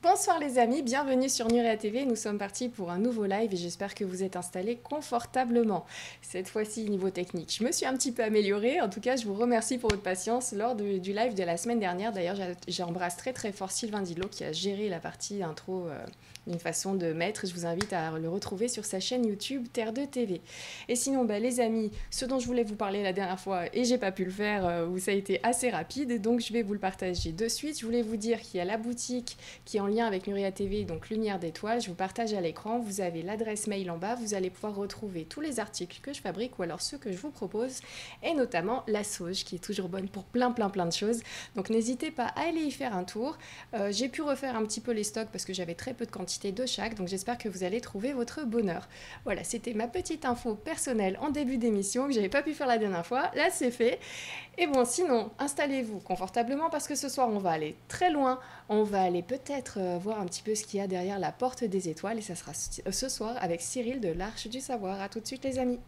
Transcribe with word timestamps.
Bonsoir 0.00 0.38
les 0.38 0.60
amis, 0.60 0.82
bienvenue 0.82 1.28
sur 1.28 1.48
Nuria 1.48 1.76
TV. 1.76 2.04
Nous 2.04 2.14
sommes 2.14 2.38
partis 2.38 2.68
pour 2.68 2.92
un 2.92 3.00
nouveau 3.00 3.24
live 3.24 3.52
et 3.52 3.56
j'espère 3.56 3.96
que 3.96 4.04
vous 4.04 4.22
êtes 4.22 4.36
installés 4.36 4.76
confortablement. 4.76 5.84
Cette 6.22 6.48
fois-ci, 6.48 6.88
niveau 6.88 7.10
technique, 7.10 7.52
je 7.58 7.64
me 7.64 7.72
suis 7.72 7.84
un 7.84 7.94
petit 7.94 8.12
peu 8.12 8.22
améliorée. 8.22 8.80
En 8.80 8.88
tout 8.88 9.00
cas, 9.00 9.16
je 9.16 9.26
vous 9.26 9.34
remercie 9.34 9.76
pour 9.76 9.90
votre 9.90 10.04
patience 10.04 10.52
lors 10.52 10.76
du 10.76 11.12
live 11.12 11.34
de 11.34 11.42
la 11.42 11.56
semaine 11.56 11.80
dernière. 11.80 12.12
D'ailleurs, 12.12 12.38
j'embrasse 12.68 13.16
très 13.16 13.32
très 13.32 13.50
fort 13.50 13.72
Sylvain 13.72 14.02
Dilo 14.02 14.28
qui 14.28 14.44
a 14.44 14.52
géré 14.52 14.88
la 14.88 15.00
partie 15.00 15.42
intro 15.42 15.88
euh, 15.88 16.06
d'une 16.46 16.60
façon 16.60 16.94
de 16.94 17.12
mettre. 17.12 17.48
Je 17.48 17.52
vous 17.52 17.66
invite 17.66 17.92
à 17.92 18.12
le 18.18 18.28
retrouver 18.28 18.68
sur 18.68 18.84
sa 18.84 19.00
chaîne 19.00 19.26
YouTube 19.26 19.66
Terre 19.72 19.92
2 19.92 20.06
TV. 20.06 20.40
Et 20.86 20.94
sinon, 20.94 21.24
bah, 21.24 21.40
les 21.40 21.58
amis, 21.58 21.90
ce 22.12 22.24
dont 22.24 22.38
je 22.38 22.46
voulais 22.46 22.62
vous 22.64 22.76
parler 22.76 23.02
la 23.02 23.12
dernière 23.12 23.40
fois 23.40 23.64
et 23.72 23.84
j'ai 23.84 23.98
pas 23.98 24.12
pu 24.12 24.24
le 24.24 24.30
faire, 24.30 24.64
euh, 24.64 24.96
ça 24.98 25.10
a 25.10 25.14
été 25.14 25.40
assez 25.42 25.70
rapide, 25.70 26.20
donc 26.20 26.38
je 26.38 26.52
vais 26.52 26.62
vous 26.62 26.72
le 26.72 26.78
partager 26.78 27.32
de 27.32 27.48
suite. 27.48 27.80
Je 27.80 27.84
voulais 27.84 28.02
vous 28.02 28.16
dire 28.16 28.40
qu'il 28.40 28.58
y 28.58 28.60
a 28.60 28.64
la 28.64 28.76
boutique 28.76 29.36
qui 29.64 29.76
est 29.76 29.80
en 29.80 29.88
lien 29.88 29.97
avec 30.06 30.26
Nuria 30.26 30.52
TV, 30.52 30.84
donc 30.84 31.10
Lumière 31.10 31.38
d'étoiles. 31.38 31.80
Je 31.80 31.88
vous 31.88 31.94
partage 31.94 32.32
à 32.32 32.40
l'écran. 32.40 32.78
Vous 32.78 33.00
avez 33.00 33.22
l'adresse 33.22 33.66
mail 33.66 33.90
en 33.90 33.98
bas. 33.98 34.14
Vous 34.14 34.34
allez 34.34 34.50
pouvoir 34.50 34.74
retrouver 34.74 35.24
tous 35.24 35.40
les 35.40 35.60
articles 35.60 36.00
que 36.00 36.12
je 36.12 36.20
fabrique 36.20 36.58
ou 36.58 36.62
alors 36.62 36.80
ceux 36.80 36.98
que 36.98 37.10
je 37.10 37.16
vous 37.16 37.30
propose, 37.30 37.80
et 38.22 38.34
notamment 38.34 38.84
la 38.86 39.04
sauge 39.04 39.44
qui 39.44 39.56
est 39.56 39.58
toujours 39.58 39.88
bonne 39.88 40.08
pour 40.08 40.24
plein, 40.24 40.50
plein, 40.50 40.70
plein 40.70 40.86
de 40.86 40.92
choses. 40.92 41.20
Donc 41.56 41.70
n'hésitez 41.70 42.10
pas 42.10 42.26
à 42.26 42.48
aller 42.48 42.60
y 42.60 42.70
faire 42.70 42.96
un 42.96 43.04
tour. 43.04 43.38
Euh, 43.74 43.90
j'ai 43.92 44.08
pu 44.08 44.22
refaire 44.22 44.56
un 44.56 44.64
petit 44.64 44.80
peu 44.80 44.92
les 44.92 45.04
stocks 45.04 45.28
parce 45.32 45.44
que 45.44 45.52
j'avais 45.52 45.74
très 45.74 45.94
peu 45.94 46.06
de 46.06 46.10
quantité 46.10 46.52
de 46.52 46.66
chaque, 46.66 46.94
donc 46.94 47.08
j'espère 47.08 47.38
que 47.38 47.48
vous 47.48 47.64
allez 47.64 47.80
trouver 47.80 48.12
votre 48.12 48.44
bonheur. 48.44 48.88
Voilà, 49.24 49.44
c'était 49.44 49.74
ma 49.74 49.88
petite 49.88 50.24
info 50.24 50.54
personnelle 50.54 51.18
en 51.20 51.30
début 51.30 51.56
d'émission 51.56 52.06
que 52.06 52.12
j'avais 52.12 52.28
pas 52.28 52.42
pu 52.42 52.54
faire 52.54 52.66
la 52.66 52.78
dernière 52.78 53.06
fois. 53.06 53.30
Là, 53.34 53.50
c'est 53.50 53.70
fait. 53.70 53.98
Et 54.60 54.66
bon, 54.66 54.84
sinon, 54.84 55.30
installez-vous 55.38 56.00
confortablement 56.00 56.68
parce 56.68 56.88
que 56.88 56.96
ce 56.96 57.08
soir, 57.08 57.28
on 57.28 57.38
va 57.38 57.52
aller 57.52 57.76
très 57.86 58.10
loin. 58.10 58.40
On 58.68 58.82
va 58.82 59.02
aller 59.02 59.22
peut-être 59.22 59.78
euh, 59.78 59.98
voir 59.98 60.20
un 60.20 60.26
petit 60.26 60.42
peu 60.42 60.56
ce 60.56 60.64
qu'il 60.64 60.80
y 60.80 60.82
a 60.82 60.88
derrière 60.88 61.20
la 61.20 61.30
porte 61.30 61.62
des 61.62 61.88
étoiles 61.88 62.18
et 62.18 62.22
ça 62.22 62.34
sera 62.34 62.52
ce 62.54 63.08
soir 63.08 63.36
avec 63.40 63.60
Cyril 63.60 64.00
de 64.00 64.08
l'Arche 64.08 64.48
du 64.48 64.58
Savoir. 64.58 65.00
À 65.00 65.08
tout 65.08 65.20
de 65.20 65.26
suite, 65.26 65.44
les 65.44 65.60
amis. 65.60 65.78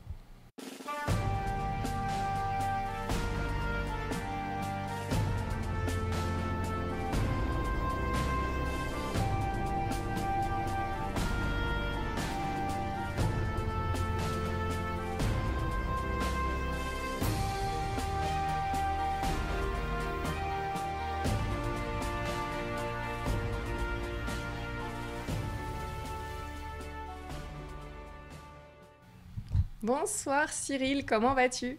Bonsoir 29.93 30.53
Cyril, 30.53 31.05
comment 31.05 31.35
vas-tu? 31.35 31.77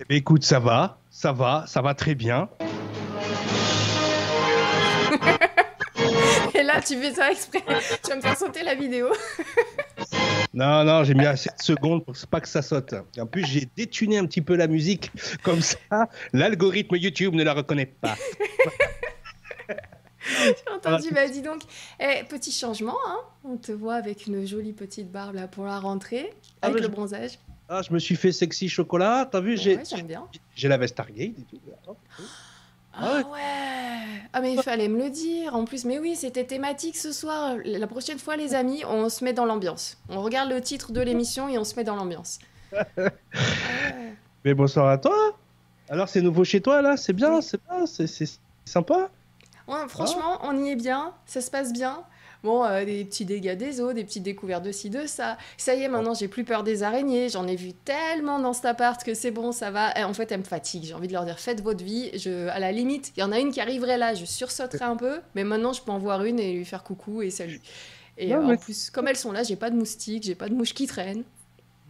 Eh 0.00 0.04
ben, 0.08 0.16
Écoute, 0.16 0.42
ça 0.42 0.58
va, 0.58 0.98
ça 1.10 1.32
va, 1.32 1.64
ça 1.66 1.82
va 1.82 1.92
très 1.92 2.14
bien. 2.14 2.48
Et 6.54 6.62
là, 6.62 6.80
tu 6.80 6.96
fais 6.96 7.12
ça 7.12 7.30
exprès. 7.30 7.60
Tu 8.02 8.08
vas 8.08 8.16
me 8.16 8.22
faire 8.22 8.38
sauter 8.38 8.62
la 8.62 8.74
vidéo. 8.74 9.08
non, 10.54 10.82
non, 10.82 11.04
j'ai 11.04 11.12
mis 11.12 11.26
assez 11.26 11.50
de 11.50 11.62
secondes 11.62 12.06
pour 12.06 12.14
pas 12.30 12.40
que 12.40 12.48
ça 12.48 12.62
saute. 12.62 12.94
en 13.20 13.26
plus, 13.26 13.44
j'ai 13.44 13.68
détuné 13.76 14.16
un 14.16 14.24
petit 14.24 14.40
peu 14.40 14.56
la 14.56 14.66
musique. 14.66 15.10
Comme 15.42 15.60
ça, 15.60 16.08
l'algorithme 16.32 16.96
YouTube 16.96 17.34
ne 17.34 17.44
la 17.44 17.52
reconnaît 17.52 17.84
pas. 17.84 18.16
J'ai 20.44 20.74
entendu, 20.74 21.10
bah 21.12 21.28
dis 21.28 21.42
donc. 21.42 21.62
Eh, 22.00 22.24
petit 22.24 22.52
changement, 22.52 22.98
hein 23.06 23.18
on 23.44 23.56
te 23.56 23.72
voit 23.72 23.94
avec 23.94 24.26
une 24.26 24.46
jolie 24.46 24.72
petite 24.72 25.10
barbe 25.10 25.34
là 25.34 25.48
pour 25.48 25.64
la 25.64 25.78
rentrée, 25.78 26.32
ah, 26.60 26.68
avec 26.68 26.82
le 26.82 26.88
bronzage. 26.88 27.38
Ah, 27.68 27.82
je 27.82 27.92
me 27.92 27.98
suis 27.98 28.16
fait 28.16 28.32
sexy 28.32 28.68
chocolat, 28.68 29.28
t'as 29.30 29.40
vu 29.40 29.56
J'ai 29.56 29.78
j'ai 30.54 30.68
la 30.68 30.76
veste 30.76 30.94
Stargate 30.94 31.38
et 31.38 31.44
tout. 31.48 31.60
Ah, 32.94 33.22
ah 33.24 33.28
ouais. 33.30 34.22
Ah 34.34 34.40
mais 34.42 34.52
il 34.52 34.62
fallait 34.62 34.88
me 34.88 35.02
le 35.02 35.08
dire 35.08 35.56
en 35.56 35.64
plus. 35.64 35.86
Mais 35.86 35.98
oui, 35.98 36.14
c'était 36.14 36.44
thématique 36.44 36.96
ce 36.96 37.10
soir. 37.10 37.56
La 37.64 37.86
prochaine 37.86 38.18
fois, 38.18 38.36
les 38.36 38.54
amis, 38.54 38.84
on 38.84 39.08
se 39.08 39.24
met 39.24 39.32
dans 39.32 39.46
l'ambiance. 39.46 39.96
On 40.10 40.20
regarde 40.20 40.50
le 40.50 40.60
titre 40.60 40.92
de 40.92 41.00
l'émission 41.00 41.48
et 41.48 41.56
on 41.56 41.64
se 41.64 41.74
met 41.76 41.84
dans 41.84 41.96
l'ambiance. 41.96 42.38
Mais 44.44 44.54
bonsoir 44.54 44.88
à 44.88 44.98
toi. 44.98 45.16
Alors 45.88 46.08
c'est 46.08 46.20
nouveau 46.22 46.44
chez 46.44 46.60
toi 46.60 46.80
là, 46.80 46.96
c'est 46.96 47.12
bien, 47.12 47.40
c'est 47.40 47.60
bien, 47.64 47.86
c'est 47.86 48.08
sympa? 48.64 49.10
Franchement, 49.88 50.38
on 50.42 50.64
y 50.64 50.70
est 50.70 50.76
bien, 50.76 51.12
ça 51.26 51.40
se 51.40 51.50
passe 51.50 51.72
bien. 51.72 52.04
Bon, 52.42 52.64
euh, 52.64 52.84
des 52.84 53.04
petits 53.04 53.24
dégâts 53.24 53.56
des 53.56 53.80
eaux, 53.80 53.92
des 53.92 54.02
petites 54.02 54.24
découvertes 54.24 54.64
de 54.64 54.72
ci, 54.72 54.90
de 54.90 55.06
ça. 55.06 55.38
Ça 55.56 55.76
y 55.76 55.82
est, 55.82 55.88
maintenant, 55.88 56.12
j'ai 56.12 56.26
plus 56.26 56.42
peur 56.42 56.64
des 56.64 56.82
araignées. 56.82 57.28
J'en 57.28 57.46
ai 57.46 57.54
vu 57.54 57.72
tellement 57.72 58.40
dans 58.40 58.52
cet 58.52 58.64
appart 58.64 59.02
que 59.04 59.14
c'est 59.14 59.30
bon, 59.30 59.52
ça 59.52 59.70
va. 59.70 59.92
en 60.04 60.12
fait, 60.12 60.32
elles 60.32 60.40
me 60.40 60.44
fatiguent. 60.44 60.84
J'ai 60.86 60.94
envie 60.94 61.06
de 61.06 61.12
leur 61.12 61.24
dire, 61.24 61.38
faites 61.38 61.62
votre 61.62 61.84
vie. 61.84 62.10
Je, 62.18 62.48
à 62.48 62.58
la 62.58 62.72
limite, 62.72 63.12
il 63.16 63.20
y 63.20 63.22
en 63.22 63.30
a 63.30 63.38
une 63.38 63.52
qui 63.52 63.60
arriverait 63.60 63.96
là, 63.96 64.14
je 64.14 64.24
sursauterais 64.24 64.84
un 64.84 64.96
peu. 64.96 65.20
Mais 65.36 65.44
maintenant, 65.44 65.72
je 65.72 65.82
peux 65.82 65.92
en 65.92 65.98
voir 65.98 66.24
une 66.24 66.40
et 66.40 66.52
lui 66.52 66.64
faire 66.64 66.82
coucou 66.82 67.22
et 67.22 67.30
salut. 67.30 67.60
Et 68.18 68.34
euh, 68.34 68.42
en 68.42 68.56
plus, 68.56 68.90
comme 68.90 69.06
elles 69.06 69.16
sont 69.16 69.32
là, 69.32 69.44
j'ai 69.44 69.56
pas 69.56 69.70
de 69.70 69.76
moustiques, 69.76 70.24
j'ai 70.24 70.34
pas 70.34 70.48
de 70.48 70.54
mouches 70.54 70.74
qui 70.74 70.86
traînent. 70.86 71.22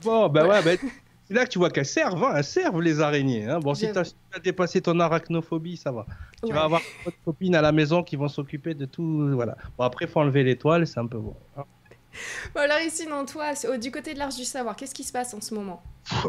Bon, 0.03 0.28
bah 0.28 0.47
ouais, 0.47 0.62
bah, 0.62 0.72
c'est 1.32 1.38
là 1.38 1.47
que 1.47 1.50
tu 1.50 1.59
vois 1.59 1.70
qu'elles 1.70 1.87
servent, 1.87 2.22
hein, 2.25 2.34
elles 2.37 2.44
servent 2.44 2.82
les 2.82 3.00
araignées. 3.00 3.47
Hein. 3.47 3.59
Bon, 3.59 3.75
si 3.75 3.91
tu 3.91 3.98
as, 3.98 4.38
dépassé 4.44 4.82
ton 4.82 5.00
arachnophobie, 5.00 5.78
ça 5.78 5.91
va. 5.91 6.04
Tu 6.44 6.53
vas 6.53 6.65
avoir 6.65 6.82
d'autres 7.04 7.16
copines 7.25 7.54
à 7.54 7.62
la 7.62 7.72
maison 7.72 8.03
qui 8.03 8.16
vont 8.16 8.28
s'occuper 8.28 8.75
de 8.75 8.84
tout. 8.84 9.31
Voilà. 9.32 9.56
Bon, 9.78 9.84
après, 9.84 10.04
il 10.04 10.10
faut 10.10 10.21
enlever 10.21 10.44
l'étoile, 10.44 10.87
c'est 10.87 11.00
un 11.00 11.06
peu 11.06 11.19
bon. 11.19 11.34
Hein. 11.56 11.65
Bon, 12.55 12.61
alors 12.61 12.81
ici, 12.81 13.06
non, 13.06 13.25
toi, 13.25 13.53
du 13.78 13.91
côté 13.91 14.15
de 14.15 14.19
l'Arche 14.19 14.37
du 14.37 14.45
Savoir, 14.45 14.77
qu'est-ce 14.77 14.95
qui 14.95 15.05
se 15.05 15.12
passe 15.12 15.34
en 15.34 15.41
ce 15.41 15.55
moment? 15.55 15.83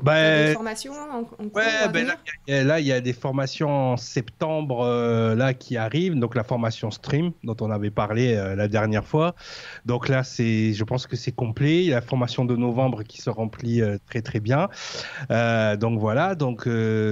Bah, 0.03 0.45
des 0.45 0.53
formations 0.53 0.93
en, 0.93 1.21
ouais, 1.55 2.63
là, 2.63 2.79
il 2.79 2.85
y, 2.85 2.91
a 2.91 3.01
des 3.01 3.13
formations 3.13 3.93
en 3.93 3.97
septembre 3.97 4.81
euh, 4.85 5.33
là 5.35 5.55
qui 5.55 5.77
arrivent, 5.77 6.13
donc 6.15 6.35
la 6.35 6.43
formation 6.43 6.91
stream 6.91 7.31
dont 7.43 7.55
on 7.59 7.71
avait 7.71 7.89
parlé 7.89 8.35
euh, 8.35 8.55
la 8.55 8.67
dernière 8.67 9.03
fois. 9.03 9.33
Donc 9.85 10.09
là, 10.09 10.23
c'est, 10.23 10.73
je 10.73 10.83
pense 10.83 11.07
que 11.07 11.15
c'est 11.15 11.31
complet. 11.31 11.83
Il 11.83 11.89
y 11.89 11.91
a 11.91 11.95
la 11.95 12.01
formation 12.01 12.45
de 12.45 12.55
novembre 12.55 13.01
qui 13.01 13.19
se 13.19 13.31
remplit 13.31 13.81
euh, 13.81 13.97
très 14.07 14.21
très 14.21 14.39
bien. 14.39 14.69
donc 15.77 15.99
voilà, 15.99 16.35
donc 16.35 16.67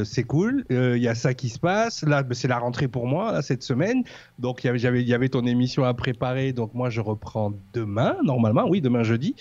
c'est 0.06 0.24
cool. 0.24 0.64
Il 0.70 1.02
y 1.02 1.08
a 1.08 1.16
ça 1.16 1.34
qui 1.34 1.50
se 1.50 1.60
passe. 1.60 2.04
Là, 2.04 2.22
ben, 2.22 2.36
c'est 2.36 2.48
la 2.48 2.60
rentrée 2.60 2.88
pour 2.88 3.08
moi 3.08 3.32
là, 3.32 3.42
cette 3.42 3.64
semaine. 3.64 4.04
Donc 4.38 4.64
il 4.64 4.76
y 4.76 4.82
il 4.82 5.08
y 5.08 5.14
avait 5.14 5.30
ton 5.30 5.46
émission 5.46 5.84
à 5.84 5.94
préparer. 5.94 6.54
Donc 6.54 6.74
moi, 6.74 6.90
je 6.90 7.02
reprends 7.02 7.54
demain 7.74 8.18
normalement. 8.24 8.61
Oui, 8.66 8.82
demain 8.82 9.04
jeudi. 9.04 9.36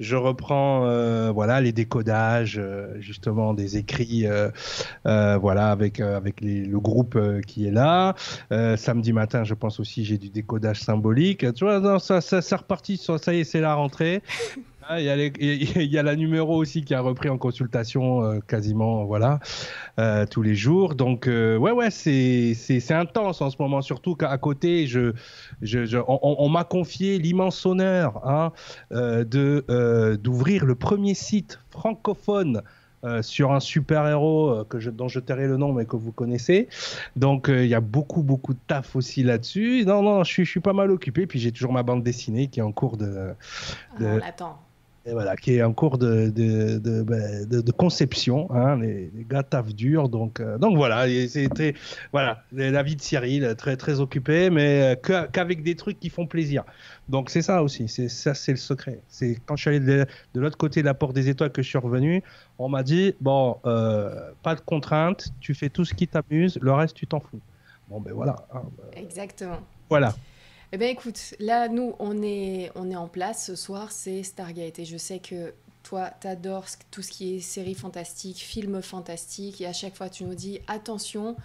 Je 0.00 0.16
reprends 0.16 0.80
voilà 1.32 1.60
les 1.60 1.72
décodages 1.72 2.58
euh, 2.58 2.94
justement 3.00 3.54
des 3.54 3.76
écrits, 3.76 4.26
euh, 4.26 4.50
euh, 5.06 5.36
voilà, 5.36 5.70
avec 5.70 6.00
avec 6.00 6.40
le 6.40 6.78
groupe 6.78 7.18
qui 7.46 7.66
est 7.66 7.70
là. 7.70 8.14
samedi 8.76 9.12
matin, 9.12 9.44
je 9.44 9.54
pense 9.54 9.80
aussi 9.80 10.04
j'ai 10.04 10.18
du 10.18 10.30
décodage 10.30 10.80
symbolique. 10.80 11.52
Tu 11.54 11.64
vois, 11.64 11.98
ça, 12.00 12.20
ça, 12.20 12.42
ça 12.42 12.56
reparti. 12.56 12.96
Ça 12.96 13.34
y 13.34 13.40
est, 13.40 13.44
c'est 13.44 13.60
la 13.60 13.74
rentrée. 13.74 14.22
Ah, 14.88 15.00
il 15.00 15.04
y, 15.04 15.98
a 15.98 16.02
la 16.04 16.14
numéro 16.14 16.54
aussi 16.56 16.84
qui 16.84 16.94
a 16.94 17.00
repris 17.00 17.28
en 17.28 17.38
consultation 17.38 18.22
euh, 18.22 18.38
quasiment 18.38 19.04
voilà 19.04 19.40
euh, 19.98 20.26
tous 20.26 20.42
les 20.42 20.54
jours. 20.54 20.94
Donc 20.94 21.26
euh, 21.26 21.56
ouais 21.56 21.72
ouais 21.72 21.90
c'est 21.90 22.92
intense 22.92 23.40
en 23.42 23.50
ce 23.50 23.56
moment 23.58 23.82
surtout 23.82 24.14
qu'à 24.14 24.38
côté 24.38 24.86
je, 24.86 25.12
je, 25.60 25.98
on, 26.06 26.48
m'a 26.48 26.62
confié 26.62 27.18
l'immense 27.18 27.66
honneur 27.66 28.24
hein, 28.28 28.52
de 28.92 30.16
d'ouvrir 30.22 30.64
le 30.64 30.76
premier 30.76 31.14
site 31.14 31.58
francophone 31.70 32.62
sur 33.22 33.52
un 33.52 33.60
super-héros 33.60 34.64
que 34.68 34.78
je, 34.78 34.90
dont 34.90 35.08
je 35.08 35.18
tairai 35.18 35.48
le 35.48 35.56
nom 35.56 35.72
mais 35.72 35.86
que 35.86 35.96
vous 35.96 36.12
connaissez. 36.12 36.68
Donc 37.16 37.46
il 37.48 37.66
y 37.66 37.74
a 37.74 37.80
beaucoup 37.80 38.22
beaucoup 38.22 38.54
de 38.54 38.60
taf 38.68 38.94
aussi 38.94 39.24
là-dessus. 39.24 39.84
Non 39.84 40.02
non, 40.02 40.22
je 40.22 40.44
suis, 40.44 40.60
pas 40.60 40.72
mal 40.72 40.92
occupé 40.92 41.26
puis 41.26 41.40
j'ai 41.40 41.50
toujours 41.50 41.72
ma 41.72 41.82
bande 41.82 42.04
dessinée 42.04 42.46
qui 42.46 42.60
est 42.60 42.64
en 42.64 42.72
cours 42.72 42.96
de, 42.96 43.32
de... 43.98 44.20
Ah, 45.08 45.12
voilà, 45.12 45.36
qui 45.36 45.54
est 45.54 45.62
en 45.62 45.72
cours 45.72 45.98
de, 45.98 46.30
de, 46.30 46.78
de, 46.78 47.02
ben, 47.02 47.46
de 47.46 47.70
conception. 47.70 48.50
Hein, 48.50 48.80
les, 48.80 49.10
les, 49.14 49.24
gars 49.24 49.44
taffent 49.44 49.74
dur. 49.74 50.08
Donc, 50.08 50.40
euh, 50.40 50.58
donc 50.58 50.76
voilà, 50.76 51.06
c'était 51.28 51.74
voilà, 52.12 52.42
la 52.52 52.82
vie 52.82 52.96
de 52.96 53.00
Cyril, 53.00 53.54
très, 53.56 53.76
très 53.76 54.00
occupé, 54.00 54.50
mais 54.50 54.96
euh, 55.08 55.26
qu'avec 55.32 55.62
des 55.62 55.76
trucs 55.76 56.00
qui 56.00 56.10
font 56.10 56.26
plaisir. 56.26 56.64
Donc 57.08 57.30
c'est 57.30 57.42
ça 57.42 57.62
aussi, 57.62 57.86
c'est 57.88 58.08
ça 58.08 58.34
c'est 58.34 58.52
le 58.52 58.58
secret. 58.58 59.00
C'est 59.06 59.38
quand 59.46 59.54
je 59.54 59.60
suis 59.62 59.70
allé 59.70 59.80
de, 59.80 60.06
l'autre 60.34 60.56
côté 60.56 60.80
de 60.80 60.86
la 60.86 60.94
porte 60.94 61.14
des 61.14 61.28
étoiles 61.28 61.52
que 61.52 61.62
je 61.62 61.68
suis 61.68 61.78
revenu, 61.78 62.24
on 62.58 62.68
m'a 62.68 62.82
dit 62.82 63.14
bon, 63.20 63.58
euh, 63.64 64.32
pas 64.42 64.56
de 64.56 64.60
contraintes, 64.60 65.28
tu 65.40 65.54
fais 65.54 65.68
tout 65.68 65.84
ce 65.84 65.94
qui 65.94 66.08
t'amuse, 66.08 66.58
le 66.60 66.72
reste 66.72 66.96
tu 66.96 67.06
t'en 67.06 67.20
fous. 67.20 67.40
Bon 67.88 68.00
ben 68.00 68.12
voilà. 68.12 68.36
Hein, 68.52 68.62
Exactement. 68.96 69.60
Voilà. 69.88 70.14
Eh 70.72 70.78
bien 70.78 70.88
écoute, 70.88 71.34
là 71.38 71.68
nous 71.68 71.94
on 72.00 72.22
est, 72.22 72.72
on 72.74 72.90
est 72.90 72.96
en 72.96 73.08
place 73.08 73.46
ce 73.46 73.54
soir, 73.54 73.92
c'est 73.92 74.22
Stargate. 74.22 74.78
Et 74.80 74.84
je 74.84 74.96
sais 74.96 75.20
que 75.20 75.54
toi, 75.86 76.10
tu 76.20 76.26
adores 76.26 76.66
tout 76.90 77.02
ce 77.02 77.12
qui 77.12 77.36
est 77.36 77.40
séries 77.40 77.74
fantastiques, 77.74 78.38
films 78.38 78.82
fantastiques, 78.82 79.60
et 79.60 79.66
à 79.66 79.72
chaque 79.72 79.94
fois, 79.94 80.08
tu 80.08 80.24
nous 80.24 80.34
dis 80.34 80.58
attention, 80.66 81.36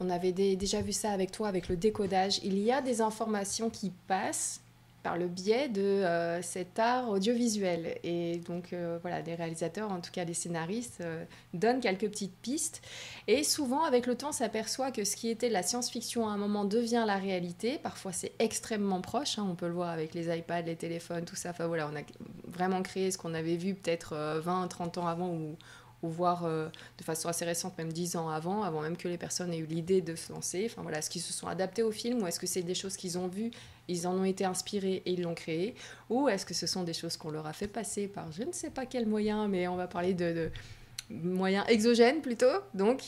on 0.00 0.08
avait 0.08 0.32
déjà 0.32 0.80
vu 0.80 0.92
ça 0.92 1.10
avec 1.10 1.30
toi, 1.30 1.48
avec 1.48 1.68
le 1.68 1.76
décodage. 1.76 2.40
Il 2.42 2.58
y 2.58 2.72
a 2.72 2.80
des 2.80 3.02
informations 3.02 3.68
qui 3.68 3.92
passent 4.08 4.62
par 5.02 5.16
le 5.16 5.28
biais 5.28 5.68
de 5.68 5.80
euh, 5.80 6.42
cet 6.42 6.78
art 6.78 7.08
audiovisuel. 7.08 7.98
Et 8.02 8.38
donc, 8.38 8.72
euh, 8.72 8.98
voilà, 9.00 9.20
les 9.22 9.34
réalisateurs, 9.34 9.90
en 9.90 10.00
tout 10.00 10.10
cas 10.10 10.24
les 10.24 10.34
scénaristes, 10.34 11.00
euh, 11.00 11.24
donnent 11.54 11.80
quelques 11.80 12.08
petites 12.08 12.36
pistes. 12.36 12.82
Et 13.26 13.42
souvent, 13.42 13.84
avec 13.84 14.06
le 14.06 14.14
temps, 14.14 14.32
s'aperçoit 14.32 14.90
que 14.90 15.04
ce 15.04 15.16
qui 15.16 15.28
était 15.28 15.48
la 15.48 15.62
science-fiction 15.62 16.28
à 16.28 16.32
un 16.32 16.36
moment 16.36 16.64
devient 16.64 17.04
la 17.06 17.16
réalité. 17.16 17.78
Parfois, 17.82 18.12
c'est 18.12 18.32
extrêmement 18.38 19.00
proche. 19.00 19.38
Hein. 19.38 19.46
on 19.50 19.54
peut 19.54 19.68
le 19.68 19.74
voir 19.74 19.90
avec 19.90 20.14
les 20.14 20.36
iPads, 20.36 20.62
les 20.62 20.76
téléphones, 20.76 21.24
tout 21.24 21.36
ça. 21.36 21.50
Enfin, 21.50 21.66
voilà, 21.66 21.88
on 21.92 21.96
a 21.96 22.02
vraiment 22.46 22.82
créé 22.82 23.10
ce 23.10 23.18
qu'on 23.18 23.34
avait 23.34 23.56
vu 23.56 23.74
peut-être 23.74 24.40
20, 24.42 24.68
30 24.68 24.98
ans 24.98 25.06
avant 25.06 25.28
ou, 25.28 25.56
ou 26.02 26.08
voir 26.08 26.44
de 26.44 27.04
façon 27.04 27.28
assez 27.28 27.44
récente, 27.44 27.76
même 27.76 27.92
10 27.92 28.16
ans 28.16 28.28
avant, 28.30 28.62
avant 28.62 28.80
même 28.80 28.96
que 28.96 29.08
les 29.08 29.18
personnes 29.18 29.52
aient 29.52 29.58
eu 29.58 29.66
l'idée 29.66 30.00
de 30.00 30.14
se 30.14 30.32
lancer. 30.32 30.66
Enfin 30.70 30.82
voilà, 30.82 30.98
est-ce 30.98 31.10
qu'ils 31.10 31.20
se 31.20 31.32
sont 31.32 31.46
adaptés 31.46 31.82
au 31.82 31.90
film 31.90 32.22
ou 32.22 32.26
est-ce 32.26 32.40
que 32.40 32.46
c'est 32.46 32.62
des 32.62 32.74
choses 32.74 32.96
qu'ils 32.96 33.18
ont 33.18 33.28
vues 33.28 33.50
ils 33.90 34.06
en 34.06 34.16
ont 34.16 34.24
été 34.24 34.44
inspirés 34.44 35.02
et 35.04 35.12
ils 35.12 35.22
l'ont 35.22 35.34
créé? 35.34 35.74
Ou 36.08 36.28
est-ce 36.28 36.46
que 36.46 36.54
ce 36.54 36.66
sont 36.66 36.84
des 36.84 36.92
choses 36.92 37.16
qu'on 37.16 37.30
leur 37.30 37.46
a 37.46 37.52
fait 37.52 37.66
passer 37.66 38.06
par 38.06 38.30
je 38.32 38.44
ne 38.44 38.52
sais 38.52 38.70
pas 38.70 38.86
quel 38.86 39.06
moyen, 39.06 39.48
mais 39.48 39.66
on 39.68 39.76
va 39.76 39.88
parler 39.88 40.14
de, 40.14 40.50
moyens 41.10 41.64
exogènes 41.68 42.20
plutôt. 42.20 42.60
Donc, 42.74 43.02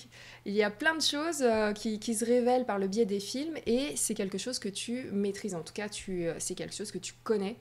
il 0.44 0.52
y 0.52 0.62
a 0.62 0.70
plein 0.70 0.96
de 0.96 1.02
choses 1.02 1.42
euh, 1.42 1.72
qui, 1.72 1.98
qui, 2.00 2.14
se 2.14 2.24
révèlent 2.24 2.66
par 2.66 2.78
le 2.78 2.88
biais 2.88 3.06
des 3.06 3.20
films 3.20 3.56
et 3.66 3.94
c'est 3.96 4.14
quelque 4.14 4.38
chose 4.38 4.58
que 4.58 4.68
tu 4.68 5.04
maîtrises. 5.12 5.54
En 5.54 5.62
tout 5.62 5.72
cas, 5.72 5.88
tu, 5.88 6.26
euh, 6.26 6.34
c'est 6.38 6.54
quelque 6.54 6.74
chose 6.74 6.90
que 6.90 6.98
tu 6.98 7.14
connais 7.22 7.56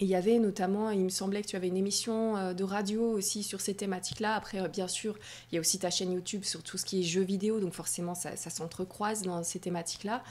il 0.00 0.06
y 0.06 0.14
avait 0.14 0.38
notamment, 0.38 0.90
il 0.90 1.00
me 1.00 1.08
semblait 1.08 1.42
que 1.42 1.48
tu 1.48 1.56
avais 1.56 1.68
une 1.68 1.76
émission 1.76 2.36
euh, 2.36 2.54
de 2.54 2.64
radio 2.64 3.02
aussi 3.10 3.42
sur 3.42 3.60
ces 3.60 3.74
thématiques-là. 3.74 4.34
Après, 4.34 4.60
euh, 4.60 4.68
bien 4.68 4.88
sûr, 4.88 5.18
il 5.50 5.56
y 5.56 5.58
a 5.58 5.60
aussi 5.60 5.78
ta 5.78 5.90
chaîne 5.90 6.12
YouTube 6.12 6.44
sur 6.44 6.62
tout 6.62 6.78
ce 6.78 6.84
qui 6.84 7.00
est 7.00 7.02
jeux 7.02 7.22
vidéo, 7.22 7.60
donc 7.60 7.72
forcément, 7.72 8.14
ça, 8.14 8.36
ça 8.36 8.50
s'entrecroise 8.50 9.22
dans 9.22 9.42
ces 9.42 9.58
thématiques-là. 9.58 10.22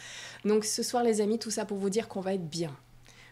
Donc 0.46 0.64
ce 0.64 0.84
soir, 0.84 1.04
les 1.04 1.22
amis, 1.22 1.40
tout 1.40 1.52
ça 1.52 1.66
pour 1.66 1.78
vous 1.78 1.90
dire 1.90 2.08
qu'on 2.08 2.22
va 2.22 2.34
être 2.34 2.48
bien. 2.48 2.76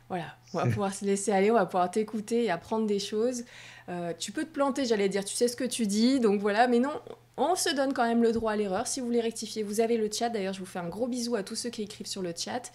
Voilà, 0.09 0.35
on 0.53 0.57
va 0.59 0.65
pouvoir 0.67 0.93
se 0.93 1.03
laisser 1.03 1.31
aller, 1.31 1.49
on 1.49 1.55
va 1.55 1.65
pouvoir 1.65 1.89
t'écouter 1.89 2.43
et 2.43 2.51
apprendre 2.51 2.85
des 2.85 2.99
choses. 2.99 3.43
Euh, 3.89 4.13
tu 4.17 4.31
peux 4.31 4.43
te 4.43 4.51
planter, 4.51 4.85
j'allais 4.85 5.09
dire, 5.09 5.25
tu 5.25 5.35
sais 5.35 5.47
ce 5.47 5.55
que 5.55 5.63
tu 5.63 5.87
dis, 5.87 6.19
donc 6.19 6.41
voilà, 6.41 6.67
mais 6.67 6.79
non, 6.79 6.91
on 7.37 7.55
se 7.55 7.73
donne 7.73 7.91
quand 7.93 8.05
même 8.05 8.21
le 8.21 8.31
droit 8.31 8.51
à 8.51 8.55
l'erreur. 8.55 8.87
Si 8.87 8.99
vous 8.99 9.07
voulez 9.07 9.19
rectifier, 9.19 9.63
vous 9.63 9.81
avez 9.81 9.97
le 9.97 10.09
chat. 10.11 10.29
D'ailleurs, 10.29 10.53
je 10.53 10.59
vous 10.59 10.65
fais 10.65 10.79
un 10.79 10.87
gros 10.87 11.07
bisou 11.07 11.35
à 11.35 11.43
tous 11.43 11.55
ceux 11.55 11.69
qui 11.69 11.81
écrivent 11.81 12.07
sur 12.07 12.21
le 12.21 12.33
chat. 12.35 12.71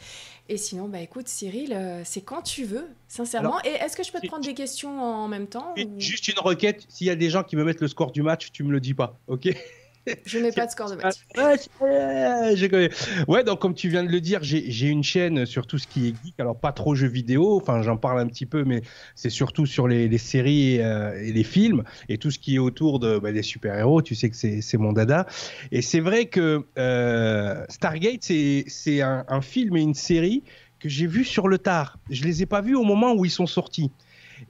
Et 0.48 0.56
sinon, 0.56 0.88
bah 0.88 1.00
écoute, 1.00 1.28
Cyril, 1.28 1.72
euh, 1.72 2.02
c'est 2.04 2.20
quand 2.20 2.42
tu 2.42 2.64
veux, 2.64 2.86
sincèrement. 3.08 3.62
et 3.64 3.70
est-ce 3.70 3.96
que 3.96 4.02
je 4.02 4.12
peux 4.12 4.20
te 4.20 4.26
prendre 4.26 4.44
des 4.44 4.54
questions 4.54 5.00
en 5.00 5.28
même 5.28 5.46
temps 5.46 5.74
Juste 5.98 6.28
une 6.28 6.38
requête, 6.40 6.84
s'il 6.88 7.06
y 7.06 7.10
a 7.10 7.16
des 7.16 7.30
gens 7.30 7.44
qui 7.44 7.56
me 7.56 7.64
mettent 7.64 7.80
le 7.80 7.88
score 7.88 8.10
du 8.10 8.22
match, 8.22 8.50
tu 8.52 8.64
me 8.64 8.72
le 8.72 8.80
dis 8.80 8.94
pas, 8.94 9.18
ok? 9.28 9.48
Je 10.26 10.38
mets 10.38 10.52
pas 10.52 10.67
de 10.67 10.70
score 10.70 10.91
de 10.91 10.97
match. 10.97 11.17
Ouais, 13.29 13.44
donc 13.44 13.61
comme 13.61 13.75
tu 13.75 13.88
viens 13.88 14.02
de 14.02 14.08
le 14.08 14.20
dire, 14.20 14.41
j'ai 14.43 14.87
une 14.87 15.02
chaîne 15.02 15.47
sur 15.47 15.67
tout 15.67 15.79
ce 15.79 15.87
qui 15.87 16.08
est 16.08 16.14
geek. 16.25 16.35
Alors 16.38 16.58
pas 16.58 16.73
trop 16.73 16.94
jeux 16.94 17.08
vidéo, 17.08 17.56
enfin 17.56 17.82
j'en 17.82 17.97
parle 17.97 18.20
un 18.20 18.26
petit 18.26 18.47
peu, 18.47 18.64
mais 18.64 18.82
c'est 19.14 19.31
surtout 19.31 19.67
sur 19.67 19.88
les, 19.88 20.19
séries 20.19 20.81
euh, 20.81 21.20
et 21.20 21.32
les 21.32 21.44
films 21.44 21.85
et 22.08 22.19
tout 22.19 22.31
ce 22.31 22.38
qui 22.38 22.56
est 22.56 22.58
autour 22.58 22.99
de, 22.99 23.19
bah, 23.19 23.32
des 23.32 23.43
super-héros. 23.43 24.02
Tu 24.02 24.14
sais 24.14 24.31
que 24.31 24.37
c'est 24.37 24.79
mon 24.79 24.93
dada. 24.93 25.26
Et 25.73 25.82
c'est 25.82 26.00
vrai 26.00 26.26
que 26.26 26.67
euh, 26.79 27.64
Stargate, 27.69 28.23
c'est 28.23 29.00
un, 29.00 29.25
un 29.29 29.41
film 29.41 29.76
et 29.76 29.82
une 29.82 29.94
série 29.94 30.43
que 30.79 30.88
j'ai 30.88 31.06
vu 31.06 31.25
sur 31.25 31.47
le 31.47 31.58
tard. 31.58 31.99
Je 32.08 32.25
les 32.25 32.43
ai 32.43 32.47
pas 32.47 32.62
vus 32.62 32.75
au 32.75 32.85
moment 32.85 33.12
où 33.12 33.25
ils 33.25 33.31
sont 33.31 33.47
sortis. 33.47 33.91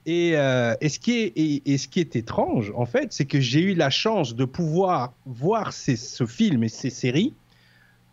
Euh, 0.09 0.75
et, 0.81 0.89
ce 0.89 0.99
qui 0.99 1.21
est, 1.21 1.33
et, 1.37 1.79
ce 1.79 1.89
qui 1.89 2.01
est 2.01 2.17
étrange, 2.17 2.73
en 2.77 2.87
fait, 2.87 3.13
c'est 3.13 3.25
que 3.25 3.41
j'ai 3.41 3.61
eu 3.61 3.75
la 3.75 3.91
chance 3.91 4.35
de 4.35 4.45
pouvoir 4.45 5.13
voir 5.27 5.73
ce 5.73 6.27
film 6.27 6.63
et 6.65 6.69
ces 6.69 6.91
séries 6.91 7.35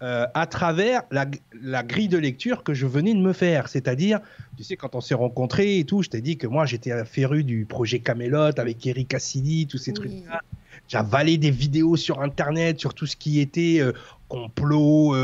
euh, 0.04 0.28
à 0.36 0.46
travers 0.46 1.04
la, 1.10 1.84
grille 1.84 2.08
de 2.08 2.20
lecture 2.20 2.64
que 2.64 2.76
je 2.76 2.86
venais 2.86 3.16
de 3.16 3.20
me 3.20 3.34
faire. 3.34 3.68
C'est-à-dire, 3.68 4.20
tu 4.56 4.64
sais, 4.64 4.76
quand 4.76 4.94
on 4.94 5.02
s'est 5.02 5.16
rencontrés 5.16 5.80
et 5.80 5.86
tout, 5.86 6.04
je 6.04 6.10
t'ai 6.10 6.22
dit 6.22 6.38
que 6.38 6.46
moi, 6.46 6.66
j'étais 6.68 7.04
féru 7.06 7.44
du 7.44 7.66
projet 7.66 8.00
Camelot 8.00 8.60
avec 8.60 8.86
Eric 8.86 9.08
Cassidy, 9.08 9.66
tous 9.66 9.80
ces 9.80 9.94
trucs-là. 9.94 10.42
J'avalais 10.88 11.38
des 11.38 11.52
vidéos 11.52 11.96
sur 11.96 12.22
Internet 12.22 12.80
sur 12.80 12.94
tout 12.94 13.06
ce 13.06 13.16
qui 13.16 13.40
était 13.40 13.80
euh, 13.80 13.94
complot, 14.30 15.16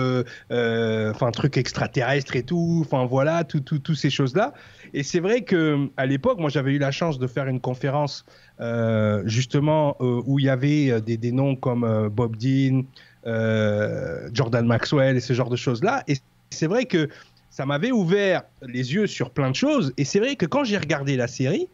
enfin, 0.50 1.32
trucs 1.32 1.58
extraterrestres 1.58 2.36
et 2.38 2.44
tout, 2.44 2.84
enfin, 2.86 3.06
voilà, 3.06 3.44
toutes 3.44 3.66
tout, 3.66 3.80
tout 3.80 3.96
ces 3.96 4.10
choses-là. 4.10 4.54
Et 4.94 5.04
c'est 5.04 5.20
vrai 5.20 5.42
que 5.42 5.90
à 5.98 6.06
l'époque, 6.06 6.40
moi, 6.40 6.50
j'avais 6.50 6.74
eu 6.74 6.78
la 6.78 6.92
chance 6.92 7.20
de 7.20 7.28
faire 7.28 7.48
une 7.48 7.60
conférence 7.60 8.26
euh, 8.60 9.24
justement 9.26 9.98
euh, 10.00 10.22
où 10.26 10.38
il 10.38 10.46
y 10.46 10.50
avait 10.50 10.92
euh, 10.92 11.00
des, 11.00 11.32
noms 11.32 11.56
comme 11.56 12.10
Bob 12.10 12.38
Dean, 12.38 12.84
Jordan 14.32 14.66
Maxwell 14.66 15.18
et 15.18 15.20
ce 15.20 15.34
genre 15.34 15.50
de 15.50 15.56
choses-là. 15.56 16.04
Et 16.08 16.18
c'est 16.52 16.68
vrai 16.68 16.86
que 16.86 17.10
ça 17.50 17.66
m'avait 17.66 17.92
ouvert 17.92 18.44
les 18.62 18.94
yeux 18.94 19.08
sur 19.08 19.32
plein 19.32 19.50
de 19.50 19.56
choses. 19.56 19.94
Et 19.98 20.06
c'est 20.06 20.20
vrai 20.20 20.36
que 20.36 20.46
quand 20.46 20.64
j'ai 20.64 20.78
regardé 20.78 21.16
la 21.16 21.28
série, 21.28 21.68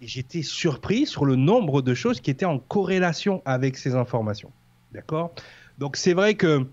j'étais 0.00 0.42
surpris 0.42 1.06
sur 1.06 1.24
le 1.24 1.36
nombre 1.36 1.82
de 1.82 1.94
choses 1.94 2.20
qui 2.20 2.30
étaient 2.30 2.46
en 2.46 2.58
corrélation 2.58 3.42
avec 3.44 3.76
ces 3.76 3.94
informations. 3.94 4.52
D'accord? 4.92 5.34
Donc 5.78 5.96
c'est 5.96 6.14
vrai 6.14 6.34
que 6.34 6.66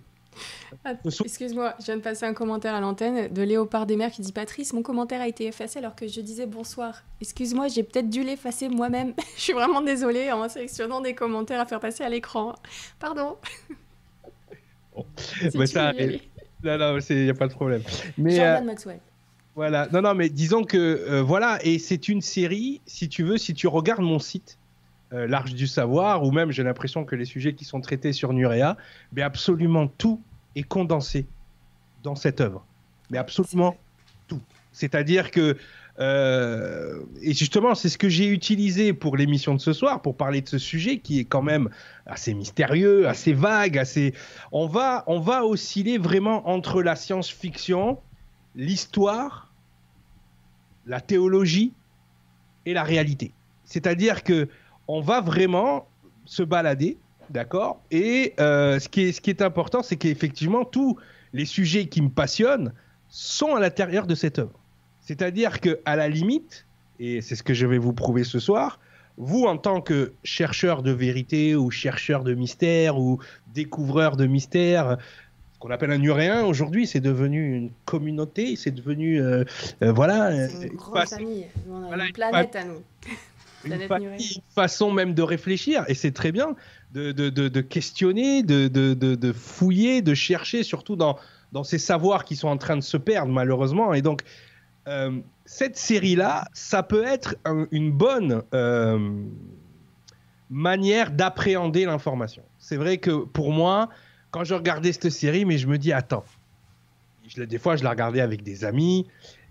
Excuse-moi, 1.06 1.75
je 1.80 1.86
viens 1.86 1.98
de 1.98 2.02
passer 2.02 2.25
un 2.25 2.34
commentaire 2.34 2.74
à 2.74 2.81
l'antenne 2.81 3.31
de 3.31 3.42
Léopard 3.42 3.86
des 3.86 3.96
Mers 3.96 4.12
qui 4.12 4.22
dit 4.22 4.31
Patrice, 4.31 4.74
mon 4.74 4.81
commentaire 4.81 5.22
a 5.22 5.28
été 5.28 5.46
effacé 5.46 5.80
alors 5.80 5.96
que 5.96 6.08
je 6.08 6.22
disais 6.22 6.46
bonsoir. 6.46 7.04
Excuse-moi, 7.22 7.68
j'ai 7.68 7.84
peut-être 7.84 8.10
dû 8.10 8.24
l'effacer 8.24 8.70
moi-même. 8.70 9.14
je 9.36 9.42
suis 9.42 9.54
vraiment 9.54 9.81
désolée 9.81 10.31
en 10.31 10.48
sélectionnant 10.50 11.02
des 11.02 11.14
commentaires 11.14 11.60
à 11.60 11.66
faire 11.66 11.80
passer 11.80 12.04
à 12.04 12.10
l'écran. 12.10 12.56
Pardon. 13.00 13.38
mais 15.54 15.66
ça 15.68 15.88
arrive. 15.88 16.22
Non, 16.64 16.78
non, 16.78 17.00
il 17.10 17.24
n'y 17.24 17.30
a 17.30 17.34
pas 17.34 17.48
de 17.48 17.54
problème. 17.54 17.84
Mais, 18.18 18.36
Jordan 18.36 18.64
euh, 18.64 18.66
Maxwell. 18.66 19.00
Voilà, 19.56 19.88
non, 19.92 20.02
non, 20.02 20.16
mais 20.16 20.30
disons 20.30 20.64
que 20.64 20.78
euh, 20.78 21.22
voilà, 21.22 21.60
et 21.64 21.78
c'est 21.78 22.10
une 22.10 22.22
série, 22.22 22.82
si 22.88 23.08
tu 23.08 23.24
veux, 23.24 23.38
si 23.38 23.54
tu 23.54 23.68
regardes 23.68 24.02
mon 24.02 24.18
site, 24.18 24.58
euh, 25.14 25.28
L'Arche 25.28 25.54
du 25.54 25.68
Savoir, 25.68 26.24
ou 26.24 26.32
même 26.32 26.52
j'ai 26.52 26.64
l'impression 26.64 27.06
que 27.06 27.16
les 27.16 27.26
sujets 27.26 27.54
qui 27.54 27.66
sont 27.66 27.80
traités 27.80 28.14
sur 28.14 28.33
Nurea, 28.33 28.78
mais 29.14 29.22
absolument 29.22 29.88
tout 29.88 30.19
est 30.56 30.64
condensé 30.64 31.28
dans 32.02 32.16
cette 32.16 32.42
œuvre. 32.42 32.66
Mais 33.12 33.19
absolument 33.19 33.78
tout. 34.28 34.42
C'est-à-dire 34.72 35.30
que, 35.30 35.56
euh, 36.00 37.04
et 37.22 37.33
justement, 37.33 37.76
c'est 37.76 37.90
ce 37.90 38.00
que 38.00 38.10
j'ai 38.10 38.28
utilisé 38.28 38.92
pour 38.92 39.16
l'émission 39.16 39.54
de 39.54 39.60
ce 39.60 39.72
soir, 39.72 40.02
pour 40.02 40.18
parler 40.18 40.42
de 40.42 40.50
ce 40.50 40.57
sujet 40.57 40.98
qui 40.98 41.19
est 41.19 41.26
quand 41.26 41.44
même 41.44 41.69
assez 42.07 42.33
mystérieux, 42.33 43.07
assez 43.07 43.33
vague, 43.33 43.78
assez. 43.78 44.16
On 44.52 44.66
va, 44.66 45.04
on 45.06 45.19
va 45.19 45.45
osciller 45.45 46.00
vraiment 46.00 46.50
entre 46.50 46.81
la 46.81 46.95
science-fiction, 46.95 48.00
l'histoire, 48.56 49.52
la 50.86 51.02
théologie 51.02 51.74
et 52.66 52.74
la 52.74 52.83
réalité. 52.83 53.33
C'est-à-dire 53.66 54.24
que 54.24 54.50
on 54.88 55.02
va 55.02 55.22
vraiment 55.22 55.88
se 56.26 56.44
balader 56.44 56.98
D'accord? 57.30 57.81
Et 57.92 58.33
euh, 58.40 58.80
ce, 58.80 58.90
qui 58.90 59.02
est, 59.02 59.42
important, 59.42 59.81
c'est 59.81 59.95
qu'effectivement, 59.95 60.66
tous 60.66 60.98
les 61.33 61.45
sujets 61.45 61.88
qui 61.88 62.02
me 62.02 62.10
passionnent 62.10 62.74
sont 63.10 63.56
à 63.56 63.60
l'intérieur 63.60 64.07
de 64.07 64.16
cette 64.16 64.40
œuvre. 64.40 64.60
C'est-à-dire 65.00 65.60
qu'à 65.60 65.95
la 65.95 66.07
limite, 66.10 66.66
et 67.00 67.22
c'est 67.22 67.36
ce 67.36 67.44
que 67.44 67.54
je 67.54 67.66
vais 67.66 67.78
vous 67.78 67.94
prouver 67.94 68.24
ce 68.24 68.40
soir, 68.40 68.80
vous, 69.18 69.45
en 69.45 69.57
tant 69.57 69.81
que 69.81 70.14
chercheur 70.24 70.81
de 70.81 70.92
vérité 70.92 71.56
ou 71.56 71.69
chercheur 71.69 72.24
de 72.24 72.33
mystère 72.33 73.00
ou 73.00 73.19
découvreur 73.54 74.16
de 74.16 74.26
mystère, 74.26 74.98
qu'on 75.64 75.72
appelle 75.72 75.92
un 75.92 76.04
uréen 76.04 76.44
aujourd'hui, 76.44 76.86
c'est 76.86 77.00
devenu 77.00 77.56
une 77.56 77.72
communauté, 77.86 78.58
c'est 78.58 78.72
devenu. 78.72 79.22
Euh, 79.22 79.46
euh, 79.82 79.94
voilà. 79.94 80.50
C'est 80.50 80.68
une 80.68 80.76
grande 80.76 81.08
famille. 81.08 81.46
On 81.72 81.98
a 81.98 82.06
une 82.06 82.12
planète 82.12 82.54
à 82.58 82.66
nous. 82.66 82.84
Une, 83.64 83.72
une, 83.72 84.20
façon 84.54 84.92
même 84.92 85.14
de 85.14 85.22
réfléchir, 85.22 85.86
et 85.88 85.94
c'est 85.94 86.12
très 86.12 86.34
bien 86.34 86.58
de, 86.92 87.62
questionner, 87.62 88.44
de, 88.44 89.32
fouiller, 89.32 90.02
de 90.02 90.14
chercher, 90.14 90.64
surtout 90.64 90.98
dans, 90.98 91.18
dans 91.54 91.64
ces 91.64 91.78
savoirs 91.78 92.26
qui 92.26 92.36
sont 92.36 92.50
en 92.50 92.58
train 92.58 92.76
de 92.76 92.82
se 92.82 92.98
perdre 92.98 93.32
malheureusement. 93.32 93.94
Et 93.94 94.02
donc, 94.02 94.24
euh, 94.90 95.18
cette 95.46 95.78
série-là, 95.78 96.44
ça 96.52 96.84
peut 96.84 97.06
être 97.06 97.36
une 97.72 97.94
bonne 97.94 98.44
euh, 98.54 99.24
manière 100.50 101.12
d'appréhender 101.12 101.86
l'information. 101.86 102.44
C'est 102.58 102.76
vrai 102.76 102.98
que 102.98 103.24
pour 103.24 103.54
moi, 103.54 103.88
quand 104.33 104.44
je 104.44 104.56
regardais 104.56 104.92
cette 104.92 105.11
série, 105.11 105.45
mais 105.45 105.59
je 105.59 105.68
me 105.68 105.78
dis, 105.78 105.94
attends, 105.94 106.25
des 107.37 107.59
fois 107.59 107.75
je 107.75 107.83
la 107.83 107.92
regardais 107.92 108.19
avec 108.19 108.42
des 108.42 108.66
amis 108.66 109.06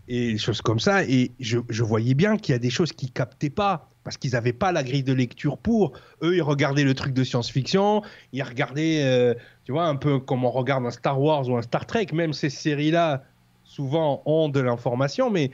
et 0.09 0.33
des 0.33 0.39
choses 0.39 0.61
comme 0.61 0.81
ça, 0.81 1.05
et 1.05 1.31
je, 1.39 1.83
voyais 1.83 2.15
bien 2.15 2.37
qu'il 2.37 2.53
y 2.53 2.57
a 2.57 2.59
des 2.59 2.69
choses 2.69 2.93
qui 2.93 3.09
captaient 3.09 3.49
pas 3.49 3.89
parce 4.03 4.17
qu'ils 4.17 4.33
n'avaient 4.33 4.53
pas 4.53 4.73
la 4.73 4.83
grille 4.83 5.05
de 5.05 5.13
lecture 5.13 5.57
pour. 5.57 5.93
Eux, 6.23 6.35
ils 6.35 6.43
regardaient 6.43 6.83
le 6.83 6.95
truc 6.95 7.15
de 7.15 7.23
science-fiction, 7.23 8.03
ils 8.33 8.43
regardaient, 8.43 9.05
euh, 9.05 9.35
tu 9.65 9.71
vois, 9.71 9.87
un 9.87 9.95
peu 9.95 10.19
comme 10.19 10.45
on 10.45 10.51
regarde 10.51 10.85
un 10.85 10.91
Star 10.91 11.21
Wars 11.21 11.49
ou 11.49 11.57
un 11.57 11.63
Star 11.63 11.87
Trek. 11.87 12.09
Même 12.13 12.33
ces 12.33 12.51
séries-là, 12.51 13.23
souvent, 13.63 14.21
ont 14.27 14.49
de 14.49 14.59
l'information, 14.59 15.31
mais 15.31 15.53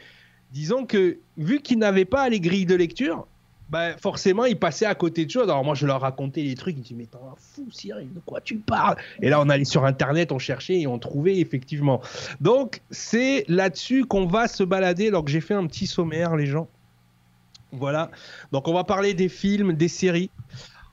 disons 0.53 0.87
que 0.87 1.19
vu 1.37 1.61
qu'ils 1.61 1.79
n'avaient 1.79 2.07
pas 2.07 2.27
les 2.31 2.41
grilles 2.41 2.65
de 2.65 2.75
lecture, 2.75 3.27
bah, 3.69 3.97
forcément, 3.99 4.47
ils 4.47 4.59
passaient 4.59 4.87
à 4.87 4.95
côté 4.95 5.27
de 5.27 5.31
choses. 5.31 5.45
Alors 5.45 5.65
moi, 5.65 5.75
je 5.75 5.87
leur 5.87 6.01
racontais 6.01 6.43
les 6.43 6.55
trucs. 6.55 6.77
Ils 6.77 6.83
disaient, 6.83 6.95
mais 6.97 7.07
t'es 7.07 7.17
un 7.17 7.35
fou, 7.37 7.67
Cyril, 7.71 8.13
de 8.13 8.21
quoi 8.21 8.41
tu 8.41 8.57
parles? 8.57 8.97
Et 9.21 9.29
là, 9.29 9.41
on 9.41 9.49
allait 9.49 9.65
sur 9.65 9.85
Internet, 9.85 10.33
on 10.33 10.39
cherchait 10.39 10.81
et 10.81 10.87
on 10.87 10.99
trouvait 10.99 11.39
effectivement. 11.39 12.01
Donc, 12.41 12.81
c'est 12.91 13.45
là-dessus 13.49 14.05
qu'on 14.07 14.27
va 14.27 14.49
se 14.49 14.65
balader. 14.65 15.11
Donc, 15.11 15.29
j'ai 15.29 15.41
fait 15.41 15.55
un 15.55 15.67
petit 15.67 15.87
sommaire, 15.87 16.37
les 16.37 16.47
gens. 16.47 16.69
Voilà. 17.73 18.11
Donc, 18.53 18.69
on 18.69 18.73
va 18.73 18.85
parler 18.85 19.13
des 19.13 19.29
films, 19.29 19.75
des 19.75 19.89
séries. 19.89 20.31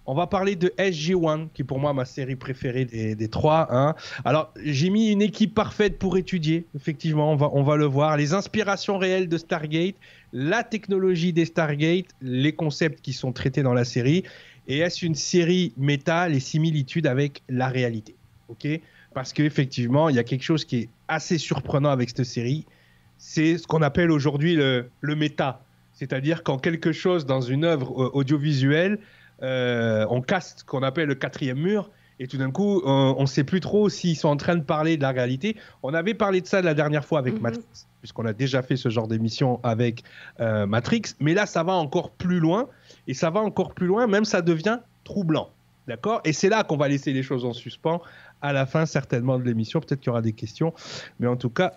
On 0.08 0.14
va 0.14 0.28
parler 0.28 0.56
de 0.56 0.72
SG-1, 0.78 1.48
qui 1.52 1.64
est 1.64 1.66
pour 1.66 1.80
moi 1.80 1.92
ma 1.94 2.06
série 2.06 2.36
préférée 2.36 2.86
des, 2.86 3.28
trois. 3.28 3.68
Hein. 3.72 3.96
Alors, 4.24 4.54
j'ai 4.64 4.92
mis 4.92 5.10
une 5.10 5.22
équipe 5.22 5.56
parfaite 5.56 5.98
pour 5.98 6.16
étudier, 6.18 6.68
effectivement, 6.76 7.32
on 7.32 7.36
va, 7.36 7.50
on 7.54 7.64
va 7.64 7.76
le 7.76 7.86
voir. 7.86 8.16
Les 8.16 8.34
inspirations 8.34 9.00
réelles 9.00 9.28
de 9.28 9.38
Stargate, 9.38 9.96
la 10.38 10.66
technologie 10.66 11.32
des 11.32 11.46
Stargate, 11.46 12.08
les 12.22 12.54
concepts 12.54 13.00
qui 13.00 13.14
sont 13.14 13.32
traités 13.32 13.64
dans 13.64 13.74
la 13.74 13.86
série. 13.86 14.26
Et 14.68 14.80
est-ce 14.80 15.06
une 15.06 15.16
série 15.16 15.72
méta, 15.78 16.28
les 16.28 16.42
similitudes 16.42 17.08
avec 17.08 17.42
la 17.48 17.70
réalité 17.70 18.16
Ok? 18.50 18.68
Parce 19.14 19.32
qu'effectivement, 19.32 20.10
il 20.10 20.18
y 20.18 20.20
a 20.20 20.26
quelque 20.26 20.44
chose 20.44 20.66
qui 20.66 20.78
est 20.78 20.90
assez 21.08 21.38
surprenant 21.38 21.90
avec 21.90 22.10
cette 22.10 22.26
série. 22.26 22.66
C'est 23.18 23.58
ce 23.58 23.66
qu'on 23.66 23.82
appelle 23.82 24.12
aujourd'hui 24.12 24.56
le, 24.56 24.90
méta. 25.16 25.64
C'est-à-dire 25.94 26.44
quand 26.44 26.58
quelque 26.58 26.92
chose 26.92 27.26
dans 27.26 27.40
une 27.40 27.64
œuvre 27.64 28.04
euh, 28.04 28.10
audiovisuelle 28.14 29.00
euh, 29.44 30.06
on 30.10 30.22
casse 30.22 30.56
ce 30.58 30.64
qu'on 30.64 30.84
appelle 30.84 31.08
le 31.08 31.16
quatrième 31.16 31.60
mur. 31.60 31.90
Et 32.20 32.28
tout 32.28 32.38
d'un 32.38 32.52
coup, 32.52 32.82
on 32.86 33.20
ne 33.20 33.26
sait 33.26 33.44
plus 33.44 33.60
trop 33.60 33.90
s'ils 33.90 34.16
sont 34.16 34.30
en 34.30 34.38
train 34.38 34.56
de 34.56 34.64
parler 34.64 34.96
de 34.96 35.02
la 35.02 35.12
réalité. 35.12 35.58
On 35.84 35.94
avait 35.94 36.14
parlé 36.14 36.40
de 36.42 36.48
ça 36.48 36.62
la 36.62 36.74
dernière 36.74 37.04
fois 37.04 37.20
avec 37.20 37.36
mhm. 37.36 37.42
Matrix, 37.42 37.66
puisqu'on 38.00 38.26
a 38.26 38.34
déjà 38.34 38.62
fait 38.62 38.78
ce 38.78 38.90
genre 38.90 39.08
d'émission 39.08 39.60
avec 39.64 40.04
euh, 40.40 40.66
Matrix. 40.66 41.02
Mais 41.20 41.34
là, 41.34 41.46
ça 41.46 41.64
va 41.64 41.74
encore 41.74 42.12
plus 42.12 42.40
loin. 42.40 42.70
Et 43.08 43.14
ça 43.14 43.30
va 43.30 43.42
encore 43.42 43.74
plus 43.74 43.88
loin, 43.88 44.08
même 44.08 44.26
ça 44.26 44.42
devient 44.42 44.80
troublant. 45.04 45.50
D'accord? 45.88 46.22
Et 46.24 46.34
c'est 46.34 46.50
là 46.50 46.64
qu'on 46.64 46.78
va 46.78 46.88
laisser 46.88 47.14
les 47.14 47.22
choses 47.22 47.46
en 47.46 47.54
suspens 47.54 48.02
à 48.42 48.54
la 48.54 48.66
fin, 48.66 48.86
certainement, 48.86 49.38
de 49.38 49.44
l'émission. 49.44 49.80
Peut-être 49.80 50.00
qu'il 50.00 50.08
y 50.08 50.10
aura 50.10 50.22
des 50.22 50.34
questions. 50.34 50.74
Mais 51.20 51.28
en 51.28 51.36
tout 51.36 51.50
cas, 51.50 51.74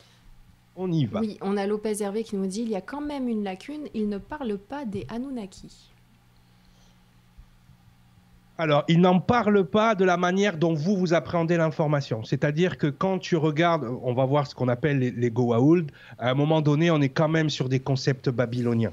on 0.77 0.91
y 0.91 1.05
va. 1.05 1.21
Oui, 1.21 1.37
on 1.43 1.57
a 1.57 1.67
Lopez 1.67 2.03
Hervé 2.03 2.23
qui 2.23 2.37
nous 2.37 2.47
dit 2.47 2.63
il 2.63 2.71
y 2.71 2.77
a 2.77 2.81
quand 2.81 3.01
même 3.01 3.29
une 3.29 3.43
lacune. 3.45 3.89
Il 3.93 4.09
ne 4.09 4.19
parle 4.19 4.57
pas 4.57 4.85
des 4.85 5.07
Anunnaki. 5.11 5.91
Alors, 8.61 8.83
il 8.89 9.01
n'en 9.01 9.21
parle 9.21 9.65
pas 9.65 9.95
de 9.95 10.05
la 10.05 10.17
manière 10.17 10.57
dont 10.57 10.75
vous, 10.75 10.97
vous 10.97 11.15
appréhendez 11.15 11.57
l'information. 11.57 12.25
C'est-à-dire 12.25 12.77
que 12.77 12.89
quand 12.89 13.21
tu 13.21 13.37
regardes, 13.37 13.85
on 14.03 14.13
va 14.13 14.25
voir 14.25 14.49
ce 14.49 14.55
qu'on 14.57 14.67
appelle 14.67 14.99
les, 14.99 15.13
les 15.13 15.31
Goa'uld, 15.31 15.93
à 16.19 16.31
un 16.31 16.35
moment 16.35 16.61
donné, 16.61 16.91
on 16.91 17.01
est 17.01 17.09
quand 17.09 17.29
même 17.29 17.51
sur 17.51 17.69
des 17.69 17.79
concepts 17.79 18.29
babyloniens. 18.29 18.93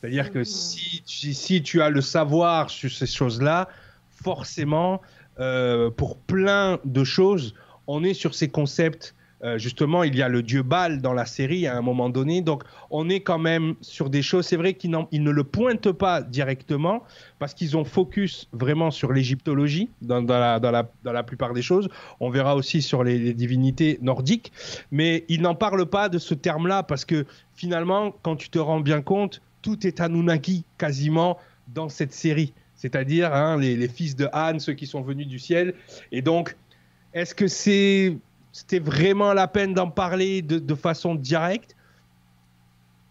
C'est-à-dire 0.00 0.30
que 0.30 0.40
mhm. 0.40 0.44
si, 0.44 1.02
si, 1.34 1.62
tu 1.62 1.80
as 1.80 1.88
le 1.88 2.02
savoir 2.02 2.68
sur 2.68 2.90
ces 2.90 3.06
choses-là, 3.06 3.68
forcément, 4.10 5.00
euh, 5.40 5.90
pour 5.90 6.18
plein 6.18 6.78
de 6.84 7.02
choses, 7.02 7.54
on 7.86 8.04
est 8.04 8.14
sur 8.14 8.34
ces 8.34 8.48
concepts 8.48 9.14
euh, 9.46 9.58
justement, 9.58 10.02
il 10.02 10.16
y 10.16 10.22
a 10.22 10.28
le 10.28 10.42
dieu 10.42 10.62
Baal 10.62 11.00
dans 11.00 11.12
la 11.12 11.24
série 11.24 11.68
à 11.68 11.76
un 11.76 11.80
moment 11.80 12.08
donné. 12.08 12.40
Donc, 12.40 12.64
on 12.90 13.08
est 13.08 13.20
quand 13.20 13.38
même 13.38 13.76
sur 13.80 14.10
des 14.10 14.20
choses. 14.20 14.44
C'est 14.44 14.56
vrai 14.56 14.74
qu'ils 14.74 14.90
ne 14.90 15.30
le 15.30 15.44
pointent 15.44 15.92
pas 15.92 16.20
directement 16.20 17.04
parce 17.38 17.54
qu'ils 17.54 17.76
ont 17.76 17.84
focus 17.84 18.48
vraiment 18.52 18.90
sur 18.90 19.12
l'égyptologie 19.12 19.88
dans, 20.02 20.20
la, 20.26 21.22
plupart 21.22 21.54
des 21.54 21.62
choses. 21.62 21.88
On 22.18 22.28
verra 22.28 22.56
aussi 22.56 22.82
sur 22.82 23.04
les, 23.04 23.34
divinités 23.34 24.00
nordiques. 24.02 24.52
Mais 24.90 25.24
ils 25.28 25.42
n'en 25.42 25.54
parlent 25.54 25.86
pas 25.86 26.08
de 26.08 26.18
ce 26.18 26.34
terme-là 26.34 26.82
parce 26.82 27.04
que 27.04 27.24
finalement, 27.54 28.12
quand 28.22 28.34
tu 28.34 28.50
te 28.50 28.58
rends 28.58 28.80
bien 28.80 29.00
compte, 29.00 29.42
tout 29.62 29.86
est 29.86 30.00
Anunnaki 30.00 30.64
quasiment 30.76 31.38
dans 31.68 31.88
cette 31.88 32.12
série. 32.12 32.52
C'est-à-dire 32.74 33.32
hein, 33.32 33.58
les, 33.58 33.76
les 33.76 33.88
fils 33.88 34.16
de 34.16 34.28
Han, 34.32 34.58
ceux 34.58 34.74
qui 34.74 34.86
sont 34.86 35.02
venus 35.02 35.28
du 35.28 35.38
ciel. 35.38 35.74
Et 36.10 36.20
donc, 36.20 36.56
est-ce 37.14 37.34
que 37.34 37.46
c'est 37.46 38.18
c'était 38.56 38.78
vraiment 38.78 39.34
la 39.34 39.48
peine 39.48 39.74
d'en 39.74 39.90
parler 39.90 40.40
de, 40.40 40.74
façon 40.74 41.14
directe? 41.14 41.76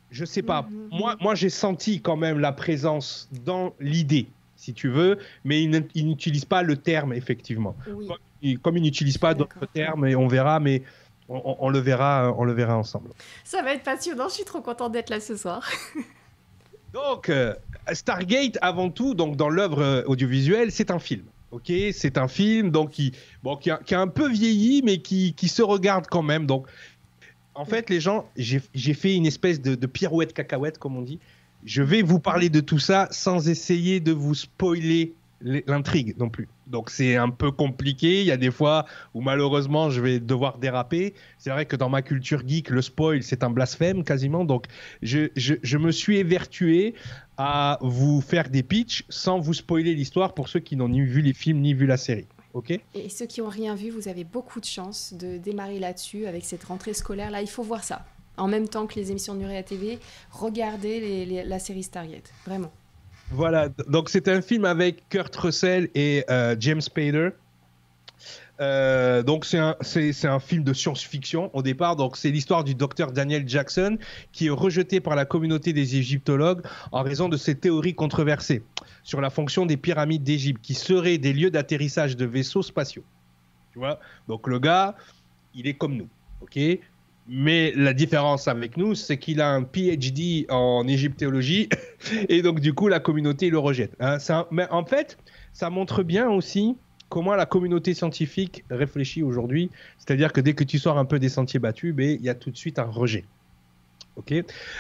Je 0.10 0.26
sais 0.26 0.42
pas. 0.42 0.64
Mhm. 0.64 0.90
Moi, 0.92 1.16
moi 1.22 1.36
j'ai 1.36 1.52
senti 1.52 2.02
quand 2.02 2.18
même 2.18 2.40
la 2.40 2.52
présence 2.52 3.30
dans 3.44 3.76
l'idée, 3.80 4.28
si 4.56 4.74
tu 4.74 4.90
veux, 4.90 5.20
mais 5.44 5.62
il 5.62 6.08
n'utilise 6.08 6.46
pas 6.46 6.64
le 6.64 6.78
terme, 6.78 7.14
effectivement. 7.14 7.76
Comme, 8.64 8.78
il 8.78 8.84
n'utilise 8.84 9.20
pas 9.20 9.36
d'autres 9.36 9.68
termes, 9.72 10.08
et 10.08 10.16
on 10.16 10.28
verra, 10.28 10.60
mais 10.60 10.82
on, 11.30 11.70
le 11.70 11.78
verra, 11.78 12.34
on 12.36 12.44
le 12.44 12.54
verra 12.54 12.76
ensemble. 12.76 13.12
Ça 13.44 13.62
va 13.62 13.76
être 13.76 13.84
passionnant, 13.84 14.30
je 14.30 14.36
suis 14.36 14.46
trop 14.46 14.62
contente 14.62 14.94
d'être 14.94 15.12
là 15.12 15.20
ce 15.20 15.38
soir. 15.38 15.70
donc, 16.92 17.30
euh, 17.30 17.54
Stargate, 17.94 18.58
avant 18.64 18.90
tout, 18.90 19.14
donc 19.14 19.36
dans 19.36 19.50
l'œuvre 19.50 19.84
euh, 19.84 20.04
audiovisuelle, 20.08 20.72
c'est 20.72 20.90
un 20.90 21.00
film. 21.00 21.26
Ok, 21.56 21.72
c'est 21.94 22.18
un 22.18 22.28
film 22.28 22.70
donc 22.70 22.90
qui, 22.90 23.14
a, 23.70 23.80
un 23.98 24.08
peu 24.10 24.30
vieilli, 24.30 24.82
mais 24.84 24.98
qui, 24.98 25.34
qui, 25.36 25.48
se 25.48 25.62
regarde 25.62 26.06
quand 26.12 26.22
même. 26.22 26.46
Donc, 26.46 26.68
en 27.54 27.64
fait, 27.64 27.90
les 27.90 28.02
gens, 28.02 28.30
j'ai 28.36 28.94
fait 28.94 29.16
une 29.16 29.26
espèce 29.26 29.62
de, 29.62 29.74
de, 29.74 29.88
pirouette 29.88 30.34
cacahuète, 30.34 30.78
comme 30.78 30.98
on 30.98 31.02
dit. 31.02 31.18
Je 31.64 31.82
vais 31.82 32.02
vous 32.02 32.20
parler 32.20 32.50
de 32.50 32.60
tout 32.60 32.78
ça 32.78 33.08
sans 33.10 33.48
essayer 33.48 34.02
de 34.02 34.12
vous 34.12 34.36
spoiler 34.36 35.16
l'intrigue 35.40 36.18
non 36.18 36.28
plus. 36.28 36.50
Donc 36.68 36.90
c'est 36.90 37.16
un 37.16 37.30
peu 37.30 37.52
compliqué. 37.52 38.22
Il 38.22 38.28
y 38.28 38.32
a 38.32 38.38
des 38.38 38.52
fois 38.52 38.86
où 39.14 39.22
malheureusement 39.22 39.90
je 39.90 40.02
vais 40.02 40.20
devoir 40.20 40.58
déraper. 40.58 41.14
C'est 41.38 41.50
vrai 41.50 41.66
que 41.66 41.76
dans 41.76 41.90
ma 41.90 42.02
culture 42.02 42.48
geek, 42.48 42.70
le 42.70 42.82
spoil 42.82 43.24
c'est 43.24 43.44
un 43.44 43.50
blasphème 43.50 44.04
quasiment. 44.04 44.46
Donc 44.46 44.66
je, 45.02 45.30
je, 45.36 45.78
me 45.78 45.92
suis 45.92 46.18
évertué 46.18 46.96
à 47.38 47.78
vous 47.82 48.22
faire 48.22 48.50
des 48.50 48.64
pitchs 48.64 49.06
sans 49.10 49.40
vous 49.40 49.54
spoiler 49.54 49.94
l'histoire 49.94 50.34
pour 50.34 50.48
ceux 50.48 50.60
qui 50.60 50.76
n'ont 50.76 50.90
ni 50.90 51.02
vu 51.02 51.22
les 51.22 51.34
films 51.34 51.60
ni 51.60 51.74
vu 51.74 51.86
la 51.86 51.98
série. 51.98 52.28
Ok? 52.54 52.80
Et 52.94 53.10
ceux 53.10 53.26
qui 53.26 53.42
n'ont 53.42 53.50
rien 53.50 53.76
vu, 53.76 53.90
vous 53.90 54.08
avez 54.08 54.24
beaucoup 54.24 54.62
de 54.62 54.66
chance 54.66 55.14
de 55.14 55.38
démarrer 55.38 55.78
là-dessus 55.78 56.26
avec 56.26 56.46
cette 56.46 56.64
rentrée 56.64 56.94
scolaire. 56.94 57.30
Là, 57.30 57.42
il 57.42 57.50
faut 57.50 57.64
voir 57.64 57.84
ça. 57.84 58.06
En 58.38 58.48
même 58.48 58.70
temps 58.70 58.88
que 58.88 58.96
les 58.96 59.12
émissions 59.12 59.34
de 59.34 59.40
Nuria 59.40 59.62
TV, 59.62 60.00
regardez 60.32 61.44
la 61.46 61.60
série 61.60 61.84
Stargate. 61.84 62.32
Vraiment. 62.46 62.72
Voilà, 63.32 63.70
donc 63.88 64.10
c'est 64.10 64.28
un 64.28 64.42
film 64.42 64.66
avec 64.66 65.10
Kurt 65.10 65.36
Russell 65.36 65.90
et 65.96 66.24
euh, 66.30 66.56
James 66.60 66.82
Spader. 66.82 67.30
Euh, 68.62 69.22
donc 69.22 69.44
c'est 69.44 69.58
un, 69.58 69.76
un, 70.24 70.40
film 70.40 70.64
de 70.64 70.74
science-fiction 70.74 71.50
au 71.54 71.62
départ. 71.62 71.96
Donc 71.96 72.16
c'est 72.16 72.30
l'histoire 72.32 72.64
du 72.64 72.76
docteur 72.76 73.12
Daniel 73.12 73.48
Jackson 73.48 73.98
qui 74.32 74.48
est 74.48 74.52
rejeté 74.52 75.02
par 75.02 75.16
la 75.16 75.26
communauté 75.26 75.74
des 75.74 75.98
égyptologues 75.98 76.62
en 76.92 77.04
raison 77.04 77.28
de 77.28 77.36
ses 77.36 77.56
théories 77.56 77.96
controversées 77.96 78.64
sur 79.04 79.20
la 79.22 79.30
fonction 79.30 79.66
des 79.66 79.78
pyramides 79.78 80.24
d'Égypte 80.24 80.62
qui 80.62 80.74
seraient 80.74 81.18
des 81.18 81.34
lieux 81.34 81.52
d'atterrissage 81.52 82.16
de 82.16 82.26
vaisseaux 82.26 82.64
spatiaux. 82.64 83.04
Tu 83.74 83.80
vois? 83.80 84.00
Donc 84.28 84.48
le 84.48 84.60
gars, 84.60 84.96
il 85.54 85.68
est 85.68 85.74
comme 85.74 85.96
nous. 85.96 86.08
Ok? 86.42 86.58
Mais 87.28 87.74
la 87.76 87.94
différence 87.94 88.48
avec 88.48 88.78
nous, 88.78 88.96
c'est 88.96 89.18
qu'il 89.18 89.42
a 89.42 89.50
un 89.50 89.64
PhD 89.64 90.46
en 90.50 90.88
égyptologie 90.88 91.70
et 92.30 92.42
donc 92.42 92.60
du 92.60 92.74
coup 92.74 92.88
la 92.88 93.00
communauté 93.00 93.50
le 93.50 93.58
rejette. 93.58 93.96
Hein. 94.00 94.18
mais 94.52 94.68
en 94.70 94.86
fait, 94.86 95.18
ça 95.54 95.70
montre 95.70 96.04
bien 96.04 96.30
aussi 96.30 96.76
comment 97.10 97.36
la 97.36 97.46
communauté 97.46 97.94
scientifique 97.94 98.64
réfléchit 98.70 99.24
aujourd'hui. 99.24 99.70
C'est-à-dire 99.98 100.34
que 100.34 100.42
dès 100.42 100.54
que 100.54 100.64
tu 100.64 100.80
sors 100.80 100.98
un 100.98 101.06
peu 101.06 101.20
des 101.20 101.30
sentiers 101.30 101.60
battus, 101.60 101.94
ben, 101.94 102.18
il 102.20 102.26
y 102.26 102.30
a 102.30 102.36
tout 102.36 102.52
de 102.52 102.58
suite 102.58 102.80
un 102.80 102.84
rejet. 102.84 103.26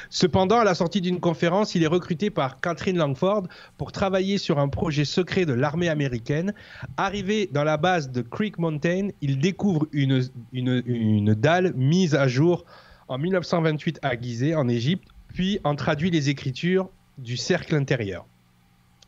Cependant, 0.09 0.59
à 0.59 0.63
la 0.63 0.75
sortie 0.75 1.01
d'une 1.01 1.19
conférence, 1.19 1.75
il 1.75 1.83
est 1.83 1.87
recruté 1.87 2.29
par 2.29 2.59
Catherine 2.61 2.97
Langford 2.97 3.43
pour 3.77 3.91
travailler 3.91 4.37
sur 4.37 4.59
un 4.59 4.69
projet 4.69 5.05
secret 5.05 5.45
de 5.45 5.53
l'armée 5.53 5.89
américaine. 5.89 6.53
Arrivé 6.97 7.49
dans 7.51 7.63
la 7.63 7.77
base 7.77 8.11
de 8.11 8.21
Creek 8.21 8.57
Mountain, 8.57 9.09
il 9.21 9.39
découvre 9.39 9.87
une, 9.91 11.33
dalle 11.33 11.73
mise 11.75 12.15
à 12.15 12.27
jour 12.27 12.65
en 13.07 13.17
1928 13.17 13.99
à 14.01 14.19
Gizeh, 14.19 14.55
en 14.55 14.67
Égypte, 14.67 15.07
puis 15.33 15.59
en 15.63 15.75
traduit 15.75 16.09
les 16.09 16.29
écritures 16.29 16.89
du 17.17 17.37
cercle 17.37 17.75
intérieur. 17.75 18.25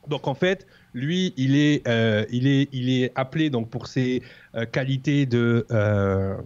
Donc 0.07 0.27
en 0.27 0.36
fait, 0.36 0.67
lui, 0.93 1.34
il 1.38 1.55
est, 1.55 1.88
euh, 1.88 3.07
appelé 3.15 3.50
donc 3.50 3.69
pour 3.69 3.88
ses 3.88 4.22
euh, 4.55 4.65
qualités 4.65 5.25
de 5.25 5.65
euh, 5.72 6.38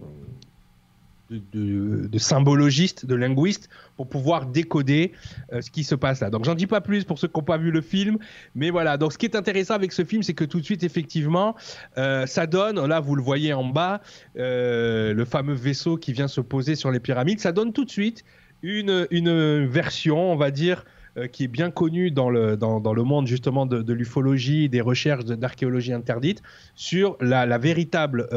de, 1.52 2.18
symbologiste, 2.18 3.06
de 3.06 3.14
linguiste, 3.14 3.68
pour 3.96 4.08
pouvoir 4.08 4.46
décoder 4.46 5.12
euh, 5.52 5.60
ce 5.60 5.70
qui 5.70 5.84
se 5.84 5.94
passe 5.94 6.20
là. 6.20 6.30
Donc 6.30 6.44
j'en 6.44 6.54
dis 6.54 6.66
pas 6.66 6.80
plus 6.80 7.04
pour 7.04 7.18
ceux 7.18 7.28
qui 7.28 7.38
n'ont 7.38 7.44
pas 7.44 7.58
vu 7.58 7.70
le 7.70 7.80
film, 7.80 8.18
mais 8.54 8.70
voilà. 8.70 8.96
Donc 8.96 9.12
ce 9.12 9.18
qui 9.18 9.26
est 9.26 9.36
intéressant 9.36 9.74
avec 9.74 9.92
ce 9.92 10.04
film, 10.04 10.22
c'est 10.22 10.34
que 10.34 10.44
tout 10.44 10.60
de 10.60 10.64
suite, 10.64 10.82
effectivement, 10.82 11.54
euh, 11.98 12.26
ça 12.26 12.46
donne, 12.46 12.84
là 12.86 13.00
vous 13.00 13.14
le 13.14 13.22
voyez 13.22 13.52
en 13.52 13.64
bas, 13.64 14.00
euh, 14.36 15.14
le 15.14 15.24
fameux 15.24 15.54
vaisseau 15.54 15.96
qui 15.96 16.12
vient 16.12 16.28
se 16.28 16.40
poser 16.40 16.74
sur 16.74 16.90
les 16.90 17.00
pyramides, 17.00 17.40
ça 17.40 17.52
donne 17.52 17.72
tout 17.72 17.84
de 17.84 17.90
suite 17.90 18.24
une, 18.62 19.06
une 19.10 19.66
version, 19.66 20.32
on 20.32 20.36
va 20.36 20.50
dire, 20.50 20.84
qui 21.30 21.44
est 21.44 21.48
bien 21.48 21.70
connue 21.70 22.10
dans 22.10 22.30
le, 22.30 22.56
dans, 22.56 22.94
le 22.94 23.02
monde 23.02 23.26
justement 23.26 23.66
de, 23.66 23.82
de 23.82 23.92
l'ufologie, 23.92 24.70
des 24.70 24.80
recherches 24.80 25.24
d'archéologie 25.26 25.92
interdite, 25.92 26.42
sur 26.74 27.18
la 27.20 27.58
véritable 27.58 28.28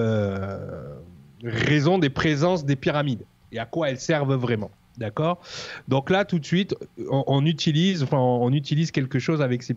raison 1.46 1.98
des 1.98 2.10
présences 2.10 2.66
des 2.66 2.76
pyramides 2.76 3.26
et 3.52 3.60
à 3.60 3.66
quoi 3.66 3.90
elles 3.90 4.00
servent 4.00 4.36
vraiment. 4.36 4.72
D'accord? 4.98 5.42
Donc 5.88 6.10
là, 6.10 6.24
tout 6.26 6.40
de 6.40 6.46
suite, 6.46 6.76
on, 7.10 7.46
utilise, 7.46 8.04
enfin, 8.04 8.18
on 8.18 8.52
utilise 8.54 8.92
quelque 8.92 9.20
chose 9.20 9.42
avec 9.42 9.64
ces, 9.64 9.76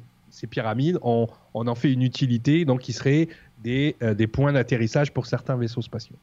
pyramides, 0.48 0.98
on, 1.02 1.26
en 1.54 1.75
fait 1.75 1.92
une 1.92 2.02
utilité, 2.02 2.64
donc 2.64 2.80
qui 2.80 2.92
serait 2.92 3.28
des, 3.64 3.96
euh, 4.02 4.14
des 4.14 4.28
points 4.28 4.52
d'atterrissage 4.52 5.12
pour 5.12 5.26
certains 5.26 5.56
vaisseaux 5.56 5.82
spatiaux. 5.82 6.16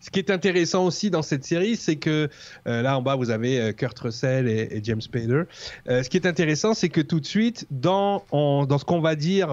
Ce 0.00 0.10
qui 0.10 0.18
est 0.18 0.30
intéressant 0.30 0.84
aussi 0.84 1.08
dans 1.10 1.22
cette 1.22 1.44
série, 1.44 1.76
c'est 1.76 1.96
que 1.96 2.28
euh, 2.66 2.82
là 2.82 2.98
en 2.98 3.02
bas 3.02 3.14
vous 3.14 3.30
avez 3.30 3.58
euh, 3.58 3.72
Kurt 3.72 3.98
Russell 4.00 4.48
et, 4.48 4.80
James 4.82 5.00
Spader. 5.00 5.44
ce 5.86 6.08
qui 6.08 6.16
est 6.16 6.26
intéressant, 6.26 6.74
c'est 6.74 6.90
que 6.90 7.00
tout 7.00 7.20
de 7.20 7.26
suite 7.26 7.66
dans 7.70 8.24
ce 8.30 8.84
qu'on 8.84 9.00
va 9.00 9.14
dire, 9.14 9.48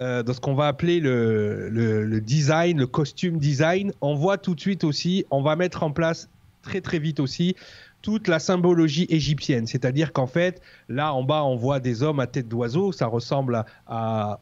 dans 0.00 0.32
ce 0.32 0.40
qu'on 0.40 0.54
va 0.54 0.66
appeler 0.66 1.00
le, 1.00 2.20
design, 2.20 2.78
le 2.78 2.86
costume 2.86 3.38
design, 3.38 3.92
on 4.00 4.14
voit 4.14 4.38
tout 4.38 4.54
de 4.54 4.60
suite 4.60 4.84
aussi, 4.84 5.24
on 5.30 5.42
va 5.42 5.56
mettre 5.56 5.82
en 5.82 5.90
place 5.90 6.28
très 6.62 6.80
très 6.80 6.98
vite 6.98 7.20
aussi 7.20 7.54
toute 8.02 8.28
la 8.28 8.38
symbologie 8.38 9.06
égyptienne. 9.08 9.66
C'est-à-dire 9.66 10.12
qu'en 10.12 10.26
fait, 10.28 10.62
là 10.88 11.12
en 11.12 11.24
bas, 11.24 11.42
on 11.42 11.56
voit 11.56 11.80
des 11.80 12.02
hommes 12.02 12.20
à 12.20 12.26
tête 12.26 12.46
d'oiseau, 12.46 12.92
ça 12.92 13.06
ressemble 13.06 13.64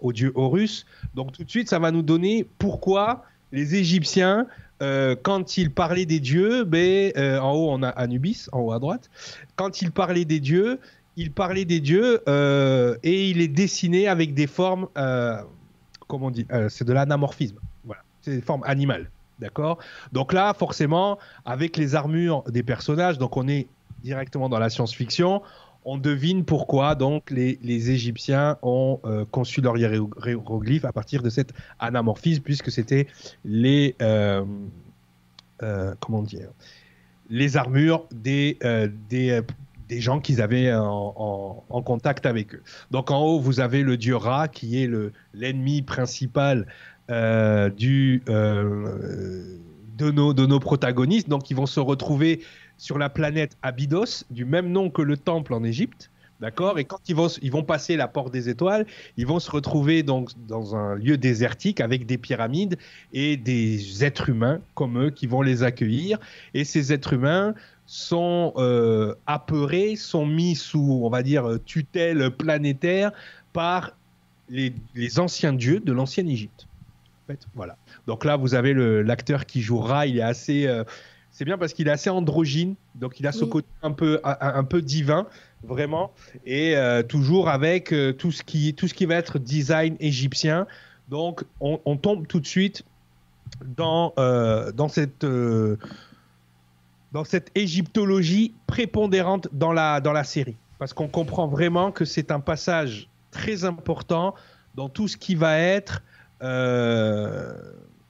au 0.01 0.13
dieu 0.13 0.33
Horus. 0.35 0.85
Donc 1.15 1.33
tout 1.33 1.45
de 1.45 1.51
suite, 1.51 1.71
ça 1.71 1.79
va 1.79 1.91
nous 1.91 2.03
donner 2.03 2.47
pourquoi 2.59 3.25
les 3.53 3.77
Égyptiens, 3.77 4.47
euh, 4.83 5.15
quand 5.23 5.57
ils 5.57 5.71
parlaient 5.71 6.05
des 6.05 6.21
dieux, 6.21 6.65
ben, 6.65 7.13
euh, 7.17 7.39
en 7.39 7.53
haut 7.53 7.71
on 7.71 7.83
a 7.83 7.89
Anubis, 7.89 8.49
en 8.53 8.61
haut 8.61 8.73
à 8.73 8.79
droite, 8.81 9.09
quand 9.57 9.81
ils 9.81 9.93
parlaient 9.93 10.25
des 10.25 10.41
dieux, 10.41 10.79
ils 11.17 11.33
parlaient 11.33 11.65
des 11.65 11.81
dieux 11.81 12.21
euh, 12.29 12.97
et 13.03 13.31
il 13.31 13.41
est 13.41 13.49
dessiné 13.49 14.09
avec 14.09 14.35
des 14.35 14.47
formes, 14.47 14.89
comment 16.07 16.27
on 16.27 16.31
dit, 16.31 16.47
c'est 16.69 16.85
de 16.85 16.93
l'anamorphisme, 16.93 17.59
voilà, 17.85 18.03
c'est 18.23 18.37
des 18.37 18.43
formes 18.43 18.63
animales. 18.65 19.11
D'accord? 19.41 19.79
Donc 20.13 20.33
là, 20.33 20.55
forcément, 20.55 21.19
avec 21.45 21.77
les 21.77 21.97
armures 21.97 22.45
des 22.45 22.63
personnages, 22.63 23.19
donc 23.19 23.37
on 23.37 23.49
est 23.49 23.67
directement 24.05 24.49
dans 24.49 24.61
la 24.61 24.71
science-fiction, 24.71 25.43
on 25.85 25.99
devine 25.99 26.45
pourquoi 26.45 26.95
donc 26.95 27.31
les, 27.31 27.91
Égyptiens 27.91 28.59
ont 28.63 29.01
euh, 29.05 29.25
conçu 29.31 29.61
leur 29.61 29.77
hiéroglyphe 29.77 30.85
à 30.85 30.93
partir 30.93 31.23
de 31.23 31.31
cet 31.31 31.53
anamorphisme, 31.79 32.43
puisque 32.43 32.71
c'était 32.71 33.07
les 33.45 33.95
euh, 34.01 34.45
euh, 35.63 35.95
comment 36.01 36.23
dire 36.23 36.49
les 37.31 37.57
armures 37.57 38.07
des, 38.15 38.59
des, 39.09 39.41
des 39.95 40.01
gens 40.01 40.19
qu'ils 40.19 40.43
avaient 40.43 40.73
en, 40.75 41.65
en, 41.69 41.83
contact 41.83 42.27
avec 42.27 42.55
eux. 42.55 42.63
Donc 42.91 43.11
en 43.13 43.21
haut, 43.21 43.39
vous 43.39 43.61
avez 43.61 43.83
le 43.83 43.97
dieu 43.97 44.17
Ra, 44.17 44.49
qui 44.49 44.83
est 44.83 44.91
l'ennemi 45.33 45.83
principal 45.83 46.67
euh, 47.11 47.71
euh, 48.29 49.59
de, 49.97 50.11
nos, 50.11 50.33
de 50.33 50.47
nos 50.47 50.59
protagonistes. 50.59 51.29
Donc, 51.29 51.51
ils 51.51 51.57
vont 51.57 51.67
se 51.67 51.81
retrouver 51.81 52.41
sur 52.79 52.99
la 52.99 53.09
planète 53.09 53.57
Abydos, 53.63 54.25
du 54.31 54.45
même 54.45 54.71
nom 54.71 54.91
que 54.91 55.03
le 55.03 55.17
temple 55.17 55.55
en 55.55 55.63
Égypte. 55.63 56.11
D'accord? 56.41 56.79
Et 56.79 56.85
quand 56.85 56.99
ils 57.09 57.15
vont, 57.15 57.29
ils 57.43 57.53
vont 57.53 57.63
passer 57.63 57.97
la 57.97 58.09
porte 58.09 58.33
des 58.33 58.49
étoiles, 58.49 58.87
ils 59.17 59.27
vont 59.27 59.39
se 59.39 59.51
retrouver 59.51 60.03
donc 60.03 60.31
dans 60.49 60.75
un 60.75 60.97
lieu 60.97 61.17
désertique 61.17 61.81
avec 61.81 62.07
des 62.07 62.19
pyramides 62.19 62.77
et 63.13 63.37
des 63.37 64.05
êtres 64.05 64.31
humains 64.31 64.61
comme 64.75 64.99
eux 65.01 65.11
qui 65.11 65.27
vont 65.29 65.43
les 65.43 65.63
accueillir. 65.63 66.19
Et 66.53 66.65
ces 66.65 66.93
êtres 66.93 67.13
humains 67.13 67.55
sont 67.87 68.53
euh, 68.57 69.15
apeurés, 69.27 69.97
sont 69.97 70.27
mis 70.27 70.55
sous, 70.55 71.01
on 71.03 71.09
va 71.11 71.23
dire, 71.23 71.59
tutelle 71.65 72.31
planétaire 72.31 73.13
par 73.53 73.93
les, 74.49 74.75
les 74.95 75.21
anciens 75.21 75.53
dieux 75.53 75.81
de 75.81 75.93
l'ancienne 75.93 76.29
Égypte 76.29 76.67
voilà. 77.55 77.77
Donc 78.07 78.25
là, 78.25 78.37
vous 78.37 78.55
avez 78.55 78.75
l'acteur 79.03 79.47
qui 79.47 79.63
jouera, 79.63 80.07
il 80.07 80.19
est 80.19 80.23
assez. 80.23 80.67
Euh, 80.67 80.85
c'est 81.31 81.45
bien 81.45 81.59
parce 81.59 81.73
qu'il 81.73 81.89
est 81.89 81.91
assez 81.91 82.11
androgyne, 82.11 82.75
donc 82.95 83.19
il 83.19 83.27
a 83.27 83.33
ce 83.33 83.45
côté 83.45 83.67
un 83.83 83.91
peu, 83.91 84.21
un, 84.23 84.63
peu 84.63 84.81
divin, 84.81 85.27
vraiment, 85.65 86.13
et 86.47 86.77
euh, 86.77 87.03
toujours 87.03 87.49
avec 87.49 87.93
euh, 87.93 88.13
tout, 88.13 88.31
ce 88.31 88.45
qui, 88.45 88.73
tout 88.73 88.87
ce 88.87 88.95
qui 88.95 89.05
va 89.05 89.17
être 89.17 89.41
design 89.41 89.97
égyptien. 89.99 90.69
Donc 91.09 91.45
on, 91.59 91.97
tombe 91.97 92.29
tout 92.29 92.39
de 92.39 92.47
suite 92.47 92.85
dans, 93.77 94.15
dans, 94.17 94.89
cette, 94.89 95.27
dans 97.15 97.23
cette 97.23 97.53
égyptologie 97.55 98.55
prépondérante 98.67 99.49
dans 99.53 99.73
la, 99.73 100.01
dans 100.01 100.13
la 100.13 100.25
série. 100.25 100.57
Parce 100.81 100.93
qu'on 100.93 101.07
comprend 101.07 101.47
vraiment 101.47 101.93
que 101.93 102.05
c'est 102.05 102.33
un 102.33 102.41
passage 102.41 103.09
très 103.31 103.65
important 103.65 104.35
dans 104.75 104.89
tout 104.89 105.07
ce 105.07 105.17
qui 105.17 105.37
va 105.37 105.57
être 105.57 106.03
euh, 106.43 107.55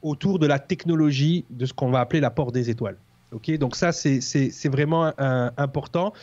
autour 0.01 0.39
de 0.39 0.47
la 0.47 0.59
technologie 0.59 1.45
de 1.51 1.67
ce 1.67 1.75
qu'on 1.75 1.91
va 1.91 2.01
appeler 2.01 2.21
la 2.21 2.31
porte 2.31 2.55
des 2.55 2.71
étoiles. 2.71 2.97
Ok, 3.31 3.51
donc 3.59 3.77
ça 3.77 3.93
c'est 3.93 4.69
vraiment 4.69 5.13
important. 5.59 6.15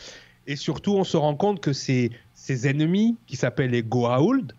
Et 0.48 0.56
surtout, 0.56 0.94
on 0.94 1.04
se 1.04 1.18
rend 1.18 1.36
compte 1.36 1.62
que 1.62 1.74
ces, 1.74 2.10
ces 2.34 2.68
ennemis, 2.68 3.16
qui 3.28 3.36
s'appellent 3.36 3.72
les 3.72 3.84
Goa'uld, 3.84 4.54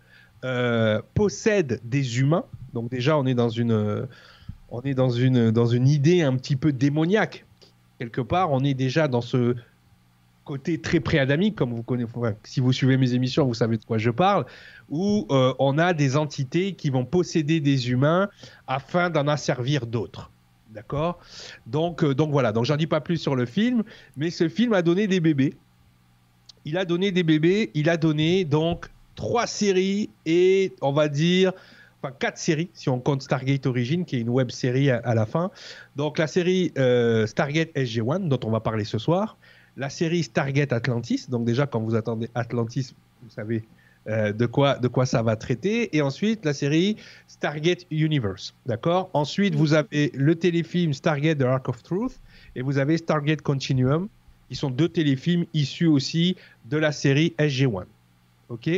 euh, 0.45 1.01
possèdent 1.13 1.81
des 1.83 2.19
humains. 2.19 2.45
Donc 2.73 2.89
déjà, 2.89 3.17
on 3.17 3.25
est 3.25 3.33
dans 3.33 3.49
une, 3.49 4.07
on 4.69 4.81
est 4.81 4.93
dans 4.93 5.09
une, 5.09 5.51
dans 5.51 5.65
une 5.65 5.89
idée 5.89 6.21
un 6.21 6.37
petit 6.37 6.55
peu 6.55 6.71
démoniaque. 6.71 7.45
Quelque 8.03 8.19
part, 8.19 8.51
on 8.51 8.61
est 8.65 8.73
déjà 8.73 9.07
dans 9.07 9.21
ce 9.21 9.55
côté 10.43 10.77
très 10.77 10.99
pré-adamique, 10.99 11.55
comme 11.55 11.73
vous 11.73 11.83
connaissez, 11.83 12.11
si 12.43 12.59
vous 12.59 12.73
suivez 12.73 12.97
mes 12.97 13.13
émissions, 13.13 13.45
vous 13.45 13.53
savez 13.53 13.77
de 13.77 13.85
quoi 13.85 13.97
je 13.97 14.09
parle, 14.09 14.45
où 14.89 15.25
euh, 15.31 15.53
on 15.57 15.77
a 15.77 15.93
des 15.93 16.17
entités 16.17 16.73
qui 16.73 16.89
vont 16.89 17.05
posséder 17.05 17.61
des 17.61 17.91
humains 17.91 18.27
afin 18.67 19.09
d'en 19.09 19.25
asservir 19.29 19.85
d'autres. 19.85 20.31
D'accord? 20.71 21.17
Donc, 21.65 22.03
euh, 22.03 22.13
donc 22.13 22.31
voilà, 22.31 22.51
donc 22.51 22.65
j'en 22.65 22.75
dis 22.75 22.87
pas 22.87 22.99
plus 22.99 23.15
sur 23.15 23.37
le 23.37 23.45
film, 23.45 23.83
mais 24.17 24.31
ce 24.31 24.49
film 24.49 24.73
a 24.73 24.81
donné 24.81 25.07
des 25.07 25.21
bébés. 25.21 25.53
Il 26.65 26.77
a 26.77 26.83
donné 26.83 27.13
des 27.13 27.23
bébés, 27.23 27.71
il 27.73 27.89
a 27.89 27.95
donné 27.95 28.43
donc 28.43 28.89
trois 29.15 29.47
séries 29.47 30.09
et 30.25 30.73
on 30.81 30.91
va 30.91 31.07
dire, 31.07 31.53
enfin 32.03 32.13
quatre 32.19 32.37
séries 32.37 32.69
si 32.73 32.89
on 32.89 32.99
compte 32.99 33.21
Stargate 33.21 33.65
Origin, 33.65 34.03
qui 34.03 34.17
est 34.17 34.21
une 34.21 34.29
web 34.29 34.51
série 34.51 34.89
à, 34.89 35.15
la 35.15 35.25
fin. 35.25 35.51
Donc 35.95 36.17
la 36.17 36.27
série 36.27 36.73
euh, 36.77 37.25
Stargate 37.25 37.69
SG-1, 37.75 38.27
dont 38.27 38.39
on 38.43 38.51
va 38.51 38.59
parler 38.59 38.83
ce 38.83 38.97
soir 38.97 39.37
la 39.77 39.89
série 39.89 40.23
Stargate 40.23 40.73
Atlantis. 40.73 41.25
Donc 41.29 41.45
déjà, 41.45 41.67
quand 41.67 41.79
vous 41.79 41.95
attendez 41.95 42.29
Atlantis, 42.35 42.93
vous 43.23 43.29
savez 43.29 43.63
euh, 44.07 44.33
de, 44.33 44.45
quoi, 44.45 44.77
de 44.77 44.87
quoi 44.87 45.05
ça 45.05 45.21
va 45.21 45.35
traiter. 45.35 45.95
Et 45.95 46.01
ensuite, 46.01 46.45
la 46.45 46.53
série 46.53 46.97
Stargate 47.27 47.85
Universe. 47.89 48.53
D'accord? 48.65 49.09
Ensuite, 49.13 49.55
vous 49.55 49.73
avez 49.73 50.11
le 50.13 50.35
téléfilm 50.35 50.93
Stargate 50.93 51.39
The 51.39 51.43
Ark 51.43 51.69
of 51.69 51.83
Truth 51.83 52.19
et 52.55 52.61
vous 52.61 52.77
avez 52.77 52.97
Stargate 52.97 53.41
Continuum, 53.41 54.07
qui 54.49 54.55
sont 54.55 54.69
deux 54.69 54.89
téléfilms 54.89 55.45
issus 55.53 55.87
aussi 55.87 56.35
de 56.65 56.77
la 56.77 56.91
série 56.91 57.33
SG-1. 57.39 57.85
Ok 58.53 58.69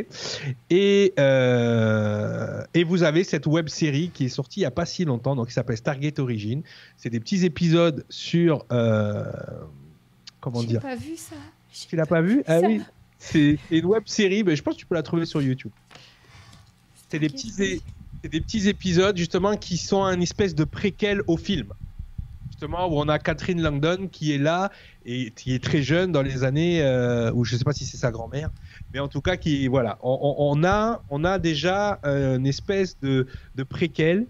et, 0.69 1.13
euh, 1.19 2.63
et 2.73 2.85
vous 2.85 3.03
avez 3.03 3.25
cette 3.25 3.45
web 3.45 3.67
série 3.67 4.09
qui 4.09 4.25
est 4.25 4.29
sortie 4.29 4.61
il 4.61 4.63
n'y 4.63 4.67
a 4.67 4.71
pas 4.71 4.85
si 4.85 5.03
longtemps, 5.03 5.35
donc 5.35 5.47
qui 5.47 5.53
s'appelle 5.53 5.75
Stargate 5.75 6.17
Origin. 6.19 6.61
C'est 6.95 7.09
des 7.09 7.19
petits 7.19 7.43
épisodes 7.43 8.05
sur. 8.07 8.65
Euh, 8.71 9.25
comment 10.39 10.63
dire 10.63 10.79
pas 10.79 10.95
vu 10.95 11.17
ça? 11.17 11.35
Tu 11.89 11.97
l'as 11.97 12.05
pas, 12.05 12.21
vu, 12.21 12.41
Ah 12.47 12.59
oui. 12.63 12.81
C'est 13.17 13.57
une 13.69 13.85
web 13.85 14.03
série, 14.05 14.45
mais 14.45 14.55
je 14.55 14.63
pense 14.63 14.75
que 14.75 14.79
tu 14.79 14.85
peux 14.85 14.95
la 14.95 15.03
trouver 15.03 15.25
sur 15.25 15.41
YouTube. 15.41 15.71
C'est 17.09 17.19
des, 17.19 17.27
petits, 17.27 17.81
des 18.23 18.39
petits 18.39 18.69
épisodes 18.69 19.17
justement 19.17 19.57
qui 19.57 19.75
sont 19.75 20.03
un 20.03 20.21
espèce 20.21 20.55
de 20.55 20.63
préquel 20.63 21.21
au 21.27 21.35
film. 21.35 21.73
Justement, 22.49 22.87
où 22.87 22.97
on 22.97 23.09
a 23.09 23.19
Catherine 23.19 23.61
Langdon 23.61 24.07
qui 24.09 24.31
est 24.31 24.37
là 24.37 24.71
et 25.05 25.31
qui 25.31 25.53
est 25.53 25.61
très 25.61 25.81
jeune 25.81 26.13
dans 26.13 26.21
les 26.21 26.45
années 26.45 26.81
euh, 26.81 27.29
où 27.33 27.43
je 27.43 27.57
sais 27.57 27.65
pas 27.65 27.73
si 27.73 27.83
c'est 27.83 27.97
sa 27.97 28.11
grand-mère, 28.11 28.49
mais 28.95 29.01
en 29.01 29.09
tout 29.09 29.19
cas 29.19 29.35
qui 29.35 29.67
voilà, 29.67 29.97
on, 30.01 30.63
a 30.63 31.01
on 31.09 31.25
a 31.25 31.37
déjà 31.37 31.99
euh, 32.05 32.37
une 32.37 32.47
espèce 32.47 32.97
de, 33.01 33.27
de 33.55 33.63
préquel 33.63 34.25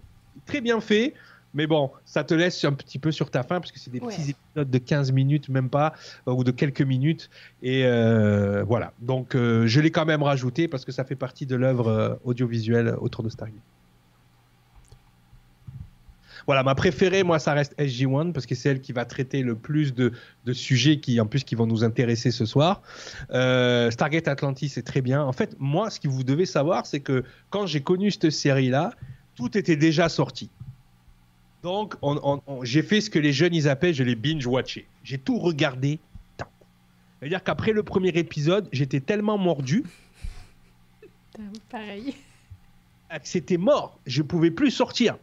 très 0.47 0.60
bien 0.60 0.82
fait 0.82 1.13
mais 1.54 1.67
bon, 1.67 1.89
ça 2.04 2.25
te 2.25 2.34
laisse 2.34 2.65
un 2.65 2.73
petit 2.73 2.99
peu 2.99 3.12
sur 3.12 3.32
ta 3.32 3.41
faim 3.41 3.62
parce 3.62 3.71
que 3.71 3.80
c'est 3.80 3.89
des 3.89 4.01
petits 4.01 4.32
épisodes 4.32 4.69
de 4.69 4.78
15 4.78 5.13
minutes, 5.13 5.47
même 5.47 5.69
pas, 5.69 5.93
euh, 6.28 6.34
ou 6.34 6.43
de 6.43 6.51
quelques 6.51 6.82
minutes. 6.82 7.30
Et 7.63 7.86
euh, 7.86 8.62
voilà. 8.65 8.91
Donc, 8.99 9.36
euh, 9.36 9.65
je 9.65 9.80
l'ai 9.80 9.89
quand 9.89 10.06
même 10.06 10.21
rajouté 10.21 10.67
parce 10.67 10.84
que 10.84 10.91
ça 10.91 11.06
fait 11.06 11.15
partie 11.15 11.45
de 11.45 11.56
l'œuvre 11.56 12.19
audiovisuelle 12.25 12.93
autour 12.99 13.23
de 13.23 13.30
Stargate. 13.30 13.56
Voilà, 16.45 16.63
ma 16.63 16.75
préférée, 16.75 17.23
moi, 17.23 17.39
ça 17.39 17.53
reste 17.53 17.75
SG-1 17.79 18.31
parce 18.31 18.45
que 18.45 18.53
c'est 18.53 18.69
elle 18.69 18.81
qui 18.81 18.91
va 18.91 19.05
traiter 19.05 19.41
le 19.41 19.55
plus 19.55 19.93
de, 19.93 20.13
sujets 20.53 20.99
qui, 20.99 21.19
en 21.19 21.25
plus, 21.25 21.43
qui 21.43 21.55
vont 21.55 21.65
nous 21.65 21.84
intéresser 21.84 22.31
ce 22.31 22.45
soir. 22.45 22.81
Stargate 23.29 24.27
Atlantis, 24.27 24.69
c'est 24.69 24.84
très 24.84 25.01
bien. 25.01 25.23
En 25.23 25.34
fait, 25.34 25.55
moi, 25.60 25.89
ce 25.89 25.99
que 25.99 26.08
vous 26.08 26.23
devez 26.23 26.45
savoir, 26.45 26.86
c'est 26.86 26.99
que 26.99 27.23
quand 27.49 27.65
j'ai 27.65 27.81
connu 27.81 28.12
cette 28.12 28.29
série-là, 28.29 28.91
tout 29.36 29.58
était 29.58 29.75
déjà 29.75 30.08
sorti. 30.10 30.49
Donc, 31.63 31.95
j'ai 32.62 32.84
fait 32.84 33.01
ce 33.01 33.10
que 33.10 33.17
les 33.17 33.34
jeunes 33.34 33.55
ils 33.55 33.67
appellent, 33.67 33.95
je 33.95 34.03
l'ai 34.03 34.15
binge-watché. 34.15 34.86
J'ai 35.03 35.17
tout 35.17 35.39
regardé. 35.39 35.99
C'est-à-dire 37.19 37.43
qu'après 37.43 37.71
le 37.71 37.81
premier 37.81 38.10
épisode, 38.10 38.69
j'étais 38.71 38.99
tellement 38.99 39.39
mordu. 39.39 39.84
Pareil. 41.71 42.13
C'était 43.23 43.58
mort. 43.58 43.97
Je 44.05 44.21
ne 44.21 44.27
pouvais 44.27 44.51
plus 44.51 44.69
sortir. 44.69 45.17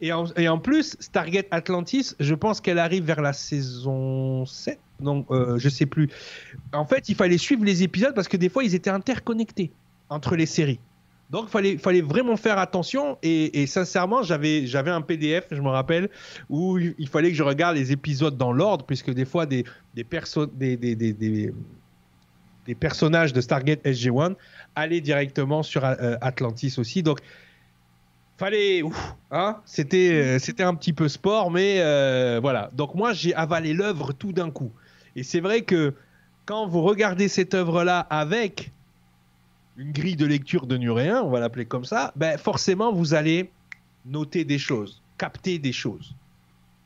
Et 0.00 0.12
en, 0.12 0.58
plus, 0.58 0.96
Stargate 1.00 1.46
Atlantis, 1.50 2.14
je 2.20 2.34
pense 2.34 2.60
qu'elle 2.60 2.78
arrive 2.78 3.04
vers 3.04 3.20
la 3.20 3.32
saison 3.32 4.46
7, 4.46 4.78
non, 5.00 5.26
euh, 5.30 5.58
je 5.58 5.68
sais 5.68 5.86
plus. 5.86 6.08
En 6.72 6.86
fait, 6.86 7.08
il 7.08 7.16
fallait 7.16 7.38
suivre 7.38 7.64
les 7.64 7.82
épisodes 7.82 8.14
parce 8.14 8.28
que 8.28 8.36
des 8.36 8.48
fois, 8.48 8.62
ils 8.62 8.74
étaient 8.76 8.90
interconnectés 8.90 9.72
entre 10.08 10.36
les 10.36 10.46
séries. 10.46 10.78
Donc, 11.30 11.48
il 11.54 11.78
fallait, 11.78 12.00
vraiment 12.00 12.36
faire 12.36 12.58
attention. 12.58 13.18
Et, 13.22 13.66
sincèrement, 13.66 14.22
j'avais, 14.22 14.64
un 14.72 15.02
PDF, 15.02 15.46
je 15.50 15.60
me 15.60 15.68
rappelle, 15.68 16.08
où 16.48 16.78
il 16.78 17.08
fallait 17.08 17.30
que 17.30 17.36
je 17.36 17.42
regarde 17.42 17.76
les 17.76 17.92
épisodes 17.92 18.36
dans 18.36 18.52
l'ordre, 18.52 18.86
puisque 18.86 19.10
des 19.10 19.26
fois, 19.26 19.44
des, 19.44 19.64
personnages 22.80 23.32
de 23.32 23.40
Stargate 23.40 23.84
SG-1 23.84 24.36
allaient 24.74 25.00
directement 25.00 25.62
sur 25.62 25.84
euh, 25.84 26.16
Atlantis 26.20 26.76
aussi. 26.78 27.02
Donc, 27.02 27.18
fallait 28.38 28.82
hein 29.30 29.58
c'était 29.64 30.12
euh, 30.12 30.38
c'était 30.38 30.62
un 30.62 30.74
petit 30.74 30.92
peu 30.92 31.08
sport 31.08 31.50
mais 31.50 31.80
euh, 31.80 32.38
voilà 32.40 32.70
donc 32.72 32.94
moi 32.94 33.12
j'ai 33.12 33.34
avalé 33.34 33.74
l'œuvre 33.74 34.12
tout 34.12 34.32
d'un 34.32 34.50
coup 34.50 34.70
et 35.16 35.22
c'est 35.22 35.40
vrai 35.40 35.62
que 35.62 35.92
quand 36.46 36.66
vous 36.66 36.80
regardez 36.80 37.28
cette 37.28 37.52
œuvre 37.52 37.84
là 37.84 37.98
avec 38.08 38.72
une 39.78 39.92
grille 39.92 40.16
de 40.16 40.26
lecture 40.26 40.66
de 40.66 40.76
nuréen, 40.76 41.22
on 41.22 41.30
va 41.30 41.40
l'appeler 41.40 41.64
comme 41.64 41.84
ça, 41.84 42.12
ben 42.16 42.36
forcément 42.36 42.92
vous 42.92 43.14
allez 43.14 43.50
noter 44.04 44.44
des 44.44 44.58
choses, 44.58 45.02
capter 45.16 45.58
des 45.58 45.72
choses. 45.72 46.14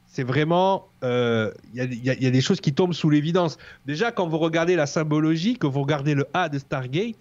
C'est 0.06 0.24
vraiment, 0.24 0.88
il 1.02 1.06
euh, 1.06 1.52
y, 1.74 2.26
a 2.26 2.30
des 2.30 2.40
choses 2.42 2.60
qui 2.60 2.74
tombent 2.74 2.92
sous 2.92 3.08
l'évidence. 3.08 3.56
Déjà, 3.86 4.12
quand 4.12 4.28
vous 4.28 4.36
regardez 4.36 4.76
la 4.76 4.84
symbologie, 4.84 5.56
que 5.56 5.66
vous 5.66 5.80
regardez 5.80 6.14
le 6.14 6.26
A 6.34 6.50
de 6.50 6.58
Stargate, 6.58 7.14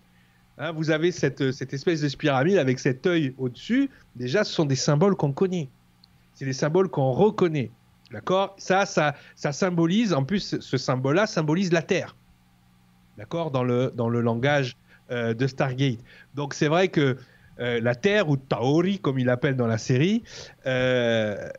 hein, 0.58 0.72
vous 0.72 0.92
avez 0.92 1.12
cette, 1.12 1.52
cette 1.52 1.74
espèce 1.74 2.02
de 2.02 2.16
pyramide 2.16 2.58
avec 2.58 2.80
cet 2.80 3.06
œil 3.08 3.34
au-dessus. 3.38 3.90
Déjà, 4.16 4.44
ce 4.44 4.54
sont 4.54 4.66
des 4.66 4.76
symboles 4.76 5.16
qu'on 5.16 5.34
connaît. 5.34 5.70
C'est 6.34 6.46
des 6.46 6.54
symboles 6.54 6.90
qu'on 6.90 7.12
reconnaît. 7.12 7.72
D'accord? 8.12 8.56
Ça, 8.58 8.86
ça, 8.86 9.16
ça 9.36 9.52
symbolise, 9.52 10.14
en 10.14 10.24
plus, 10.24 10.60
ce 10.60 10.78
symbole-là 10.78 11.28
symbolise 11.28 11.72
la 11.72 11.82
Terre. 11.82 12.16
D'accord? 13.18 13.52
Dans 13.52 13.64
le, 13.64 13.92
dans 13.96 14.10
le 14.10 14.22
langage 14.22 14.76
euh, 15.12 15.34
de 15.34 15.46
Stargate. 15.46 16.00
Donc 16.36 16.54
c'est 16.54 16.70
vrai 16.70 16.88
que 16.88 17.18
euh, 17.60 17.82
la 17.82 17.96
Terre, 17.96 18.30
ou 18.30 18.38
Taori 18.38 19.00
comme 19.00 19.20
il 19.20 19.26
l'appelle 19.26 19.58
dans 19.58 19.68
la 19.68 19.78
série, 19.78 20.24
euh, 20.66 21.50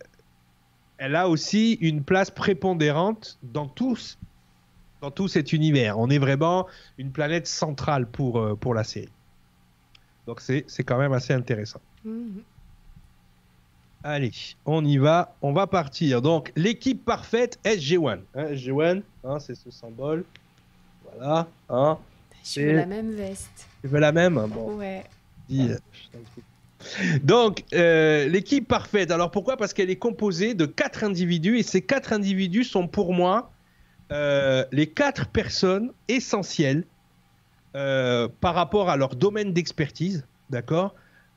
elle 0.97 1.17
a 1.17 1.29
aussi 1.29 1.75
une 1.83 2.03
place 2.03 2.31
prépondérante 2.31 3.39
dans 3.43 3.69
tous 3.69 4.19
dans 5.03 5.11
tout 5.11 5.29
cet 5.29 5.53
univers. 5.53 5.99
On 5.99 6.09
est 6.09 6.19
vraiment 6.19 6.67
une 6.97 7.11
planète 7.11 7.47
centrale 7.47 8.07
pour, 8.07 8.57
pour 8.59 8.73
la 8.73 8.85
série. 8.85 9.11
Donc 10.27 10.41
c'est 10.41 10.85
quand 10.85 10.99
même 10.99 11.13
assez 11.13 11.33
intéressant. 11.33 11.81
Mm-hmm. 12.07 12.43
Allez, 14.05 14.33
on 14.65 14.85
y 14.85 14.97
va, 14.97 15.35
on 15.43 15.53
va 15.53 15.67
partir. 15.67 16.23
Donc 16.23 16.53
l'équipe 16.57 17.05
parfaite 17.05 17.59
SG1. 17.65 18.21
Hein, 18.35 18.45
SG1, 18.53 19.03
hein, 19.25 19.39
c'est 19.41 19.57
ce 19.57 19.71
symbole. 19.71 20.25
Voilà. 21.05 21.49
Hein. 21.69 21.99
Je 22.45 22.61
veux 22.61 22.73
la 22.73 22.87
même 22.87 23.13
veste. 23.13 23.69
Tu 23.81 23.89
veux 23.89 24.01
la 24.01 24.13
même 24.13 24.35
bon. 24.35 24.77
Ouais. 24.77 25.05
Donc, 27.23 27.63
euh, 27.73 28.29
l'équipe 28.29 28.67
parfaite. 28.67 29.11
Alors 29.11 29.31
pourquoi? 29.31 29.57
Parce 29.57 29.73
qu'elle 29.73 29.91
est 29.91 29.97
composée 29.97 30.55
de 30.55 30.67
quatre 30.67 31.05
individus 31.05 31.59
et 31.59 31.63
ces 31.63 31.83
quatre 31.83 32.13
individus 32.13 32.65
sont 32.65 32.89
pour 32.89 33.13
moi 33.13 33.53
euh, 34.13 34.65
les 34.73 34.87
quatre 34.87 35.27
personnes 35.29 35.93
essentielles 36.09 36.85
euh, 37.75 38.29
par 38.41 38.55
rapport 38.55 38.91
à 38.91 38.97
leur 38.97 39.17
domaine 39.17 39.53
d'expertise, 39.53 40.27
d'accord 40.51 40.95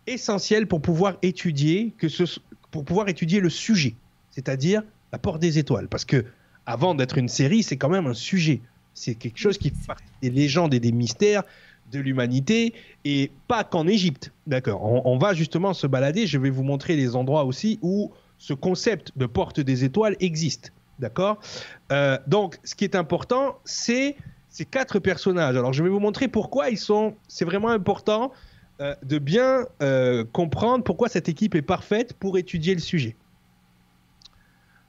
Essentielles 0.07 0.67
pour 0.67 0.81
pouvoir 0.81 1.17
étudier 1.21 1.93
que 1.97 2.07
pour 2.71 2.83
pouvoir 2.83 3.07
étudier 3.07 3.39
le 3.39 3.49
sujet, 3.49 3.95
c'est-à-dire 4.29 4.83
la 5.11 5.17
porte 5.17 5.39
des 5.39 5.57
étoiles. 5.57 5.87
Parce 5.87 6.05
que 6.05 6.25
avant 6.65 6.93
d'être 6.93 7.17
une 7.17 7.29
série, 7.29 7.63
c'est 7.63 7.77
quand 7.77 7.89
même 7.89 8.07
un 8.07 8.13
sujet. 8.13 8.61
C'est 8.93 9.15
quelque 9.15 9.39
chose 9.39 9.57
qui 9.57 9.69
fait 9.69 9.93
des 10.21 10.29
légendes 10.29 10.73
et 10.73 10.79
des 10.79 10.91
mystères 10.91 11.43
de 11.91 11.99
l'humanité 11.99 12.73
et 13.03 13.31
pas 13.47 13.63
qu'en 13.63 13.87
Égypte. 13.87 14.31
D'accord. 14.47 14.83
On, 14.83 15.17
va 15.17 15.33
justement 15.33 15.73
se 15.73 15.87
balader. 15.87 16.27
Je 16.27 16.37
vais 16.37 16.49
vous 16.49 16.63
montrer 16.63 16.95
les 16.95 17.15
endroits 17.15 17.45
aussi 17.45 17.79
où 17.81 18.11
ce 18.37 18.53
concept 18.53 19.11
de 19.15 19.25
porte 19.25 19.59
des 19.59 19.83
étoiles 19.83 20.15
existe. 20.19 20.73
D'accord? 20.99 21.39
Euh, 21.91 22.17
donc, 22.27 22.57
ce 22.63 22.75
qui 22.75 22.83
est 22.83 22.95
important, 22.95 23.59
c'est 23.65 24.15
ces 24.49 24.65
quatre 24.65 24.99
personnages. 24.99 25.57
Alors, 25.57 25.73
je 25.73 25.83
vais 25.83 25.89
vous 25.89 25.99
montrer 25.99 26.27
pourquoi 26.27 26.69
ils 26.69 26.77
sont. 26.77 27.15
C'est 27.27 27.45
vraiment 27.45 27.69
important 27.69 28.31
euh, 28.79 28.95
de 29.03 29.19
bien 29.19 29.65
euh, 29.81 30.23
comprendre 30.31 30.83
pourquoi 30.83 31.09
cette 31.09 31.27
équipe 31.27 31.55
est 31.55 31.61
parfaite 31.61 32.13
pour 32.13 32.37
étudier 32.37 32.73
le 32.73 32.79
sujet. 32.79 33.15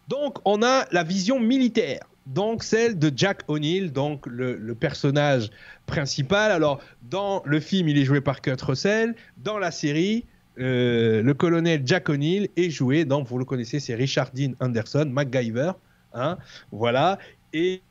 Donc, 0.09 0.39
on 0.45 0.63
a 0.63 0.87
la 0.93 1.03
vision 1.03 1.41
militaire 1.41 2.01
donc 2.27 2.65
celle 2.65 2.99
de 2.99 3.13
Jack 3.15 3.43
O'Neill, 3.47 3.93
donc 3.93 4.27
le, 4.27 4.75
personnage 4.75 5.49
principal. 5.87 6.51
Alors, 6.51 6.81
dans 7.09 7.41
le 7.45 7.61
film, 7.61 7.89
il 7.89 7.97
est 7.99 8.05
joué 8.05 8.21
par 8.21 8.41
Kurt 8.41 8.61
Russell. 8.63 9.15
Dans 9.45 9.59
la 9.59 9.71
série, 9.71 10.25
le 10.57 11.33
colonel 11.35 11.83
Jack 11.85 12.09
O'Neill 12.09 12.49
est 12.57 12.71
joué, 12.71 13.05
donc 13.05 13.29
vous 13.29 13.39
le 13.39 13.45
connaissez, 13.45 13.79
c'est 13.79 13.95
Richard 13.95 14.33
Dean 14.35 14.55
Anderson, 14.59 15.09
MacGyver. 15.09 15.71
Hein, 16.15 16.39
voilà. 16.73 17.19
Et, 17.53 17.83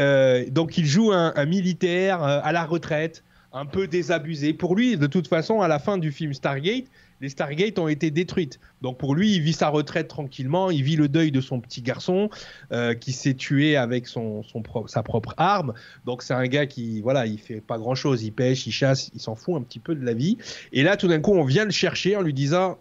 euh, 0.00 0.48
donc, 0.50 0.78
il 0.78 0.86
joue 0.86 1.12
un, 1.12 1.46
militaire 1.46 2.22
euh, 2.22 2.40
à 2.42 2.52
la 2.52 2.64
retraite, 2.64 3.24
un 3.52 3.66
peu 3.66 3.86
désabusé. 3.86 4.52
Pour 4.52 4.76
lui, 4.76 4.96
de 4.96 5.06
toute 5.06 5.28
façon, 5.28 5.60
à 5.60 5.68
la 5.68 5.78
fin 5.78 5.98
du 5.98 6.12
film 6.12 6.32
Stargate, 6.32 6.84
les 7.20 7.28
Stargate 7.28 7.78
ont 7.78 7.88
été 7.88 8.10
détruites. 8.10 8.60
Donc 8.82 8.98
pour 8.98 9.14
lui, 9.14 9.34
il 9.34 9.42
vit 9.42 9.52
sa 9.52 9.68
retraite 9.68 10.08
tranquillement, 10.08 10.70
il 10.70 10.82
vit 10.82 10.96
le 10.96 11.08
deuil 11.08 11.32
de 11.32 11.40
son 11.40 11.60
petit 11.60 11.82
garçon 11.82 12.30
euh, 12.72 12.94
qui 12.94 13.12
s'est 13.12 13.34
tué 13.34 13.76
avec 13.76 14.06
son, 14.06 14.42
sa 14.86 15.02
propre 15.02 15.34
arme. 15.36 15.74
Donc 16.04 16.22
c'est 16.22 16.34
un 16.34 16.46
gars 16.46 16.66
qui, 16.66 17.00
voilà, 17.00 17.26
il 17.26 17.38
fait 17.38 17.60
pas 17.60 17.78
grand 17.78 17.94
chose, 17.94 18.22
il 18.22 18.32
pêche, 18.32 18.66
il 18.66 18.72
chasse, 18.72 19.10
il 19.14 19.20
s'en 19.20 19.34
fout 19.34 19.56
un 19.56 19.62
petit 19.62 19.80
peu 19.80 19.94
de 19.94 20.04
la 20.04 20.14
vie. 20.14 20.38
Et 20.72 20.82
là, 20.82 20.96
tout 20.96 21.08
d'un 21.08 21.20
coup, 21.20 21.32
on 21.32 21.44
vient 21.44 21.64
le 21.64 21.70
chercher 21.70 22.16
en 22.16 22.22
lui 22.22 22.34
disant, 22.34 22.78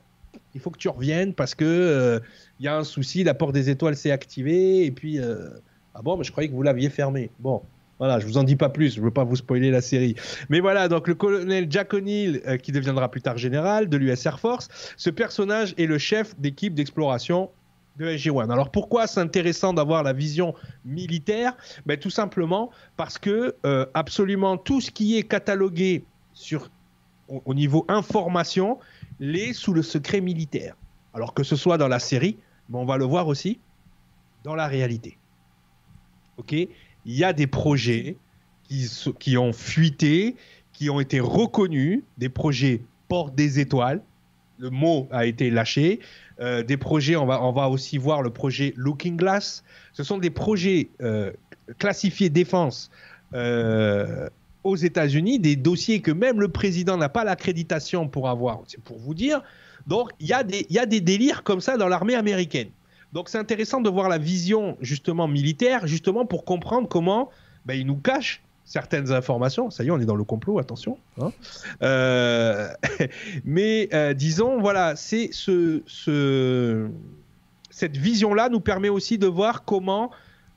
il 0.53 0.61
faut 0.61 0.69
que 0.69 0.77
tu 0.77 0.89
reviennes 0.89 1.33
parce 1.33 1.55
que 1.55 1.65
euh, 1.65 2.19
il 2.59 2.65
y 2.65 2.67
a 2.67 2.77
un 2.77 2.83
souci, 2.83 3.23
la 3.23 3.33
porte 3.33 3.53
des 3.53 3.69
étoiles 3.69 3.95
s'est 3.95 4.11
activée 4.11 4.85
et 4.85 4.91
puis 4.91 5.19
euh, 5.19 5.49
ah 5.93 6.01
bon, 6.01 6.17
mais 6.17 6.23
je 6.23 6.31
croyais 6.31 6.49
que 6.49 6.53
vous 6.53 6.63
l'aviez 6.63 6.89
fermée. 6.89 7.29
Bon, 7.39 7.61
voilà, 7.99 8.19
je 8.19 8.27
vous 8.27 8.37
en 8.37 8.43
dis 8.43 8.55
pas 8.55 8.69
plus, 8.69 8.95
je 8.95 9.01
veux 9.01 9.11
pas 9.11 9.23
vous 9.23 9.35
spoiler 9.35 9.71
la 9.71 9.81
série. 9.81 10.15
Mais 10.49 10.59
voilà, 10.59 10.87
donc 10.87 11.07
le 11.07 11.15
colonel 11.15 11.67
Jack 11.69 11.93
O'Neill, 11.93 12.41
euh, 12.47 12.57
qui 12.57 12.71
deviendra 12.71 13.09
plus 13.09 13.21
tard 13.21 13.37
général 13.37 13.89
de 13.89 13.97
l'US 13.97 14.25
Air 14.25 14.39
Force, 14.39 14.67
ce 14.97 15.09
personnage 15.09 15.73
est 15.77 15.87
le 15.87 15.97
chef 15.97 16.39
d'équipe 16.39 16.75
d'exploration 16.75 17.49
de 17.97 18.05
SG-1. 18.05 18.51
Alors 18.51 18.69
pourquoi 18.69 19.07
c'est 19.07 19.19
intéressant 19.19 19.73
d'avoir 19.73 20.03
la 20.03 20.13
vision 20.13 20.53
militaire? 20.85 21.57
Ben, 21.85 21.97
Tout 21.97 22.11
simplement 22.11 22.69
parce 22.95 23.17
que 23.17 23.55
euh, 23.65 23.85
absolument 23.95 24.57
tout 24.57 24.81
ce 24.81 24.91
qui 24.91 25.17
est 25.17 25.23
catalogué 25.23 26.03
sur, 26.33 26.69
au, 27.27 27.53
niveau 27.55 27.85
information 27.87 28.77
l'est 29.19 29.53
sous 29.53 29.73
le 29.73 29.81
secret 29.81 30.21
militaire. 30.21 30.75
Alors 31.13 31.33
que 31.33 31.43
ce 31.43 31.55
soit 31.55 31.77
dans 31.77 31.87
la 31.87 31.99
série, 31.99 32.37
mais 32.69 32.77
on 32.77 32.85
va 32.85 32.97
le 32.97 33.05
voir 33.05 33.27
aussi 33.27 33.59
dans 34.43 34.55
la 34.55 34.67
réalité. 34.67 35.17
Ok? 36.37 36.53
Il 36.53 36.69
y 37.05 37.23
a 37.23 37.33
des 37.33 37.47
projets 37.47 38.17
qui, 38.63 38.87
qui 39.19 39.37
ont 39.37 39.53
fuité, 39.53 40.35
qui 40.73 40.89
ont 40.89 40.99
été 40.99 41.19
reconnus, 41.19 42.03
des 42.17 42.29
projets 42.29 42.81
porte 43.07 43.35
des 43.35 43.59
étoiles. 43.59 44.01
Le 44.59 44.69
mot 44.69 45.07
a 45.11 45.25
été 45.25 45.49
lâché. 45.49 45.99
Euh, 46.39 46.63
des 46.63 46.77
projets, 46.77 47.15
on 47.15 47.25
va, 47.25 47.43
on 47.43 47.51
va 47.51 47.69
aussi 47.69 47.97
voir 47.97 48.21
le 48.21 48.29
projet 48.29 48.73
Looking 48.75 49.17
Glass. 49.17 49.63
Ce 49.93 50.03
sont 50.03 50.17
des 50.17 50.29
projets 50.29 50.89
euh, 51.01 51.31
classifiés 51.77 52.29
défense 52.29 52.91
euh, 53.33 54.29
aux 54.67 54.75
États-Unis, 54.75 55.39
des 55.39 55.55
dossiers 55.55 56.01
que 56.01 56.11
même 56.11 56.39
le 56.39 56.49
président 56.49 56.97
n'a 56.97 57.09
pas 57.09 57.23
l'accréditation 57.23 58.07
pour 58.07 58.29
avoir. 58.29 58.61
C'est 58.67 58.81
pour 58.81 58.97
vous 58.99 59.13
dire. 59.13 59.41
Donc, 59.87 60.11
il 60.19 60.27
y, 60.27 60.33
a 60.33 60.43
des 60.85 61.01
délires 61.01 61.43
comme 61.43 61.61
ça 61.61 61.77
dans 61.77 61.87
l'armée 61.87 62.15
américaine. 62.15 62.69
Donc 63.13 63.29
c'est 63.29 63.37
intéressant 63.37 63.81
de 63.81 63.89
voir 63.89 64.09
la 64.09 64.17
vision 64.17 64.77
justement 64.81 65.27
militaire, 65.27 65.87
justement 65.87 66.25
pour 66.25 66.43
comprendre 66.43 66.87
comment 66.87 67.29
ben, 67.65 67.73
il 67.73 67.85
nous 67.85 67.95
cache 67.95 68.41
certaines 68.65 69.13
informations. 69.13 69.71
Ça 69.71 69.83
y 69.83 69.87
est, 69.87 69.91
on 69.91 69.99
est 69.99 70.05
dans 70.05 70.15
le 70.15 70.25
complot, 70.25 70.59
attention. 70.59 70.97
Hein. 71.21 71.31
Euh, 71.81 72.67
mais 73.45 73.89
euh, 73.93 74.13
disons, 74.13 74.59
voilà, 74.59 74.95
c'est 74.95 75.29
ce, 75.31 75.81
ce, 75.87 76.89
cette 77.69 77.95
vision-là 77.95 78.49
nous 78.49 78.59
permet 78.59 78.89
aussi 78.89 79.17
de 79.17 79.27
voir 79.27 79.63
comment 79.63 80.11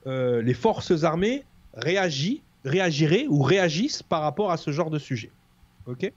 euh, 0.07 0.43
les 0.43 0.55
forces 0.55 1.05
armées 1.05 1.45
réagissent, 1.75 2.41
réagiraient 2.65 3.27
ou 3.29 3.43
réagissent 3.43 4.03
par 4.03 4.23
rapport 4.23 4.51
à 4.51 4.57
ce 4.57 4.71
genre 4.71 4.91
de 4.91 4.99
sujet. 4.99 5.31
Ok? 5.87 6.13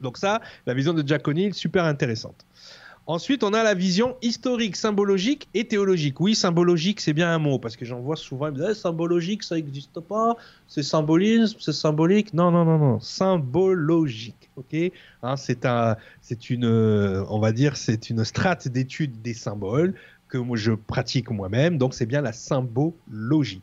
Donc 0.00 0.16
ça, 0.16 0.40
la 0.66 0.74
vision 0.74 0.94
de 0.94 1.06
Jack 1.06 1.26
O'Neill, 1.28 1.54
super 1.54 1.84
intéressante. 1.84 2.46
Ensuite, 3.06 3.42
on 3.42 3.52
a 3.54 3.64
la 3.64 3.74
vision 3.74 4.16
historique, 4.22 4.76
symbologique 4.76 5.48
et 5.52 5.66
théologique. 5.66 6.20
Oui, 6.20 6.34
symbologique, 6.34 7.00
c'est 7.00 7.12
bien 7.12 7.28
un 7.30 7.38
mot, 7.38 7.58
parce 7.58 7.76
que 7.76 7.84
j'en 7.84 7.98
vois 7.98 8.14
souvent, 8.14 8.46
ils 8.46 8.52
me 8.52 8.58
disent, 8.58 8.68
eh, 8.70 8.74
symbologique, 8.74 9.42
ça 9.42 9.56
n'existe 9.56 9.98
pas, 10.00 10.36
c'est 10.68 10.82
symbolisme, 10.82 11.56
c'est 11.60 11.72
symbolique. 11.72 12.32
Non, 12.34 12.50
non, 12.50 12.64
non, 12.64 12.78
non, 12.78 13.00
symbologique. 13.00 14.50
Ok, 14.56 14.76
hein, 15.22 15.36
c'est 15.36 15.64
un, 15.64 15.96
une, 16.50 16.66
on 16.66 17.40
va 17.40 17.52
dire, 17.52 17.76
c'est 17.76 18.10
une 18.10 18.24
strate 18.24 18.68
d'étude 18.68 19.22
des 19.22 19.34
symboles 19.34 19.94
que 20.28 20.38
je 20.54 20.72
pratique 20.72 21.30
moi-même, 21.30 21.78
donc 21.78 21.94
c'est 21.94 22.06
bien 22.06 22.20
la 22.20 22.32
symbologie. 22.32 23.62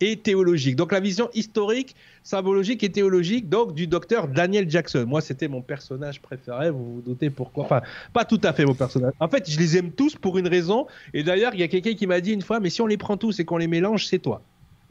Et 0.00 0.16
théologique. 0.16 0.76
Donc 0.76 0.92
la 0.92 1.00
vision 1.00 1.28
historique, 1.34 1.96
symbologique 2.22 2.82
et 2.82 2.90
théologique, 2.90 3.48
donc 3.48 3.74
du 3.74 3.86
docteur 3.86 4.28
Daniel 4.28 4.68
Jackson. 4.68 5.04
Moi, 5.06 5.20
c'était 5.20 5.48
mon 5.48 5.62
personnage 5.62 6.20
préféré. 6.20 6.70
Vous 6.70 6.96
vous 6.96 7.02
doutez 7.02 7.30
pourquoi 7.30 7.64
Enfin, 7.64 7.82
pas 8.12 8.24
tout 8.24 8.40
à 8.42 8.52
fait 8.52 8.64
mon 8.64 8.74
personnage. 8.74 9.12
En 9.20 9.28
fait, 9.28 9.48
je 9.50 9.58
les 9.58 9.76
aime 9.76 9.92
tous 9.92 10.16
pour 10.16 10.38
une 10.38 10.48
raison. 10.48 10.86
Et 11.14 11.22
d'ailleurs, 11.22 11.54
il 11.54 11.60
y 11.60 11.62
a 11.62 11.68
quelqu'un 11.68 11.94
qui 11.94 12.06
m'a 12.06 12.20
dit 12.20 12.32
une 12.32 12.42
fois, 12.42 12.60
mais 12.60 12.70
si 12.70 12.82
on 12.82 12.86
les 12.86 12.96
prend 12.96 13.16
tous 13.16 13.40
et 13.40 13.44
qu'on 13.44 13.56
les 13.56 13.68
mélange, 13.68 14.06
c'est 14.06 14.18
toi. 14.18 14.42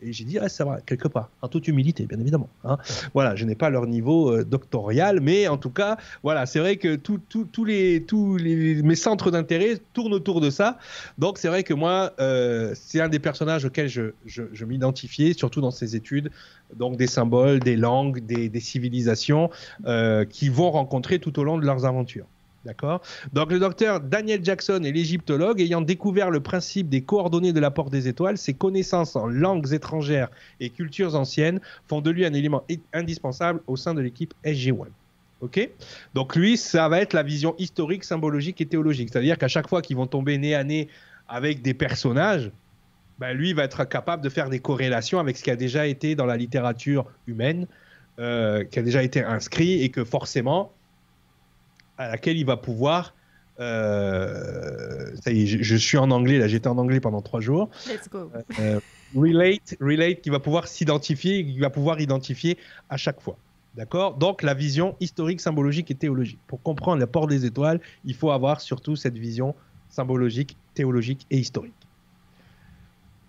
Et 0.02 0.14
j'ai 0.14 0.24
dit, 0.24 0.38
ah, 0.40 0.50
ça 0.50 0.66
va, 0.66 0.82
quelque 0.82 1.08
part, 1.08 1.30
en 1.42 1.48
toute 1.48 1.68
humilité, 1.68 2.06
bien 2.06 2.20
évidemment. 2.20 2.50
Hein. 2.64 2.78
Voilà, 3.14 3.36
je 3.36 3.46
n'ai 3.46 3.56
pas 3.56 3.70
leur 3.70 3.88
niveau 3.88 4.32
euh, 4.32 4.44
doctorial, 4.44 5.20
mais 5.22 5.48
en 5.48 5.58
tout 5.58 5.70
cas, 5.70 5.98
voilà, 6.24 6.46
c'est 6.46 6.60
vrai 6.60 6.78
que 6.78 6.96
tous 6.96 7.66
les, 7.66 8.04
tous 8.04 8.38
les, 8.38 8.82
mes 8.84 8.96
centres 8.96 9.32
d'intérêt 9.32 9.80
tournent 9.94 10.14
autour 10.14 10.42
de 10.42 10.50
ça. 10.50 10.78
Donc, 11.18 11.38
c'est 11.38 11.48
vrai 11.48 11.64
que 11.64 11.74
moi, 11.74 12.14
euh, 12.20 12.74
c'est 12.76 13.00
un 13.00 13.10
des 13.10 13.20
personnages 13.20 13.66
auxquels 13.66 13.90
je, 13.90 14.12
je, 14.26 14.66
m'identifiais, 14.66 15.34
surtout 15.34 15.62
dans 15.62 15.72
ces 15.72 15.96
études. 15.96 16.32
Donc, 16.76 16.98
des 16.98 17.08
symboles, 17.08 17.60
des 17.60 17.76
langues, 17.76 18.26
des, 18.26 18.50
des 18.50 18.60
civilisations 18.60 19.50
euh, 19.86 20.26
qui 20.26 20.50
vont 20.50 20.72
rencontrer 20.72 21.20
tout 21.20 21.40
au 21.40 21.44
long 21.44 21.58
de 21.58 21.66
leurs 21.66 21.86
aventures. 21.86 22.26
D'accord 22.66 23.02
Donc 23.32 23.52
le 23.52 23.60
docteur 23.60 24.00
Daniel 24.00 24.44
Jackson 24.44 24.82
est 24.84 24.92
l'égyptologue 24.92 25.62
ayant 25.62 25.82
découvert 25.82 26.32
le 26.32 26.40
principe 26.40 26.90
des 26.90 27.02
coordonnées 27.02 27.54
de 27.54 27.60
la 27.60 27.70
porte 27.70 27.92
des 27.92 28.08
étoiles. 28.08 28.40
Ses 28.40 28.56
connaissances 28.56 29.16
en 29.16 29.28
langues 29.28 29.72
étrangères 29.72 30.30
et 30.60 30.72
cultures 30.72 31.16
anciennes 31.16 31.62
font 31.88 32.02
de 32.02 32.10
lui 32.10 32.26
un 32.26 32.34
élément 32.34 32.64
indispensable 32.92 33.62
au 33.68 33.76
sein 33.76 33.94
de 33.94 34.02
l'équipe 34.02 34.34
SG-1. 34.44 34.88
Ok? 35.42 35.70
Donc 36.16 36.36
lui, 36.36 36.58
ça 36.58 36.90
va 36.90 37.02
être 37.02 37.14
la 37.14 37.22
vision 37.22 37.54
historique, 37.60 38.04
symbologique 38.04 38.60
et 38.62 38.66
théologique. 38.66 39.10
C'est-à-dire 39.12 39.38
qu'à 39.38 39.48
chaque 39.48 39.70
fois 39.70 39.84
qu'ils 39.84 39.98
vont 39.98 40.08
tomber 40.08 40.40
nez 40.40 40.56
à 40.56 40.64
nez 40.64 40.88
avec 41.28 41.62
des 41.62 41.76
personnages, 41.76 42.52
ben 43.20 43.34
lui 43.34 43.54
va 43.54 43.64
être 43.64 43.86
capable 43.86 44.24
de 44.24 44.30
faire 44.30 44.50
des 44.50 44.60
corrélations 44.60 45.20
avec 45.20 45.38
ce 45.38 45.44
qui 45.44 45.52
a 45.52 45.56
déjà 45.56 45.86
été 45.86 46.16
dans 46.16 46.26
la 46.26 46.36
littérature 46.36 47.06
humaine, 47.28 47.68
euh, 48.20 48.64
qui 48.64 48.80
a 48.80 48.82
déjà 48.82 49.04
été 49.04 49.24
inscrit 49.24 49.84
et 49.84 49.90
que 49.90 50.04
forcément, 50.04 50.72
à 51.98 52.10
laquelle 52.10 52.38
il 52.38 52.46
va 52.46 52.58
pouvoir. 52.58 53.16
Euh, 53.60 55.16
ça 55.24 55.32
y 55.32 55.44
est, 55.44 55.46
je, 55.46 55.76
suis 55.78 55.98
en 55.98 56.12
anglais 56.12 56.40
là, 56.40 56.48
j'étais 56.48 56.68
en 56.68 56.78
anglais 56.78 57.00
pendant 57.00 57.22
trois 57.22 57.40
jours. 57.40 57.70
Let's 57.88 58.10
go. 58.10 58.30
Euh, 58.60 58.80
relate, 59.16 59.76
relate, 59.80 60.22
qui 60.22 60.30
va 60.30 60.40
pouvoir 60.40 60.68
s'identifier, 60.68 61.46
qui 61.46 61.60
va 61.60 61.70
pouvoir 61.70 62.02
identifier 62.02 62.58
à 62.90 62.98
chaque 62.98 63.22
fois. 63.22 63.38
D'accord? 63.76 64.16
Donc 64.16 64.42
la 64.42 64.54
vision 64.54 64.96
historique, 65.00 65.42
symbologique 65.42 65.92
et 65.92 65.96
théologique. 65.96 66.40
Pour 66.48 66.62
comprendre 66.62 67.00
l'apport 67.00 67.28
des 67.28 67.46
étoiles, 67.46 67.80
il 68.06 68.16
faut 68.16 68.32
avoir 68.32 68.62
surtout 68.62 68.96
cette 68.96 69.18
vision 69.18 69.56
symbologique, 69.90 70.58
théologique 70.74 71.26
et 71.30 71.38
historique. 71.38 71.74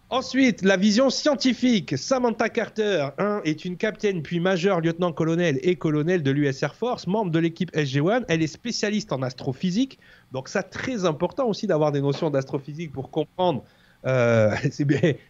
Ensuite, 0.09 0.63
la 0.63 0.77
vision 0.77 1.11
scientifique. 1.11 1.99
Samantha 1.99 2.49
Carter 2.49 3.09
est 3.43 3.65
une 3.65 3.77
capitaine 3.77 4.23
puis 4.23 4.39
majeure 4.39 4.81
lieutenant-colonel 4.81 5.59
et 5.63 5.75
colonel 5.75 6.23
de 6.23 6.31
l'US 6.31 6.63
Air 6.63 6.77
Force, 6.77 7.09
membre 7.09 7.33
de 7.33 7.41
l'équipe 7.41 7.75
SG-1. 7.75 8.25
Elle 8.29 8.41
est 8.41 8.47
spécialiste 8.47 9.13
en 9.13 9.23
astrophysique. 9.23 9.99
Donc, 10.31 10.49
ça, 10.49 10.63
très 10.63 11.05
important 11.07 11.49
aussi 11.49 11.67
d'avoir 11.67 11.91
des 11.91 12.01
notions 12.01 12.31
d'astrophysique 12.31 12.93
pour 12.93 13.11
comprendre. 13.11 13.65
Euh, 14.07 14.55
ça 14.71 14.85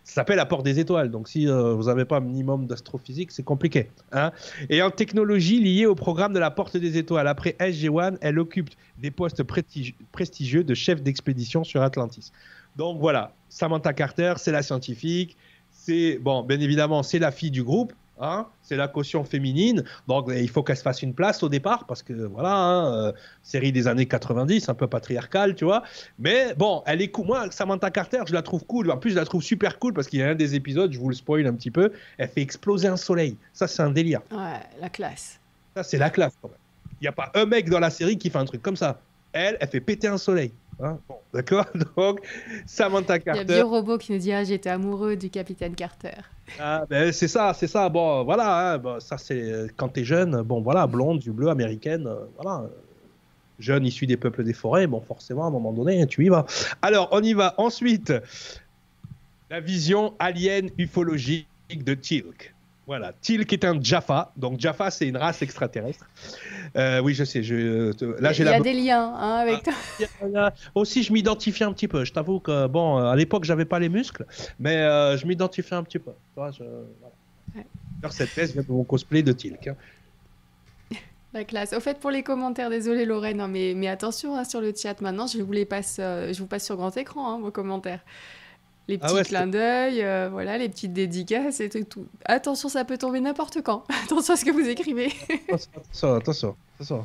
s'appelle 0.04 0.38
apport 0.40 0.62
des 0.62 0.78
étoiles. 0.78 1.10
Donc, 1.10 1.28
si 1.28 1.48
euh, 1.48 1.72
vous 1.72 1.84
n'avez 1.84 2.04
pas 2.04 2.18
un 2.18 2.20
minimum 2.20 2.66
d'astrophysique, 2.66 3.32
c'est 3.32 3.44
compliqué. 3.44 3.88
Hein. 4.12 4.30
et 4.68 4.82
en 4.82 4.90
technologie 4.90 5.58
liée 5.58 5.86
au 5.86 5.94
programme 5.94 6.34
de 6.34 6.38
la 6.38 6.50
porte 6.50 6.76
des 6.76 6.98
étoiles. 6.98 7.28
Après 7.28 7.56
SG-1, 7.58 8.18
elle 8.20 8.38
occupe 8.38 8.68
des 8.98 9.10
postes 9.10 9.42
prestigieux 9.42 10.64
de 10.64 10.74
chef 10.74 11.02
d'expédition 11.02 11.64
sur 11.64 11.80
Atlantis. 11.80 12.30
Donc 12.76 13.00
voilà, 13.00 13.32
Samantha 13.56 13.94
Carter, 13.94 14.34
c'est 14.36 14.52
la 14.52 14.62
scientifique. 14.62 15.34
C'est 15.70 16.18
bon, 16.20 16.42
bien 16.42 16.60
évidemment, 16.60 17.02
c'est 17.02 17.18
la 17.18 17.32
fille 17.32 17.50
du 17.50 17.62
groupe. 17.62 17.94
Hein, 18.18 18.46
c'est 18.62 18.76
la 18.76 18.88
caution 18.88 19.24
féminine, 19.24 19.84
donc 20.08 20.30
il 20.34 20.48
faut 20.48 20.62
qu'elle 20.62 20.78
se 20.78 20.82
fasse 20.82 21.02
une 21.02 21.12
place 21.12 21.42
au 21.42 21.50
départ 21.50 21.84
parce 21.84 22.02
que 22.02 22.14
voilà, 22.14 22.54
hein, 22.54 22.94
euh, 22.94 23.12
série 23.42 23.72
des 23.72 23.88
années 23.88 24.06
90, 24.06 24.70
un 24.70 24.74
peu 24.74 24.86
patriarcale, 24.86 25.54
tu 25.54 25.66
vois. 25.66 25.82
Mais 26.18 26.54
bon, 26.54 26.82
elle 26.86 27.02
est 27.02 27.08
cool. 27.08 27.26
Moi, 27.26 27.50
Samantha 27.50 27.90
Carter, 27.90 28.22
je 28.26 28.32
la 28.32 28.40
trouve 28.40 28.64
cool. 28.64 28.90
En 28.90 28.96
plus, 28.96 29.10
je 29.10 29.16
la 29.16 29.26
trouve 29.26 29.42
super 29.42 29.78
cool 29.78 29.92
parce 29.92 30.08
qu'il 30.08 30.20
y 30.20 30.22
a 30.22 30.30
un 30.30 30.34
des 30.34 30.54
épisodes, 30.54 30.90
je 30.90 30.98
vous 30.98 31.10
le 31.10 31.14
spoil 31.14 31.46
un 31.46 31.52
petit 31.52 31.70
peu, 31.70 31.92
elle 32.16 32.28
fait 32.28 32.40
exploser 32.40 32.88
un 32.88 32.96
soleil. 32.96 33.36
Ça, 33.52 33.66
c'est 33.68 33.82
un 33.82 33.90
délire. 33.90 34.22
Ouais, 34.30 34.60
la 34.80 34.88
classe. 34.88 35.38
Ça, 35.74 35.82
c'est 35.82 35.98
la 35.98 36.08
classe 36.08 36.32
quand 36.40 36.48
même. 36.48 36.58
Il 37.02 37.04
n'y 37.04 37.08
a 37.08 37.12
pas 37.12 37.30
un 37.34 37.44
mec 37.44 37.68
dans 37.68 37.80
la 37.80 37.90
série 37.90 38.16
qui 38.16 38.30
fait 38.30 38.38
un 38.38 38.46
truc 38.46 38.62
comme 38.62 38.76
ça. 38.76 38.98
Elle, 39.34 39.58
elle 39.60 39.68
fait 39.68 39.80
péter 39.80 40.08
un 40.08 40.16
soleil. 40.16 40.52
Hein, 40.80 40.98
d'accord 41.32 41.66
Donc, 41.96 42.20
Samantha 42.66 43.18
Carter. 43.18 43.42
Il 43.42 43.50
y 43.50 43.52
a 43.52 43.56
Vieux 43.56 43.64
Robot 43.64 43.98
qui 43.98 44.12
nous 44.12 44.18
dit 44.18 44.32
Ah, 44.32 44.44
j'étais 44.44 44.68
amoureux 44.68 45.16
du 45.16 45.30
capitaine 45.30 45.74
Carter. 45.74 46.16
Ah, 46.60 46.84
ben, 46.88 47.12
c'est 47.12 47.28
ça, 47.28 47.54
c'est 47.54 47.66
ça. 47.66 47.88
Bon, 47.88 48.24
voilà, 48.24 48.72
hein, 48.72 48.78
bon, 48.78 49.00
ça 49.00 49.18
c'est 49.18 49.68
quand 49.76 49.88
t'es 49.88 50.04
jeune, 50.04 50.42
bon, 50.42 50.60
voilà, 50.60 50.86
blonde, 50.86 51.24
yeux 51.24 51.32
bleus, 51.32 51.48
américaine, 51.48 52.06
euh, 52.06 52.26
voilà. 52.36 52.68
Jeune 53.58 53.86
issu 53.86 54.06
des 54.06 54.18
peuples 54.18 54.44
des 54.44 54.52
forêts, 54.52 54.86
bon, 54.86 55.00
forcément, 55.00 55.44
à 55.44 55.46
un 55.46 55.50
moment 55.50 55.72
donné, 55.72 56.06
tu 56.06 56.26
y 56.26 56.28
vas. 56.28 56.44
Alors, 56.82 57.08
on 57.12 57.22
y 57.22 57.32
va. 57.32 57.54
Ensuite, 57.56 58.12
la 59.48 59.60
vision 59.60 60.14
alien 60.18 60.68
ufologique 60.76 61.48
de 61.70 61.94
Tilk. 61.94 62.54
Voilà, 62.87 63.12
Tilk 63.20 63.53
est 63.53 63.64
un 63.64 63.83
Jaffa. 63.83 64.33
Donc 64.37 64.61
Jaffa, 64.61 64.92
c'est 64.92 65.09
une 65.09 65.16
race 65.16 65.42
extraterrestre. 65.42 66.07
Euh, 66.77 67.01
oui, 67.01 67.14
je 67.14 67.25
sais. 67.25 67.42
Je, 67.42 67.92
là, 68.20 68.33
j'ai 68.33 68.44
Il 68.44 68.46
y 68.46 68.53
a 68.53 68.61
des 68.61 68.72
liens 68.75 69.12
hein, 69.12 69.38
avec 69.38 69.64
ah, 69.66 70.12
toi. 70.20 70.53
aussi, 70.77 71.03
je 71.03 71.12
m'identifie 71.12 71.64
un 71.64 71.72
petit 71.72 71.88
peu. 71.88 72.05
Je 72.05 72.12
t'avoue 72.12 72.38
que, 72.38 72.68
bon, 72.68 72.99
à 72.99 73.16
l'époque, 73.16 73.42
j'avais 73.42 73.64
pas 73.64 73.81
les 73.81 73.88
muscles, 73.88 74.25
mais 74.61 74.77
euh, 74.77 75.16
je 75.16 75.27
m'identifiais 75.27 75.77
un 75.77 75.83
petit 75.83 75.99
peu. 75.99 76.12
Toi, 76.35 76.53
je, 76.53 76.64
Cette 78.11 78.33
thèse 78.33 78.53
vient 78.53 78.62
de 78.62 78.70
mon 78.70 78.85
cosplay 78.85 79.22
de 79.22 79.33
Tilk. 79.33 79.68
Hein. 80.92 80.96
La 81.33 81.44
classe. 81.44 81.75
Au 81.75 81.81
fait, 81.81 81.99
pour 81.99 82.11
les 82.11 82.22
commentaires, 82.22 82.70
désolé 82.70 83.05
Lorraine, 83.05 83.40
hein, 83.40 83.49
mais, 83.49 83.75
mais 83.77 83.88
attention 83.88 84.42
sur 84.44 84.61
le 84.61 84.72
chat 84.75 84.99
maintenant, 85.03 85.27
je 85.27 85.42
vous 85.42 85.53
les 85.53 85.66
passe, 85.66 85.99
euh, 86.01 86.33
je 86.33 86.38
vous 86.38 86.46
passe 86.46 86.64
sur 86.64 86.77
grand 86.77 86.96
écran 86.96 87.40
vos 87.40 87.51
commentaires 87.51 88.01
les 88.88 88.99
ah 89.03 89.09
petits 89.09 89.29
clins 89.31 89.46
d'œil, 89.46 90.03
euh, 90.03 90.29
voilà, 90.31 90.59
les 90.59 90.68
petites 90.68 90.92
dédicaces 90.92 91.61
et 91.61 91.68
tout. 91.68 92.07
Attention, 92.25 92.68
ça 92.68 92.85
peut 92.85 92.99
tomber 92.99 93.20
n'importe 93.20 93.62
quand. 93.62 93.85
attention 94.05 94.35
à 94.35 94.37
ce 94.37 94.44
que 94.44 94.51
vous 94.51 94.68
écrivez. 94.68 95.12
attention, 95.49 96.14
attention, 96.14 96.57
attention. 96.77 97.05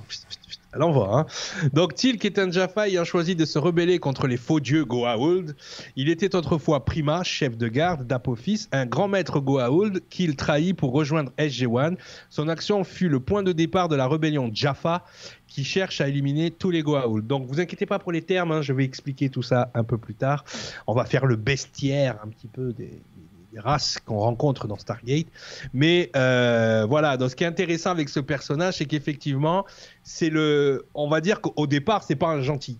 Elle 0.73 0.83
envoie. 0.83 1.19
Hein. 1.19 1.25
Donc 1.73 1.95
Tilk 1.95 2.23
est 2.23 2.39
un 2.39 2.49
Jaffa 2.49 2.87
ayant 2.87 3.03
choisi 3.03 3.35
de 3.35 3.43
se 3.45 3.59
rebeller 3.59 3.99
contre 3.99 4.27
les 4.27 4.37
faux 4.37 4.59
dieux 4.59 4.85
Goa'uld. 4.85 5.55
Il 5.97 6.09
était 6.09 6.33
autrefois 6.35 6.85
Prima, 6.85 7.23
chef 7.23 7.57
de 7.57 7.67
garde 7.67 8.07
d'Apophis, 8.07 8.67
un 8.71 8.85
grand 8.85 9.09
maître 9.09 9.39
Goa'uld 9.39 10.01
qu'il 10.09 10.35
trahit 10.35 10.75
pour 10.75 10.93
rejoindre 10.93 11.31
SG-1. 11.37 11.97
Son 12.29 12.47
action 12.47 12.83
fut 12.83 13.09
le 13.09 13.19
point 13.19 13.43
de 13.43 13.51
départ 13.51 13.89
de 13.89 13.95
la 13.95 14.07
rébellion 14.07 14.49
Jaffa 14.53 15.03
qui 15.47 15.65
cherche 15.65 15.99
à 15.99 16.07
éliminer 16.07 16.51
tous 16.51 16.71
les 16.71 16.81
Goa'uld. 16.81 17.27
Donc 17.27 17.45
vous 17.47 17.59
inquiétez 17.59 17.85
pas 17.85 17.99
pour 17.99 18.13
les 18.13 18.21
termes, 18.21 18.53
hein, 18.53 18.61
je 18.61 18.71
vais 18.71 18.85
expliquer 18.85 19.29
tout 19.29 19.43
ça 19.43 19.69
un 19.73 19.83
peu 19.83 19.97
plus 19.97 20.15
tard. 20.15 20.45
On 20.87 20.93
va 20.93 21.03
faire 21.03 21.25
le 21.25 21.35
bestiaire 21.35 22.17
un 22.23 22.29
petit 22.29 22.47
peu 22.47 22.71
des, 22.71 23.01
races 23.59 23.99
qu'on 24.05 24.19
rencontre 24.19 24.67
dans 24.67 24.77
Stargate. 24.77 25.27
Mais 25.73 26.09
euh, 26.15 26.85
voilà, 26.87 27.17
donc 27.17 27.31
ce 27.31 27.35
qui 27.35 27.43
est 27.43 27.47
intéressant 27.47 27.91
avec 27.91 28.09
ce 28.09 28.19
personnage, 28.19 28.77
c'est 28.77 28.85
qu'effectivement, 28.85 29.65
c'est 30.03 30.29
le, 30.29 30.85
on 30.93 31.09
va 31.09 31.21
dire 31.21 31.41
qu'au 31.41 31.67
départ, 31.67 32.03
c'est 32.03 32.15
pas 32.15 32.29
un 32.29 32.41
gentil. 32.41 32.77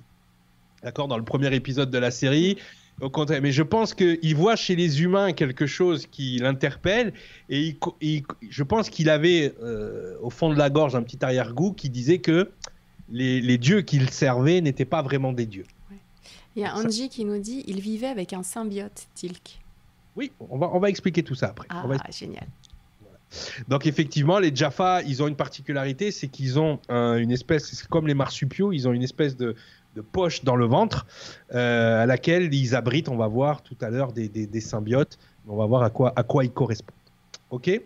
D'accord, 0.83 1.07
dans 1.07 1.17
le 1.17 1.23
premier 1.23 1.53
épisode 1.53 1.91
de 1.91 1.97
la 1.97 2.11
série. 2.11 2.57
Au 3.01 3.09
contraire, 3.09 3.41
mais 3.41 3.51
je 3.51 3.63
pense 3.63 3.95
qu'il 3.95 4.35
voit 4.35 4.55
chez 4.55 4.75
les 4.75 5.01
humains 5.01 5.31
quelque 5.31 5.65
chose 5.65 6.05
qui 6.05 6.37
l'interpelle 6.37 7.13
et 7.49 7.75
je 8.49 8.63
pense 8.63 8.91
qu'il 8.91 9.09
avait 9.09 9.55
euh, 9.63 10.15
au 10.21 10.29
fond 10.29 10.49
de 10.49 10.57
la 10.57 10.69
gorge 10.69 10.93
un 10.95 11.01
petit 11.01 11.23
arrière-goût 11.23 11.73
qui 11.73 11.89
disait 11.89 12.19
que 12.19 12.51
les, 13.09 13.41
les 13.41 13.57
dieux 13.57 13.81
qu'il 13.81 14.09
servait 14.11 14.61
n'étaient 14.61 14.85
pas 14.85 15.01
vraiment 15.01 15.33
des 15.33 15.47
dieux. 15.47 15.65
Il 16.55 16.61
y 16.61 16.65
a 16.65 16.75
Angie 16.75 17.09
qui 17.09 17.25
nous 17.25 17.39
dit 17.39 17.63
il 17.65 17.79
vivait 17.79 18.07
avec 18.07 18.33
un 18.33 18.43
symbiote, 18.43 19.07
Tilk. 19.15 19.61
Oui, 20.15 20.31
on 20.39 20.57
va, 20.57 20.69
on 20.73 20.79
va 20.79 20.89
expliquer 20.89 21.23
tout 21.23 21.35
ça 21.35 21.47
après. 21.47 21.67
Ah, 21.69 21.85
génial. 22.11 22.47
Donc 23.67 23.87
effectivement, 23.87 24.39
les 24.39 24.53
Jaffa, 24.53 25.01
ils 25.03 25.23
ont 25.23 25.27
une 25.27 25.35
particularité, 25.35 26.11
c'est 26.11 26.27
qu'ils 26.27 26.59
ont 26.59 26.79
une 26.89 27.31
espèce, 27.31 27.83
comme 27.83 28.07
les 28.07 28.13
marsupiaux, 28.13 28.73
ils 28.73 28.87
ont 28.87 28.93
une 28.93 29.03
espèce 29.03 29.37
de, 29.37 29.55
poche 30.11 30.43
dans 30.43 30.55
le 30.55 30.65
ventre 30.65 31.05
euh, 31.53 32.03
à 32.03 32.05
laquelle 32.05 32.53
ils 32.53 32.75
abritent, 32.75 33.09
on 33.09 33.17
va 33.17 33.27
voir 33.27 33.61
tout 33.61 33.75
à 33.81 33.89
l'heure, 33.89 34.13
des, 34.13 34.29
des, 34.29 34.61
symbiotes. 34.61 35.19
On 35.47 35.57
va 35.57 35.65
voir 35.65 35.83
à 35.83 35.89
quoi, 35.89 36.13
à 36.15 36.23
quoi 36.23 36.45
ils 36.45 36.51
correspondent. 36.51 36.95
Ok? 37.49 37.81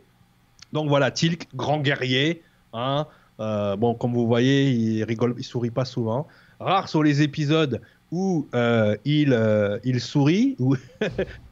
Donc 0.71 0.87
voilà, 0.87 1.09
Tilk, 1.09 1.47
grand 1.55 1.79
guerrier. 1.79 2.43
Hein, 2.73 3.07
euh, 3.39 3.75
bon, 3.75 3.95
comme 3.95 4.13
vous 4.13 4.27
voyez, 4.27 4.69
il 4.69 5.03
rigole, 5.03 5.33
il 5.37 5.43
sourit 5.43 5.71
pas 5.71 5.85
souvent. 5.85 6.27
Rares 6.59 6.89
sont 6.89 7.01
les 7.01 7.21
épisodes 7.21 7.81
où 8.15 8.47
euh, 8.55 8.95
il, 9.03 9.33
euh, 9.33 9.77
il 9.83 9.99
sourit, 9.99 10.55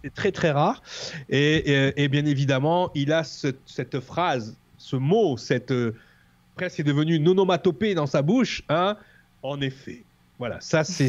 c'est 0.01 0.13
très 0.13 0.31
très 0.31 0.51
rare. 0.51 0.81
Et, 1.29 2.07
bien 2.07 2.25
évidemment, 2.25 2.89
il 2.95 3.11
a 3.11 3.25
cette 3.25 3.99
phrase, 3.99 4.55
ce 4.77 4.95
mot, 4.95 5.35
cette 5.35 5.73
presque 6.55 6.79
est 6.79 6.85
devenu 6.85 7.15
une 7.15 7.27
onomatopée 7.27 7.95
dans 7.95 8.05
sa 8.05 8.21
bouche. 8.21 8.63
Hein 8.69 8.95
en 9.41 9.59
effet, 9.59 10.05
Voilà, 10.43 10.57
ça 10.59 10.83
c'est 10.83 11.07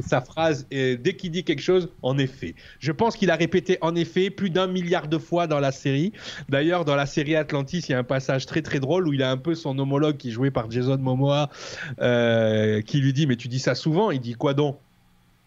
sa 0.00 0.20
phrase. 0.20 0.66
Dès 0.72 1.14
qu'il 1.16 1.30
dit 1.30 1.44
quelque 1.44 1.62
chose, 1.62 1.88
en 2.02 2.18
effet. 2.18 2.56
Je 2.80 2.90
pense 2.90 3.14
qu'il 3.16 3.30
a 3.30 3.36
répété 3.36 3.78
en 3.80 3.94
effet 3.94 4.28
plus 4.28 4.50
d'un 4.50 4.66
milliard 4.66 5.06
de 5.06 5.18
fois 5.18 5.46
dans 5.46 5.60
la 5.60 5.70
série. 5.70 6.12
D'ailleurs, 6.48 6.84
dans 6.84 6.96
la 6.96 7.06
série 7.06 7.36
Atlantis, 7.36 7.84
il 7.88 7.92
y 7.92 7.94
a 7.94 7.98
un 8.00 8.02
passage 8.02 8.44
très 8.44 8.62
très 8.62 8.80
drôle 8.80 9.06
où 9.06 9.12
il 9.12 9.22
a 9.22 9.30
un 9.30 9.36
peu 9.36 9.54
son 9.54 9.78
homologue 9.78 10.16
qui 10.16 10.30
est 10.30 10.32
joué 10.32 10.50
par 10.50 10.68
Jason 10.68 10.98
Momoa 10.98 11.48
euh, 12.00 12.82
qui 12.82 12.98
lui 12.98 13.12
dit 13.12 13.28
Mais 13.28 13.36
tu 13.36 13.46
dis 13.46 13.60
ça 13.60 13.76
souvent? 13.76 14.10
Il 14.10 14.18
dit 14.18 14.34
Quoi 14.34 14.52
donc? 14.52 14.80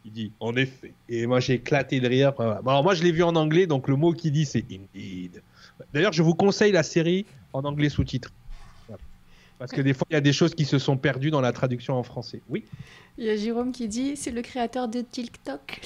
Il 0.06 0.14
dit 0.14 0.32
en 0.40 0.56
effet. 0.56 0.94
Et 1.10 1.26
moi 1.26 1.42
j'ai 1.42 1.56
éclaté 1.56 2.00
de 2.00 2.08
rire. 2.08 2.32
Alors 2.40 2.84
moi 2.84 2.94
je 2.94 3.04
l'ai 3.04 3.12
vu 3.12 3.24
en 3.24 3.36
anglais, 3.36 3.68
donc 3.68 3.90
le 3.90 3.98
mot 3.98 4.14
qu'il 4.14 4.32
dit 4.32 4.46
c'est 4.46 4.64
indeed. 4.72 5.42
D'ailleurs, 5.94 6.14
je 6.14 6.24
vous 6.24 6.36
conseille 6.36 6.72
la 6.72 6.84
série 6.84 7.26
en 7.52 7.66
anglais 7.66 7.90
sous-titre. 7.90 8.32
Parce 9.60 9.72
que 9.72 9.82
des 9.82 9.94
fois, 9.94 10.08
il 10.10 10.14
y 10.14 10.18
a 10.18 10.22
des 10.22 10.32
choses 10.32 10.56
qui 10.56 10.64
se 10.64 10.80
sont 10.80 10.98
perdues 10.98 11.32
dans 11.32 11.42
la 11.42 11.52
traduction 11.52 11.96
en 11.96 12.04
français. 12.04 12.42
Oui. 12.48 12.64
Il 13.18 13.26
y 13.26 13.30
a 13.30 13.36
Jérôme 13.36 13.74
qui 13.74 13.90
dit 13.90 14.16
c'est 14.16 14.32
le 14.32 14.42
créateur 14.42 14.88
de 14.88 15.02
TikTok. 15.02 15.82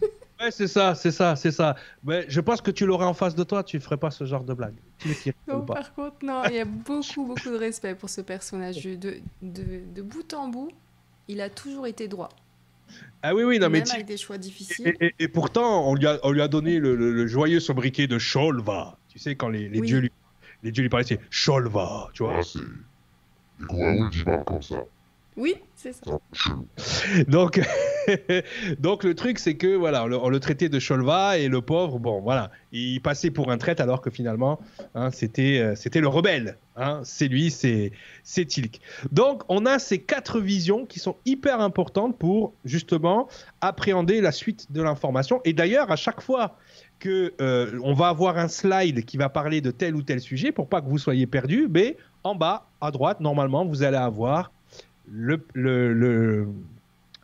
ouais, 0.40 0.52
c'est 0.52 0.68
ça, 0.68 0.94
c'est 0.94 1.10
ça, 1.10 1.34
c'est 1.34 1.50
ça. 1.50 1.74
Mais 2.04 2.24
je 2.28 2.40
pense 2.40 2.60
que 2.60 2.70
tu 2.70 2.86
l'aurais 2.86 3.04
en 3.04 3.12
face 3.12 3.34
de 3.34 3.42
toi, 3.42 3.64
tu 3.64 3.76
ne 3.76 3.82
ferais 3.82 3.96
pas 3.96 4.12
ce 4.12 4.24
genre 4.24 4.44
de 4.44 4.54
blague. 4.54 4.76
non, 5.48 5.62
par 5.62 5.92
contre, 5.94 6.16
non, 6.22 6.44
il 6.48 6.54
y 6.54 6.60
a 6.60 6.64
beaucoup, 6.64 7.26
beaucoup 7.26 7.50
de 7.50 7.56
respect 7.56 7.96
pour 7.96 8.08
ce 8.08 8.20
personnage. 8.20 8.84
De, 8.84 9.16
de, 9.42 9.80
de 9.92 10.02
bout 10.02 10.32
en 10.32 10.46
bout, 10.46 10.70
il 11.26 11.40
a 11.40 11.50
toujours 11.50 11.88
été 11.88 12.06
droit. 12.06 12.28
Ah 13.24 13.34
oui, 13.34 13.42
oui, 13.42 13.58
non, 13.58 13.68
Même 13.68 13.82
mais. 13.84 13.90
avec 13.90 14.06
des 14.06 14.16
choix 14.16 14.38
difficiles. 14.38 14.94
Et, 15.18 15.26
pourtant, 15.26 15.90
on 15.90 15.96
lui 15.96 16.06
a, 16.06 16.20
on 16.22 16.30
lui 16.30 16.40
a 16.40 16.46
donné 16.46 16.78
le, 16.78 17.26
joyeux 17.26 17.58
sobriquet 17.58 18.06
de 18.06 18.20
Sholva. 18.20 18.96
Tu 19.08 19.18
sais, 19.18 19.34
quand 19.34 19.48
les, 19.48 19.68
les 19.68 19.80
dieux 19.80 19.98
lui 19.98 20.12
les 20.66 20.72
dieux 20.72 20.82
lui 20.82 20.88
parlaient, 20.88 21.06
c'est 21.06 21.20
Sholva, 21.30 22.08
tu 22.12 22.24
vois. 22.24 22.34
Ah, 22.38 22.42
c'est. 22.42 22.58
Les 23.72 24.44
comme 24.44 24.60
ça. 24.60 24.84
Oui, 25.36 25.54
c'est 25.74 25.92
ça. 25.92 26.18
donc, 27.28 27.60
donc 28.78 29.04
le 29.04 29.14
truc, 29.14 29.38
c'est 29.38 29.54
que 29.54 29.76
voilà, 29.76 30.04
on 30.04 30.28
le, 30.28 30.40
traitait 30.40 30.70
de 30.70 30.78
Sholva 30.78 31.38
et 31.38 31.48
le 31.48 31.60
pauvre, 31.60 31.98
bon, 31.98 32.20
voilà, 32.20 32.50
il 32.72 33.00
passait 33.00 33.30
pour 33.30 33.50
un 33.50 33.58
traître 33.58 33.82
alors 33.82 34.00
que 34.00 34.10
finalement, 34.10 34.58
hein, 34.94 35.10
c'était, 35.10 35.58
euh, 35.58 35.74
c'était 35.76 36.00
le 36.00 36.08
rebelle. 36.08 36.56
Hein, 36.74 37.02
c'est 37.04 37.28
lui, 37.28 37.50
c'est, 37.50 37.92
c'est 38.22 38.46
Tilk. 38.46 38.80
Donc, 39.12 39.42
on 39.48 39.66
a 39.66 39.78
ces 39.78 39.98
quatre 39.98 40.40
visions 40.40 40.86
qui 40.86 40.98
sont 40.98 41.16
hyper 41.26 41.60
importantes 41.60 42.18
pour 42.18 42.54
justement 42.64 43.28
appréhender 43.60 44.22
la 44.22 44.32
suite 44.32 44.72
de 44.72 44.82
l'information. 44.82 45.42
Et 45.44 45.52
d'ailleurs, 45.52 45.90
à 45.90 45.96
chaque 45.96 46.22
fois 46.22 46.56
que 46.98 47.32
euh, 47.40 47.78
on 47.82 47.92
va 47.92 48.08
avoir 48.08 48.38
un 48.38 48.48
slide 48.48 49.04
qui 49.04 49.16
va 49.16 49.28
parler 49.28 49.60
de 49.60 49.70
tel 49.70 49.94
ou 49.94 50.02
tel 50.02 50.20
sujet 50.20 50.52
pour 50.52 50.68
pas 50.68 50.80
que 50.80 50.88
vous 50.88 50.98
soyez 50.98 51.26
perdu, 51.26 51.68
mais 51.70 51.96
en 52.24 52.34
bas 52.34 52.66
à 52.80 52.90
droite, 52.90 53.20
normalement, 53.20 53.64
vous 53.64 53.82
allez 53.82 53.96
avoir 53.96 54.50
le, 55.10 55.44
le, 55.54 55.92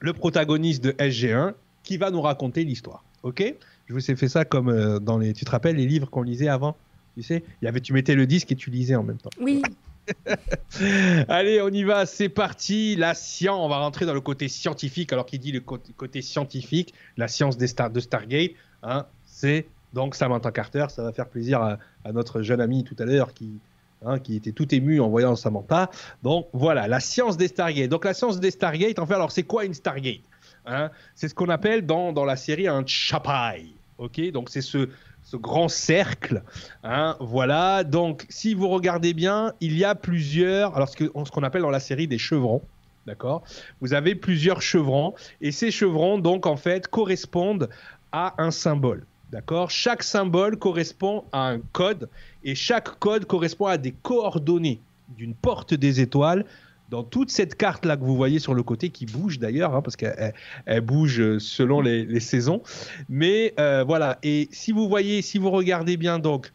le, 0.01 0.13
protagoniste 0.13 0.85
de 0.85 0.93
SG1 0.93 1.55
qui 1.83 1.97
va 1.97 2.11
nous 2.11 2.21
raconter 2.21 2.65
l'histoire. 2.65 3.03
Ok? 3.23 3.43
Je 3.87 3.95
vous 3.95 4.11
ai 4.11 4.17
fait 4.17 4.29
ça 4.29 4.45
comme 4.45 4.69
euh, 4.69 4.99
dans 4.99 5.19
les. 5.19 5.33
Tu 5.33 5.45
te 5.45 5.51
rappelles 5.51 5.77
les 5.77 5.87
livres 5.87 6.09
qu'on 6.09 6.23
lisait 6.23 6.49
avant? 6.49 6.77
Tu 7.17 7.23
sais 7.23 7.43
il 7.61 7.65
y 7.65 7.69
avait, 7.69 7.81
Tu 7.81 7.93
mettais 7.93 8.15
le 8.15 8.27
disque 8.27 8.53
et 8.53 8.57
tu 8.57 8.71
lisais 8.71 8.95
en 8.95 9.03
même 9.03 9.19
temps. 9.19 9.31
Oui. 9.41 9.63
Allez, 11.29 11.61
on 11.61 11.69
y 11.69 11.83
va, 11.85 12.07
c'est 12.07 12.29
parti. 12.29 12.97
La 12.97 13.15
science, 13.15 13.59
on 13.61 13.69
va 13.69 13.79
rentrer 13.79 14.07
dans 14.07 14.15
le 14.15 14.21
côté 14.21 14.49
scientifique. 14.49 15.13
Alors 15.13 15.27
qu'il 15.27 15.41
dit 15.41 15.53
le 15.53 15.61
côté, 15.61 16.23
scientifique, 16.23 16.95
la 17.17 17.29
science 17.29 17.57
des 17.57 17.67
stars, 17.67 17.91
de 17.91 18.01
Stargate, 18.01 18.53
hein, 18.83 19.07
c'est 19.43 19.67
donc 19.93 20.15
Samantha 20.15 20.53
Carter. 20.53 20.87
Ça 20.91 21.03
va 21.03 21.13
faire 21.13 21.29
plaisir 21.29 21.61
à, 21.61 22.13
notre 22.13 22.43
jeune 22.43 22.61
ami 22.61 22.85
tout 22.85 22.97
à 22.99 23.05
l'heure 23.05 23.35
qui, 23.35 23.59
Hein, 24.05 24.19
qui 24.19 24.35
était 24.35 24.51
tout 24.51 24.75
ému 24.75 25.01
en 25.01 25.09
voyant 25.09 25.37
Samantha. 25.37 25.89
Donc 26.25 26.49
voilà, 26.53 26.89
la 26.89 26.99
science 26.99 27.37
des 27.37 27.47
Stargate. 27.47 27.89
Donc 27.89 28.05
la 28.05 28.15
science 28.15 28.41
des 28.41 28.51
Stargate, 28.51 28.99
en 28.99 29.07
fait, 29.07 29.15
alors 29.15 29.31
c'est 29.31 29.45
quoi 29.45 29.65
une 29.65 29.75
Stargate 29.75 30.25
hein? 30.67 30.91
C'est 31.15 31.29
ce 31.29 31.35
qu'on 31.37 31.49
appelle 31.49 31.87
dans, 31.87 32.13
dans 32.13 32.25
la 32.25 32.35
série 32.35 32.67
un 32.67 32.83
chapai. 32.85 33.67
Ok, 33.99 34.21
donc 34.33 34.51
c'est 34.51 34.61
ce, 34.61 34.89
ce 35.23 35.37
grand 35.37 35.69
cercle. 35.69 36.43
Hein, 36.83 37.17
voilà, 37.21 37.85
donc 37.85 38.27
si 38.29 38.55
vous 38.55 38.69
regardez 38.69 39.15
bien, 39.15 39.53
il 39.61 39.79
y 39.79 39.85
a 39.85 39.95
plusieurs, 39.95 40.75
alors 40.75 40.89
ce 40.89 41.31
qu'on 41.31 41.43
appelle 41.45 41.63
dans 41.63 41.71
la 41.71 41.79
série 41.79 42.09
des 42.09 42.19
chevrons. 42.19 42.63
D'accord? 43.07 43.45
Vous 43.81 43.95
avez 43.95 44.17
plusieurs 44.17 44.63
chevrons 44.63 45.15
et 45.41 45.53
ces 45.53 45.71
chevrons, 45.71 46.19
donc 46.19 46.47
en 46.47 46.57
fait, 46.57 46.89
correspondent 46.89 47.69
à 48.11 48.35
un 48.43 48.51
symbole. 48.51 49.07
D'accord? 49.33 49.71
Chaque 49.71 50.03
symbole 50.03 50.59
correspond 50.59 51.25
à 51.33 51.49
un 51.49 51.59
code 51.59 52.11
et 52.45 52.55
chaque 52.55 52.99
code 52.99 53.25
correspond 53.25 53.65
à 53.65 53.79
des 53.79 53.93
coordonnées 53.93 54.83
d'une 55.09 55.35
porte 55.35 55.73
des 55.73 56.01
étoiles. 56.01 56.45
Dans 56.91 57.03
toute 57.03 57.31
cette 57.31 57.55
carte 57.55 57.87
là 57.87 57.97
que 57.97 58.05
vous 58.05 58.15
voyez 58.15 58.39
sur 58.39 58.53
le 58.53 58.63
côté 58.63 58.91
qui 58.91 59.07
bouge 59.07 59.39
d'ailleurs 59.39 59.75
hein, 59.75 59.81
parce 59.81 59.97
qu'elle 59.97 60.35
bouge 60.83 61.39
selon 61.39 61.81
les, 61.81 62.21
saisons. 62.21 62.63
Mais 63.09 63.55
euh, 63.59 63.83
voilà. 63.85 64.19
Et 64.23 64.51
si 64.53 64.71
vous 64.71 64.87
voyez 64.87 65.23
si 65.23 65.39
vous 65.39 65.51
regardez 65.51 65.97
bien 65.97 66.19
donc 66.19 66.53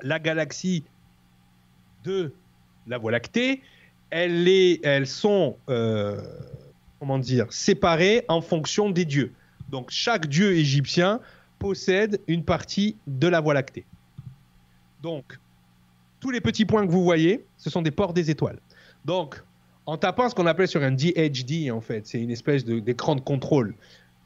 la 0.00 0.18
galaxie 0.18 0.84
de 2.04 2.32
la 2.86 2.96
Voie 2.96 3.10
lactée 3.10 3.60
elle 4.08 4.48
est, 4.48 4.80
elles 4.84 5.06
sont 5.06 5.58
euh, 5.68 6.18
comment 6.98 7.18
dire 7.18 7.46
séparées 7.50 8.24
en 8.28 8.40
fonction 8.40 8.88
des 8.88 9.04
dieux. 9.04 9.34
Donc 9.68 9.90
chaque 9.90 10.26
dieu 10.26 10.52
égyptien 10.52 11.20
possède 11.60 12.20
une 12.26 12.42
partie 12.42 12.96
de 13.06 13.28
la 13.28 13.40
Voie 13.40 13.54
lactée. 13.54 13.84
Donc, 15.02 15.38
tous 16.18 16.30
les 16.30 16.40
petits 16.40 16.64
points 16.64 16.84
que 16.84 16.90
vous 16.90 17.04
voyez, 17.04 17.44
ce 17.56 17.70
sont 17.70 17.82
des 17.82 17.92
ports 17.92 18.12
des 18.12 18.30
étoiles. 18.30 18.58
Donc, 19.04 19.40
en 19.86 19.96
tapant 19.96 20.28
ce 20.28 20.34
qu'on 20.34 20.46
appelle 20.46 20.68
sur 20.68 20.82
un 20.82 20.90
DHD, 20.90 21.70
en 21.70 21.80
fait, 21.80 22.06
c'est 22.06 22.20
une 22.20 22.30
espèce 22.30 22.64
d'écran 22.64 23.14
de, 23.14 23.20
contrôle, 23.20 23.74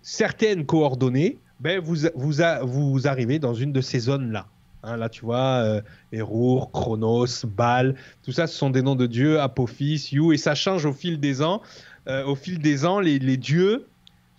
certaines 0.01 0.65
coordonnées, 0.65 1.39
ben 1.61 1.81
vous, 1.81 1.97
vous, 2.15 3.07
arrivez 3.07 3.39
dans 3.39 3.55
une 3.55 3.73
de 3.73 3.81
ces 3.81 4.01
zones-là. 4.01 4.47
Hein, 4.83 4.97
là, 4.97 5.09
tu 5.09 5.25
vois, 5.25 5.83
euh, 6.13 6.65
Chronos, 6.73 7.47
Baal, 7.47 7.95
tout 8.23 8.33
ça, 8.33 8.47
ce 8.47 8.57
sont 8.57 8.71
des 8.71 8.83
noms 8.83 8.97
de 8.97 9.07
dieux, 9.07 9.41
Apophis, 9.41 10.11
You, 10.13 10.33
et 10.33 10.37
ça 10.37 10.55
change 10.55 10.85
au 10.85 10.93
fil 10.93 11.19
des 11.19 11.43
ans. 11.43 11.63
Euh, 12.07 12.25
au 12.27 12.35
fil 12.35 12.59
des 12.59 12.85
ans, 12.85 13.01
les 13.01 13.37
dieux 13.37 13.87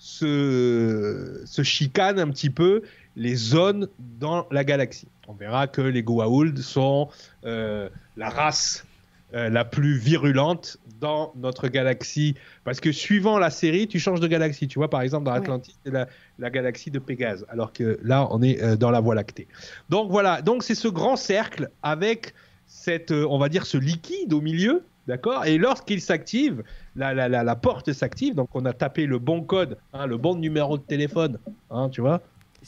se, 0.05 1.41
se 1.45 1.63
chicane 1.63 2.19
un 2.19 2.29
petit 2.29 2.51
peu 2.51 2.83
les 3.15 3.35
zones 3.35 3.87
dans 3.97 4.45
la 4.51 4.63
galaxie. 4.63 5.07
On 5.27 5.33
verra 5.33 5.65
que 5.65 5.81
les 5.81 6.03
Goa'uld 6.03 6.59
sont 6.59 7.09
euh, 7.43 7.89
la 8.15 8.29
race 8.29 8.85
euh, 9.33 9.49
la 9.49 9.65
plus 9.65 9.97
virulente 9.97 10.77
dans 10.99 11.33
notre 11.35 11.69
galaxie. 11.69 12.35
Parce 12.63 12.79
que 12.79 12.91
suivant 12.91 13.39
la 13.39 13.49
série, 13.49 13.87
tu 13.87 13.97
changes 13.97 14.19
de 14.19 14.27
galaxie. 14.27 14.67
Tu 14.67 14.77
vois, 14.77 14.91
par 14.91 15.01
exemple, 15.01 15.25
dans 15.25 15.33
Atlantis, 15.33 15.75
c'est 15.83 15.91
la, 15.91 16.49
galaxie 16.51 16.91
de 16.91 16.99
Pégase. 16.99 17.43
Alors 17.49 17.73
que 17.73 17.99
là, 18.03 18.27
on 18.29 18.43
est 18.43 18.61
euh, 18.61 18.75
dans 18.75 18.91
la 18.91 18.99
Voie 18.99 19.15
lactée. 19.15 19.47
Donc 19.89 20.11
voilà, 20.11 20.43
donc 20.43 20.61
c'est 20.61 20.75
ce 20.75 20.87
grand 20.87 21.15
cercle 21.15 21.71
avec 21.81 22.35
cette, 22.67 23.09
on 23.09 23.39
va 23.39 23.49
dire, 23.49 23.65
ce 23.65 23.79
liquide 23.79 24.33
au 24.33 24.41
milieu. 24.41 24.83
D'accord? 25.07 25.45
Et 25.45 25.57
lorsqu'il 25.57 26.01
s'active, 26.01 26.63
la, 26.95 27.13
la, 27.13 27.27
la, 27.29 27.55
porte 27.55 27.93
s'active, 27.93 28.33
donc 28.33 28.49
on 28.53 28.65
a 28.65 28.73
tapé 28.73 29.05
le 29.05 29.19
bon 29.19 29.43
code, 29.43 29.77
hein, 29.93 30.07
le 30.07 30.17
bon 30.17 30.35
numéro 30.35 30.77
de 30.77 30.83
téléphone, 30.83 31.39
hein, 31.69 31.89
tu 31.89 32.01
vois? 32.01 32.21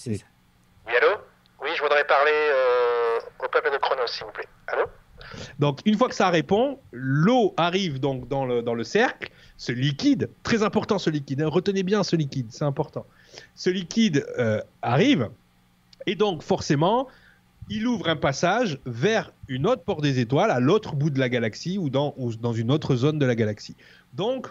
Oui, 0.05 0.21
allô? 0.85 1.15
Oui, 1.63 1.69
je 1.75 1.81
voudrais 1.81 2.05
parler 2.05 2.31
euh, 2.31 3.19
au 3.43 3.49
peuple 3.49 3.71
de 3.71 3.77
Chronos, 3.77 4.07
s'il 4.07 4.25
vous 4.25 4.31
plaît. 4.31 4.47
Allô? 4.67 4.83
Donc 5.59 5.79
une 5.85 5.97
fois 5.97 6.07
que 6.07 6.15
ça 6.15 6.29
répond, 6.29 6.79
l'eau 6.91 7.53
arrive 7.57 7.99
donc 7.99 8.27
dans 8.27 8.45
le, 8.45 8.61
dans 8.61 8.73
le 8.73 8.83
cercle, 8.83 9.29
ce 9.57 9.71
liquide, 9.71 10.29
très 10.43 10.63
important 10.63 10.99
ce 10.99 11.09
liquide, 11.09 11.41
hein, 11.41 11.49
retenez 11.49 11.83
bien 11.83 12.03
ce 12.03 12.15
liquide, 12.15 12.47
c'est 12.51 12.65
important. 12.65 13.05
Ce 13.55 13.69
liquide 13.69 14.25
euh, 14.37 14.61
arrive, 14.81 15.29
et 16.05 16.15
donc 16.15 16.43
forcément, 16.43 17.07
il 17.69 17.87
ouvre 17.87 18.09
un 18.09 18.15
passage 18.15 18.79
vers 18.85 19.31
une 19.47 19.67
autre 19.67 19.83
porte 19.83 20.01
des 20.01 20.19
étoiles, 20.19 20.51
à 20.51 20.59
l'autre 20.59 20.95
bout 20.95 21.09
de 21.09 21.19
la 21.19 21.29
galaxie 21.29 21.77
ou 21.77 21.89
dans, 21.89 22.13
une 22.53 22.71
autre 22.71 22.95
zone 22.95 23.19
de 23.19 23.25
la 23.25 23.35
galaxie. 23.35 23.75
Donc, 24.13 24.47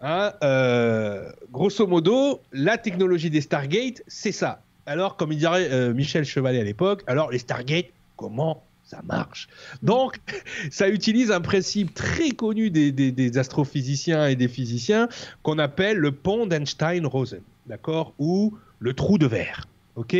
hein, 0.00 0.32
euh, 0.42 1.30
grosso 1.50 1.86
modo, 1.86 2.40
la 2.52 2.78
technologie 2.78 3.30
des 3.30 3.40
Stargate, 3.40 4.02
c'est 4.06 4.32
ça. 4.32 4.60
Alors, 4.86 5.16
comme 5.16 5.32
il 5.32 5.38
dirait 5.38 5.70
euh, 5.70 5.94
Michel 5.94 6.24
Chevalet 6.24 6.60
à 6.60 6.64
l'époque, 6.64 7.02
alors 7.06 7.30
les 7.30 7.38
Stargate, 7.38 7.86
comment 8.16 8.62
ça 8.84 9.00
marche? 9.02 9.48
Donc, 9.82 10.18
ça 10.70 10.90
utilise 10.90 11.30
un 11.30 11.40
principe 11.40 11.94
très 11.94 12.30
connu 12.30 12.70
des, 12.70 12.92
des 12.92 13.38
astrophysiciens 13.38 14.26
et 14.26 14.36
des 14.36 14.48
physiciens 14.48 15.08
qu'on 15.42 15.58
appelle 15.58 15.96
le 15.96 16.12
pont 16.12 16.46
d'Einstein-Rosen, 16.46 17.40
d'accord? 17.66 18.12
Ou 18.18 18.58
le 18.80 18.92
trou 18.92 19.16
de 19.16 19.26
verre. 19.26 19.66
Ok 19.96 20.16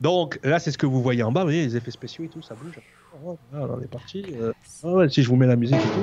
Donc 0.00 0.38
là, 0.42 0.58
c'est 0.58 0.70
ce 0.70 0.78
que 0.78 0.86
vous 0.86 1.02
voyez 1.02 1.22
en 1.22 1.32
bas. 1.32 1.40
Vous 1.40 1.46
voyez 1.46 1.64
les 1.64 1.76
effets 1.76 1.90
spéciaux 1.90 2.24
et 2.24 2.28
tout, 2.28 2.42
ça 2.42 2.54
bouge. 2.54 2.80
Oh, 3.24 3.38
on 3.52 3.80
est 3.80 3.90
parti. 3.90 4.24
Euh, 4.34 4.52
oh, 4.82 5.08
si 5.08 5.22
je 5.22 5.28
vous 5.28 5.36
mets 5.36 5.46
la 5.46 5.56
musique 5.56 5.76
et 5.76 5.80
tout. 5.80 6.00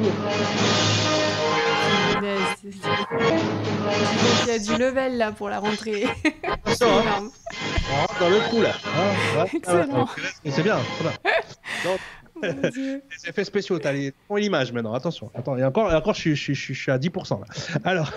il 4.43 4.47
y 4.47 4.51
a 4.51 4.59
du 4.59 4.81
level 4.81 5.17
là 5.17 5.31
pour 5.31 5.49
la 5.49 5.59
rentrée. 5.59 6.05
c'est 6.65 6.83
hein. 6.83 7.29
On 7.91 7.95
rentre 8.01 8.19
dans 8.19 8.29
le 8.29 8.49
coup 8.49 8.61
là. 8.61 8.73
Excellent. 9.53 10.07
c'est 10.45 10.63
bien. 10.63 10.77
Donc, 11.83 11.99
les 12.75 13.29
effets 13.29 13.43
spéciaux, 13.43 13.79
t'as 13.79 13.93
les... 13.93 14.13
l'image 14.35 14.71
maintenant, 14.71 14.93
attention. 14.93 15.29
Attends, 15.33 15.57
et 15.57 15.63
encore, 15.63 15.91
et 15.91 15.95
encore 15.95 16.13
je, 16.13 16.33
je, 16.33 16.53
je, 16.53 16.73
je, 16.73 16.79
suis 16.79 16.91
à 16.91 16.97
10% 16.97 17.39
là. 17.39 17.45
Alors, 17.83 18.11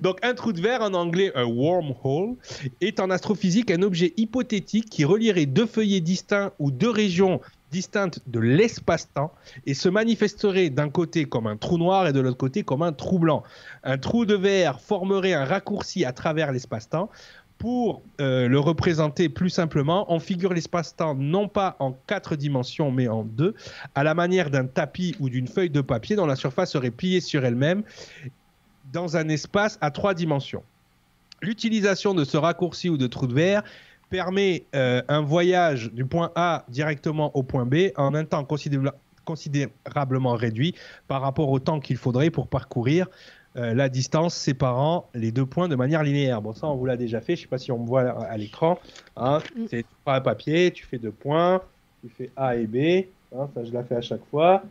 donc 0.00 0.18
un 0.22 0.34
trou 0.34 0.52
de 0.52 0.60
verre, 0.60 0.82
en 0.82 0.94
anglais 0.94 1.32
un 1.34 1.44
wormhole, 1.44 2.36
est 2.80 3.00
en 3.00 3.10
astrophysique 3.10 3.70
un 3.70 3.82
objet 3.82 4.12
hypothétique 4.16 4.88
qui 4.88 5.04
relierait 5.04 5.46
deux 5.46 5.66
feuillets 5.66 6.00
distincts 6.00 6.52
ou 6.58 6.70
deux 6.70 6.90
régions 6.90 7.40
distinctes 7.72 8.20
de 8.26 8.38
l'espace-temps 8.38 9.32
et 9.66 9.74
se 9.74 9.88
manifesterait 9.88 10.68
d'un 10.68 10.90
côté 10.90 11.24
comme 11.24 11.48
un 11.48 11.56
trou 11.56 11.78
noir 11.78 12.06
et 12.06 12.12
de 12.12 12.20
l'autre 12.20 12.36
côté 12.36 12.62
comme 12.62 12.82
un 12.82 12.92
trou 12.92 13.18
blanc. 13.18 13.42
Un 13.82 13.98
trou 13.98 14.26
de 14.26 14.34
verre 14.34 14.80
formerait 14.80 15.32
un 15.32 15.44
raccourci 15.44 16.04
à 16.04 16.12
travers 16.12 16.52
l'espace-temps 16.52 17.10
pour 17.62 18.02
euh, 18.20 18.48
le 18.48 18.58
représenter 18.58 19.28
plus 19.28 19.48
simplement, 19.48 20.12
on 20.12 20.18
figure 20.18 20.52
l'espace-temps 20.52 21.14
non 21.14 21.46
pas 21.46 21.76
en 21.78 21.92
quatre 22.08 22.34
dimensions 22.34 22.90
mais 22.90 23.06
en 23.06 23.22
deux, 23.22 23.54
à 23.94 24.02
la 24.02 24.14
manière 24.14 24.50
d'un 24.50 24.66
tapis 24.66 25.14
ou 25.20 25.28
d'une 25.28 25.46
feuille 25.46 25.70
de 25.70 25.80
papier 25.80 26.16
dont 26.16 26.26
la 26.26 26.34
surface 26.34 26.72
serait 26.72 26.90
pliée 26.90 27.20
sur 27.20 27.44
elle-même 27.44 27.84
dans 28.92 29.16
un 29.16 29.28
espace 29.28 29.78
à 29.80 29.92
trois 29.92 30.12
dimensions. 30.12 30.64
L'utilisation 31.40 32.14
de 32.14 32.24
ce 32.24 32.36
raccourci 32.36 32.88
ou 32.88 32.96
de 32.96 33.06
trou 33.06 33.28
de 33.28 33.34
verre 33.34 33.62
permet 34.10 34.64
euh, 34.74 35.00
un 35.06 35.20
voyage 35.20 35.92
du 35.92 36.04
point 36.04 36.32
A 36.34 36.64
directement 36.68 37.30
au 37.36 37.44
point 37.44 37.64
B 37.64 37.92
en 37.96 38.12
un 38.16 38.24
temps 38.24 38.42
considéra 38.42 38.92
considérablement 39.24 40.34
réduit 40.34 40.74
par 41.06 41.22
rapport 41.22 41.48
au 41.48 41.60
temps 41.60 41.78
qu'il 41.78 41.96
faudrait 41.96 42.30
pour 42.30 42.48
parcourir 42.48 43.06
euh, 43.56 43.74
la 43.74 43.88
distance 43.88 44.34
séparant 44.34 45.08
les 45.14 45.32
deux 45.32 45.46
points 45.46 45.68
de 45.68 45.76
manière 45.76 46.02
linéaire. 46.02 46.40
Bon, 46.40 46.54
ça, 46.54 46.66
on 46.68 46.76
vous 46.76 46.86
l'a 46.86 46.96
déjà 46.96 47.20
fait. 47.20 47.36
Je 47.36 47.40
ne 47.40 47.42
sais 47.44 47.48
pas 47.48 47.58
si 47.58 47.70
on 47.70 47.78
me 47.78 47.86
voit 47.86 48.02
à, 48.02 48.24
à 48.24 48.36
l'écran. 48.36 48.78
Hein. 49.16 49.40
Mm. 49.56 49.64
C'est 49.68 49.84
un 50.06 50.20
papier, 50.20 50.70
tu 50.70 50.86
fais 50.86 50.98
deux 50.98 51.12
points, 51.12 51.60
tu 52.02 52.08
fais 52.08 52.30
A 52.36 52.56
et 52.56 52.66
B. 52.66 53.06
Hein, 53.36 53.48
ça, 53.54 53.64
je 53.64 53.72
la 53.72 53.84
fais 53.84 53.96
à 53.96 54.00
chaque 54.00 54.24
fois. 54.30 54.62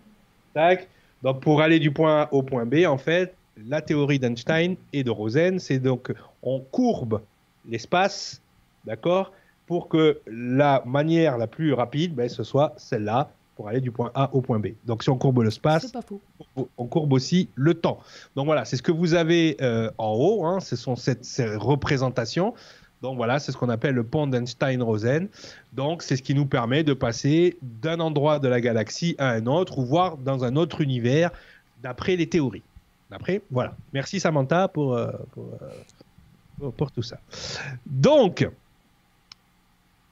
Tac. 0.53 0.87
Donc, 1.23 1.41
pour 1.41 1.61
aller 1.61 1.79
du 1.79 1.91
point 1.91 2.23
A 2.23 2.33
au 2.33 2.41
point 2.41 2.65
B, 2.65 2.85
en 2.87 2.97
fait, 2.97 3.35
la 3.67 3.81
théorie 3.81 4.19
d'Einstein 4.19 4.75
et 4.93 5.03
de 5.03 5.11
Rosen, 5.11 5.59
c'est 5.59 5.79
donc 5.79 6.11
on 6.41 6.59
courbe 6.59 7.21
l'espace, 7.69 8.41
d'accord, 8.85 9.31
pour 9.67 9.87
que 9.87 10.19
la 10.25 10.81
manière 10.85 11.37
la 11.37 11.47
plus 11.47 11.73
rapide, 11.73 12.15
ben, 12.15 12.27
ce 12.27 12.43
soit 12.43 12.73
celle-là, 12.77 13.29
pour 13.55 13.67
aller 13.67 13.81
du 13.81 13.91
point 13.91 14.11
A 14.15 14.29
au 14.33 14.41
point 14.41 14.59
B. 14.59 14.67
Donc, 14.85 15.03
si 15.03 15.09
on 15.09 15.17
courbe 15.17 15.43
l'espace, 15.43 15.91
on 16.77 16.85
courbe 16.87 17.13
aussi 17.13 17.49
le 17.55 17.73
temps. 17.73 17.99
Donc 18.35 18.45
voilà, 18.45 18.65
c'est 18.65 18.77
ce 18.77 18.81
que 18.81 18.91
vous 18.91 19.13
avez 19.13 19.57
euh, 19.61 19.91
en 19.97 20.13
haut, 20.13 20.45
hein, 20.45 20.59
ce 20.59 20.75
sont 20.75 20.95
cette, 20.95 21.25
ces 21.25 21.55
représentations. 21.55 22.53
Donc 23.01 23.17
voilà, 23.17 23.39
c'est 23.39 23.51
ce 23.51 23.57
qu'on 23.57 23.69
appelle 23.69 23.95
le 23.95 24.03
pont 24.03 24.27
d'Einstein-Rosen. 24.27 25.27
Donc 25.73 26.03
c'est 26.03 26.15
ce 26.15 26.21
qui 26.23 26.35
nous 26.35 26.45
permet 26.45 26.83
de 26.83 26.93
passer 26.93 27.57
d'un 27.61 27.99
endroit 27.99 28.39
de 28.39 28.47
la 28.47 28.61
galaxie 28.61 29.15
à 29.17 29.29
un 29.31 29.47
autre 29.47 29.79
ou 29.79 29.85
voir 29.85 30.17
dans 30.17 30.43
un 30.43 30.55
autre 30.55 30.81
univers 30.81 31.31
d'après 31.81 32.15
les 32.15 32.27
théories. 32.27 32.63
D'après, 33.09 33.41
voilà. 33.51 33.75
Merci 33.91 34.19
Samantha 34.19 34.67
pour, 34.67 34.93
euh, 34.95 35.11
pour, 35.33 35.45
euh, 35.61 35.67
pour- 36.59 36.73
pour 36.73 36.91
tout 36.91 37.01
ça. 37.01 37.19
Donc, 37.87 38.47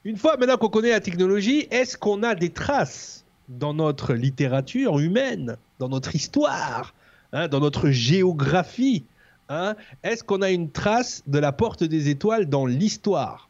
une 0.03 0.17
fois 0.17 0.35
maintenant 0.37 0.57
qu'on 0.57 0.69
connaît 0.69 0.89
la 0.89 0.99
technologie, 0.99 1.67
est-ce 1.71 1.97
qu'on 1.97 2.23
a 2.23 2.33
des 2.35 2.49
traces 2.49 3.23
dans 3.49 3.73
notre 3.73 4.13
littérature 4.13 4.99
humaine, 4.99 5.57
dans 5.79 5.89
notre 5.89 6.15
histoire, 6.15 6.93
hein, 7.33 7.47
dans 7.47 7.59
notre 7.59 7.89
géographie 7.89 9.03
hein 9.49 9.75
Est-ce 10.03 10.23
qu'on 10.23 10.41
a 10.41 10.51
une 10.51 10.71
trace 10.71 11.23
de 11.27 11.39
la 11.39 11.51
porte 11.51 11.83
des 11.83 12.09
étoiles 12.09 12.45
dans 12.47 12.65
l'histoire? 12.65 13.49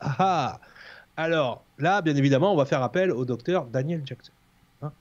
Ah 0.00 0.16
ah! 0.18 0.60
Alors, 1.16 1.62
là, 1.78 2.00
bien 2.00 2.16
évidemment, 2.16 2.52
on 2.52 2.56
va 2.56 2.64
faire 2.64 2.82
appel 2.82 3.12
au 3.12 3.26
docteur 3.26 3.66
Daniel 3.66 4.02
Jackson. 4.04 4.32
Hein, 4.82 4.92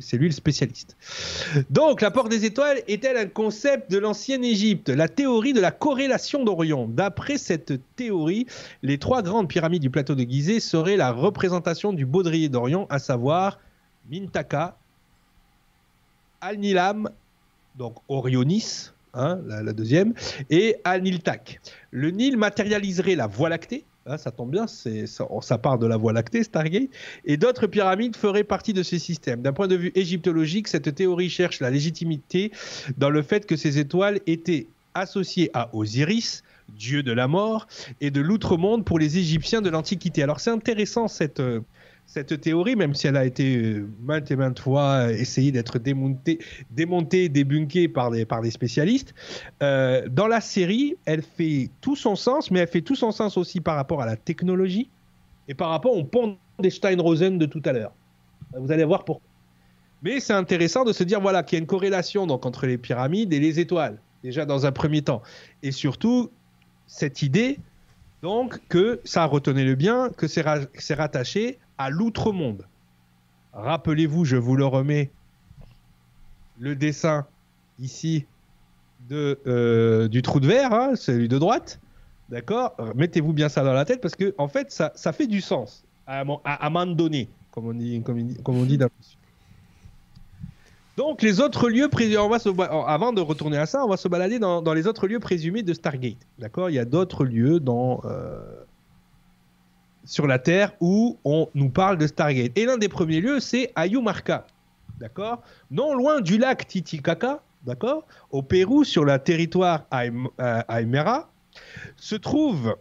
c'est- 0.00 0.16
lui 0.16 0.28
le 0.28 0.34
spécialiste. 0.34 0.96
Donc, 1.70 2.02
la 2.02 2.10
porte 2.10 2.28
des 2.28 2.44
étoiles 2.44 2.82
est-elle 2.88 3.16
un 3.16 3.26
concept 3.26 3.90
de 3.90 3.98
l'ancienne 3.98 4.44
Égypte? 4.44 4.90
La 4.90 5.08
théorie 5.08 5.52
de 5.52 5.60
la 5.60 5.70
corrélation 5.70 6.44
d'Orion. 6.44 6.86
D'après 6.88 7.38
cette 7.38 7.80
théorie, 7.96 8.46
les 8.82 8.98
trois 8.98 9.22
grandes 9.22 9.48
pyramides 9.48 9.82
du 9.82 9.90
plateau 9.90 10.14
de 10.14 10.22
Gizeh 10.22 10.60
seraient 10.60 10.96
la 10.96 11.12
représentation 11.12 11.92
du 11.92 12.04
baudrier 12.04 12.48
d'Orion, 12.48 12.86
à 12.90 12.98
savoir 12.98 13.58
Mintaka, 14.10 14.76
Al-Nilam, 16.40 17.10
donc 17.76 17.96
Orionis, 18.08 18.90
hein, 19.14 19.40
la, 19.46 19.62
la 19.62 19.72
deuxième, 19.72 20.14
et 20.50 20.76
Al-Niltak. 20.84 21.60
Le 21.90 22.10
Nil 22.10 22.36
matérialiserait 22.36 23.16
la 23.16 23.26
Voie 23.26 23.48
lactée, 23.48 23.84
hein, 24.08 24.18
ça 24.18 24.30
tombe 24.30 24.50
bien, 24.50 24.66
c'est- 24.66 25.06
ça, 25.06 25.58
part 25.58 25.78
de 25.78 25.86
la 25.86 25.96
Voie 25.96 26.12
lactée, 26.12 26.42
Stargate, 26.42 26.88
et 27.24 27.36
d'autres 27.36 27.66
pyramides 27.66 28.16
feraient 28.16 28.44
partie 28.44 28.72
de 28.72 28.82
ce 28.82 28.98
système. 28.98 29.42
D'un 29.42 29.52
point 29.52 29.68
de 29.68 29.76
vue 29.76 29.92
égyptologique, 29.94 30.68
cette 30.68 30.94
théorie 30.94 31.30
cherche 31.30 31.60
la 31.60 31.70
légitimité 31.70 32.52
dans 32.96 33.10
le 33.10 33.22
fait 33.22 33.46
que 33.46 33.56
ces 33.56 33.78
étoiles 33.78 34.20
étaient 34.26 34.66
associées 34.94 35.50
à 35.54 35.70
Osiris, 35.74 36.42
dieu 36.76 37.02
de 37.02 37.12
la 37.12 37.28
mort, 37.28 37.66
et 38.00 38.10
de 38.10 38.20
l'outre-monde 38.20 38.84
pour 38.84 38.98
les 38.98 39.18
Égyptiens 39.18 39.62
de 39.62 39.70
l'Antiquité. 39.70 40.22
Alors 40.22 40.40
c'est 40.40 40.50
intéressant 40.50 41.08
cette, 41.08 41.40
euh, 41.40 41.60
cette 42.08 42.40
théorie, 42.40 42.74
même 42.74 42.94
si 42.94 43.06
elle 43.06 43.18
a 43.18 43.26
été 43.26 43.56
euh, 43.56 43.88
maintes 44.00 44.30
et 44.30 44.36
maintes 44.36 44.58
fois 44.58 45.06
euh, 45.06 45.08
essayée 45.10 45.52
d'être 45.52 45.78
démontée, 45.78 46.38
démontée, 46.70 47.28
débunkée 47.28 47.86
par 47.86 48.10
des, 48.10 48.24
par 48.24 48.40
des 48.40 48.50
spécialistes. 48.50 49.14
Euh, 49.62 50.08
dans 50.08 50.26
la 50.26 50.40
série, 50.40 50.96
elle 51.04 51.20
fait 51.22 51.68
tout 51.82 51.96
son 51.96 52.16
sens, 52.16 52.50
mais 52.50 52.60
elle 52.60 52.68
fait 52.68 52.80
tout 52.80 52.96
son 52.96 53.12
sens 53.12 53.36
aussi 53.36 53.60
par 53.60 53.76
rapport 53.76 54.00
à 54.00 54.06
la 54.06 54.16
technologie 54.16 54.88
et 55.48 55.54
par 55.54 55.68
rapport 55.68 55.94
au 55.94 56.02
pont 56.02 56.38
des 56.58 56.70
Steinrosen 56.70 57.36
de 57.38 57.44
tout 57.44 57.62
à 57.66 57.72
l'heure. 57.72 57.92
Vous 58.58 58.72
allez 58.72 58.84
voir 58.84 59.04
pourquoi. 59.04 59.28
Mais 60.02 60.18
c'est 60.18 60.32
intéressant 60.32 60.84
de 60.84 60.94
se 60.94 61.04
dire 61.04 61.20
voilà 61.20 61.42
qu'il 61.42 61.56
y 61.56 61.58
a 61.58 61.60
une 61.60 61.66
corrélation 61.66 62.26
donc 62.26 62.46
entre 62.46 62.66
les 62.66 62.78
pyramides 62.78 63.32
et 63.34 63.40
les 63.40 63.60
étoiles 63.60 64.00
déjà 64.22 64.46
dans 64.46 64.64
un 64.64 64.72
premier 64.72 65.02
temps 65.02 65.22
et 65.62 65.72
surtout 65.72 66.30
cette 66.86 67.22
idée 67.22 67.58
donc 68.22 68.60
que 68.68 69.00
ça 69.04 69.24
retenez 69.24 69.64
le 69.64 69.74
bien 69.74 70.10
que 70.10 70.26
c'est 70.26 70.42
ra- 70.42 70.66
c'est 70.74 70.94
rattaché 70.94 71.58
à 71.78 71.90
l'outre-monde. 71.90 72.66
Rappelez-vous, 73.52 74.24
je 74.24 74.36
vous 74.36 74.56
le 74.56 74.66
remets, 74.66 75.10
le 76.58 76.74
dessin 76.76 77.26
ici 77.78 78.26
de, 79.08 79.38
euh, 79.46 80.08
du 80.08 80.22
trou 80.22 80.40
de 80.40 80.46
verre, 80.46 80.72
hein, 80.72 80.96
celui 80.96 81.28
de 81.28 81.38
droite. 81.38 81.80
D'accord? 82.28 82.74
Mettez-vous 82.94 83.32
bien 83.32 83.48
ça 83.48 83.64
dans 83.64 83.72
la 83.72 83.84
tête 83.84 84.00
parce 84.00 84.14
que 84.14 84.34
en 84.38 84.48
fait, 84.48 84.70
ça, 84.70 84.92
fait 85.12 85.26
du 85.26 85.40
sens 85.40 85.84
à 86.06 86.20
à, 86.44 86.66
à 86.66 86.70
un 86.70 86.70
comme 87.52 87.66
on 87.66 87.74
dit, 87.74 88.02
comme, 88.02 88.18
on 88.18 88.24
dit- 88.24 88.38
sud. 89.00 89.17
Donc, 90.98 91.22
les 91.22 91.38
autres 91.40 91.68
lieux, 91.68 91.88
pré- 91.88 92.18
on 92.18 92.28
va 92.28 92.40
se, 92.40 92.48
ba- 92.48 92.84
avant 92.88 93.12
de 93.12 93.20
retourner 93.20 93.56
à 93.56 93.66
ça, 93.66 93.84
on 93.84 93.88
va 93.88 93.96
se 93.96 94.08
balader 94.08 94.40
dans, 94.40 94.74
les 94.74 94.88
autres 94.88 95.06
lieux 95.06 95.20
présumés 95.20 95.62
de 95.62 95.72
Stargate. 95.72 96.18
D'accord? 96.40 96.70
Il 96.70 96.74
y 96.74 96.78
a 96.80 96.84
d'autres 96.84 97.24
lieux 97.24 97.60
dans, 97.60 98.00
euh, 98.04 98.64
sur 100.04 100.26
la 100.26 100.40
Terre 100.40 100.72
où 100.80 101.16
on 101.24 101.48
nous 101.54 101.70
parle 101.70 101.98
de 101.98 102.06
Stargate. 102.08 102.50
Et 102.58 102.64
l'un 102.64 102.78
des 102.78 102.88
premiers 102.88 103.20
lieux, 103.20 103.38
c'est 103.38 103.70
Ayumarca. 103.76 104.44
D'accord? 104.98 105.42
Non 105.70 105.94
loin 105.94 106.20
du 106.20 106.36
lac 106.36 106.66
Titicaca, 106.66 107.42
d'accord? 107.64 108.04
Au 108.32 108.42
Pérou, 108.42 108.82
sur 108.82 109.04
le 109.04 109.16
territoire 109.20 109.84
Aym- 109.92 110.26
euh, 110.40 110.62
Aymara, 110.68 111.30
se 111.94 112.16
trouve 112.16 112.76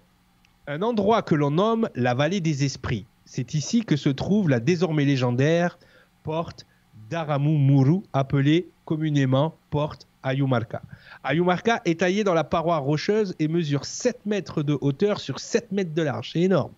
un 0.66 0.82
endroit 0.82 1.22
que 1.22 1.36
l'on 1.36 1.52
nomme 1.52 1.88
la 1.94 2.16
vallée 2.16 2.42
des 2.42 2.66
esprits. 2.66 3.06
C'est 3.26 3.54
ici 3.54 3.86
que 3.86 3.96
se 3.96 4.10
trouve 4.10 4.50
la 4.50 4.60
désormais 4.60 5.06
légendaire 5.06 5.78
porte 6.24 6.66
d'Aramumuru, 7.10 8.02
appelée 8.14 8.70
communément 8.86 9.56
porte 9.70 10.08
Ayumarca. 10.24 10.82
Ayumarca 11.24 11.82
est 11.86 12.00
taillée 12.00 12.24
dans 12.24 12.34
la 12.34 12.44
paroi 12.44 12.78
rocheuse 12.78 13.36
et 13.40 13.48
mesure 13.48 13.86
7 13.86 14.26
mètres 14.26 14.64
de 14.64 14.78
hauteur 14.82 15.20
sur 15.20 15.40
7 15.40 15.72
mètres 15.72 15.94
de 15.94 16.02
large. 16.02 16.32
C'est 16.34 16.42
énorme. 16.42 16.72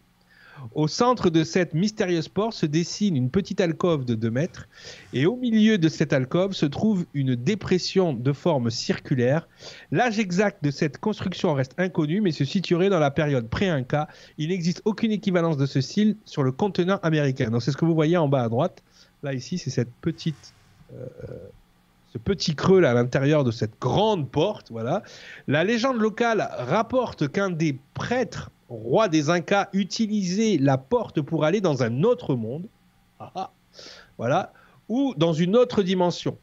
Au 0.75 0.87
centre 0.87 1.29
de 1.29 1.43
cette 1.43 1.73
mystérieuse 1.73 2.27
porte 2.27 2.53
se 2.53 2.65
dessine 2.65 3.15
une 3.15 3.29
petite 3.29 3.61
alcôve 3.61 4.05
de 4.05 4.15
2 4.15 4.29
mètres 4.29 4.67
et 5.13 5.25
au 5.25 5.35
milieu 5.35 5.77
de 5.77 5.87
cette 5.87 6.13
alcôve 6.13 6.53
se 6.53 6.65
trouve 6.65 7.05
une 7.13 7.35
dépression 7.35 8.13
de 8.13 8.33
forme 8.33 8.69
circulaire. 8.69 9.47
L'âge 9.91 10.19
exact 10.19 10.63
de 10.63 10.71
cette 10.71 10.97
construction 10.97 11.53
reste 11.53 11.75
inconnu 11.77 12.21
mais 12.21 12.31
se 12.31 12.45
situerait 12.45 12.89
dans 12.89 12.99
la 12.99 13.11
période 13.11 13.47
pré-Inca. 13.47 14.07
Il 14.37 14.49
n'existe 14.49 14.81
aucune 14.85 15.11
équivalence 15.11 15.57
de 15.57 15.65
ce 15.65 15.81
style 15.81 16.17
sur 16.25 16.43
le 16.43 16.51
continent 16.51 16.99
américain. 17.03 17.49
Donc 17.49 17.61
c'est 17.61 17.71
ce 17.71 17.77
que 17.77 17.85
vous 17.85 17.95
voyez 17.95 18.17
en 18.17 18.27
bas 18.27 18.43
à 18.43 18.49
droite. 18.49 18.83
Là 19.23 19.33
ici 19.33 19.57
c'est 19.57 19.79
euh, 19.79 21.05
ce 22.11 22.17
petit 22.17 22.55
creux 22.55 22.83
à 22.83 22.93
l'intérieur 22.93 23.43
de 23.43 23.51
cette 23.51 23.79
grande 23.79 24.29
porte, 24.29 24.71
voilà. 24.71 25.03
La 25.47 25.63
légende 25.63 25.97
locale 25.97 26.49
rapporte 26.57 27.27
qu'un 27.27 27.49
des 27.49 27.77
prêtres 27.93 28.49
roi 28.69 29.09
des 29.09 29.29
Incas 29.29 29.69
utilisait 29.73 30.57
la 30.57 30.77
porte 30.77 31.21
pour 31.21 31.43
aller 31.43 31.61
dans 31.61 31.83
un 31.83 32.03
autre 32.03 32.35
monde, 32.35 32.65
Ah, 33.19 33.31
ah. 33.35 33.51
voilà, 34.17 34.53
ou 34.87 35.13
dans 35.17 35.33
une 35.33 35.55
autre 35.55 35.83
dimension. 35.83 36.37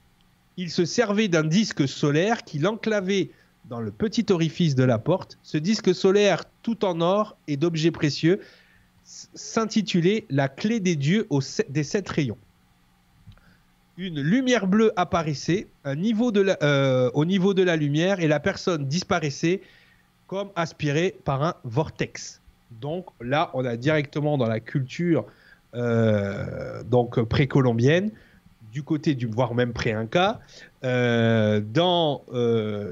Il 0.56 0.70
se 0.70 0.84
servait 0.84 1.28
d'un 1.28 1.44
disque 1.44 1.88
solaire 1.88 2.44
qu'il 2.44 2.66
enclavait 2.66 3.30
dans 3.68 3.80
le 3.80 3.90
petit 3.90 4.26
orifice 4.30 4.74
de 4.74 4.84
la 4.84 4.98
porte. 4.98 5.38
Ce 5.42 5.58
disque 5.58 5.94
solaire 5.94 6.44
tout 6.62 6.84
en 6.84 7.00
or 7.00 7.36
et 7.48 7.56
d'objets 7.56 7.90
précieux 7.90 8.40
s'intitulait 9.04 10.24
La 10.30 10.48
clé 10.48 10.80
des 10.80 10.96
dieux 10.96 11.28
des 11.68 11.84
sept 11.84 12.08
rayons. 12.08 12.38
Une 13.98 14.20
lumière 14.20 14.66
bleue 14.66 14.92
apparaissait 14.96 15.68
niveau 15.96 16.30
euh, 16.36 17.10
au 17.14 17.24
niveau 17.24 17.54
de 17.54 17.62
la 17.62 17.76
lumière 17.76 18.20
et 18.20 18.28
la 18.28 18.40
personne 18.40 18.84
disparaissait 18.84 19.62
comme 20.26 20.50
aspirée 20.54 21.16
par 21.24 21.42
un 21.42 21.54
vortex. 21.64 22.42
Donc 22.70 23.06
là, 23.22 23.50
on 23.54 23.64
a 23.64 23.76
directement 23.76 24.36
dans 24.36 24.48
la 24.48 24.60
culture 24.60 25.24
euh, 25.74 26.82
donc 26.82 27.22
précolombienne, 27.22 28.10
du 28.70 28.82
côté 28.82 29.14
du 29.14 29.26
voire 29.26 29.54
même 29.54 29.72
pré-inca, 29.72 30.40
euh, 30.84 31.60
dans 31.60 32.22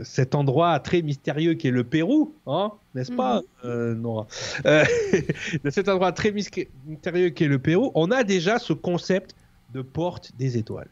cet 0.05 0.35
endroit 0.35 0.81
très 0.81 1.03
mystérieux 1.03 1.53
qui 1.53 1.69
est 1.69 1.73
le 1.73 1.85
Pérou, 1.85 2.35
hein, 2.47 2.73
n'est-ce 2.95 3.13
pas, 3.13 3.43
mhm. 3.63 4.01
Nora 4.01 4.27
Dans 4.65 5.71
cet 5.71 5.91
endroit 5.91 6.13
très 6.13 6.33
mystérieux 6.33 7.29
qui 7.29 7.45
est 7.45 7.49
le 7.49 7.59
Pérou, 7.59 7.93
on 7.95 8.11
a 8.11 8.25
déjà 8.25 8.59
ce 8.59 8.73
concept 8.73 9.35
de 9.75 9.83
porte 9.83 10.33
des 10.39 10.57
étoiles. 10.57 10.89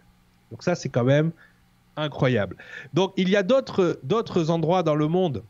Donc 0.53 0.63
ça, 0.63 0.77
c'est 0.77 0.89
quand 0.89 1.05
même 1.05 1.33
incroyable. 1.97 2.57
Donc 2.95 3.13
il 3.17 3.29
y 3.29 3.37
a 3.37 3.43
d'autres 3.43 4.51
endroits 4.51 4.85
dans 4.85 4.95
le 4.95 5.09
monde 5.09 5.43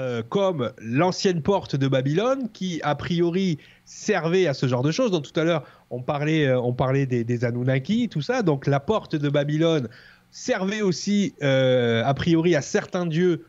euh, 0.00 0.24
comme 0.28 0.72
l'ancienne 0.78 1.40
porte 1.40 1.76
de 1.76 1.86
Babylone, 1.86 2.48
qui 2.52 2.80
a 2.82 2.96
priori 2.96 3.58
servait 3.84 4.48
à 4.48 4.54
ce 4.54 4.66
genre 4.66 4.82
de 4.82 4.90
choses. 4.90 5.12
Donc 5.12 5.22
tout 5.22 5.38
à 5.38 5.44
l'heure, 5.44 5.64
on 5.90 6.02
parlait, 6.02 6.48
euh, 6.48 7.06
des, 7.06 7.44
Anunnaki, 7.44 8.08
tout 8.08 8.20
ça. 8.20 8.42
Donc 8.42 8.66
la 8.66 8.80
porte 8.80 9.14
de 9.14 9.28
Babylone 9.28 9.88
servait 10.32 10.82
aussi, 10.82 11.32
euh, 11.44 12.02
a 12.04 12.12
priori, 12.12 12.56
à 12.56 12.60
certains 12.60 13.06
dieux, 13.06 13.46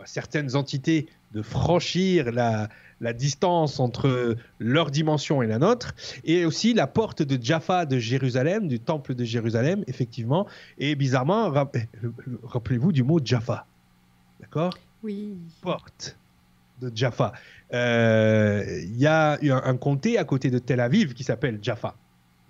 à 0.00 0.06
certaines 0.06 0.54
entités, 0.54 1.08
de 1.32 1.42
franchir 1.42 2.30
la, 2.30 2.68
la 3.02 3.12
distance 3.12 3.80
entre 3.80 4.36
leur 4.60 4.90
dimension 4.90 5.42
et 5.42 5.46
la 5.46 5.58
nôtre, 5.58 5.94
et 6.24 6.46
aussi 6.46 6.72
la 6.72 6.86
porte 6.86 7.22
de 7.22 7.42
Jaffa 7.42 7.84
de 7.84 7.98
Jérusalem, 7.98 8.68
du 8.68 8.78
temple 8.78 9.14
de 9.14 9.24
Jérusalem, 9.24 9.84
effectivement. 9.88 10.46
Et 10.78 10.94
bizarrement, 10.94 11.52
rappelez-vous 12.44 12.92
du 12.92 13.02
mot 13.02 13.20
Jaffa. 13.22 13.66
D'accord? 14.40 14.78
Oui. 15.02 15.36
porte 15.62 16.16
de 16.80 16.92
Jaffa. 16.94 17.32
Il 17.72 17.76
euh, 17.76 18.84
y 18.96 19.06
a 19.06 19.38
un, 19.42 19.76
comté 19.76 20.16
à 20.16 20.24
côté 20.24 20.50
de 20.50 20.58
Tel 20.58 20.78
Aviv 20.78 21.12
qui 21.12 21.24
s'appelle 21.24 21.58
Jaffa, 21.60 21.96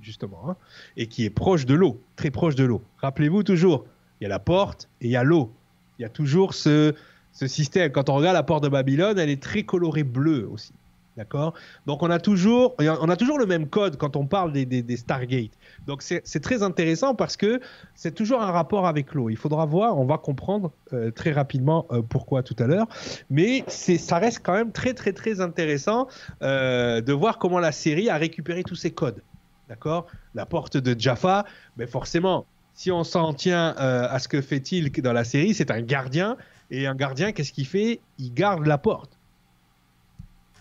justement, 0.03 0.51
hein, 0.51 0.57
et 0.99 1.07
qui 1.07 1.25
est 1.25 1.31
proche 1.31 1.65
de 1.65 1.75
l'eau, 1.75 1.99
très 2.17 2.31
proche 2.31 2.57
de 2.57 2.65
l'eau. 2.65 2.83
Rappelez-vous 2.99 3.43
toujours, 3.43 3.87
il 4.21 4.25
y 4.25 4.27
a 4.27 4.29
la 4.29 4.39
porte 4.39 4.91
et 5.01 5.07
il 5.07 5.11
y 5.13 5.17
a 5.17 5.23
l'eau. 5.23 5.51
Il 5.99 6.03
y 6.03 6.05
a 6.05 6.11
toujours 6.11 6.53
ce, 6.53 6.95
ce 7.33 7.47
système. 7.47 7.91
Quand 7.91 8.09
on 8.09 8.15
regarde 8.15 8.35
la 8.35 8.43
porte 8.43 8.65
de 8.65 8.69
Babylone, 8.69 9.19
elle 9.19 9.31
est 9.31 9.43
très 9.43 9.65
colorée 9.65 10.05
bleue 10.05 10.49
aussi. 10.51 10.73
D'accord? 11.17 11.53
Donc 11.85 12.03
on 12.03 12.11
a, 12.11 12.19
toujours, 12.19 12.75
on 12.79 13.11
a 13.11 13.17
toujours 13.17 13.39
le 13.39 13.45
même 13.45 13.69
code 13.69 13.99
quand 13.99 14.17
on 14.17 14.27
parle 14.27 14.51
des, 14.53 14.97
Stargate. 14.97 15.51
Donc 15.87 16.01
c'est 16.03 16.41
très 16.41 16.63
intéressant 16.63 17.15
parce 17.15 17.37
que 17.37 17.61
c'est 17.95 18.15
toujours 18.15 18.41
un 18.41 18.51
rapport 18.51 18.87
avec 18.87 19.13
l'eau. 19.13 19.29
Il 19.29 19.37
faudra 19.37 19.67
voir, 19.67 19.99
on 19.99 20.07
va 20.07 20.17
comprendre 20.17 20.73
euh, 20.95 21.11
très 21.11 21.33
rapidement 21.33 21.87
euh, 21.91 22.01
pourquoi 22.01 22.43
tout 22.43 22.57
à 22.59 22.67
l'heure. 22.67 22.87
Mais 23.29 23.63
ça 23.69 24.17
reste 24.17 24.41
quand 24.43 24.55
même 24.55 24.73
très 24.73 24.95
très 24.95 25.13
très 25.13 25.43
intéressant 25.43 26.09
euh, 26.43 27.03
de 27.03 27.13
voir 27.13 27.39
comment 27.39 27.59
la 27.59 27.73
série 27.73 28.09
a 28.09 28.17
récupéré 28.17 28.63
tous 28.63 28.77
ces 28.77 28.91
codes. 28.91 29.23
D'accord? 29.69 30.07
La 30.35 30.47
porte 30.47 30.79
de 30.79 30.99
Jaffa, 30.99 31.45
mais 31.77 31.87
forcément, 31.87 32.47
si 32.73 32.91
on 32.91 33.05
s'en 33.05 33.35
tient 33.35 33.75
à 33.77 34.19
ce 34.19 34.29
que 34.29 34.41
fait-il 34.41 34.91
dans 34.91 35.13
la 35.13 35.25
série, 35.25 35.53
c'est 35.53 35.71
un 35.71 35.83
gardien. 35.83 36.39
Et 36.73 36.87
un 36.87 36.95
gardien, 36.95 37.33
qu'est-ce 37.33 37.53
qu'il 37.53 37.67
fait? 37.67 38.01
Il 38.19 38.33
garde 38.33 38.67
la 38.67 38.79
porte. 38.79 39.19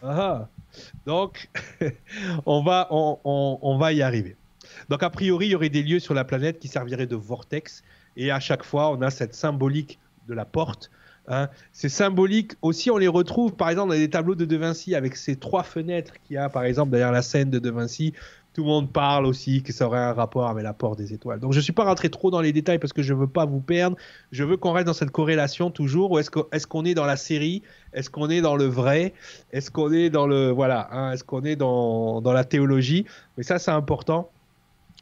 Ah, 0.04 0.50
donc, 1.06 1.50
on 2.46 2.62
va, 2.62 2.90
on, 2.92 3.78
va 3.78 3.94
y 3.94 4.02
arriver. 4.02 4.36
Donc, 4.90 5.04
a 5.04 5.10
priori, 5.10 5.48
il 5.48 5.52
y 5.52 5.56
aurait 5.56 5.70
des 5.70 5.82
lieux 5.82 6.00
sur 6.00 6.14
la 6.14 6.26
planète 6.26 6.60
qui 6.60 6.68
serviraient 6.68 7.08
de 7.08 7.16
vortex. 7.16 7.82
Et 8.18 8.30
à 8.30 8.42
chaque 8.42 8.64
fois, 8.64 8.92
on 8.92 9.02
a 9.02 9.10
cette 9.10 9.34
symbolique 9.34 10.00
de 10.28 10.34
la 10.34 10.44
porte. 10.44 10.92
Hein. 11.30 11.48
Ces 11.72 11.88
symboliques 11.88 12.54
aussi, 12.62 12.92
on 12.92 12.98
les 12.98 13.08
retrouve 13.08 13.56
par 13.56 13.70
exemple 13.70 13.90
dans 13.90 13.96
les 13.96 14.10
tableaux 14.10 14.36
de 14.36 14.44
De 14.44 14.58
Vinci 14.58 14.96
avec 14.96 15.16
ces 15.16 15.38
trois 15.38 15.64
fenêtres 15.64 16.14
qu'il 16.24 16.36
y 16.36 16.38
a 16.38 16.50
par 16.50 16.64
exemple 16.64 16.92
derrière 16.92 17.12
la 17.12 17.22
scène 17.22 17.50
de 17.50 17.60
De 17.60 17.70
Vinci 17.70 18.14
tout 18.54 18.64
le 18.64 18.68
monde 18.68 18.92
parle 18.92 19.26
aussi 19.26 19.64
que 19.64 19.72
ça 19.72 19.88
aurait 19.88 20.00
un 20.00 20.14
rapport 20.14 20.48
avec 20.48 20.64
l'apport 20.64 20.96
des 20.96 21.14
étoiles. 21.14 21.40
Donc 21.40 21.54
je 21.54 21.60
ne 21.60 21.64
suis 21.64 21.72
pas 21.72 21.86
rentré 21.86 22.10
trop 22.10 22.32
dans 22.32 22.42
les 22.42 22.52
détails 22.52 22.80
parce 22.80 22.92
que 22.92 23.02
je 23.02 23.14
ne 23.14 23.20
veux 23.20 23.28
pas 23.28 23.46
vous 23.46 23.62
perdre. 23.62 23.96
Je 24.32 24.44
veux 24.44 24.58
qu'on 24.58 24.74
reste 24.74 24.88
dans 24.88 24.94
cette 24.94 25.12
corrélation 25.12 25.72
toujours. 25.72 26.12
Ou 26.12 26.20
est-ce 26.20 26.30
qu'on 26.30 26.86
est, 26.86 26.92
est, 26.92 26.94
dans 26.94 27.06
la 27.06 27.16
série? 27.16 27.62
Est-ce 27.94 28.10
qu'on 28.10 28.30
est 28.30 28.42
dans 28.42 28.58
le 28.58 28.66
vrai? 28.66 29.14
Est-ce 29.54 29.72
qu'on 29.72 29.92
est 29.94 30.10
dans 30.10 30.28
le 30.28 30.50
voilà 30.50 30.90
hein, 30.92 31.12
Est-ce 31.14 31.24
qu'on 31.24 31.44
est 31.44 31.56
dans, 31.56 32.20
dans, 32.22 32.34
la 32.34 32.44
théologie? 32.44 33.06
Mais 33.38 33.44
ça 33.44 33.58
c'est 33.58 33.72
important. 33.72 34.30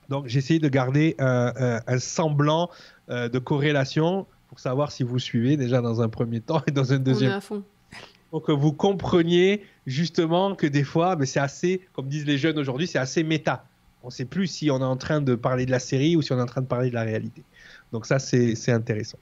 Donc 0.10 0.28
j'ai 0.28 0.39
essayé 0.39 0.60
de 0.60 0.70
garder 0.70 1.16
un, 1.18 1.82
un, 1.88 2.00
semblant 2.00 2.70
euh, 3.10 3.30
de 3.30 3.39
corrélation 3.39 4.28
pour 4.47 4.60
savoir 4.60 4.91
si 4.91 5.04
vous 5.04 5.18
suivez 5.18 5.58
déjà 5.58 5.82
dans 5.82 6.02
un 6.02 6.10
premier 6.10 6.41
temps 6.41 6.62
et 6.68 6.72
dans 6.72 6.93
un 6.93 7.00
deuxième. 7.00 7.32
On 7.32 7.34
est 7.34 7.38
à 7.38 7.41
fond 7.41 7.64
pour 8.32 8.43
que 8.43 8.51
vous 8.51 8.73
compreniez 8.73 9.63
justement 9.88 10.55
que 10.55 10.67
des 10.67 10.84
fois, 10.84 11.15
mais 11.15 11.25
c'est 11.25 11.39
assez, 11.39 11.82
comme 11.93 12.07
disent 12.07 12.25
les 12.25 12.38
jeunes 12.38 12.59
aujourd'hui, 12.59 12.88
c'est 12.88 12.99
assez 12.99 13.23
méta. 13.23 13.65
On 14.03 14.07
ne 14.07 14.11
sait 14.11 14.25
plus 14.25 14.47
si 14.47 14.71
on 14.71 14.80
est 14.80 14.84
en 14.84 14.97
train 14.97 15.21
de 15.21 15.36
parler 15.36 15.65
de 15.65 15.71
la 15.71 15.80
série 15.80 16.15
ou 16.15 16.21
si 16.21 16.32
on 16.32 16.38
est 16.38 16.41
en 16.41 16.45
train 16.45 16.61
de 16.61 16.67
parler 16.67 16.89
de 16.89 16.95
la 16.95 17.03
réalité. 17.03 17.43
Donc 17.91 18.05
ça, 18.05 18.19
c'est 18.19 18.71
intéressant. 18.71 19.17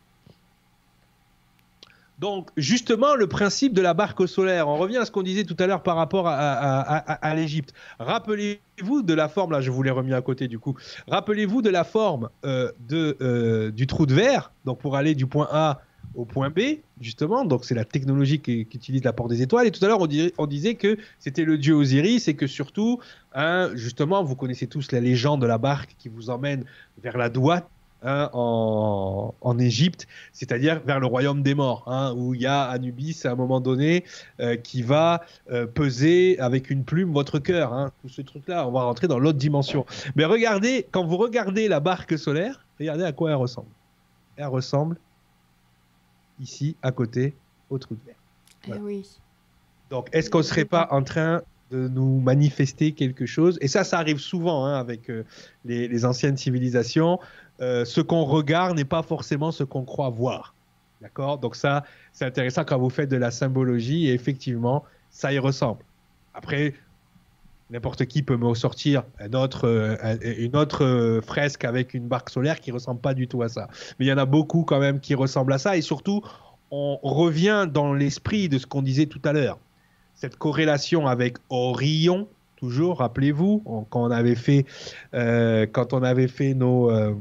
Donc, 2.20 2.50
justement, 2.58 3.14
le 3.14 3.28
principe 3.28 3.74
de 3.74 3.82
la 3.82 3.94
barque 3.94 4.28
solaire, 4.28 4.68
on 4.68 4.78
revient 4.78 4.98
à 4.98 5.06
ce 5.06 5.12
qu'on 5.12 5.22
disait 5.22 5.44
tout 5.44 5.56
à 5.60 5.68
l'heure 5.68 5.84
par 5.84 5.96
rapport 5.96 6.28
à, 6.28 7.36
l'Égypte. 7.36 7.74
Rappelez-vous 8.00 9.04
de 9.04 9.14
la 9.14 9.30
forme, 9.30 9.52
là 9.52 9.62
je 9.62 9.70
vous 9.70 9.84
l'ai 9.84 9.92
remis 9.92 10.14
à 10.14 10.22
côté 10.22 10.48
du 10.48 10.58
coup, 10.58 10.76
rappelez-vous 11.08 11.62
de 11.62 11.70
la 11.70 11.84
forme 11.84 12.30
euh, 12.44 12.72
de, 12.90 13.18
euh, 13.22 13.70
du 13.70 13.86
trou 13.86 14.08
de 14.08 14.16
verre, 14.16 14.52
donc 14.66 14.80
pour 14.80 14.96
aller 14.96 15.14
du 15.14 15.28
point 15.28 15.48
A 15.52 15.82
au 16.18 16.26
point 16.26 16.50
B, 16.50 16.80
justement. 17.00 17.46
Donc, 17.46 17.64
c'est 17.64 17.76
la 17.76 17.86
technologie 17.86 18.40
qui, 18.40 18.62
utilise 18.62 19.04
l'apport 19.04 19.30
des 19.30 19.42
étoiles. 19.42 19.68
Et 19.68 19.72
tout 19.72 19.84
à 19.86 19.88
l'heure, 19.88 20.02
on, 20.02 20.48
disait 20.48 20.76
que 20.76 20.98
c'était 21.20 21.46
le 21.46 21.58
dieu 21.58 21.76
Osiris 21.76 22.28
et 22.28 22.34
que 22.34 22.48
surtout, 22.48 23.00
hein, 23.34 23.70
justement, 23.76 24.24
vous 24.24 24.36
connaissez 24.36 24.68
tous 24.68 24.92
la 24.92 25.00
légende 25.00 25.42
de 25.42 25.48
la 25.48 25.60
barque 25.60 25.96
qui 26.00 26.10
vous 26.10 26.30
emmène 26.30 26.66
vers 27.02 27.18
la 27.18 27.30
Douate. 27.30 27.70
Hein, 28.04 28.30
en, 28.34 29.58
Égypte, 29.58 30.08
c'est-à-dire 30.32 30.82
vers 30.86 31.00
le 31.00 31.08
royaume 31.08 31.42
des 31.42 31.56
morts, 31.56 31.84
hein, 31.88 32.14
où 32.16 32.36
il 32.36 32.42
y 32.42 32.46
a 32.46 32.66
Anubis 32.66 33.22
à 33.26 33.32
un 33.32 33.36
moment 33.36 33.60
donné 33.60 34.04
euh, 34.40 34.56
qui 34.56 34.84
va 34.84 35.24
euh, 35.50 35.66
peser 35.66 36.38
avec 36.40 36.70
une 36.70 36.84
plume 36.84 37.12
votre 37.12 37.40
cœur. 37.40 37.90
tout 38.04 38.08
ce 38.08 38.22
truc-là, 38.22 38.68
on 38.68 38.72
va 38.72 38.84
rentrer 38.84 39.08
dans 39.08 39.18
l'autre 39.18 39.40
dimension. 39.40 39.84
Mais 40.16 40.26
regardez, 40.26 40.86
quand 40.92 41.08
vous 41.08 41.18
regardez 41.18 41.68
la 41.68 41.80
barque 41.80 42.20
solaire, 42.20 42.64
regardez 42.80 43.04
à 43.04 43.14
quoi 43.14 43.32
elle 43.32 43.38
ressemble. 43.38 43.70
Elle 44.36 44.46
ressemble 44.46 44.98
ici, 46.40 46.76
à 46.82 46.92
côté, 46.92 47.34
au 47.70 47.78
trou 47.78 47.96
de 47.96 48.00
verre. 48.06 48.78
Eh 48.78 48.82
oui. 48.82 49.08
Donc, 49.90 50.10
est-ce 50.12 50.30
qu'on 50.30 50.40
ne 50.40 50.44
serait 50.44 50.66
pas 50.66 50.88
en 50.92 51.04
train 51.04 51.42
de 51.72 51.88
nous 51.88 52.20
manifester 52.20 52.92
quelque 52.92 53.26
chose? 53.26 53.58
Et 53.62 53.68
ça, 53.68 53.84
ça 53.84 54.00
arrive 54.00 54.20
souvent 54.20 54.66
hein, 54.66 54.76
avec 54.76 55.10
euh, 55.10 55.24
les, 55.66 56.06
anciennes 56.06 56.38
civilisations. 56.38 57.20
Euh, 57.62 57.86
ce 57.86 58.02
qu'on 58.02 58.24
regarde 58.24 58.76
n'est 58.76 58.86
pas 58.86 59.02
forcément 59.02 59.52
ce 59.52 59.64
qu'on 59.64 59.84
croit 59.84 60.10
voir. 60.10 60.54
D'accord? 61.02 61.38
Donc 61.38 61.56
ça, 61.56 61.84
c'est 62.12 62.26
intéressant 62.26 62.66
quand 62.66 62.78
vous 62.78 62.90
faites 62.90 63.10
de 63.10 63.18
la 63.18 63.32
symbologie 63.32 64.08
et 64.08 64.14
effectivement, 64.14 64.84
ça 65.10 65.32
y 65.32 65.40
ressemble. 65.40 65.84
Après, 66.34 66.74
n'importe 67.70 68.06
qui 68.06 68.24
peut 68.24 68.38
me 68.38 68.54
sortir 68.54 69.04
euh, 69.20 70.18
une 70.38 70.56
autre 70.56 71.22
fresque 71.26 71.66
avec 71.66 71.94
une 71.94 72.08
barque 72.08 72.30
solaire 72.30 72.60
qui 72.60 72.72
ressemble 72.72 73.02
pas 73.02 73.14
du 73.14 73.28
tout 73.28 73.42
à 73.42 73.50
ça. 73.50 73.68
Mais 74.00 74.06
il 74.06 74.10
y 74.10 74.14
en 74.14 74.18
a 74.18 74.26
beaucoup 74.26 74.64
quand 74.64 74.80
même 74.80 75.00
qui 75.00 75.16
ressemblent 75.16 75.54
à 75.54 75.58
ça. 75.58 75.78
Et 75.78 75.82
surtout, 75.82 76.22
on 76.72 76.98
revient 77.02 77.68
dans 77.72 77.94
l'esprit 77.94 78.50
de 78.50 78.58
ce 78.58 78.66
qu'on 78.66 78.82
disait 78.82 79.06
tout 79.06 79.22
à 79.24 79.34
l'heure. 79.34 79.58
Cette 80.16 80.36
corrélation 80.36 81.08
avec 81.08 81.38
Orion, 81.50 82.28
toujours, 82.56 83.00
rappelez-vous, 83.00 83.62
quand 83.90 84.08
on 84.08 84.12
avait 84.12 84.36
fait, 84.36 84.66
euh, 85.14 85.66
quand 85.72 85.94
on 85.94 86.04
avait 86.04 86.28
fait 86.28 86.54
nos, 86.54 86.90
euh, 86.92 87.14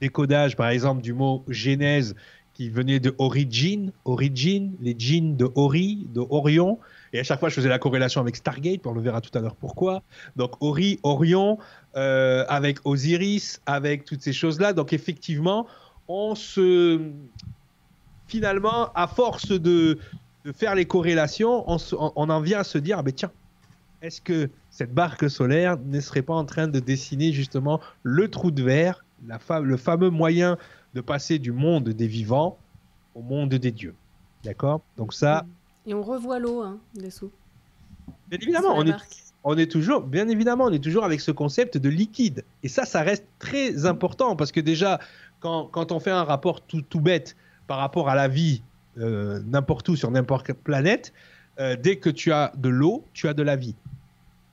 décodages, 0.00 0.56
par 0.56 0.68
exemple, 0.68 1.02
du 1.02 1.12
mot 1.12 1.44
Genèse 1.48 2.14
qui 2.54 2.68
venait 2.68 3.00
de 3.00 3.14
origine, 3.18 3.92
origine, 4.04 4.74
les 4.80 4.94
jeans 4.98 5.36
de 5.36 5.48
Ori, 5.54 6.06
de 6.12 6.20
Orion. 6.28 6.78
Et 7.12 7.20
à 7.20 7.22
chaque 7.24 7.40
fois, 7.40 7.48
je 7.48 7.54
faisais 7.54 7.68
la 7.68 7.78
corrélation 7.78 8.20
avec 8.20 8.36
Stargate, 8.36 8.86
on 8.86 8.92
le 8.92 9.00
verra 9.00 9.20
tout 9.20 9.36
à 9.36 9.40
l'heure 9.40 9.56
pourquoi. 9.56 10.02
Donc 10.36 10.62
Ori, 10.62 10.98
Orion, 11.02 11.58
euh, 11.96 12.44
avec 12.48 12.78
Osiris, 12.84 13.60
avec 13.66 14.04
toutes 14.04 14.22
ces 14.22 14.32
choses-là. 14.32 14.72
Donc 14.72 14.92
effectivement, 14.92 15.66
on 16.08 16.34
se... 16.34 17.00
Finalement, 18.28 18.90
à 18.94 19.06
force 19.08 19.48
de, 19.48 19.98
faire 20.54 20.74
les 20.74 20.86
corrélations, 20.86 21.64
on, 21.68 22.30
en 22.30 22.40
vient 22.40 22.60
à 22.60 22.64
se 22.64 22.78
dire, 22.78 22.98
ah 22.98 23.02
ben 23.02 23.12
tiens, 23.12 23.30
est-ce 24.00 24.22
que 24.22 24.48
cette 24.70 24.94
barque 24.94 25.28
solaire 25.28 25.76
ne 25.84 26.00
serait 26.00 26.22
pas 26.22 26.32
en 26.32 26.46
train 26.46 26.66
de 26.66 26.80
dessiner 26.80 27.32
justement 27.32 27.78
le 28.02 28.28
trou 28.28 28.50
de 28.50 28.62
verre, 28.62 29.04
le 29.60 29.76
fameux 29.76 30.08
moyen 30.08 30.56
de 30.94 31.02
passer 31.02 31.38
du 31.38 31.52
monde 31.52 31.90
des 31.90 32.06
vivants 32.06 32.56
au 33.14 33.20
monde 33.20 33.50
des 33.50 33.70
dieux? 33.70 33.94
D'accord? 34.44 34.80
Donc 34.96 35.12
ça, 35.12 35.44
et 35.86 35.94
on 35.94 36.02
revoit 36.02 36.38
l'eau 36.38 36.62
hein, 36.62 36.78
dessous. 36.94 37.30
Bien 38.28 38.38
évidemment, 38.40 38.74
on 38.76 38.86
est, 38.86 38.94
on 39.44 39.58
est 39.58 39.70
toujours, 39.70 40.02
bien 40.02 40.28
évidemment, 40.28 40.64
on 40.64 40.72
est 40.72 40.82
toujours 40.82 41.04
avec 41.04 41.20
ce 41.20 41.30
concept 41.30 41.76
de 41.76 41.88
liquide. 41.88 42.44
Et 42.62 42.68
ça, 42.68 42.84
ça 42.84 43.02
reste 43.02 43.26
très 43.38 43.86
important 43.86 44.36
parce 44.36 44.52
que 44.52 44.60
déjà, 44.60 45.00
quand, 45.40 45.66
quand 45.66 45.92
on 45.92 46.00
fait 46.00 46.10
un 46.10 46.24
rapport 46.24 46.60
tout, 46.60 46.82
tout 46.82 47.00
bête 47.00 47.36
par 47.66 47.78
rapport 47.78 48.08
à 48.08 48.14
la 48.14 48.28
vie 48.28 48.62
euh, 48.98 49.40
n'importe 49.46 49.88
où 49.88 49.96
sur 49.96 50.10
n'importe 50.10 50.46
quelle 50.46 50.56
planète, 50.56 51.12
euh, 51.60 51.76
dès 51.80 51.96
que 51.96 52.10
tu 52.10 52.30
as 52.32 52.52
de 52.56 52.68
l'eau, 52.68 53.04
tu 53.14 53.26
as 53.28 53.34
de 53.34 53.42
la 53.42 53.56
vie. 53.56 53.74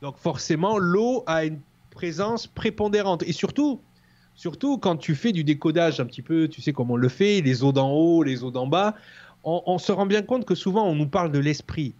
Donc 0.01 0.17
forcément, 0.17 0.77
l'eau 0.77 1.23
a 1.27 1.45
une 1.45 1.59
présence 1.91 2.47
prépondérante. 2.47 3.23
Et 3.23 3.33
surtout, 3.33 3.81
surtout 4.35 4.77
quand 4.77 4.95
tu 4.95 5.15
fais 5.15 5.33
du 5.33 5.43
décodage 5.43 5.99
un 5.99 6.05
petit 6.05 6.21
peu, 6.21 6.47
tu 6.47 6.61
sais 6.61 6.71
comment 6.71 6.93
on 6.93 6.97
le 6.97 7.09
fait, 7.09 7.41
les 7.41 7.63
eaux 7.63 7.73
d'en 7.73 7.91
haut, 7.91 8.23
les 8.23 8.43
eaux 8.43 8.51
d'en 8.51 8.67
bas, 8.67 8.95
on, 9.43 9.61
on, 9.65 9.77
se 9.77 9.91
rend 9.91 10.05
bien 10.05 10.21
compte 10.21 10.45
que 10.45 10.55
souvent 10.55 10.85
on 10.87 10.95
nous 10.95 11.07
parle 11.07 11.31
de 11.31 11.39
l'esprit. 11.39 11.93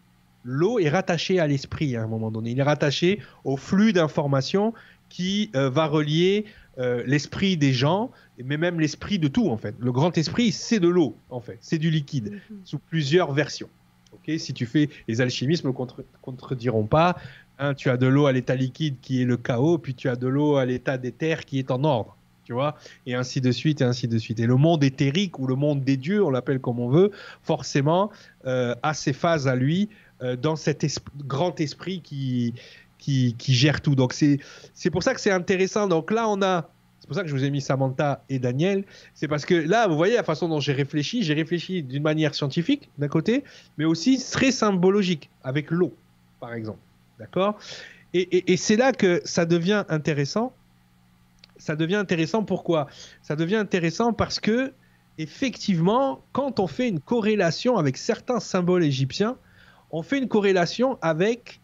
L'eau 0.43 0.79
est 0.79 0.89
rattachée 0.89 1.39
à 1.39 1.47
l'esprit 1.47 1.95
à 1.95 2.03
un 2.03 2.07
moment 2.07 2.31
donné. 2.31 2.51
Il 2.51 2.59
est 2.59 2.63
rattaché 2.63 3.19
au 3.43 3.57
flux 3.57 3.93
d'informations 3.93 4.73
qui 5.09 5.49
euh, 5.55 5.69
va 5.69 5.87
relier 5.87 6.45
euh, 6.77 7.03
l'esprit 7.05 7.57
des 7.57 7.73
gens, 7.73 8.11
mais 8.43 8.57
même 8.57 8.79
l'esprit 8.79 9.19
de 9.19 9.27
tout 9.27 9.49
en 9.49 9.57
fait. 9.57 9.75
Le 9.79 9.91
grand 9.91 10.17
esprit, 10.17 10.51
c'est 10.51 10.79
de 10.79 10.87
l'eau 10.87 11.15
en 11.29 11.41
fait, 11.41 11.57
c'est 11.61 11.77
du 11.77 11.89
liquide, 11.89 12.33
-hmm. 12.33 12.55
sous 12.63 12.79
plusieurs 12.79 13.33
versions. 13.33 13.69
Ok, 14.13 14.31
si 14.37 14.53
tu 14.53 14.65
fais 14.65 14.89
les 15.07 15.21
alchimistes 15.21 15.65
ne 15.65 15.71
contre, 15.71 16.03
contrediront 16.21 16.87
pas. 16.87 17.15
Hein, 17.59 17.73
tu 17.73 17.89
as 17.89 17.97
de 17.97 18.07
l'eau 18.07 18.25
à 18.25 18.31
l'état 18.31 18.55
liquide 18.55 18.95
qui 19.01 19.21
est 19.21 19.25
le 19.25 19.37
chaos, 19.37 19.77
puis 19.77 19.93
tu 19.93 20.07
as 20.07 20.15
de 20.15 20.27
l'eau 20.27 20.55
à 20.55 20.65
l'état 20.65 20.97
d'éther 20.97 21.45
qui 21.45 21.59
est 21.59 21.71
en 21.71 21.83
ordre. 21.83 22.15
Tu 22.49 22.53
vois, 22.53 22.75
et 23.05 23.13
ainsi 23.13 23.41
de 23.41 23.51
suite, 23.51 23.81
et 23.81 23.83
ainsi 23.83 24.07
de 24.07 24.17
suite. 24.17 24.39
Et 24.39 24.47
le 24.47 24.55
monde 24.55 24.83
éthérique 24.83 25.37
ou 25.37 25.45
le 25.45 25.53
monde 25.53 25.83
des 25.83 25.97
dieux, 25.97 26.23
on 26.23 26.31
l'appelle 26.31 26.59
comme 26.59 26.79
on 26.79 26.89
veut, 26.89 27.11
forcément 27.43 28.09
euh, 28.47 28.73
a 28.81 28.95
ses 28.95 29.13
phases 29.13 29.47
à 29.47 29.55
lui 29.55 29.87
euh, 30.23 30.35
dans 30.35 30.55
cet 30.55 30.83
grand 31.27 31.59
esprit 31.59 32.01
qui, 32.01 32.55
qui, 32.97 33.35
gère 33.53 33.81
tout. 33.81 33.93
Donc 33.93 34.13
c'est 34.13 34.89
pour 34.89 35.03
ça 35.03 35.13
que 35.13 35.21
c'est 35.21 35.29
intéressant. 35.29 35.87
Donc 35.87 36.09
là, 36.09 36.27
on 36.27 36.41
a. 36.41 36.67
C'est 36.99 37.05
pour 37.05 37.15
ça 37.15 37.21
que 37.21 37.27
je 37.27 37.35
vous 37.35 37.43
ai 37.43 37.51
mis 37.51 37.61
Samantha 37.61 38.23
et 38.29 38.39
Daniel. 38.39 38.83
C'est 39.13 39.27
parce 39.27 39.45
que 39.45 39.53
là, 39.53 39.87
vous 39.87 39.95
voyez 39.95 40.15
la 40.15 40.23
façon 40.23 40.49
dont 40.49 40.59
j'ai 40.59 40.73
réfléchi. 40.73 41.21
J'ai 41.21 41.35
réfléchi 41.35 41.83
d'une 41.83 42.01
manière 42.01 42.33
scientifique, 42.33 42.89
d'un 42.97 43.09
côté, 43.09 43.43
mais 43.77 43.85
aussi 43.85 44.19
très 44.31 44.51
symbologique, 44.51 45.29
avec 45.43 45.69
l'eau, 45.69 45.93
par 46.39 46.53
exemple. 46.53 46.79
D'accord? 47.19 47.59
Et, 48.15 48.51
et 48.51 48.57
c'est 48.57 48.75
là 48.75 48.91
que 48.91 49.21
ça 49.23 49.45
devient 49.45 49.83
intéressant. 49.87 50.51
Ça 51.59 51.75
devient 51.75 51.95
intéressant 51.95 52.43
pourquoi? 52.43 52.87
Ça 53.21 53.35
devient 53.35 53.57
intéressant 53.57 54.13
parce 54.13 54.39
que, 54.39 54.73
effectivement, 55.17 56.23
quand 56.31 56.59
on 56.59 56.67
fait 56.67 56.87
une 56.87 56.99
corrélation 56.99 57.77
avec 57.77 57.97
certains 57.97 58.39
symboles 58.39 58.83
égyptiens, 58.83 59.37
on 59.91 60.01
fait 60.01 60.17
une 60.17 60.27
corrélation 60.27 60.97
avec 61.01 61.61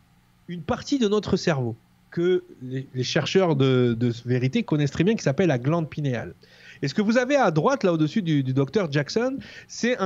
une 0.47 0.61
partie 0.61 0.99
de 0.99 1.07
notre 1.07 1.37
cerveau 1.37 1.75
que 2.11 2.43
les, 2.61 3.03
chercheurs 3.03 3.55
de, 3.57 3.97
vérité 4.25 4.63
connaissent 4.63 4.91
très 4.91 5.03
bien, 5.03 5.15
qui 5.15 5.23
s'appelle 5.23 5.49
la 5.49 5.57
glande 5.57 5.89
pinéale. 5.89 6.33
Et 6.81 6.87
ce 6.87 6.93
que 6.93 7.01
vous 7.01 7.17
avez 7.17 7.35
à 7.35 7.51
droite, 7.51 7.83
là 7.83 7.91
au-dessus 7.91 8.21
du, 8.21 8.41
du 8.41 8.53
docteur 8.53 8.89
Jackson, 8.89 9.37
c'est 9.67 9.97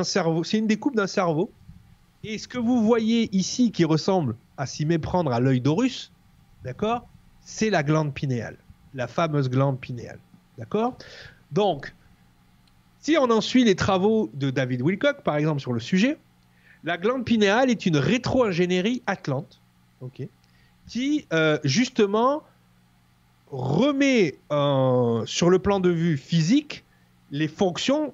une 0.54 0.68
découpe 0.68 0.96
d'un 0.96 1.08
cerveau. 1.08 1.52
Et 2.24 2.38
ce 2.38 2.48
que 2.48 2.58
vous 2.58 2.84
voyez 2.84 3.30
ici, 3.36 3.72
qui 3.72 3.86
ressemble 3.86 4.36
à 4.58 4.66
s'y 4.66 4.86
méprendre 4.86 5.32
à 5.32 5.40
l'œil 5.40 5.62
d'Horus, 5.62 6.12
d'accord, 6.64 7.08
c'est 7.42 7.70
la 7.70 7.84
glande 7.84 8.14
pinéale, 8.14 8.58
la 8.94 9.08
fameuse 9.08 9.50
glande 9.50 9.80
pinéale, 9.80 10.20
d'accord? 10.58 10.98
Donc, 11.52 11.94
si 13.00 13.18
on 13.18 13.30
en 13.30 13.42
suit 13.42 13.64
les 13.64 13.76
travaux 13.76 14.30
de 14.34 14.50
David 14.50 14.82
Wilcock, 14.82 15.24
par 15.24 15.38
exemple, 15.38 15.62
sur 15.62 15.74
le 15.74 15.80
sujet, 15.80 16.18
la 16.84 16.98
glande 16.98 17.26
pinéale 17.26 17.70
est 17.70 17.86
une 17.86 17.98
rétro-ingénierie 17.98 19.02
atlante, 19.08 19.62
ok, 20.02 20.28
qui 20.88 21.26
euh, 21.34 21.60
justement 21.64 22.44
remet 23.52 24.38
euh, 24.52 25.26
sur 25.26 25.50
le 25.50 25.60
plan 25.60 25.80
de 25.80 25.90
vue 25.90 26.18
physique 26.18 26.84
les 27.32 27.48
fonctions 27.48 28.14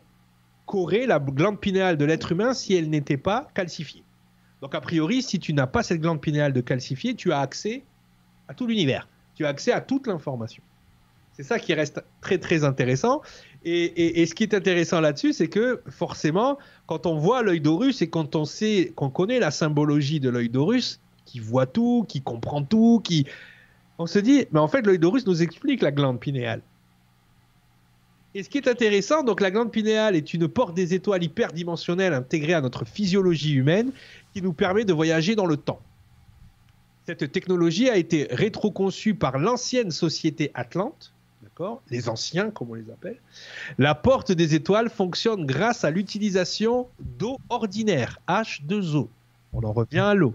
qu'aurait 0.65 1.05
la 1.05 1.19
glande 1.19 1.59
pinéale 1.59 1.97
de 1.97 2.05
l'être 2.05 2.32
humain 2.32 2.53
si 2.53 2.73
elle 2.73 2.89
n'était 2.89 3.17
pas 3.17 3.47
calcifiée. 3.53 4.03
Donc 4.61 4.73
a 4.73 4.82
priori, 4.82 5.21
si 5.21 5.39
tu 5.39 5.53
n'as 5.53 5.67
pas 5.67 5.84
cette 5.84 6.01
glande 6.01 6.21
pinéale 6.21 6.53
de 6.53 6.61
calcifiée, 6.61 7.15
tu 7.15 7.32
as 7.32 7.39
accès 7.39 7.84
à 8.47 8.53
tout 8.53 8.65
l'univers, 8.65 9.07
tu 9.36 9.45
as 9.45 9.49
accès 9.49 9.71
à 9.71 9.81
toute 9.81 10.07
l'information. 10.07 10.63
C'est 11.33 11.43
ça 11.43 11.59
qui 11.59 11.73
reste 11.73 12.01
très 12.21 12.38
très 12.38 12.63
intéressant. 12.63 13.21
Et, 13.65 14.25
ce 14.25 14.36
qui 14.36 14.43
est 14.43 14.53
intéressant 14.53 15.01
là-dessus, 15.01 15.33
c'est 15.33 15.47
que 15.47 15.81
forcément, 15.89 16.57
quand 16.86 17.07
on 17.07 17.17
voit 17.17 17.41
l'œil 17.41 17.59
d'Horus 17.59 18.01
et 18.01 18.09
quand 18.09 18.36
on 18.36 18.45
sait 18.45 18.93
qu'on 18.95 19.09
connaît 19.09 19.39
la 19.39 19.51
symbologie 19.51 20.19
de 20.19 20.29
l'œil 20.29 20.49
d'Horus, 20.49 21.01
qui 21.25 21.39
voit 21.39 21.65
tout, 21.65 22.05
qui 22.07 22.21
comprend 22.21 22.63
tout, 22.63 23.01
qui, 23.03 23.25
on 23.97 24.05
se 24.05 24.19
dit, 24.19 24.45
mais 24.51 24.59
en 24.59 24.67
fait, 24.67 24.83
l'œil 24.83 24.99
d'Horus 24.99 25.25
nous 25.25 25.41
explique 25.41 25.81
la 25.81 25.91
glande 25.91 26.19
pinéale. 26.19 26.61
Et 28.36 28.43
ce 28.43 28.49
qui 28.49 28.57
est 28.57 28.67
intéressant, 28.67 29.23
donc 29.23 29.41
la 29.41 29.49
glande 29.49 29.71
pinéale 29.71 30.15
est 30.15 30.33
une 30.33 30.47
porte 30.47 30.75
des 30.75 30.93
étoiles 30.93 31.23
hyperdimensionnelle 31.23 32.13
intégrée 32.13 32.53
à 32.53 32.61
notre 32.61 32.86
physiologie 32.86 33.53
humaine 33.53 33.91
qui 34.33 34.41
nous 34.41 34.53
permet 34.53 34.86
de 34.86 34.93
voyager 34.93 35.36
dans 35.36 35.45
le 35.45 35.57
temps. 35.57 35.79
Cette 37.05 37.31
technologie 37.31 37.87
a 37.87 37.97
été 37.97 38.27
rétroconçue 38.31 39.13
par 39.13 39.37
l'ancienne 39.37 39.91
société 39.91 40.49
Atlante, 40.55 41.13
d'accord 41.43 41.83
Les 41.91 42.09
anciens, 42.09 42.49
comme 42.49 42.71
on 42.71 42.73
les 42.73 42.89
appelle. 42.89 43.17
La 43.77 43.93
porte 43.93 44.31
des 44.31 44.55
étoiles 44.55 44.89
fonctionne 44.89 45.45
grâce 45.45 45.83
à 45.83 45.91
l'utilisation 45.91 46.87
d'eau 46.99 47.37
ordinaire, 47.49 48.19
H2O. 48.27 49.07
On 49.53 49.63
en 49.63 49.71
revient 49.71 49.99
à 49.99 50.15
l'eau. 50.15 50.33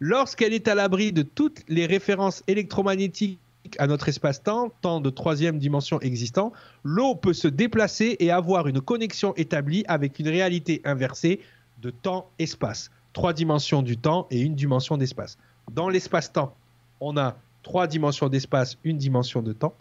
Lorsqu'elle 0.00 0.52
est 0.52 0.66
à 0.66 0.74
l'abri 0.74 1.12
de 1.12 1.22
toutes 1.22 1.62
les 1.68 1.86
références 1.86 2.42
électromagnétiques 2.48 3.38
à 3.78 3.86
notre 3.86 4.08
espace-temps, 4.08 4.72
temps 4.80 5.00
de 5.00 5.10
troisième 5.10 5.60
dimension 5.60 6.00
existant, 6.00 6.52
l'eau 6.82 7.14
peut 7.14 7.32
se 7.32 7.46
déplacer 7.46 8.16
et 8.18 8.32
avoir 8.32 8.66
une 8.66 8.80
connexion 8.80 9.32
établie 9.36 9.84
avec 9.86 10.18
une 10.18 10.28
réalité 10.28 10.82
inversée 10.84 11.38
de 11.80 11.90
temps-espace. 11.90 12.90
Trois 13.12 13.32
dimensions 13.32 13.82
du 13.82 13.96
temps 13.96 14.26
et 14.32 14.40
une 14.40 14.56
dimension 14.56 14.96
d'espace. 14.96 15.38
Dans 15.70 15.88
l'espace-temps, 15.88 16.54
on 17.00 17.16
a 17.16 17.36
trois 17.62 17.86
dimensions 17.86 18.28
d'espace, 18.28 18.78
une 18.84 18.98
dimension 18.98 19.42
de 19.42 19.52
temps. 19.52 19.74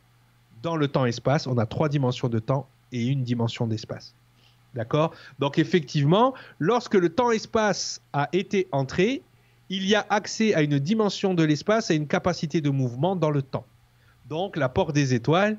Dans 0.62 0.76
le 0.76 0.88
temps-espace, 0.88 1.48
on 1.48 1.58
a 1.58 1.66
trois 1.66 1.90
dimensions 1.90 2.30
de 2.30 2.40
temps 2.40 2.68
et 2.92 3.06
une 3.06 3.24
dimension 3.24 3.68
d'espace. 3.68 4.16
D'accord? 4.74 5.14
Donc 5.40 5.60
effectivement, 5.60 6.34
lorsque 6.58 6.96
le 6.96 7.10
temps-espace 7.10 8.02
a 8.14 8.30
été 8.34 8.68
entré, 8.72 9.22
il 9.70 9.86
y 9.86 9.96
a 9.96 10.06
accès 10.10 10.54
à 10.56 10.62
une 10.62 10.80
dimension 10.80 11.34
de 11.34 11.44
l'espace, 11.44 11.92
à 11.92 11.94
une 11.94 12.08
capacité 12.08 12.62
de 12.62 12.70
mouvement 12.70 13.16
dans 13.16 13.30
le 13.30 13.42
temps. 13.42 13.66
Donc 14.30 14.56
la 14.56 14.70
porte 14.70 14.94
des 14.94 15.14
étoiles. 15.14 15.58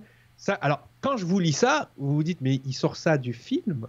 Alors 0.61 0.89
quand 1.01 1.17
je 1.17 1.25
vous 1.25 1.39
lis 1.39 1.53
ça, 1.53 1.91
vous 1.97 2.15
vous 2.15 2.23
dites 2.23 2.41
mais 2.41 2.61
il 2.65 2.73
sort 2.73 2.97
ça 2.97 3.19
du 3.19 3.33
film, 3.33 3.87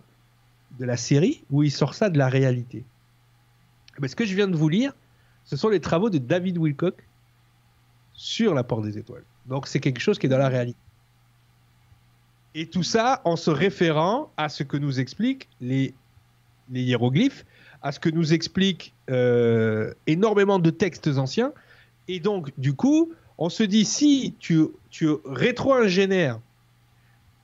de 0.80 0.86
la 0.86 0.98
série, 0.98 1.44
ou 1.50 1.64
il 1.64 1.72
sort 1.72 1.94
ça 1.94 2.10
de 2.10 2.18
la 2.18 2.28
réalité? 2.28 2.84
Mais 4.00 4.08
Ce 4.08 4.16
que 4.16 4.26
je 4.26 4.36
viens 4.36 4.48
de 4.48 4.56
vous 4.56 4.70
lire, 4.70 4.94
ce 5.46 5.56
sont 5.56 5.70
les 5.70 5.80
travaux 5.80 6.10
de 6.10 6.18
David 6.18 6.58
Wilcock 6.58 7.08
sur 8.14 8.54
la 8.54 8.64
porte 8.64 8.84
des 8.84 8.98
étoiles. 8.98 9.24
Donc 9.46 9.68
c'est 9.68 9.80
quelque 9.80 10.00
chose 10.00 10.20
qui 10.20 10.26
est 10.26 10.30
dans 10.30 10.38
la 10.38 10.50
réalité. 10.50 10.78
Et 12.56 12.68
tout 12.68 12.84
ça 12.84 13.22
en 13.26 13.36
se 13.36 13.50
référant 13.50 14.32
à 14.38 14.50
ce 14.50 14.64
que 14.64 14.78
nous 14.78 15.00
expliquent 15.00 15.50
les, 15.60 15.93
hiéroglyphes, 16.72 17.46
à 17.82 17.91
ce 17.91 18.00
que 18.00 18.10
nous 18.10 18.34
expliquent 18.34 18.93
euh, 19.10 19.93
énormément 20.08 20.58
de 20.58 20.70
textes 20.70 21.08
anciens. 21.08 21.54
Et 22.08 22.20
donc, 22.20 22.52
du 22.58 22.74
coup, 22.74 23.12
on 23.38 23.50
se 23.50 23.64
dit, 23.64 23.84
si 23.84 24.36
tu, 24.39 24.68
tu 24.89 25.10
rétro-ingénères 25.26 26.39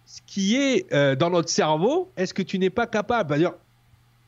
ce 0.05 0.21
qui 0.25 0.55
est 0.55 0.91
euh, 0.93 1.15
dans 1.15 1.29
notre 1.29 1.49
cerveau, 1.49 2.11
est-ce 2.17 2.33
que 2.33 2.41
tu 2.41 2.57
n'es 2.57 2.69
pas 2.69 2.87
capable? 2.87 3.29
D'ailleurs, 3.29 3.57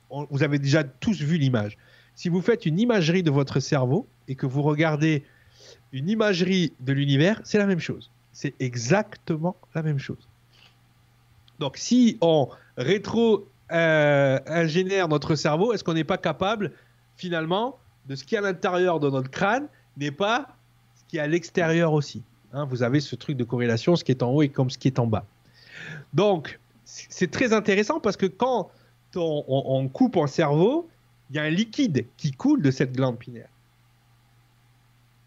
vous 0.09 0.43
avez 0.43 0.59
déjà 0.59 0.84
tous 0.84 1.21
vu 1.21 1.38
l'image. 1.38 1.78
Si 2.16 2.30
vous 2.30 2.41
faites 2.41 2.66
une 2.66 2.80
imagerie 2.80 3.22
de 3.24 3.32
votre 3.32 3.59
cerveau 3.59 4.07
et 4.28 4.36
que 4.36 4.45
vous 4.45 4.61
regardez 4.61 5.24
une 5.91 6.07
imagerie 6.09 6.74
de 6.80 6.93
l'univers, 6.93 7.41
c'est 7.43 7.57
la 7.57 7.66
même 7.66 7.80
chose. 7.80 8.11
C'est 8.32 8.53
exactement 8.59 9.55
la 9.76 9.82
même 9.84 9.99
chose. 9.99 10.30
Donc, 11.59 11.78
si 11.78 12.18
on 12.22 12.47
rétro-ingénère 12.78 15.07
notre 15.07 15.36
cerveau, 15.36 15.74
est-ce 15.74 15.84
qu'on 15.84 15.93
n'est 15.93 16.03
pas 16.03 16.18
capable, 16.18 16.72
finalement, 17.16 17.78
de 18.07 18.16
ce 18.16 18.24
qui 18.24 18.34
est 18.36 18.39
à 18.39 18.41
l'intérieur 18.41 18.99
de 18.99 19.09
notre 19.09 19.30
crâne 19.30 19.68
n'est 19.97 20.11
pas 20.11 20.47
ce 20.95 21.03
qui 21.07 21.18
est 21.18 21.22
à 21.22 21.28
l'extérieur 21.28 21.93
aussi 21.93 22.24
hein, 22.53 22.66
Vous 22.66 22.82
avez 22.84 22.99
ce 22.99 23.16
truc 23.16 23.38
de 23.38 23.43
corrélation, 23.43 23.95
ce 23.95 24.03
qui 24.03 24.11
est 24.11 24.24
en 24.24 24.32
haut 24.32 24.41
et 24.41 24.49
comme 24.49 24.72
ce 24.72 24.78
qui 24.78 24.88
est 24.88 24.99
en 24.99 25.07
bas. 25.07 25.26
Donc, 26.14 26.59
c'est 26.86 27.32
très 27.32 27.53
intéressant 27.53 27.99
parce 27.99 28.18
que 28.18 28.26
quand 28.26 28.70
on 29.16 29.88
coupe 29.89 30.18
un 30.18 30.28
cerveau, 30.28 30.89
il 31.34 31.38
y 31.38 31.39
a 31.39 31.43
un 31.43 31.49
liquide 31.49 32.05
qui 32.15 32.31
coule 32.31 32.61
de 32.61 32.69
cette 32.69 32.93
glande 32.93 33.17
pinéale. 33.17 33.49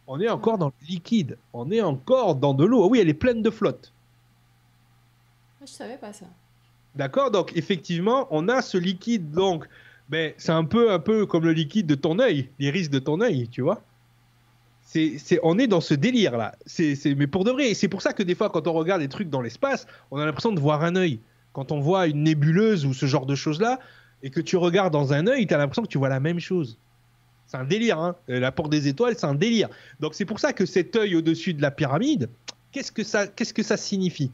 On 0.07 0.20
est 0.20 0.28
encore 0.28 0.57
dans 0.57 0.68
le 0.68 0.86
liquide. 0.86 1.36
On 1.52 1.68
est 1.72 1.82
encore 1.82 2.36
dans 2.36 2.54
de 2.54 2.64
l'eau. 2.64 2.84
Ah 2.84 2.86
oui, 2.86 3.00
elle 3.00 3.09
est 3.09 3.14
pleine 3.14 3.42
de 3.42 3.50
flotte. 3.50 3.92
Je 5.61 5.66
savais 5.66 5.98
pas 5.98 6.12
ça. 6.12 6.26
D'accord 6.94 7.32
Donc, 7.32 7.57
effectivement, 7.57 8.28
on 8.30 8.48
a 8.48 8.62
ce 8.62 8.78
liquide. 8.78 9.32
Donc, 9.32 9.66
ben, 10.09 10.32
c'est 10.36 10.52
un 10.52 10.64
peu, 10.64 10.92
un 10.92 11.00
peu 11.00 11.26
comme 11.26 11.42
le 11.42 11.52
liquide 11.52 11.88
de 11.88 11.96
ton 11.96 12.20
œil, 12.20 12.50
l'iris 12.61 12.88
de 12.88 13.00
ton 13.00 13.20
œil, 13.20 13.48
tu 13.48 13.62
vois 13.62 13.82
c'est, 14.86 15.40
on 15.42 15.59
est 15.59 15.66
dans 15.66 15.80
ce 15.80 15.94
délire 15.94 16.36
là. 16.36 16.54
C'est, 16.64 16.96
mais 17.16 17.26
pour 17.26 17.42
de 17.42 17.50
vrai. 17.50 17.74
C'est 17.74 17.88
pour 17.88 18.02
ça 18.02 18.12
que 18.12 18.22
des 18.22 18.36
fois, 18.36 18.50
quand 18.50 18.68
on 18.68 18.72
regarde 18.72 19.02
des 19.02 19.09
trucs 19.09 19.28
dans 19.28 19.40
l'espace, 19.40 19.86
on 20.12 20.18
a 20.18 20.24
l'impression 20.24 20.52
de 20.52 20.61
voir 20.61 20.84
un 20.84 20.94
œil. 20.94 21.18
Quand 21.52 21.72
on 21.72 21.80
voit 21.80 22.07
une 22.07 22.22
nébuleuse 22.22 22.86
ou 22.86 22.94
ce 22.94 23.07
genre 23.07 23.26
de 23.26 23.34
choses 23.34 23.61
là, 23.61 23.80
et 24.22 24.30
que 24.30 24.40
tu 24.40 24.56
regardes 24.56 24.92
dans 24.92 25.12
un 25.12 25.26
œil, 25.26 25.46
tu 25.46 25.54
as 25.54 25.58
l'impression 25.58 25.82
que 25.82 25.88
tu 25.88 25.98
vois 25.98 26.08
la 26.08 26.20
même 26.20 26.40
chose. 26.40 26.78
C'est 27.46 27.56
un 27.56 27.64
délire, 27.64 27.98
hein. 27.98 28.16
La 28.26 28.50
porte 28.50 28.70
des 28.70 28.88
étoiles, 28.88 29.14
c'est 29.16 29.26
un 29.26 29.34
délire. 29.34 29.68
Donc 30.00 30.14
c'est 30.14 30.24
pour 30.24 30.40
ça 30.40 30.52
que 30.52 30.66
cet 30.66 30.96
œil 30.96 31.14
au-dessus 31.14 31.54
de 31.54 31.62
la 31.62 31.70
pyramide, 31.70 32.28
qu'est-ce 32.72 32.90
que 32.90 33.04
ça, 33.04 33.26
qu'est-ce 33.26 33.54
que 33.54 33.62
ça 33.62 33.76
signifie? 33.76 34.30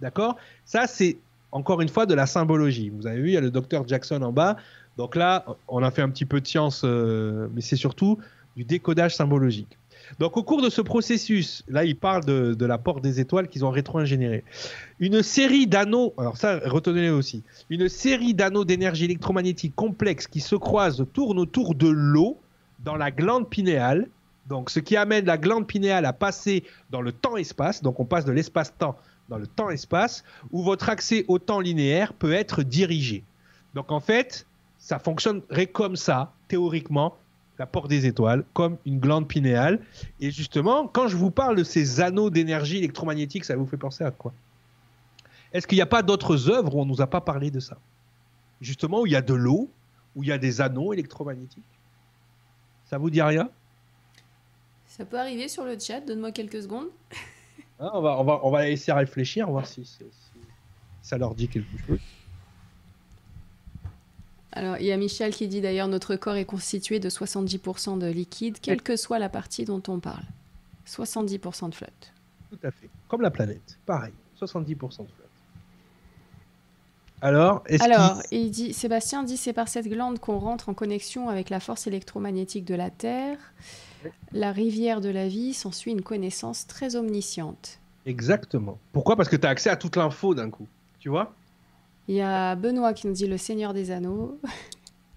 D'accord? 0.00 0.36
Ça, 0.64 0.86
c'est 0.86 1.16
encore 1.50 1.80
une 1.80 1.88
fois 1.88 2.06
de 2.06 2.14
la 2.14 2.26
symbologie. 2.26 2.90
Vous 2.90 3.06
avez 3.06 3.20
vu, 3.20 3.28
il 3.28 3.34
y 3.34 3.36
a 3.36 3.40
le 3.40 3.50
docteur 3.50 3.86
Jackson 3.86 4.22
en 4.22 4.32
bas. 4.32 4.56
Donc 4.96 5.16
là, 5.16 5.44
on 5.68 5.82
a 5.82 5.90
fait 5.90 6.02
un 6.02 6.10
petit 6.10 6.24
peu 6.24 6.40
de 6.40 6.46
science, 6.46 6.82
euh, 6.84 7.48
mais 7.54 7.60
c'est 7.60 7.76
surtout 7.76 8.18
du 8.56 8.64
décodage 8.64 9.16
symbologique. 9.16 9.76
Donc 10.18 10.36
au 10.36 10.42
cours 10.42 10.62
de 10.62 10.70
ce 10.70 10.80
processus, 10.80 11.64
là 11.68 11.84
il 11.84 11.96
parle 11.96 12.24
de, 12.24 12.64
la 12.64 12.78
porte 12.78 13.02
des 13.02 13.20
étoiles 13.20 13.48
qu'ils 13.48 13.64
ont 13.64 13.70
rétro-ingénéré. 13.70 14.44
Une 15.00 15.22
série 15.22 15.66
d'anneaux, 15.66 16.14
alors 16.18 16.36
ça 16.36 16.60
retenez-le 16.64 17.14
aussi, 17.14 17.42
une 17.70 17.88
série 17.88 18.34
d'anneaux 18.34 18.64
d'énergie 18.64 19.04
électromagnétique 19.04 19.74
complexes 19.74 20.26
qui 20.26 20.40
se 20.40 20.56
croisent 20.56 21.06
tournent 21.12 21.38
autour 21.38 21.74
de 21.74 21.88
l'eau 21.88 22.38
dans 22.80 22.96
la 22.96 23.10
glande 23.10 23.48
pinéale. 23.48 24.08
Donc 24.48 24.70
ce 24.70 24.80
qui 24.80 24.96
amène 24.96 25.24
la 25.24 25.38
glande 25.38 25.66
pinéale 25.66 26.04
à 26.04 26.12
passer 26.12 26.64
dans 26.90 27.00
le 27.00 27.12
temps-espace, 27.12 27.82
donc 27.82 28.00
on 28.00 28.04
passe 28.04 28.24
de 28.24 28.32
l'espace-temps 28.32 28.96
dans 29.28 29.38
le 29.38 29.46
temps-espace, 29.46 30.24
où 30.50 30.62
votre 30.62 30.88
accès 30.88 31.24
au 31.28 31.38
temps 31.38 31.60
linéaire 31.60 32.12
peut 32.12 32.32
être 32.32 32.62
dirigé. 32.62 33.22
Donc 33.74 33.92
en 33.92 34.00
fait, 34.00 34.46
ça 34.78 34.98
fonctionnerait 34.98 35.68
comme 35.68 35.96
ça, 35.96 36.32
théoriquement, 36.48 37.16
la 37.62 37.66
porte 37.66 37.86
des 37.86 38.06
étoiles, 38.06 38.44
comme 38.54 38.76
une 38.84 38.98
glande 38.98 39.28
pinéale. 39.28 39.78
Et 40.18 40.32
justement, 40.32 40.88
quand 40.88 41.06
je 41.06 41.16
vous 41.16 41.30
parle 41.30 41.54
de 41.54 41.62
ces 41.62 42.00
anneaux 42.00 42.28
d'énergie 42.28 42.78
électromagnétique, 42.78 43.44
ça 43.44 43.54
vous 43.54 43.66
fait 43.66 43.76
penser 43.76 44.02
à 44.02 44.10
quoi? 44.10 44.32
Est-ce 45.52 45.68
qu'il 45.68 45.76
n'y 45.76 45.82
a 45.82 45.86
pas 45.86 46.02
d'autres 46.02 46.50
œuvres 46.50 46.74
où 46.74 46.80
on 46.80 46.84
ne 46.84 46.90
nous 46.90 47.00
a 47.02 47.06
pas 47.06 47.20
parlé 47.20 47.52
de 47.52 47.60
ça? 47.60 47.78
Justement, 48.60 49.02
où 49.02 49.06
il 49.06 49.12
y 49.12 49.16
a 49.16 49.22
de 49.22 49.32
l'eau, 49.32 49.70
où 50.16 50.24
il 50.24 50.28
y 50.30 50.32
a 50.32 50.38
des 50.38 50.60
anneaux 50.60 50.92
électromagnétiques? 50.92 51.62
Ça 52.86 52.98
vous 52.98 53.10
dit 53.10 53.22
rien? 53.22 53.48
Ça 54.88 55.04
peut 55.04 55.20
arriver 55.20 55.46
sur 55.46 55.64
le 55.64 55.78
chat, 55.78 56.00
donne-moi 56.00 56.32
quelques 56.32 56.62
secondes. 56.62 56.88
Ah, 57.78 57.90
on, 57.94 58.02
va, 58.02 58.18
on, 58.18 58.24
va, 58.24 58.40
on 58.42 58.50
va 58.50 58.68
essayer 58.68 58.92
de 58.92 58.98
réfléchir, 58.98 59.48
voir 59.48 59.68
si, 59.68 59.84
si 59.84 60.02
ça 61.00 61.16
leur 61.16 61.32
dit 61.36 61.46
quelque 61.46 61.78
chose. 61.86 62.00
Alors, 64.52 64.76
il 64.78 64.86
y 64.86 64.92
a 64.92 64.96
Michel 64.96 65.34
qui 65.34 65.48
dit 65.48 65.60
d'ailleurs 65.60 65.88
notre 65.88 66.16
corps 66.16 66.36
est 66.36 66.44
constitué 66.44 67.00
de 67.00 67.08
70% 67.08 67.98
de 67.98 68.06
liquide, 68.06 68.58
quelle 68.60 68.82
que 68.82 68.96
soit 68.96 69.18
la 69.18 69.28
partie 69.28 69.64
dont 69.64 69.82
on 69.88 69.98
parle. 69.98 70.24
70% 70.86 71.70
de 71.70 71.74
flotte. 71.74 72.12
Tout 72.50 72.58
à 72.62 72.70
fait. 72.70 72.90
Comme 73.08 73.22
la 73.22 73.30
planète. 73.30 73.78
Pareil. 73.86 74.12
70% 74.40 74.74
de 74.74 74.76
flotte. 74.76 75.22
Alors, 77.22 77.62
Alors 77.80 78.20
il... 78.32 78.50
dit, 78.50 78.74
Sébastien 78.74 79.22
dit 79.22 79.36
c'est 79.36 79.52
par 79.52 79.68
cette 79.68 79.86
glande 79.86 80.18
qu'on 80.18 80.38
rentre 80.38 80.68
en 80.68 80.74
connexion 80.74 81.28
avec 81.28 81.50
la 81.50 81.60
force 81.60 81.86
électromagnétique 81.86 82.64
de 82.64 82.74
la 82.74 82.90
Terre. 82.90 83.38
La 84.32 84.50
rivière 84.50 85.00
de 85.00 85.08
la 85.08 85.28
vie 85.28 85.54
s'ensuit 85.54 85.92
une 85.92 86.02
connaissance 86.02 86.66
très 86.66 86.96
omnisciente. 86.96 87.78
Exactement. 88.04 88.78
Pourquoi? 88.92 89.14
Parce 89.14 89.28
que 89.28 89.36
tu 89.36 89.46
as 89.46 89.50
accès 89.50 89.70
à 89.70 89.76
toute 89.76 89.94
l'info 89.94 90.34
d'un 90.34 90.50
coup. 90.50 90.66
Tu 90.98 91.08
vois? 91.08 91.32
Il 92.08 92.16
y 92.16 92.20
a 92.20 92.54
Benoît 92.56 92.92
qui 92.92 93.06
nous 93.06 93.12
dit 93.12 93.26
le 93.26 93.38
Seigneur 93.38 93.72
des 93.72 93.90
Anneaux. 93.90 94.40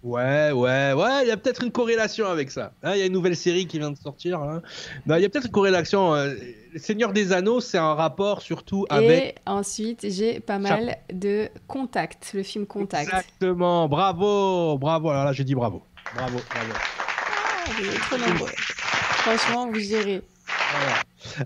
Ouais, 0.06 0.52
ouais, 0.52 0.94
ouais, 0.94 1.24
il 1.24 1.30
y 1.30 1.32
a 1.32 1.38
peut-être 1.38 1.64
une 1.64 1.72
corrélation 1.72 2.28
avec 2.28 2.52
ça. 2.52 2.74
Hein, 2.84 2.92
il 2.94 3.00
y 3.00 3.02
a 3.02 3.08
une 3.08 3.14
nouvelle 3.14 3.36
série 3.36 3.66
qui 3.66 3.80
vient 3.80 3.90
de 3.90 3.98
sortir. 3.98 4.40
Hein. 4.40 4.62
il 5.08 5.20
y 5.20 5.26
a 5.26 5.30
peut-être 5.30 5.48
une 5.48 5.52
corrélation. 5.52 6.14
Euh, 6.14 6.36
le 6.74 6.78
Seigneur 6.78 7.12
des 7.12 7.34
Anneaux, 7.34 7.60
c'est 7.60 7.80
un 7.80 7.96
rapport 7.96 8.44
surtout 8.44 8.86
avec. 8.92 9.24
Et 9.24 9.36
ensuite, 9.48 10.06
j'ai 10.08 10.40
pas 10.40 10.60
mal 10.60 10.98
de 11.12 11.50
Contact, 11.68 12.34
le 12.36 12.44
film 12.44 12.68
Contact. 12.68 13.08
Exactement, 13.08 13.90
bravo, 13.90 14.78
bravo. 14.78 15.10
Alors 15.10 15.26
là, 15.26 15.34
je 15.34 15.42
dis 15.42 15.56
bravo. 15.56 15.82
Bravo, 16.14 16.38
bravo. 16.52 16.74
Ah, 16.76 17.72
vous 17.76 17.88
êtes 17.88 18.00
trop 18.02 18.18
nombreux. 18.18 18.52
Franchement, 18.56 19.72
vous 19.72 19.80
gérez. 19.80 20.22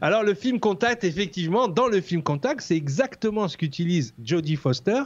Alors, 0.01 0.23
le 0.23 0.33
film 0.33 0.59
Contact, 0.59 1.05
effectivement, 1.05 1.69
dans 1.69 1.87
le 1.87 2.01
film 2.01 2.21
Contact, 2.23 2.59
c'est 2.59 2.75
exactement 2.75 3.47
ce 3.47 3.55
qu'utilise 3.55 4.13
Jodie 4.21 4.57
Foster 4.57 5.03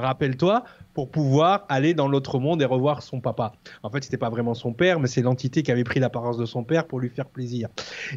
rappelle-toi, 0.00 0.64
pour 0.94 1.10
pouvoir 1.10 1.66
aller 1.68 1.94
dans 1.94 2.08
l'autre 2.08 2.38
monde 2.38 2.62
et 2.62 2.64
revoir 2.64 3.02
son 3.02 3.20
papa. 3.20 3.52
En 3.82 3.90
fait, 3.90 4.04
c'était 4.04 4.16
pas 4.16 4.30
vraiment 4.30 4.54
son 4.54 4.72
père, 4.72 4.98
mais 5.00 5.08
c'est 5.08 5.22
l'entité 5.22 5.62
qui 5.62 5.70
avait 5.70 5.84
pris 5.84 6.00
l'apparence 6.00 6.38
de 6.38 6.46
son 6.46 6.64
père 6.64 6.86
pour 6.86 7.00
lui 7.00 7.10
faire 7.10 7.26
plaisir. 7.26 7.68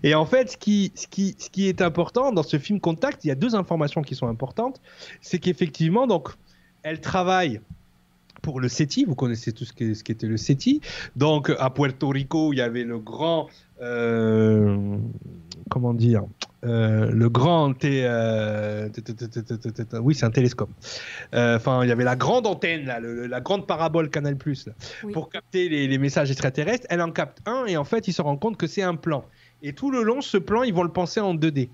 Et 0.04 0.16
en 0.16 0.26
fait, 0.26 0.52
ce 0.52 0.58
qui, 0.58 0.92
ce 0.96 1.08
qui, 1.08 1.36
ce 1.38 1.50
qui 1.50 1.68
est 1.68 1.82
important 1.82 2.32
dans 2.32 2.44
ce 2.44 2.58
film 2.58 2.80
Contact, 2.80 3.26
il 3.26 3.28
y 3.28 3.32
a 3.32 3.36
deux 3.36 3.56
informations 3.56 4.02
qui 4.02 4.16
sont 4.16 4.28
importantes. 4.28 4.82
C'est 5.22 5.40
qu'effectivement, 5.40 6.08
donc, 6.08 6.30
elle 6.84 7.02
travaille 7.02 7.60
pour 8.42 8.60
le 8.60 8.70
CETI, 8.70 9.06
vous 9.06 9.16
connaissez 9.16 9.52
tout 9.52 9.66
ce 9.66 9.74
qui, 9.74 9.96
ce 9.96 10.04
était 10.10 10.28
le 10.28 10.38
CETI. 10.38 10.82
Donc, 11.16 11.52
à 11.60 11.70
Puerto 11.70 12.10
Rico, 12.10 12.54
il 12.54 12.58
y 12.58 12.62
avait 12.62 12.84
le 12.84 13.00
grand. 13.00 13.48
Euh, 13.82 14.98
comment 15.70 15.94
dire 15.94 16.24
euh, 16.66 17.10
le 17.10 17.30
grand 17.30 17.74
euh, 17.86 18.90
oui 20.02 20.14
c'est 20.14 20.26
un 20.26 20.32
télescope. 20.32 20.70
Euh, 21.34 21.56
enfin 21.56 21.84
il 21.84 21.90
y 21.90 21.92
avait 21.92 22.04
la 22.04 22.18
grande 22.18 22.46
antenne 22.48 22.86
là, 22.86 23.00
la 23.00 23.40
grande 23.40 23.66
parabole 23.66 24.10
Canal 24.10 24.36
Plus 24.36 24.68
pour 25.14 25.30
capter 25.30 25.70
les, 25.70 25.98
messages 25.98 26.32
extraterrestres. 26.32 26.86
Elle 26.90 27.02
en 27.02 27.12
capte 27.12 27.40
un 27.46 27.66
et 27.66 27.78
en 27.78 27.86
fait 27.86 28.10
il 28.10 28.14
se 28.14 28.22
rend 28.22 28.36
compte 28.36 28.58
que 28.58 28.68
c'est 28.68 28.82
un 28.82 28.96
plan. 28.96 29.24
Et 29.62 29.72
tout 29.72 29.90
le 29.90 30.04
long 30.04 30.20
ce 30.20 30.38
plan 30.38 30.64
ils 30.64 30.74
vont 30.74 30.84
le 30.84 30.92
penser 30.92 31.22
en 31.22 31.34
2D 31.34 31.70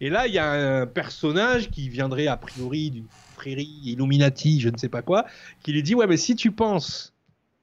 et 0.00 0.08
là 0.08 0.26
il 0.26 0.32
y 0.32 0.38
a 0.38 0.80
un 0.80 0.86
personnage 0.86 1.70
qui 1.70 1.90
viendrait 1.90 2.28
a 2.28 2.36
priori 2.36 2.90
d'une 2.90 3.06
prairie 3.36 3.80
Illuminati 3.84 4.60
je 4.60 4.70
ne 4.70 4.76
sais 4.78 4.88
pas 4.88 5.02
quoi 5.02 5.26
qui 5.62 5.72
lui 5.72 5.82
dit 5.82 5.94
ouais 5.94 6.06
mais 6.06 6.16
si 6.16 6.34
tu 6.34 6.50
penses 6.50 7.14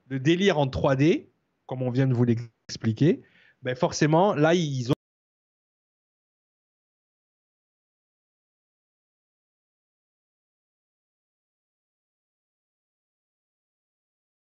le 0.10 0.20
délire 0.20 0.60
en 0.60 0.68
3D 0.68 1.26
comme 1.66 1.82
on 1.82 1.90
vient 1.90 2.08
de 2.08 2.14
vous 2.14 2.24
l'expliquer 2.24 3.22
ben 3.64 3.76
forcément 3.76 4.34
là 4.36 4.54
ils 4.54 4.92
ont 4.92 4.95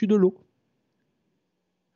de 0.04 0.14
l'eau. 0.14 0.36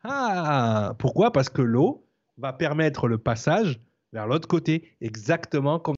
Ah, 0.02 0.94
pourquoi? 0.98 1.30
Parce 1.32 1.50
que 1.50 1.60
l'eau 1.60 2.06
va 2.38 2.54
permettre 2.54 3.06
le 3.06 3.18
passage 3.18 3.78
vers 4.14 4.26
l'autre 4.26 4.48
côté, 4.48 4.96
exactement 5.02 5.78
comme 5.78 5.94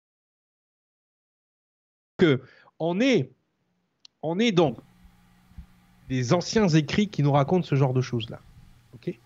que 2.19 2.43
on 2.81 3.01
est, 3.01 3.31
on 4.23 4.39
est 4.41 4.53
donc 4.53 4.79
des 6.09 6.33
anciens 6.33 6.69
écrits 6.69 7.09
qui 7.09 7.23
nous 7.23 7.33
racontent 7.33 7.65
ce 7.65 7.77
genre 7.77 7.95
de 7.95 8.01
choses 8.01 8.29
là. 8.29 8.41
Ok? 8.95 9.17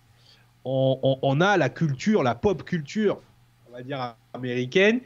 On, 0.63 1.17
on, 1.21 1.41
a 1.41 1.57
la 1.57 1.69
culture, 1.69 2.23
la 2.23 2.35
pop 2.35 2.63
culture, 2.63 3.21
on 3.67 3.71
va 3.71 3.83
dire 3.83 4.15
américaine. 4.33 5.01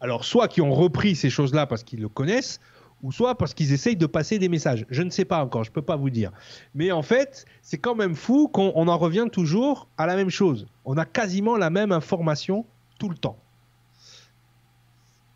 Alors 0.00 0.24
soit 0.24 0.48
qui 0.48 0.60
ont 0.60 0.72
repris 0.72 1.14
ces 1.14 1.30
choses 1.30 1.54
là 1.54 1.66
parce 1.66 1.84
qu'ils 1.84 2.00
le 2.00 2.08
connaissent, 2.08 2.60
ou 3.04 3.12
soit 3.12 3.36
parce 3.36 3.52
qu'ils 3.52 3.72
essayent 3.72 3.96
de 3.96 4.06
passer 4.06 4.38
des 4.38 4.48
messages. 4.48 4.86
Je 4.88 5.02
ne 5.02 5.10
sais 5.10 5.26
pas 5.26 5.44
encore, 5.44 5.62
je 5.62 5.70
ne 5.70 5.74
peux 5.74 5.82
pas 5.82 5.94
vous 5.94 6.08
dire. 6.08 6.32
Mais 6.74 6.90
en 6.90 7.02
fait, 7.02 7.44
c'est 7.60 7.76
quand 7.76 7.94
même 7.94 8.14
fou 8.14 8.48
qu'on 8.48 8.88
en 8.88 8.98
revient 8.98 9.26
toujours 9.30 9.88
à 9.98 10.06
la 10.06 10.16
même 10.16 10.30
chose. 10.30 10.66
On 10.86 10.96
a 10.96 11.04
quasiment 11.04 11.58
la 11.58 11.68
même 11.68 11.92
information 11.92 12.64
tout 12.98 13.10
le 13.10 13.14
temps. 13.14 13.38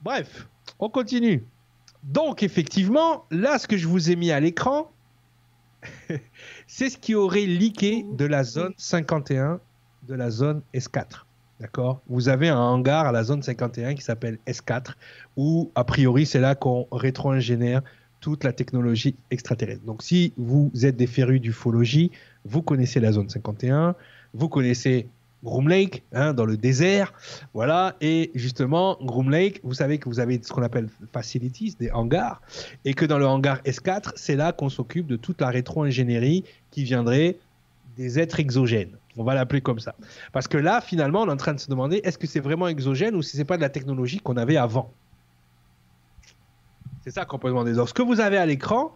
Bref, 0.03 0.49
on 0.79 0.89
continue. 0.89 1.45
Donc 2.05 2.43
effectivement, 2.43 3.27
là, 3.31 3.59
ce 3.59 3.69
que 3.69 3.77
je 3.77 3.87
vous 3.87 4.11
ai 4.11 4.17
mis 4.17 4.31
à 4.31 4.41
l'écran, 4.41 4.91
c'est 6.67 6.89
ce 6.89 6.97
qui 6.97 7.15
aurait 7.15 7.45
leaké 7.45 8.07
de 8.11 8.25
la 8.25 8.45
zone 8.45 8.73
51 8.79 9.61
de 10.05 10.15
la 10.15 10.31
zone 10.31 10.63
S4. 10.73 11.28
D'accord 11.61 12.01
Vous 12.09 12.29
avez 12.29 12.49
un 12.49 12.59
hangar 12.59 13.07
à 13.07 13.13
la 13.13 13.25
zone 13.25 13.43
51 13.43 13.95
qui 13.95 14.03
s'appelle 14.03 14.39
S4, 14.47 14.93
où 15.37 15.73
a 15.75 15.85
priori 15.85 16.25
c'est 16.25 16.41
là 16.41 16.55
qu'on 16.55 16.87
rétro-ingénère 16.93 17.83
toute 18.21 18.45
la 18.45 18.53
technologie 18.53 19.17
extraterrestre. 19.31 19.85
Donc 19.85 20.03
si 20.03 20.33
vous 20.37 20.71
êtes 20.83 20.97
des 20.97 21.07
férus 21.07 21.41
d'ufologie, 21.41 22.13
vous 22.45 22.63
connaissez 22.63 23.01
la 23.01 23.13
zone 23.13 23.29
51, 23.29 23.97
vous 24.35 24.49
connaissez 24.49 25.09
Groom 25.45 25.69
Lake, 25.69 26.03
hein, 26.13 26.35
dans 26.35 26.45
le 26.45 26.57
désert, 26.57 27.13
voilà, 27.55 27.95
et 28.01 28.33
justement, 28.35 28.99
Groom 29.01 29.31
Lake, 29.31 29.61
vous 29.63 29.75
savez 29.75 29.99
que 29.99 30.09
vous 30.09 30.19
avez 30.19 30.41
ce 30.43 30.53
qu'on 30.53 30.63
appelle 30.63 30.89
facilities, 31.13 31.77
des 31.79 31.93
hangars, 31.93 32.43
et 32.85 32.93
que 32.93 33.05
dans 33.05 33.19
le 33.19 33.27
hangar 33.27 33.63
S4, 33.63 34.13
c'est 34.17 34.35
là 34.35 34.53
qu'on 34.53 34.69
s'occupe 34.69 35.07
de 35.07 35.17
toute 35.17 35.41
la 35.41 35.49
rétro-ingénierie 35.49 36.45
qui 36.73 36.83
viendrait 36.83 37.37
des 37.99 38.19
êtres 38.19 38.41
exogènes. 38.41 38.97
On 39.17 39.25
va 39.25 39.35
l'appeler 39.35 39.61
comme 39.61 39.81
ça. 39.81 39.95
Parce 40.33 40.47
que 40.47 40.57
là, 40.57 40.81
finalement, 40.81 41.23
on 41.23 41.27
est 41.27 41.33
en 41.33 41.37
train 41.37 41.53
de 41.53 41.61
se 41.61 41.69
demander 41.69 42.01
est-ce 42.05 42.17
que 42.17 42.29
c'est 42.29 42.41
vraiment 42.41 42.69
exogène 42.69 43.17
ou 43.17 43.23
si 43.23 43.37
c'est 43.37 43.45
pas 43.45 43.57
de 43.57 43.63
la 43.63 43.69
technologie 43.69 44.21
qu'on 44.21 44.37
avait 44.37 44.57
avant? 44.57 44.95
C'est 47.03 47.11
ça 47.11 47.25
qu'on 47.25 47.39
peut 47.39 47.49
demander. 47.49 47.73
Donc, 47.73 47.89
ce 47.89 47.95
que 47.95 48.03
vous 48.03 48.21
avez 48.21 48.37
à 48.37 48.47
l'écran, 48.47 48.95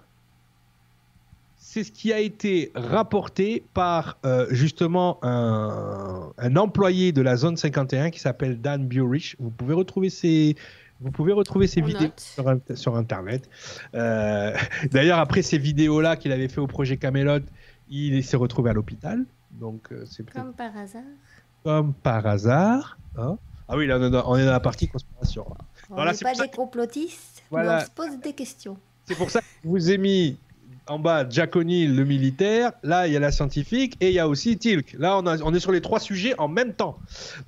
c'est 1.56 1.82
ce 1.82 1.90
qui 1.90 2.12
a 2.12 2.20
été 2.20 2.70
rapporté 2.74 3.64
par 3.74 4.18
euh, 4.24 4.46
justement 4.50 5.18
un, 5.22 6.30
un, 6.38 6.56
employé 6.56 7.12
de 7.12 7.22
la 7.22 7.36
zone 7.36 7.56
51 7.56 8.10
qui 8.10 8.20
s'appelle 8.20 8.60
Dan 8.60 8.86
Burich. 8.86 9.34
Vous 9.40 9.50
pouvez 9.50 9.74
retrouver 9.74 10.10
ses, 10.10 10.54
vous 11.02 11.10
pouvez 11.10 11.32
retrouver 11.32 11.66
ces 11.66 11.80
vidéos 11.80 12.10
sur, 12.16 12.44
sur, 12.74 12.96
Internet. 12.96 13.50
Euh, 13.94 14.54
D'ailleurs, 14.92 15.18
après 15.18 15.42
ces 15.42 15.58
vidéos-là 15.58 16.16
qu'il 16.16 16.30
avait 16.30 16.48
fait 16.48 16.60
au 16.60 16.68
projet 16.68 16.96
Camelot, 16.96 17.40
il 17.92 18.24
s'est 18.24 18.36
retrouvé 18.36 18.70
à 18.70 18.72
l'hôpital. 18.72 19.24
Donc, 19.50 19.92
euh, 19.92 20.04
c'est 20.06 20.28
Comme 20.30 20.54
par 20.54 20.76
hasard. 20.76 21.02
Comme 21.62 21.92
par 21.92 22.26
hasard. 22.26 22.98
Hein 23.16 23.36
ah 23.68 23.76
oui, 23.76 23.86
là, 23.86 23.98
on 24.26 24.36
est 24.36 24.44
dans 24.44 24.50
la 24.50 24.60
partie 24.60 24.88
conspiration. 24.88 25.46
On 25.90 26.04
n'est 26.04 26.12
pas 26.12 26.34
des 26.34 26.48
complotistes, 26.48 27.42
voilà. 27.50 27.76
mais 27.76 27.82
on 27.82 27.86
se 27.86 27.90
pose 27.90 28.20
des 28.20 28.32
questions. 28.32 28.76
C'est 29.04 29.14
pour 29.14 29.30
ça 29.30 29.40
que 29.40 29.46
je 29.62 29.68
vous 29.68 29.90
ai 29.90 29.98
mis 29.98 30.38
en 30.92 30.98
bas 30.98 31.26
Jack 31.28 31.56
O'Neill, 31.56 31.96
le 31.96 32.04
militaire. 32.04 32.72
Là, 32.82 33.06
il 33.06 33.12
y 33.12 33.16
a 33.16 33.20
la 33.20 33.32
scientifique 33.32 33.96
et 34.00 34.08
il 34.08 34.14
y 34.14 34.18
a 34.18 34.28
aussi 34.28 34.58
Tilk. 34.58 34.94
Là, 34.98 35.18
on, 35.18 35.26
on, 35.26 35.54
est 35.54 35.60
sur 35.60 35.72
les 35.72 35.80
trois 35.80 35.98
sujets 35.98 36.34
en 36.38 36.48
même 36.48 36.74
temps. 36.74 36.98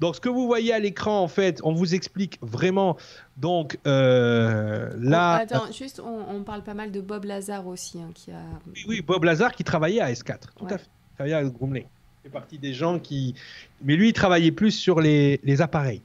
Donc, 0.01 0.17
ce 0.17 0.21
que 0.21 0.29
vous 0.29 0.47
voyez 0.47 0.73
à 0.73 0.79
l'écran, 0.79 1.21
en 1.21 1.29
fait, 1.29 1.61
on 1.63 1.73
vous 1.73 1.95
explique 1.95 2.39
vraiment. 2.41 2.97
Donc, 3.37 3.79
euh, 3.87 4.91
là. 4.99 5.39
Oh, 5.39 5.43
attends, 5.43 5.73
juste, 5.73 6.01
on, 6.01 6.43
parle 6.43 6.63
pas 6.63 6.75
mal 6.75 6.91
de 6.91 7.01
Bob 7.01 7.25
Lazar 7.25 7.67
aussi. 7.67 8.01
Hein, 8.01 8.11
qui 8.15 8.31
a... 8.31 8.41
oui, 8.67 8.85
oui, 8.89 9.01
Bob 9.03 9.25
Lazar 9.25 9.53
qui 9.53 9.65
travaillait 9.65 10.01
à 10.01 10.11
S4. 10.11 10.39
Tout 10.57 10.67
à 10.67 10.79
fait. 10.79 10.89
Il 11.13 11.15
travaillait 11.15 11.37
à 11.37 11.45
Grumley. 11.45 11.87
Il 12.23 12.29
fait 12.29 12.33
partie 12.33 12.59
des 12.59 12.73
gens 12.73 12.99
qui. 12.99 13.35
Mais 13.83 13.97
lui, 13.97 14.09
il 14.09 14.13
travaillait 14.15 14.53
plus 14.53 14.73
sur 14.73 15.01
les, 15.01 15.41
les 15.45 15.61
appareils. 15.61 16.03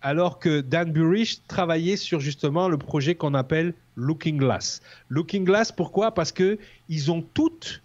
Alors 0.00 0.38
que 0.38 0.60
Dan 0.60 0.92
Burich 0.92 1.42
travaillait 1.48 1.96
sur 1.96 2.20
justement 2.20 2.68
le 2.68 2.78
projet 2.78 3.14
qu'on 3.14 3.34
appelle 3.34 3.74
Looking 3.96 4.36
Glass. 4.36 4.80
Looking 5.08 5.44
Glass, 5.44 5.72
pourquoi? 5.72 6.12
Parce 6.12 6.30
que 6.30 6.58
ils 6.88 7.10
ont 7.10 7.22
toutes 7.34 7.82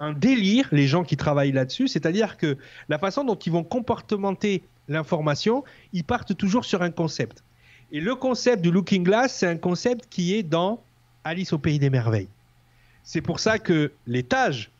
un 0.00 0.12
délire, 0.12 0.68
les 0.72 0.86
gens 0.86 1.04
qui 1.04 1.16
travaillent 1.16 1.52
là-dessus, 1.52 1.88
c'est-à-dire 1.88 2.36
que 2.36 2.58
la 2.88 2.98
façon 2.98 3.24
dont 3.24 3.36
ils 3.36 3.52
vont 3.52 3.64
comportementer 3.64 4.62
l'information, 4.88 5.64
ils 5.92 6.04
partent 6.04 6.36
toujours 6.36 6.64
sur 6.64 6.82
un 6.82 6.90
concept. 6.90 7.42
Et 7.92 8.00
le 8.00 8.14
concept 8.14 8.62
du 8.62 8.70
Looking 8.70 9.04
Glass, 9.04 9.34
c'est 9.34 9.46
un 9.46 9.56
concept 9.56 10.06
qui 10.10 10.34
est 10.34 10.42
dans 10.42 10.82
Alice 11.22 11.52
au 11.52 11.58
pays 11.58 11.78
des 11.78 11.90
merveilles. 11.90 12.28
C'est 13.02 13.20
pour 13.20 13.40
ça 13.40 13.58
que 13.58 13.92
l'étage 14.06 14.70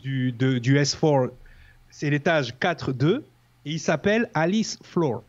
du, 0.00 0.32
du 0.32 0.78
S4, 0.78 1.30
c'est 1.90 2.08
l'étage 2.08 2.54
4-2, 2.60 3.16
et 3.16 3.22
il 3.64 3.80
s'appelle 3.80 4.30
Alice 4.34 4.78
Floor. 4.82 5.22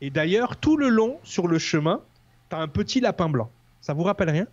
Et 0.00 0.10
d'ailleurs, 0.10 0.56
tout 0.56 0.76
le 0.76 0.88
long, 0.88 1.18
sur 1.22 1.46
le 1.46 1.58
chemin, 1.58 2.00
tu 2.48 2.56
as 2.56 2.60
un 2.60 2.68
petit 2.68 3.00
lapin 3.00 3.28
blanc. 3.28 3.50
Ça 3.80 3.92
vous 3.92 4.02
rappelle 4.02 4.30
rien? 4.30 4.46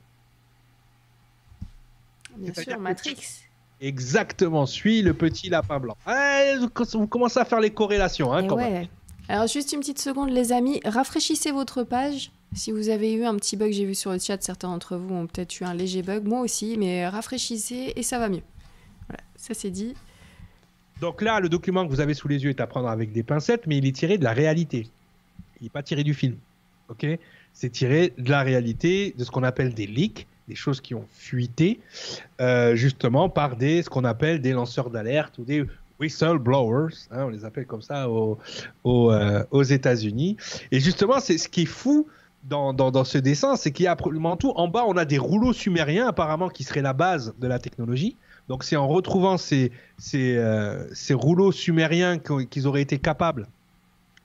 Bien 2.36 2.54
sûr, 2.54 2.80
Matrix. 2.80 3.44
Exactement, 3.80 4.66
suis 4.66 5.02
le 5.02 5.14
petit 5.14 5.50
lapin 5.50 5.80
blanc. 5.80 5.96
vous 6.94 7.08
commencez 7.08 7.40
à 7.40 7.46
faire 7.46 7.60
les 7.60 7.70
corrélations. 7.70 8.34
Hein, 8.34 8.48
ouais. 8.50 8.90
Alors, 9.30 9.48
juste 9.48 9.72
une 9.74 9.80
petite 9.80 10.00
seconde, 10.00 10.30
les 10.30 10.52
amis. 10.52 10.82
Rafraîchissez 10.86 11.52
votre 11.52 11.84
page. 11.84 12.32
Si 12.54 12.72
vous 12.72 12.90
avez 12.90 13.14
eu 13.14 13.26
un 13.26 13.36
petit 13.36 13.58
bug, 13.58 13.72
j'ai 13.72 13.86
vu 13.86 13.94
sur 13.94 14.12
le 14.12 14.20
chat, 14.20 14.42
certains 14.42 14.70
d'entre 14.70 14.96
vous 14.96 15.14
ont 15.14 15.28
peut-être 15.28 15.60
eu 15.60 15.66
un 15.66 15.74
léger 15.74 16.02
bug, 16.02 16.26
moi 16.26 16.40
aussi, 16.40 16.78
mais 16.78 17.08
rafraîchissez 17.08 17.94
et 17.96 18.04
ça 18.04 18.20
va 18.20 18.30
mieux. 18.30 18.42
Voilà, 19.10 19.22
ça 19.36 19.54
c'est 19.54 19.70
dit. 19.70 19.96
Donc 21.02 21.22
là, 21.22 21.40
le 21.42 21.50
document 21.50 21.86
que 21.86 21.92
vous 21.92 22.00
avez 22.00 22.14
sous 22.14 22.30
les 22.30 22.44
yeux 22.44 22.50
est 22.50 22.62
à 22.62 22.68
prendre 22.68 22.88
avec 22.88 23.12
des 23.12 23.22
pincettes, 23.22 23.68
mais 23.68 23.78
il 23.78 23.86
est 23.86 23.92
tiré 23.92 24.18
de 24.18 24.24
la 24.24 24.32
réalité 24.32 24.90
il 25.62 25.66
n'est 25.66 25.70
pas 25.70 25.84
tiré 25.84 26.04
du 26.04 26.14
film. 26.14 26.38
Ok? 26.90 27.06
C'est 27.54 27.70
tiré 27.70 28.14
de 28.18 28.30
la 28.30 28.44
réalité, 28.44 29.14
de 29.18 29.24
ce 29.24 29.32
qu'on 29.32 29.44
appelle 29.44 29.74
des 29.74 29.88
leaks, 29.88 30.28
des 30.48 30.56
choses 30.56 30.80
qui 30.80 30.96
ont 30.96 31.06
fuité, 31.12 31.80
euh, 32.40 32.76
justement 32.76 33.30
par 33.30 33.56
des, 33.56 33.84
ce 33.84 33.90
qu'on 33.90 34.06
appelle 34.06 34.42
des 34.42 34.54
lanceurs 34.54 34.90
d'alerte 34.90 35.38
ou 35.40 35.44
des 35.44 35.66
whistleblowers, 36.00 36.94
hein, 37.12 37.26
on 37.26 37.30
les 37.30 37.44
appelle 37.44 37.66
comme 37.66 37.82
ça 37.82 38.10
aux, 38.10 38.38
euh, 38.86 39.44
aux, 39.52 39.64
États-Unis. 39.64 40.38
Et 40.72 40.80
justement, 40.80 41.20
c'est 41.20 41.38
ce 41.38 41.50
qui 41.50 41.64
est 41.64 41.66
fou 41.66 42.08
dans, 42.44 42.72
dans, 42.74 43.04
ce 43.04 43.18
dessin, 43.18 43.56
c'est 43.56 43.72
qu'il 43.72 43.86
y 43.86 43.88
a 43.88 43.92
absolument 43.92 44.38
tout. 44.38 44.54
En 44.56 44.68
bas, 44.68 44.86
on 44.88 44.96
a 44.96 45.04
des 45.04 45.18
rouleaux 45.18 45.54
sumériens, 45.54 46.08
apparemment, 46.08 46.50
qui 46.50 46.64
seraient 46.64 46.82
la 46.82 46.94
base 46.94 47.34
de 47.40 47.48
la 47.48 47.60
technologie. 47.60 48.16
Donc, 48.48 48.64
c'est 48.64 48.78
en 48.78 48.88
retrouvant 48.88 49.38
ces, 49.38 49.72
ces, 49.98 50.38
euh, 50.38 50.86
ces 50.94 51.14
rouleaux 51.14 51.52
sumériens 51.52 52.20
qu'ils 52.20 52.68
auraient 52.68 52.84
été 52.84 53.00
capables 53.00 53.48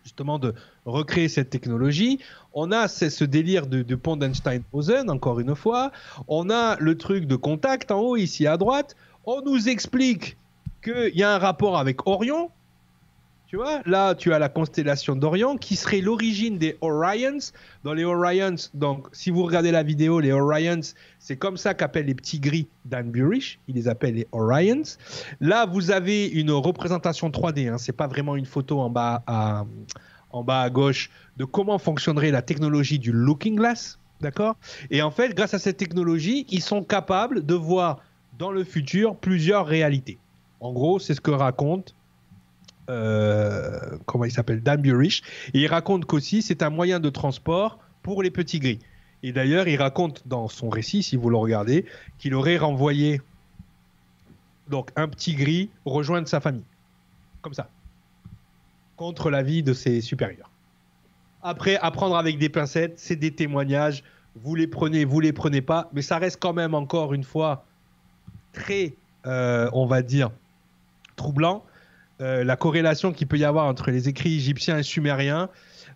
justement 0.03 0.38
de 0.38 0.55
recréer 0.84 1.28
cette 1.28 1.50
technologie. 1.50 2.18
On 2.55 2.72
a 2.72 2.88
ce 2.88 3.24
délire 3.24 3.66
de, 3.66 3.82
de 3.82 3.94
pont 3.94 4.16
d'Einstein-Rosen, 4.16 5.11
encore 5.11 5.40
une 5.40 5.55
fois. 5.55 5.92
On 6.28 6.50
a 6.50 6.76
le 6.78 6.96
truc 6.96 7.26
de 7.26 7.36
contact 7.36 7.90
en 7.90 8.00
haut, 8.00 8.16
ici 8.16 8.46
à 8.46 8.57
droite. 8.57 8.96
On 9.24 9.42
nous 9.42 9.68
explique 9.68 10.36
qu'il 10.82 11.14
y 11.14 11.22
a 11.22 11.34
un 11.34 11.38
rapport 11.38 11.78
avec 11.78 12.07
Orion. 12.07 12.50
Tu 13.53 13.59
vois, 13.59 13.82
là, 13.84 14.14
tu 14.14 14.32
as 14.32 14.38
la 14.38 14.48
constellation 14.48 15.14
d'Orion 15.14 15.59
qui 15.59 15.76
serait 15.76 16.00
l'origine 16.00 16.57
des 16.57 16.78
Orions. 16.80 17.36
Dans 17.84 17.92
les 17.92 18.03
Orions, 18.03 18.55
donc, 18.72 19.09
si 19.12 19.28
vous 19.28 19.42
regardez 19.44 19.70
la 19.70 19.82
vidéo, 19.82 20.20
les 20.20 20.32
Orions, 20.32 20.80
c'est 21.18 21.36
comme 21.36 21.59
ça 21.59 21.74
qu'appellent 21.74 22.07
les 22.07 22.14
petits 22.14 22.40
gris 22.40 22.66
Dan 22.86 23.11
Burish. 23.11 23.59
Il 23.68 23.74
les 23.74 23.88
appelle 23.88 24.14
les 24.14 24.26
Orions. 24.32 24.84
Là, 25.42 25.66
vous 25.66 25.90
avez 25.90 26.28
une 26.28 26.50
représentation 26.50 27.28
3D. 27.28 27.68
Hein, 27.68 27.76
c'est 27.76 27.92
pas 27.92 28.07
vraiment 28.07 28.36
une 28.36 28.46
photo 28.46 28.80
en 28.80 28.88
bas 28.88 29.22
à, 29.26 29.66
en 30.30 30.42
bas 30.42 30.62
à 30.62 30.70
gauche 30.70 31.11
de 31.36 31.44
comment 31.44 31.76
fonctionnerait 31.76 32.30
la 32.30 32.40
technologie 32.40 32.98
du 32.98 33.12
Looking 33.12 33.57
Glass. 33.57 33.98
D'accord? 34.22 34.57
Et 34.90 35.03
en 35.03 35.11
fait, 35.11 35.34
grâce 35.34 35.53
à 35.53 35.59
cette 35.59 35.76
technologie, 35.76 36.46
ils 36.48 36.62
sont 36.62 36.82
capables 36.82 37.44
de 37.44 37.55
voir 37.55 37.98
dans 38.38 38.50
le 38.50 38.64
futur 38.64 39.14
plusieurs 39.14 39.66
réalités. 39.66 40.16
En 40.61 40.72
gros, 40.72 40.98
c'est 40.98 41.12
ce 41.12 41.20
que 41.20 41.32
raconte 41.32 41.94
comment 42.87 44.24
il 44.24 44.33
s'appelle 44.33 44.62
Dan 44.62 44.80
Burich. 44.80 45.22
Et 45.55 45.61
il 45.61 45.66
raconte 45.66 46.05
qu'aussi 46.05 46.43
c'est 46.43 46.62
un 46.62 46.70
moyen 46.70 47.01
de 47.01 47.11
transport 47.11 47.78
pour 48.03 48.22
les 48.22 48.30
petits 48.30 48.59
gris. 48.59 48.78
Et 49.22 49.33
d'ailleurs, 49.33 49.68
il 49.68 49.76
raconte 49.76 50.26
dans 50.26 50.49
son 50.49 50.68
récit, 50.68 51.03
si 51.03 51.16
vous 51.16 51.30
le 51.30 51.37
regardez, 51.37 51.87
qu'il 52.18 52.35
aurait 52.35 52.59
renvoyé 52.59 53.20
donc 54.68 54.91
un 54.97 55.09
petit 55.09 55.35
gris 55.35 55.70
rejoindre 55.85 56.26
sa 56.26 56.41
famille, 56.41 56.64
comme 57.41 57.55
ça, 57.55 57.68
contre 58.97 59.30
l'avis 59.30 59.62
de 59.62 59.72
ses 59.72 60.01
supérieurs. 60.01 60.51
Après, 61.43 61.76
apprendre 61.76 62.16
avec 62.16 62.39
des 62.39 62.49
pincettes, 62.49 62.99
c'est 62.99 63.16
des 63.16 63.33
témoignages. 63.33 64.03
Vous 64.37 64.55
les 64.55 64.66
prenez, 64.66 65.05
vous 65.05 65.20
les 65.20 65.33
prenez 65.33 65.61
pas, 65.61 65.89
mais 65.93 66.03
ça 66.03 66.18
reste 66.18 66.41
quand 66.41 66.53
même 66.53 66.74
encore 66.74 67.14
une 67.14 67.24
fois 67.24 67.64
très, 68.53 68.95
euh, 69.26 69.68
on 69.72 69.87
va 69.87 70.03
dire, 70.03 70.30
troublant 71.16 71.64
euh, 72.23 72.45
la 72.45 72.57
corrélation 72.57 73.12
qu'il 73.12 73.27
peut 73.27 73.39
y 73.39 73.45
avoir 73.45 73.66
entre 73.66 73.91
les 73.91 74.09
écrits 74.09 74.37
égyptiens 74.37 74.79
et 74.79 74.83
sumériens, 74.83 75.49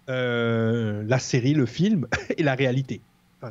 euh, 0.08 1.04
la 1.06 1.18
série, 1.18 1.54
le 1.54 1.66
film 1.66 2.06
et 2.36 2.42
la 2.42 2.54
réalité. 2.54 3.00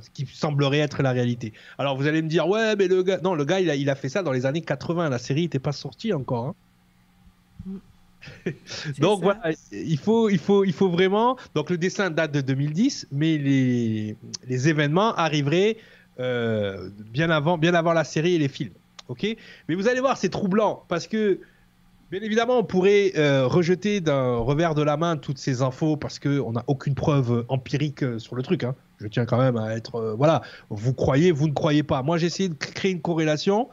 ce 0.01 0.09
qui 0.09 0.27
semblerait 0.27 0.79
être 0.79 1.01
la 1.01 1.11
réalité. 1.11 1.53
Alors 1.77 1.97
vous 1.97 2.07
allez 2.07 2.21
me 2.21 2.27
dire, 2.27 2.47
ouais, 2.47 2.75
mais 2.75 2.87
le 2.87 3.01
gars. 3.01 3.19
Non, 3.23 3.33
le 3.33 3.45
gars, 3.45 3.59
il 3.59 3.69
a, 3.69 3.75
il 3.75 3.89
a 3.89 3.95
fait 3.95 4.09
ça 4.09 4.23
dans 4.23 4.31
les 4.31 4.45
années 4.45 4.61
80. 4.61 5.09
La 5.09 5.19
série 5.19 5.43
n'était 5.43 5.59
pas 5.59 5.71
sortie 5.71 6.13
encore. 6.13 6.47
Hein. 6.47 6.55
Donc 8.99 9.21
voilà, 9.21 9.51
il 9.71 9.97
faut, 9.97 10.29
il, 10.29 10.39
faut, 10.39 10.63
il 10.63 10.73
faut 10.73 10.89
vraiment. 10.89 11.37
Donc 11.53 11.69
le 11.69 11.77
dessin 11.77 12.09
date 12.09 12.31
de 12.31 12.41
2010, 12.41 13.07
mais 13.11 13.37
les, 13.37 14.15
les 14.47 14.67
événements 14.67 15.13
arriveraient 15.15 15.77
euh, 16.19 16.89
bien, 17.11 17.29
avant, 17.29 17.57
bien 17.57 17.73
avant 17.73 17.93
la 17.93 18.03
série 18.03 18.35
et 18.35 18.37
les 18.37 18.47
films. 18.47 18.73
Ok? 19.07 19.25
Mais 19.67 19.75
vous 19.75 19.87
allez 19.87 19.99
voir, 19.99 20.17
c'est 20.17 20.29
troublant 20.29 20.83
parce 20.87 21.07
que 21.07 21.39
Bien 22.11 22.21
évidemment, 22.21 22.59
on 22.59 22.63
pourrait 22.63 23.13
euh, 23.17 23.47
rejeter 23.47 23.99
d'un 23.99 24.37
revers 24.37 24.75
de 24.75 24.83
la 24.83 24.95
main 24.95 25.17
toutes 25.17 25.39
ces 25.39 25.63
infos 25.63 25.97
parce 25.97 26.19
qu'on 26.19 26.51
n'a 26.51 26.63
aucune 26.67 26.93
preuve 26.93 27.45
empirique 27.49 28.03
euh, 28.03 28.19
sur 28.19 28.35
le 28.35 28.43
truc. 28.43 28.63
Hein. 28.63 28.75
Je 28.99 29.07
tiens 29.07 29.25
quand 29.25 29.39
même 29.39 29.57
à 29.57 29.75
être. 29.75 29.95
Euh, 29.95 30.13
voilà, 30.13 30.43
vous 30.69 30.93
croyez, 30.93 31.31
vous 31.31 31.47
ne 31.47 31.53
croyez 31.53 31.81
pas. 31.81 32.03
Moi, 32.03 32.19
j'ai 32.19 32.27
essayé 32.27 32.47
de 32.47 32.53
créer 32.53 32.91
une 32.91 33.01
corrélation 33.01 33.69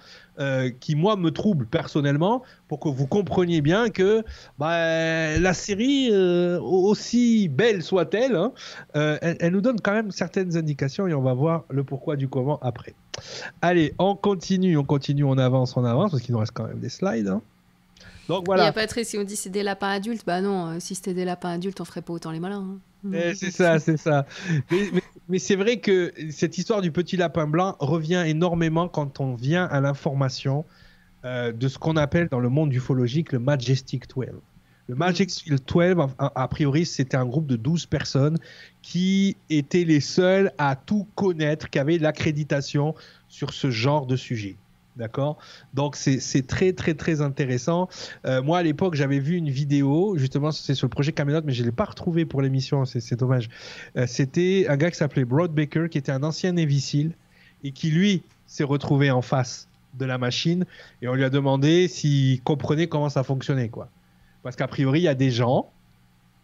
qui, 0.81 0.97
moi, 0.97 1.15
me 1.17 1.31
trouble 1.31 1.67
personnellement 1.67 2.43
pour 2.67 2.81
que 2.81 2.89
vous 2.89 3.07
compreniez 3.07 3.61
bien 3.61 3.91
que 3.91 4.25
bah, 4.59 5.39
la 5.39 5.53
série, 5.53 6.11
aussi 6.11 7.49
belle 7.49 7.83
soit-elle, 7.83 8.35
hein, 8.35 8.53
elle, 8.95 9.53
nous 9.53 9.61
donne 9.61 9.79
quand 9.81 9.93
même 9.93 10.11
certaines 10.11 10.57
indications 10.57 11.07
et 11.07 11.15
on 11.15 11.21
va 11.21 11.35
voir 11.35 11.65
le 11.69 11.85
pourquoi 11.85 12.17
du 12.17 12.29
comment 12.29 12.59
après. 12.61 12.95
Allez, 13.61 13.95
on 13.99 14.17
continue, 14.17 14.77
on 14.79 14.85
continue, 14.85 15.23
on 15.23 15.37
avance, 15.37 15.77
on 15.77 15.85
avance 15.85 16.11
parce 16.11 16.23
qu'il 16.23 16.33
nous 16.33 16.41
reste 16.41 16.55
quand 16.55 16.67
même 16.67 16.81
des 16.81 16.89
slides. 16.89 17.29
Hein. 17.29 17.43
Donc 18.29 18.45
voilà. 18.47 18.65
Il 18.65 18.67
y 18.67 18.69
a 18.69 18.73
Patrice, 18.73 19.09
si 19.09 19.19
on 19.19 19.25
dit 19.25 19.37
c'est 19.37 19.51
des 19.51 19.63
lapins 19.63 19.91
adultes, 19.91 20.25
bah 20.27 20.41
non, 20.41 20.67
euh, 20.67 20.77
si 20.81 20.95
c'était 20.95 21.15
des 21.15 21.25
lapins 21.25 21.51
adultes, 21.51 21.81
on 21.81 21.85
ferait 21.85 22.03
pas 22.03 22.13
autant 22.13 22.31
les 22.31 22.41
malins. 22.41 22.67
Hein. 22.75 22.79
Eh, 23.13 23.35
c'est 23.35 23.51
ça, 23.51 23.79
c'est 23.79 23.97
ça. 23.97 24.27
Mais, 25.29 25.39
c'est 25.39 25.57
vrai 25.57 25.79
que 25.79 26.13
cette 26.31 26.59
histoire 26.59 26.83
du 26.83 26.93
petit 26.93 27.17
lapin 27.17 27.47
blanc 27.47 27.77
revient 27.81 28.25
énormément 28.27 28.89
quand 28.89 29.21
on 29.21 29.35
vient 29.35 29.65
à 29.65 29.81
l'information 29.81 30.65
euh, 31.25 31.53
de 31.53 31.69
ce 31.69 31.79
qu'on 31.79 31.97
appelle 31.97 32.29
dans 32.29 32.41
le 32.41 32.49
monde 32.49 32.73
ufologique 32.73 33.33
le 33.33 33.39
Majestic 33.39 34.09
12. 34.09 34.27
Le 34.89 34.95
Majestic 34.95 35.49
12, 35.49 36.07
a, 36.19 36.49
priori, 36.49 36.85
c'était 36.85 37.17
un 37.17 37.25
groupe 37.25 37.47
de 37.47 37.57
12 37.57 37.87
personnes 37.87 38.37
qui 38.83 39.37
étaient 39.49 39.85
les 39.85 40.01
seuls 40.01 40.53
à 40.59 40.75
tout 40.77 41.07
connaître, 41.15 41.71
qui 41.71 41.79
avaient 41.79 41.99
l'accréditation 41.99 42.95
sur 43.29 43.55
ce 43.55 43.71
genre 43.71 44.07
de 44.07 44.17
sujet. 44.17 44.57
D'accord? 44.97 45.39
Donc 45.73 45.97
c'est 45.97 46.47
très 46.47 46.75
très 46.75 46.93
très 46.93 47.23
intéressant. 47.23 47.89
Euh, 48.27 48.43
moi 48.43 48.59
à 48.59 48.63
l'époque 48.63 48.95
j'avais 48.95 49.21
vu 49.21 49.37
une 49.37 49.49
vidéo, 49.49 50.17
justement 50.19 50.53
c'est 50.53 50.75
sur 50.75 50.87
le 50.87 50.91
projet 50.91 51.13
Camelot, 51.13 51.41
mais 51.45 51.53
je 51.53 51.63
ne 51.63 51.67
l'ai 51.67 51.73
pas 51.73 51.87
retrouvé 51.87 52.27
pour 52.27 52.43
l'émission, 52.43 52.85
c'est 52.85 53.17
dommage. 53.17 53.49
Euh, 53.97 54.07
c'était 54.07 54.67
un 54.69 54.77
gars 54.77 54.91
qui 54.91 54.99
s'appelait 54.99 55.25
Broad 55.25 55.53
Baker, 55.53 55.87
qui 55.91 55.97
était 55.97 56.13
un 56.13 56.23
ancien 56.23 56.53
Navy 56.53 57.11
et 57.65 57.73
qui 57.73 57.91
lui 57.91 58.23
s'est 58.47 58.65
retrouvé 58.65 59.11
en 59.11 59.23
face 59.23 59.69
de 59.95 60.05
la 60.05 60.19
machine, 60.19 60.65
et 61.01 61.09
on 61.09 61.15
lui 61.15 61.25
a 61.25 61.31
demandé 61.31 61.89
s'il 61.89 62.43
comprenait 62.43 62.87
comment 62.87 63.09
ça 63.09 63.23
fonctionnait. 63.23 63.69
quoi. 63.69 63.89
Parce 64.43 64.57
qu'a 64.57 64.69
priori 64.69 65.01
il 65.01 65.05
y 65.05 65.09
a 65.09 65.15
des 65.15 65.31
gens 65.31 65.71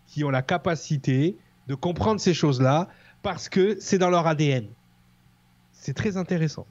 qui 0.06 0.24
ont 0.24 0.30
la 0.30 0.42
capacité 0.42 1.36
de 1.66 1.74
comprendre 1.74 2.20
ces 2.20 2.32
choses-là 2.32 2.88
parce 3.22 3.48
que 3.48 3.76
c'est 3.78 3.98
dans 3.98 4.10
leur 4.10 4.26
ADN. 4.26 4.66
C'est 5.72 5.94
très 5.94 6.16
intéressant. 6.16 6.66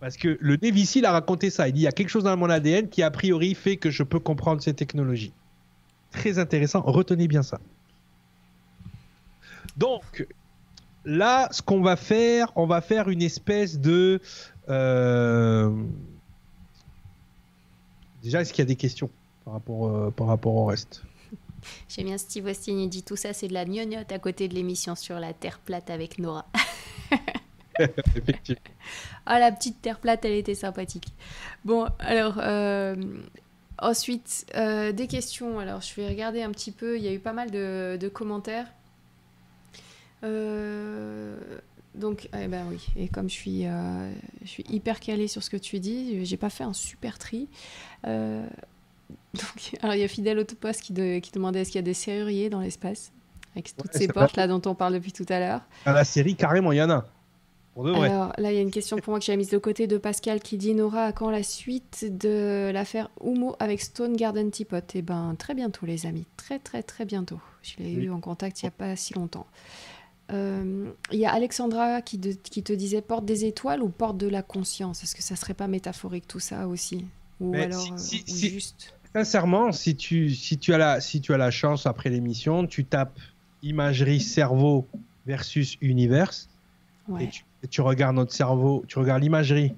Parce 0.00 0.16
que 0.16 0.38
le 0.40 0.56
Navy 0.56 1.02
a 1.04 1.12
raconté 1.12 1.50
ça. 1.50 1.68
Il 1.68 1.74
dit 1.74 1.80
il 1.80 1.84
y 1.84 1.86
a 1.86 1.92
quelque 1.92 2.08
chose 2.08 2.24
dans 2.24 2.36
mon 2.36 2.48
ADN 2.48 2.88
qui 2.88 3.02
a 3.02 3.10
priori 3.10 3.54
fait 3.54 3.76
que 3.76 3.90
je 3.90 4.02
peux 4.02 4.18
comprendre 4.18 4.62
ces 4.62 4.74
technologies. 4.74 5.32
Très 6.10 6.38
intéressant. 6.38 6.80
Retenez 6.80 7.28
bien 7.28 7.42
ça. 7.42 7.60
Donc 9.76 10.26
là, 11.04 11.48
ce 11.52 11.62
qu'on 11.62 11.82
va 11.82 11.96
faire, 11.96 12.50
on 12.56 12.66
va 12.66 12.80
faire 12.80 13.08
une 13.10 13.22
espèce 13.22 13.78
de. 13.78 14.20
Euh, 14.68 15.70
déjà, 18.22 18.40
est-ce 18.40 18.52
qu'il 18.52 18.62
y 18.62 18.66
a 18.66 18.68
des 18.68 18.76
questions 18.76 19.10
par 19.44 19.54
rapport, 19.54 19.86
euh, 19.86 20.10
par 20.10 20.26
rapport 20.26 20.54
au 20.54 20.64
reste? 20.64 21.02
J'aime 21.90 22.06
bien 22.06 22.18
Steve 22.18 22.46
Austin, 22.46 22.72
il 22.72 22.88
dit 22.88 23.02
tout 23.02 23.16
ça, 23.16 23.34
c'est 23.34 23.48
de 23.48 23.52
la 23.52 23.66
gnognotte 23.66 24.10
à 24.12 24.18
côté 24.18 24.48
de 24.48 24.54
l'émission 24.54 24.94
sur 24.94 25.20
la 25.20 25.34
Terre 25.34 25.58
plate 25.58 25.90
avec 25.90 26.18
Nora. 26.18 26.46
Effectivement. 28.16 28.62
Ah, 29.26 29.38
la 29.38 29.52
petite 29.52 29.80
terre 29.80 29.98
plate, 29.98 30.24
elle 30.24 30.32
était 30.32 30.54
sympathique. 30.54 31.08
Bon, 31.64 31.86
alors, 31.98 32.34
euh, 32.38 32.96
ensuite, 33.78 34.46
euh, 34.56 34.92
des 34.92 35.06
questions. 35.06 35.58
Alors, 35.58 35.80
je 35.80 35.94
vais 35.94 36.08
regarder 36.08 36.42
un 36.42 36.50
petit 36.50 36.72
peu. 36.72 36.96
Il 36.96 37.04
y 37.04 37.08
a 37.08 37.12
eu 37.12 37.18
pas 37.18 37.32
mal 37.32 37.50
de, 37.50 38.10
commentaires. 38.12 38.66
Euh, 40.24 41.38
donc, 41.94 42.28
eh 42.38 42.46
ben 42.46 42.66
oui, 42.70 42.86
et 42.96 43.08
comme 43.08 43.28
je 43.28 43.34
suis, 43.34 43.64
je 44.42 44.48
suis 44.48 44.64
hyper 44.68 45.00
calée 45.00 45.28
sur 45.28 45.42
ce 45.42 45.50
que 45.50 45.56
tu 45.56 45.80
dis, 45.80 46.24
j'ai 46.24 46.36
pas 46.36 46.50
fait 46.50 46.64
un 46.64 46.72
super 46.72 47.18
tri. 47.18 47.48
donc, 48.04 48.50
alors, 49.82 49.94
il 49.94 50.00
y 50.00 50.04
a 50.04 50.08
Fidèle 50.08 50.38
Autopost 50.38 50.82
qui, 50.82 50.92
qui 51.20 51.32
demandait 51.32 51.60
est-ce 51.60 51.70
qu'il 51.70 51.78
y 51.78 51.80
a 51.80 51.82
des 51.82 51.94
serruriers 51.94 52.50
dans 52.50 52.60
l'espace? 52.60 53.12
Avec 53.54 53.76
toutes 53.76 53.92
ces 53.92 54.08
portes 54.08 54.36
là 54.36 54.46
dont 54.46 54.62
on 54.66 54.74
parle 54.74 54.94
depuis 54.94 55.12
tout 55.12 55.26
à 55.28 55.40
l'heure. 55.40 55.60
Dans 55.84 55.92
la 55.92 56.04
série, 56.04 56.36
carrément, 56.36 56.72
il 56.72 56.78
y 56.78 56.82
en 56.82 56.90
a. 56.90 57.06
Alors 57.76 58.32
là, 58.36 58.52
il 58.52 58.56
y 58.56 58.58
a 58.58 58.62
une 58.62 58.70
question 58.70 58.98
pour 58.98 59.12
moi 59.12 59.20
que 59.20 59.24
j'ai 59.24 59.36
mise 59.36 59.50
de 59.50 59.58
côté 59.58 59.86
de 59.86 59.96
Pascal 59.96 60.40
qui 60.40 60.58
dit 60.58 60.74
Nora, 60.74 61.04
à 61.04 61.12
quand 61.12 61.30
la 61.30 61.42
suite 61.42 62.06
de 62.10 62.70
l'affaire 62.72 63.10
Humo 63.24 63.54
avec 63.58 63.80
Stone 63.80 64.16
Garden 64.16 64.50
Teapot? 64.50 64.78
Eh 64.94 65.02
ben, 65.02 65.34
très 65.38 65.54
bientôt, 65.54 65.86
les 65.86 66.06
amis. 66.06 66.26
Très, 66.36 66.58
très, 66.58 66.82
très 66.82 67.04
bientôt. 67.04 67.40
Je 67.62 67.76
l'ai 67.78 67.92
eu 67.92 68.10
en 68.10 68.20
contact 68.20 68.62
il 68.62 68.66
n'y 68.66 68.68
a 68.68 68.72
pas 68.72 68.96
si 68.96 69.14
longtemps. 69.14 69.46
Euh, 70.32 70.90
il 71.10 71.18
y 71.18 71.26
a 71.26 71.32
Alexandra 71.32 72.02
qui, 72.02 72.18
qui, 72.20 72.62
te 72.62 72.72
disait 72.72 73.02
porte 73.02 73.24
des 73.24 73.44
étoiles 73.44 73.82
ou 73.82 73.88
porte 73.88 74.16
de 74.16 74.28
la 74.28 74.42
conscience? 74.42 75.02
Est-ce 75.02 75.14
que 75.14 75.22
ça 75.22 75.36
serait 75.36 75.54
pas 75.54 75.66
métaphorique 75.66 76.26
tout 76.28 76.40
ça 76.40 76.68
aussi? 76.68 77.04
Ou 77.40 77.54
alors 77.54 77.98
si, 77.98 78.24
euh, 78.28 78.32
juste? 78.32 78.94
Sincèrement, 79.14 79.72
si 79.72 79.96
tu, 79.96 80.30
si, 80.30 80.58
tu 80.58 80.72
as 80.72 80.78
la, 80.78 81.00
si 81.00 81.20
tu 81.20 81.32
as 81.34 81.36
la 81.36 81.50
chance 81.50 81.86
après 81.86 82.10
l'émission, 82.10 82.66
tu 82.66 82.84
tapes 82.84 83.18
imagerie 83.62 84.20
cerveau 84.20 84.86
versus 85.26 85.76
univers. 85.80 86.32
Et 87.18 87.28
tu 87.28 87.42
tu 87.68 87.80
regardes 87.80 88.16
notre 88.16 88.32
cerveau, 88.32 88.84
tu 88.88 88.98
regardes 88.98 89.22
l'imagerie, 89.22 89.74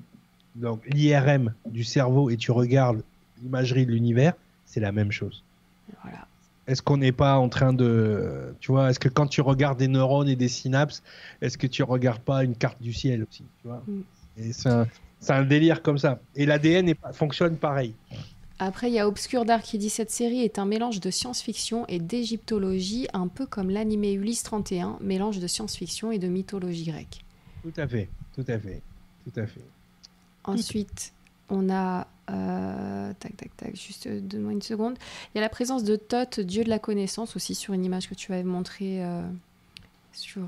donc 0.55 0.83
l'IRM 0.87 1.55
du 1.67 1.85
cerveau 1.85 2.31
et 2.31 2.37
tu 2.37 2.51
regardes 2.51 3.03
l'imagerie 3.43 3.87
de 3.87 3.93
l'univers, 3.93 4.35
c'est 4.65 4.81
la 4.81 4.93
même 4.93 5.11
chose. 5.11 5.43
Voilà. 6.03 6.27
Est-ce 6.69 6.81
qu'on 6.81 6.97
n'est 6.97 7.13
pas 7.13 7.37
en 7.37 7.49
train 7.49 7.73
de, 7.73 8.55
tu 8.61 8.71
vois, 8.71 8.91
est-ce 8.91 9.01
que 9.01 9.09
quand 9.09 9.27
tu 9.27 9.41
regardes 9.41 9.79
des 9.79 9.89
neurones 9.89 10.29
et 10.29 10.37
des 10.37 10.49
synapses, 10.49 11.03
est-ce 11.41 11.59
que 11.59 11.67
tu 11.67 11.83
regardes 11.83 12.21
pas 12.21 12.45
une 12.45 12.55
carte 12.55 12.81
du 12.81 12.93
ciel 12.93 13.25
aussi, 13.25 13.45
tu 13.61 13.69
vois? 13.69 13.83
Mm. 13.87 14.03
Et 14.39 14.53
c'est 14.53 14.69
un, 14.69 14.87
un, 15.29 15.43
délire 15.43 15.83
comme 15.83 15.99
ça. 15.99 16.21
Et 16.37 16.47
l'ADN 16.47 16.95
fonctionne 17.13 17.57
pareil. 17.57 17.95
Après, 18.59 18.89
il 18.89 18.95
y 18.95 19.01
a 19.01 19.09
Obscur 19.09 19.45
Dark 19.45 19.65
qui 19.65 19.77
dit 19.77 19.91
cette 19.91 20.13
série 20.13 20.43
est 20.43 20.59
un 20.59 20.65
mélange 20.65 21.01
de 21.01 21.11
science-fiction 21.11 21.85
et 21.89 21.99
d'égyptologie, 21.99 23.09
un 23.13 23.27
peu 23.27 23.45
comme 23.45 23.71
l'animé 23.71 24.13
Ulysse 24.13 24.45
31, 24.45 24.99
mélange 25.01 25.41
de 25.41 25.47
science-fiction 25.49 26.13
et 26.13 26.21
de 26.21 26.29
mythologie 26.29 26.85
grecque. 26.85 27.25
Tout 27.63 27.73
à 27.77 27.87
fait, 27.87 28.09
tout 28.35 28.45
à 28.49 28.59
fait, 28.59 28.83
tout 29.25 29.41
à 29.41 29.47
fait. 29.47 29.65
Ensuite, 30.45 31.13
on 31.49 31.71
a. 31.71 32.07
Euh, 32.31 33.13
tac, 33.19 33.37
tac, 33.37 33.57
tac, 33.57 33.77
juste 33.77 34.09
donne-moi 34.09 34.53
une 34.53 34.63
seconde. 34.63 34.97
Il 35.35 35.39
y 35.39 35.41
a 35.41 35.43
la 35.43 35.49
présence 35.49 35.85
de 35.85 35.97
Thoth, 35.97 36.41
dieu 36.41 36.65
de 36.65 36.69
la 36.69 36.79
connaissance, 36.79 37.37
aussi 37.37 37.55
sur 37.55 37.75
une 37.75 37.85
image 37.85 38.09
que 38.09 38.15
tu 38.15 38.33
avais 38.33 38.45
montrée 38.45 39.05
euh, 39.05 39.23
sur 40.13 40.43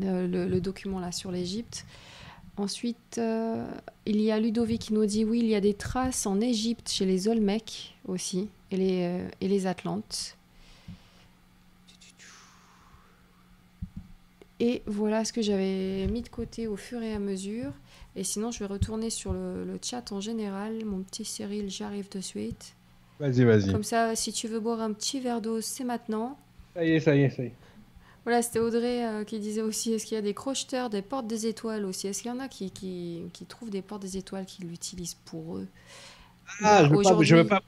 euh, 0.00 0.26
le, 0.26 0.60
document 0.60 1.00
là 1.00 1.12
sur 1.12 1.30
l'Égypte. 1.30 1.86
Ensuite, 2.56 3.20
il 4.06 4.20
y 4.20 4.30
a 4.30 4.38
Ludovic 4.38 4.82
qui 4.82 4.94
nous 4.94 5.06
dit 5.06 5.24
oui, 5.24 5.40
il 5.40 5.46
y 5.46 5.54
a 5.56 5.60
des 5.60 5.74
traces 5.74 6.26
en 6.26 6.40
Égypte 6.40 6.88
chez 6.88 7.04
les 7.04 7.26
Olmecs 7.26 7.96
aussi 8.06 8.48
et 8.70 8.76
les, 8.76 9.20
et 9.40 9.48
les 9.48 9.66
Atlantes. 9.66 10.36
Et 14.60 14.82
voilà 14.86 15.24
ce 15.24 15.32
que 15.32 15.42
j'avais 15.42 16.06
mis 16.06 16.22
de 16.22 16.28
côté 16.28 16.66
au 16.66 16.76
fur 16.76 17.02
et 17.02 17.12
à 17.12 17.18
mesure. 17.18 17.72
Et 18.16 18.22
sinon, 18.22 18.50
je 18.50 18.60
vais 18.60 18.66
retourner 18.66 19.10
sur 19.10 19.32
le, 19.32 19.78
chat 19.82 20.12
en 20.12 20.20
général. 20.20 20.84
Mon 20.84 21.02
petit 21.02 21.24
Cyril, 21.24 21.68
j'arrive 21.70 22.08
de 22.10 22.20
suite. 22.20 22.74
Vas-y, 23.18 23.44
vas-y. 23.44 23.72
Comme 23.72 23.82
ça, 23.82 24.14
si 24.14 24.32
tu 24.32 24.48
veux 24.48 24.60
boire 24.60 24.80
un 24.80 24.92
petit 24.92 25.20
verre 25.20 25.40
d'eau, 25.40 25.60
c'est 25.60 25.84
maintenant. 25.84 26.38
Ça 26.74 26.84
y 26.84 26.90
est, 26.90 27.00
ça 27.00 27.16
y 27.16 27.22
est, 27.22 27.30
ça 27.30 27.42
y 27.42 27.46
est. 27.46 27.54
Voilà, 28.24 28.40
c'était 28.40 28.58
Audrey 28.58 29.04
euh, 29.04 29.24
qui 29.24 29.38
disait 29.38 29.60
aussi 29.60 29.92
est-ce 29.92 30.06
qu'il 30.06 30.14
y 30.14 30.18
a 30.18 30.22
des 30.22 30.32
crocheteurs, 30.32 30.88
des 30.88 31.02
portes 31.02 31.26
des 31.26 31.46
étoiles 31.46 31.84
aussi? 31.84 32.06
Est-ce 32.06 32.22
qu'il 32.22 32.30
y 32.30 32.34
en 32.34 32.40
a 32.40 32.48
qui, 32.48 32.70
qui, 32.70 33.22
qui, 33.34 33.44
trouvent 33.44 33.68
des 33.68 33.82
portes 33.82 34.00
des 34.00 34.16
étoiles 34.16 34.46
qui 34.46 34.62
l'utilisent 34.62 35.18
pour 35.26 35.58
eux? 35.58 35.68
Ah, 36.62 36.84
je 36.84 36.90
ne 36.90 37.36
veux, 37.36 37.46
pas, 37.46 37.62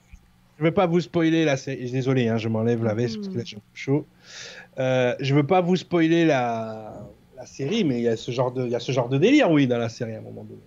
je 0.57 0.63
veux 0.63 0.73
pas 0.73 0.87
vous 0.87 1.01
spoiler 1.01 1.45
là. 1.45 1.57
Désolé, 1.67 2.27
hein, 2.27 2.37
je 2.37 2.49
m'enlève 2.49 2.83
la 2.83 2.95
veste 2.95 3.17
parce 3.17 3.27
que 3.27 3.37
là, 3.37 3.43
j'ai 3.45 3.59
chaud. 3.75 4.07
Euh, 4.79 5.15
je 5.19 5.33
veux 5.33 5.45
pas 5.45 5.61
vous 5.61 5.75
spoiler 5.75 6.25
la, 6.25 7.07
la 7.35 7.45
série, 7.45 7.83
mais 7.83 7.99
il 7.99 8.03
y, 8.03 8.07
a 8.07 8.17
ce 8.17 8.31
genre 8.31 8.51
de, 8.51 8.65
il 8.65 8.71
y 8.71 8.75
a 8.75 8.79
ce 8.79 8.91
genre 8.91 9.09
de 9.09 9.17
délire, 9.17 9.49
oui, 9.51 9.67
dans 9.67 9.77
la 9.77 9.89
série 9.89 10.15
à 10.15 10.19
un 10.19 10.21
moment 10.21 10.43
donné. 10.43 10.61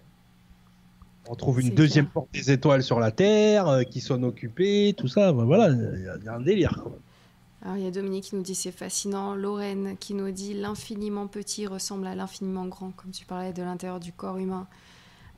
On 1.29 1.37
trouve 1.37 1.61
une 1.61 1.71
deuxième 1.71 2.07
porte 2.07 2.29
des 2.33 2.51
étoiles 2.51 2.83
sur 2.83 2.99
la 2.99 3.13
Terre 3.13 3.69
euh, 3.69 3.83
qui 3.85 4.01
sont 4.01 4.23
occupées, 4.25 4.95
tout 4.97 5.07
ça. 5.07 5.31
voilà, 5.31 5.69
il 5.69 6.23
y, 6.25 6.29
a 6.29 6.35
un 6.35 6.41
délire 6.41 6.81
quand 6.83 6.91
même. 6.91 6.99
Alors, 7.63 7.77
il 7.77 7.85
y 7.85 7.87
a 7.87 7.91
Dominique 7.91 8.25
qui 8.25 8.37
nous 8.37 8.43
dit 8.43 8.55
c'est 8.55 8.73
fascinant. 8.73 9.35
Lorraine 9.35 9.97
qui 10.01 10.15
nous 10.15 10.31
dit 10.33 10.55
l'infiniment 10.55 11.27
petit 11.27 11.67
ressemble 11.67 12.07
à 12.07 12.15
l'infiniment 12.15 12.67
grand, 12.67 12.91
comme 12.93 13.13
tu 13.13 13.27
parlais 13.27 13.53
de 13.53 13.63
l'intérieur 13.63 14.01
du 14.01 14.13
corps 14.13 14.39
humain, 14.39 14.67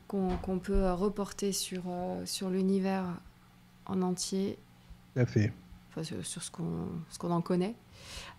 qu'on 0.07 0.59
peut 0.63 0.73
euh, 0.73 0.95
reporter 0.95 1.53
sur, 1.53 1.83
sur 2.25 2.49
l'univers 2.49 3.05
en 3.87 4.01
entier. 4.01 4.57
Tout 5.15 5.21
à 5.21 5.27
fait. 5.27 5.53
Enfin, 5.95 6.03
sur 6.23 6.43
ce 6.43 6.51
qu'on 6.51 7.31
en 7.31 7.43
connaît. 7.43 7.75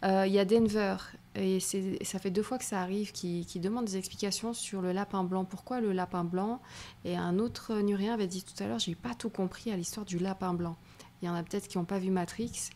Euh, 0.03 0.25
il 0.25 0.33
y 0.33 0.39
a 0.39 0.45
Denver, 0.45 0.95
et 1.35 1.59
ça 1.59 2.19
fait 2.19 2.31
deux 2.31 2.41
fois 2.41 2.57
que 2.57 2.65
ça 2.65 2.81
arrive, 2.81 3.11
qui, 3.11 3.45
demande 3.59 3.85
des 3.85 3.97
explications 3.97 4.53
sur 4.53 4.81
le 4.81 4.91
lapin 4.91 5.23
blanc. 5.23 5.45
Pourquoi 5.45 5.79
le 5.79 5.91
lapin 5.91 6.23
blanc? 6.23 6.61
Et 7.05 7.15
un 7.15 7.37
autre 7.37 7.79
Nurien 7.79 8.15
avait 8.15 8.27
dit 8.27 8.43
tout 8.43 8.61
à 8.63 8.67
l'heure, 8.67 8.79
j'ai 8.79 8.95
pas 8.95 9.13
tout 9.13 9.29
compris 9.29 9.71
à 9.71 9.77
l'histoire 9.77 10.05
du 10.05 10.17
lapin 10.17 10.53
blanc. 10.53 10.77
Il 11.21 11.27
y 11.27 11.29
en 11.29 11.35
a 11.35 11.43
peut-être 11.43 11.67
qui 11.67 11.77
n'ont 11.77 11.85
pas 11.85 11.99
vu 11.99 12.09
Matrix, 12.09 12.71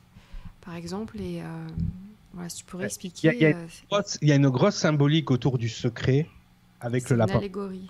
par 0.61 0.75
exemple, 0.75 1.19
et 1.19 1.41
euh, 1.41 1.67
voilà, 2.33 2.49
si 2.49 2.57
tu 2.57 2.65
pourrais 2.65 2.85
expliquer. 2.85 3.31
Il 3.35 4.27
y, 4.27 4.31
a, 4.31 4.35
une 4.35 4.49
grosse 4.49 4.75
symbolique 4.75 5.31
autour 5.31 5.57
du 5.57 5.69
secret 5.69 6.29
avec 6.79 7.09
le 7.09 7.15
lapin. 7.15 7.33
Une 7.33 7.39
allégorie. 7.39 7.89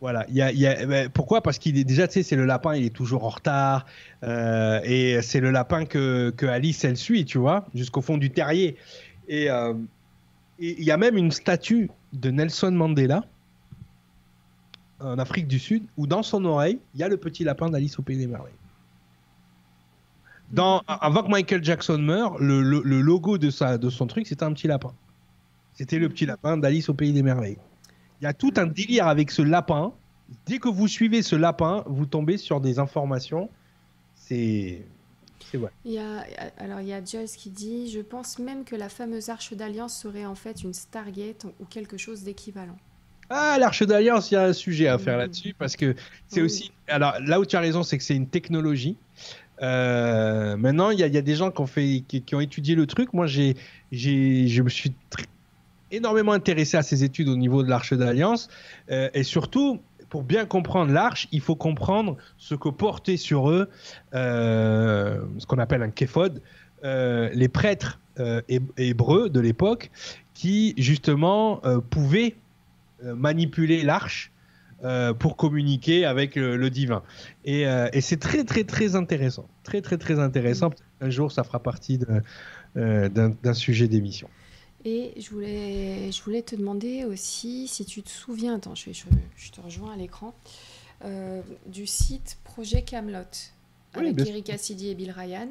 Voilà, 0.00 0.26
il 0.28 0.36
y 0.36 0.66
a, 0.66 1.08
pourquoi? 1.08 1.40
Parce 1.40 1.58
qu'il 1.58 1.78
est 1.78 1.84
déjà, 1.84 2.06
tu 2.06 2.14
sais, 2.14 2.22
c'est 2.22 2.36
le 2.36 2.44
lapin, 2.44 2.74
il 2.74 2.84
est 2.84 2.94
toujours 2.94 3.24
en 3.24 3.30
retard, 3.30 3.86
euh, 4.24 4.80
et 4.84 5.22
c'est 5.22 5.40
le 5.40 5.50
lapin 5.50 5.86
que, 5.86 6.30
que, 6.36 6.44
Alice 6.44 6.84
elle 6.84 6.98
suit, 6.98 7.24
tu 7.24 7.38
vois, 7.38 7.66
jusqu'au 7.74 8.02
fond 8.02 8.18
du 8.18 8.30
terrier. 8.30 8.76
Euh, 9.30 9.74
et 10.58 10.76
il 10.78 10.84
y 10.84 10.90
a 10.90 10.98
même 10.98 11.16
une 11.16 11.30
statue 11.30 11.90
de 12.12 12.30
Nelson 12.30 12.72
Mandela 12.72 13.24
en 15.00 15.18
Afrique 15.18 15.48
du 15.48 15.58
Sud, 15.58 15.84
où 15.96 16.06
dans 16.06 16.22
son 16.22 16.44
oreille, 16.44 16.78
il 16.94 17.00
y 17.00 17.02
a 17.02 17.08
le 17.08 17.16
petit 17.16 17.44
lapin 17.44 17.70
d'Alice 17.70 17.98
au 17.98 18.02
Pays 18.02 18.18
des 18.18 18.26
Merveilles. 18.26 18.52
Avant 20.86 21.22
que 21.22 21.30
Michael 21.30 21.64
Jackson 21.64 21.98
meure, 21.98 22.38
le, 22.38 22.62
le, 22.62 22.80
le 22.84 23.00
logo 23.00 23.38
de, 23.38 23.50
sa, 23.50 23.78
de 23.78 23.90
son 23.90 24.06
truc, 24.06 24.26
c'était 24.26 24.44
un 24.44 24.52
petit 24.52 24.68
lapin. 24.68 24.92
C'était 25.72 25.98
le 25.98 26.08
petit 26.08 26.26
lapin 26.26 26.56
d'Alice 26.56 26.88
au 26.88 26.94
Pays 26.94 27.12
des 27.12 27.22
Merveilles. 27.22 27.58
Il 28.20 28.24
y 28.24 28.26
a 28.26 28.32
tout 28.32 28.52
un 28.56 28.66
délire 28.66 29.06
avec 29.06 29.30
ce 29.30 29.42
lapin. 29.42 29.92
Dès 30.46 30.58
que 30.58 30.68
vous 30.68 30.88
suivez 30.88 31.22
ce 31.22 31.36
lapin, 31.36 31.84
vous 31.86 32.06
tombez 32.06 32.36
sur 32.36 32.60
des 32.60 32.78
informations. 32.78 33.48
C'est. 34.14 34.82
C'est 35.50 35.58
vrai. 35.58 35.70
Il 35.84 35.92
y 35.92 35.98
a, 35.98 36.24
alors 36.58 36.80
il 36.80 36.88
y 36.88 36.92
a 36.92 37.04
Joyce 37.04 37.36
qui 37.36 37.50
dit 37.50 37.88
Je 37.90 38.00
pense 38.00 38.40
même 38.40 38.64
que 38.64 38.74
la 38.74 38.88
fameuse 38.88 39.28
arche 39.28 39.54
d'alliance 39.54 39.96
serait 39.96 40.26
en 40.26 40.34
fait 40.34 40.64
une 40.64 40.74
Stargate 40.74 41.46
ou 41.60 41.64
quelque 41.66 41.96
chose 41.96 42.24
d'équivalent. 42.24 42.76
Ah, 43.28 43.56
l'Arche 43.58 43.82
d'Alliance, 43.82 44.30
il 44.30 44.34
y 44.34 44.36
a 44.36 44.44
un 44.44 44.52
sujet 44.52 44.86
à 44.86 44.98
faire 44.98 45.18
là-dessus 45.18 45.54
parce 45.58 45.76
que 45.76 45.94
c'est 46.28 46.42
aussi. 46.42 46.70
Alors 46.88 47.14
là 47.20 47.40
où 47.40 47.44
tu 47.44 47.56
as 47.56 47.60
raison, 47.60 47.82
c'est 47.82 47.98
que 47.98 48.04
c'est 48.04 48.14
une 48.14 48.28
technologie. 48.28 48.96
Euh, 49.62 50.56
maintenant, 50.56 50.90
il 50.90 50.98
y, 50.98 51.02
a 51.02 51.08
des 51.08 51.34
gens 51.34 51.50
qui 51.50 51.60
ont, 51.60 51.66
fait, 51.66 52.04
qui, 52.06 52.34
ont 52.34 52.40
étudié 52.40 52.74
le 52.74 52.86
truc. 52.86 53.12
Moi, 53.14 53.26
j'ai, 53.26 53.56
je 53.90 54.62
me 54.62 54.68
suis 54.68 54.92
énormément 55.90 56.32
intéressé 56.32 56.76
à 56.76 56.82
ces 56.82 57.04
études 57.04 57.28
au 57.28 57.36
niveau 57.36 57.62
de 57.62 57.68
l'Arche 57.68 57.92
d'Alliance. 57.94 58.48
Euh, 58.90 59.08
et 59.14 59.22
surtout, 59.22 59.80
pour 60.08 60.22
bien 60.22 60.46
comprendre 60.46 60.92
l'arche, 60.92 61.28
il 61.32 61.40
faut 61.40 61.56
comprendre 61.56 62.16
ce 62.38 62.54
que 62.54 62.68
portaient 62.68 63.16
sur 63.16 63.50
eux 63.50 63.68
euh, 64.14 65.20
ce 65.38 65.46
qu'on 65.46 65.58
appelle 65.58 65.82
un 65.82 65.90
képhode, 65.90 66.42
les 66.82 67.48
prêtres 67.48 67.98
hébreux 68.78 69.28
de 69.28 69.40
l'époque 69.40 69.90
qui 70.34 70.72
justement 70.78 71.60
pouvaient 71.90 72.36
manipuler 73.02 73.82
l'arche 73.82 74.30
euh, 74.84 75.14
pour 75.14 75.38
communiquer 75.38 76.04
avec 76.04 76.36
le, 76.36 76.68
divin. 76.68 77.02
Euh, 77.48 77.88
et, 77.94 78.02
c'est 78.02 78.18
très 78.18 78.44
très 78.44 78.62
très 78.62 78.94
intéressant. 78.94 79.48
Très 79.62 79.80
très 79.80 79.96
très 79.96 80.18
intéressant. 80.18 80.68
Un 81.00 81.08
jour, 81.08 81.32
ça 81.32 81.44
fera 81.44 81.62
partie 81.62 81.98
euh, 82.76 83.08
d'un 83.08 83.54
sujet 83.54 83.88
d'émission. 83.88 84.28
Et 84.88 85.12
je 85.20 85.30
voulais, 85.30 86.12
je 86.12 86.22
voulais 86.22 86.42
te 86.42 86.54
demander 86.54 87.04
aussi 87.04 87.66
si 87.66 87.84
tu 87.84 88.02
te 88.04 88.08
souviens, 88.08 88.54
attends, 88.54 88.76
je, 88.76 88.92
je, 88.92 89.50
te 89.50 89.60
rejoins 89.60 89.92
à 89.92 89.96
l'écran, 89.96 90.32
du 91.66 91.88
site 91.88 92.38
Projet 92.44 92.82
Camelot 92.82 93.24
avec 93.94 94.20
Eric 94.20 94.44
Cassidy 94.44 94.90
et 94.90 94.94
Bill 94.94 95.10
Ryan. 95.10 95.48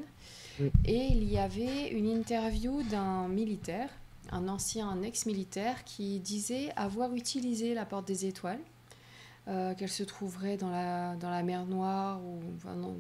Et 0.86 1.08
il 1.12 1.30
y 1.30 1.38
avait 1.38 1.90
une 1.90 2.10
interview 2.10 2.82
d'un 2.84 3.28
militaire, 3.28 3.90
un 4.32 4.48
ancien, 4.48 4.88
un 4.88 5.02
ex-militaire, 5.02 5.84
qui 5.84 6.20
disait 6.20 6.70
avoir 6.76 7.14
utilisé 7.14 7.74
la 7.74 7.86
porte 7.86 8.08
des 8.08 8.26
étoiles 8.26 8.62
euh, 9.48 9.74
qu'elle 9.76 9.90
se 9.90 10.04
trouverait 10.04 10.58
dans 10.58 10.70
la, 10.70 11.16
dans 11.18 11.30
la 11.30 11.44
mer 11.44 11.66
Noire 11.66 12.22
ou 12.24 12.40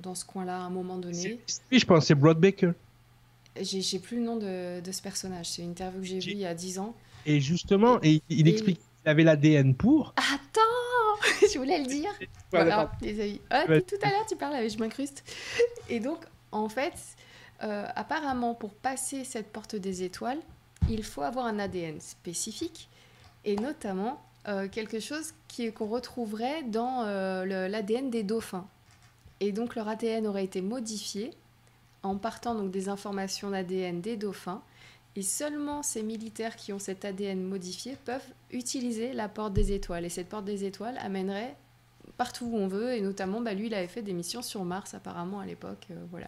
dans, 0.01 0.15
ce 0.15 0.25
coin-là 0.25 0.57
à 0.57 0.61
un 0.61 0.69
moment 0.69 0.97
donné. 0.97 1.39
Oui, 1.71 1.79
je 1.79 1.85
pense 1.85 2.05
c'est 2.05 2.15
Broad 2.15 2.39
Baker. 2.39 2.71
J'ai 3.61 3.99
plus 3.99 4.17
le 4.17 4.23
nom 4.23 4.35
de, 4.35 4.81
de 4.81 4.91
ce 4.91 5.01
personnage. 5.01 5.49
C'est 5.49 5.61
une 5.61 5.71
interview 5.71 6.01
que 6.01 6.07
j'ai 6.07 6.19
vue 6.19 6.31
il 6.31 6.39
y 6.39 6.45
a 6.45 6.53
10 6.53 6.79
ans. 6.79 6.95
Et 7.25 7.39
justement, 7.39 7.99
et, 8.03 8.21
il 8.29 8.47
explique 8.47 8.79
qu'il 8.79 9.09
avait 9.09 9.23
l'ADN 9.23 9.75
pour. 9.75 10.13
Attends 10.17 10.61
Je 11.53 11.57
voulais 11.57 11.79
le 11.79 11.85
dire. 11.85 12.11
voilà, 12.51 12.91
les 13.01 13.19
amis. 13.19 13.41
Ah, 13.49 13.65
tout 13.65 13.95
à 14.01 14.09
l'heure, 14.09 14.25
tu 14.27 14.35
parlais, 14.35 14.69
je 14.69 14.77
m'incruste. 14.77 15.23
Et 15.89 15.99
donc, 15.99 16.19
en 16.51 16.69
fait, 16.69 16.93
euh, 17.63 17.87
apparemment, 17.95 18.53
pour 18.53 18.73
passer 18.73 19.23
cette 19.23 19.51
porte 19.51 19.75
des 19.75 20.03
étoiles, 20.03 20.39
il 20.89 21.03
faut 21.03 21.21
avoir 21.21 21.45
un 21.45 21.59
ADN 21.59 21.99
spécifique 21.99 22.89
et 23.43 23.55
notamment 23.55 24.21
euh, 24.47 24.67
quelque 24.67 24.99
chose 24.99 25.33
qu'on 25.75 25.87
retrouverait 25.87 26.63
dans 26.63 27.03
euh, 27.05 27.67
l'ADN 27.67 28.09
des 28.09 28.23
dauphins. 28.23 28.67
Et 29.39 29.51
donc 29.51 29.75
leur 29.75 29.87
ADN 29.87 30.27
aurait 30.27 30.43
été 30.43 30.61
modifié 30.61 31.31
en 32.05 32.17
partant 32.17 32.55
donc 32.55 32.71
des 32.71 32.89
informations 32.89 33.49
d'ADN 33.49 34.01
des 34.01 34.17
dauphins. 34.17 34.61
Et 35.15 35.21
seulement 35.21 35.81
ces 35.81 36.03
militaires 36.03 36.55
qui 36.55 36.73
ont 36.73 36.79
cet 36.79 37.05
ADN 37.05 37.41
modifié 37.41 37.97
peuvent 38.03 38.33
utiliser 38.51 39.13
la 39.13 39.29
porte 39.29 39.53
des 39.53 39.71
étoiles. 39.71 40.05
Et 40.05 40.09
cette 40.09 40.27
porte 40.27 40.45
des 40.45 40.65
étoiles 40.65 40.97
amènerait 40.99 41.55
partout 42.17 42.45
où 42.45 42.57
on 42.57 42.67
veut. 42.67 42.93
Et 42.93 43.01
notamment, 43.01 43.41
bah, 43.41 43.53
lui, 43.53 43.67
il 43.67 43.73
avait 43.73 43.87
fait 43.87 44.01
des 44.01 44.13
missions 44.13 44.41
sur 44.41 44.63
Mars 44.63 44.93
apparemment 44.93 45.39
à 45.39 45.45
l'époque. 45.45 45.87
Euh, 45.91 45.95
voilà. 46.11 46.27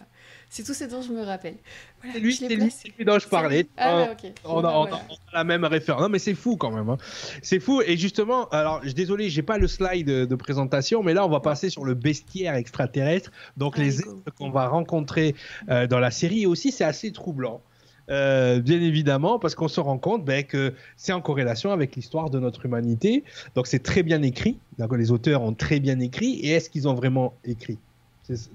C'est 0.50 0.64
tout 0.64 0.74
ce 0.74 0.84
dont 0.86 1.02
je 1.02 1.12
me 1.12 1.24
rappelle. 1.24 1.56
c'est 2.02 2.20
lui, 2.20 2.34
c'est 2.34 2.48
lui, 2.48 3.06
dont 3.06 3.20
je 3.20 3.28
parlais. 3.28 3.68
Ah, 3.78 4.10
on, 4.46 4.64
a, 4.64 5.00
la 5.34 5.44
même 5.44 5.66
référence. 5.66 6.02
Non, 6.02 6.10
mais 6.10 6.20
c'est 6.20 6.36
fou 6.36 6.58
quand 6.58 6.72
même. 6.72 6.90
Hein. 6.90 6.98
C'est 7.42 7.60
fou. 7.60 7.82
Et 7.82 7.98
justement, 7.98 8.48
alors, 8.50 8.82
je 8.84 8.92
désolé, 8.92 9.30
j'ai 9.30 9.44
pas 9.44 9.58
le 9.58 9.68
slide 9.68 10.06
de, 10.06 10.36
présentation, 10.36 11.04
mais 11.04 11.14
là, 11.14 11.26
on 11.26 11.30
va 11.30 11.40
passer 11.40 11.70
sur 11.70 11.84
le 11.84 11.94
bestiaire 11.94 12.56
extraterrestre. 12.56 13.32
Donc, 13.58 13.76
ah, 13.78 13.82
les 13.82 14.02
êtres 14.02 14.34
qu'on 14.38 14.50
va 14.50 14.68
rencontrer 14.68 15.36
euh, 15.70 15.88
dans 15.88 16.00
la 16.00 16.12
série. 16.12 16.44
Et 16.44 16.46
aussi, 16.46 16.72
c'est 16.72 16.84
assez 16.84 17.12
troublant. 17.12 17.62
Euh, 18.10 18.60
bien 18.60 18.82
évidemment, 18.82 19.38
parce 19.40 19.56
qu'on 19.56 19.68
se 19.68 19.80
rend 19.80 19.98
compte 19.98 20.24
ben, 20.24 20.44
que 20.44 20.74
c'est 20.96 21.12
en 21.12 21.22
corrélation 21.22 21.72
avec 21.72 21.96
l'histoire 21.96 22.30
de 22.30 22.40
notre 22.40 22.66
humanité. 22.66 23.24
Donc 23.56 23.68
c'est 23.68 23.84
très 23.84 24.04
bien 24.04 24.22
écrit. 24.22 24.58
Les 24.98 25.12
auteurs 25.12 25.42
ont 25.42 25.54
très 25.54 25.80
bien 25.80 26.00
écrit. 26.00 26.40
Et 26.40 26.52
est-ce 26.52 26.70
qu'ils 26.70 26.88
ont 26.88 26.94
vraiment 26.94 27.34
écrit? 27.44 27.78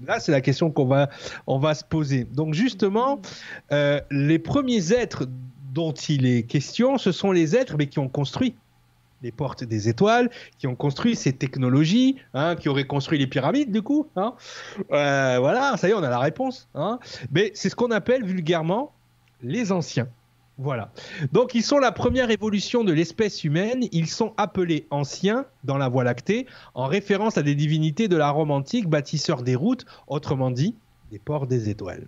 Là, 0.05 0.19
c'est 0.19 0.31
la 0.31 0.41
question 0.41 0.69
qu'on 0.69 0.85
va, 0.85 1.09
on 1.47 1.57
va 1.57 1.73
se 1.73 1.83
poser. 1.83 2.25
Donc 2.25 2.53
justement, 2.53 3.19
euh, 3.71 3.99
les 4.11 4.39
premiers 4.39 4.93
êtres 4.93 5.27
dont 5.73 5.93
il 5.93 6.25
est 6.27 6.43
question, 6.43 6.97
ce 6.97 7.11
sont 7.11 7.31
les 7.31 7.55
êtres 7.55 7.75
mais 7.77 7.87
qui 7.87 7.99
ont 7.99 8.09
construit 8.09 8.55
les 9.23 9.31
portes 9.31 9.63
des 9.63 9.87
étoiles, 9.87 10.29
qui 10.59 10.67
ont 10.67 10.75
construit 10.75 11.15
ces 11.15 11.31
technologies, 11.31 12.17
hein, 12.33 12.55
qui 12.57 12.67
auraient 12.67 12.85
construit 12.85 13.17
les 13.17 13.25
pyramides 13.25 13.71
du 13.71 13.81
coup. 13.81 14.07
Hein. 14.17 14.33
Euh, 14.91 15.37
voilà, 15.39 15.77
ça 15.77 15.87
y 15.87 15.91
est, 15.91 15.93
on 15.93 16.03
a 16.03 16.09
la 16.09 16.19
réponse. 16.19 16.67
Hein. 16.75 16.99
Mais 17.31 17.51
c'est 17.55 17.69
ce 17.69 17.75
qu'on 17.75 17.91
appelle 17.91 18.25
vulgairement 18.25 18.91
les 19.43 19.71
anciens. 19.71 20.07
Voilà. 20.57 20.91
Donc 21.31 21.55
ils 21.55 21.63
sont 21.63 21.79
la 21.79 21.91
première 21.91 22.29
évolution 22.29 22.83
de 22.83 22.93
l'espèce 22.93 23.43
humaine. 23.43 23.85
Ils 23.91 24.07
sont 24.07 24.33
appelés 24.37 24.85
anciens 24.91 25.45
dans 25.63 25.77
la 25.77 25.89
Voie 25.89 26.03
lactée 26.03 26.45
en 26.75 26.85
référence 26.85 27.37
à 27.37 27.43
des 27.43 27.55
divinités 27.55 28.07
de 28.07 28.17
la 28.17 28.29
Rome 28.29 28.51
antique, 28.51 28.87
bâtisseurs 28.87 29.41
des 29.41 29.55
routes, 29.55 29.85
autrement 30.07 30.51
dit, 30.51 30.75
des 31.11 31.19
ports 31.19 31.47
des 31.47 31.69
étoiles. 31.69 32.07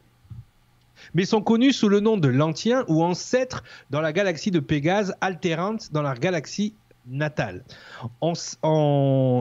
Mais 1.14 1.26
sont 1.26 1.42
connus 1.42 1.74
sous 1.74 1.90
le 1.90 2.00
nom 2.00 2.18
de 2.18 2.28
l'Antien 2.28 2.86
ou 2.88 3.04
ancêtres 3.04 3.64
dans 3.90 4.02
la 4.02 4.14
galaxie 4.14 4.52
de 4.52 4.60
Pégase, 4.60 5.16
altérante 5.22 5.92
dans 5.92 6.02
la 6.02 6.16
galaxie 6.16 6.74
natale, 7.08 7.64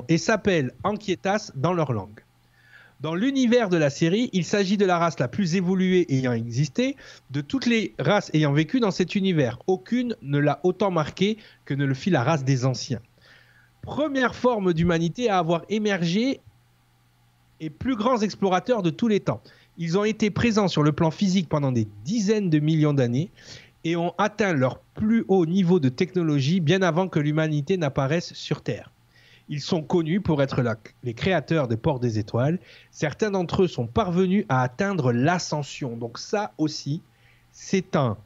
et 0.08 0.18
s'appellent 0.18 0.72
Anquietas 0.82 1.52
dans 1.54 1.72
leur 1.72 1.92
langue. 1.92 2.23
Dans 3.00 3.14
l'univers 3.14 3.68
de 3.68 3.76
la 3.76 3.90
série, 3.90 4.30
il 4.32 4.44
s'agit 4.44 4.76
de 4.76 4.86
la 4.86 4.98
race 4.98 5.18
la 5.18 5.28
plus 5.28 5.56
évoluée 5.56 6.06
ayant 6.08 6.32
existé, 6.32 6.96
de 7.30 7.40
toutes 7.40 7.66
les 7.66 7.94
races 7.98 8.30
ayant 8.34 8.52
vécu 8.52 8.80
dans 8.80 8.92
cet 8.92 9.14
univers. 9.14 9.58
Aucune 9.66 10.16
ne 10.22 10.38
l'a 10.38 10.60
autant 10.62 10.90
marqué 10.90 11.36
que 11.64 11.74
ne 11.74 11.84
le 11.84 11.94
fit 11.94 12.10
la 12.10 12.22
race 12.22 12.44
des 12.44 12.64
anciens. 12.64 13.00
Première 13.82 14.34
forme 14.34 14.72
d'humanité 14.72 15.28
à 15.28 15.38
avoir 15.38 15.64
émergé 15.68 16.40
et 17.60 17.68
plus 17.68 17.96
grands 17.96 18.20
explorateurs 18.20 18.82
de 18.82 18.90
tous 18.90 19.08
les 19.08 19.20
temps. 19.20 19.42
Ils 19.76 19.98
ont 19.98 20.04
été 20.04 20.30
présents 20.30 20.68
sur 20.68 20.82
le 20.82 20.92
plan 20.92 21.10
physique 21.10 21.48
pendant 21.48 21.72
des 21.72 21.88
dizaines 22.04 22.48
de 22.48 22.60
millions 22.60 22.94
d'années 22.94 23.30
et 23.84 23.96
ont 23.96 24.14
atteint 24.16 24.54
leur 24.54 24.78
plus 24.78 25.24
haut 25.28 25.46
niveau 25.46 25.80
de 25.80 25.88
technologie 25.88 26.60
bien 26.60 26.80
avant 26.80 27.08
que 27.08 27.18
l'humanité 27.18 27.76
n'apparaisse 27.76 28.32
sur 28.32 28.62
Terre. 28.62 28.93
Ils 29.48 29.60
sont 29.60 29.82
connus 29.82 30.20
pour 30.20 30.42
être 30.42 30.62
les 31.02 31.14
créateurs 31.14 31.68
des 31.68 31.76
ports 31.76 32.00
des 32.00 32.18
étoiles. 32.18 32.58
Certains 32.90 33.30
d'entre 33.30 33.64
eux 33.64 33.68
sont 33.68 33.86
parvenus 33.86 34.46
à 34.48 34.62
atteindre 34.62 35.12
l'ascension. 35.12 35.96
Donc 35.96 36.18
ça 36.18 36.52
aussi, 36.56 37.02
c'est 37.52 37.94
un 37.94 38.16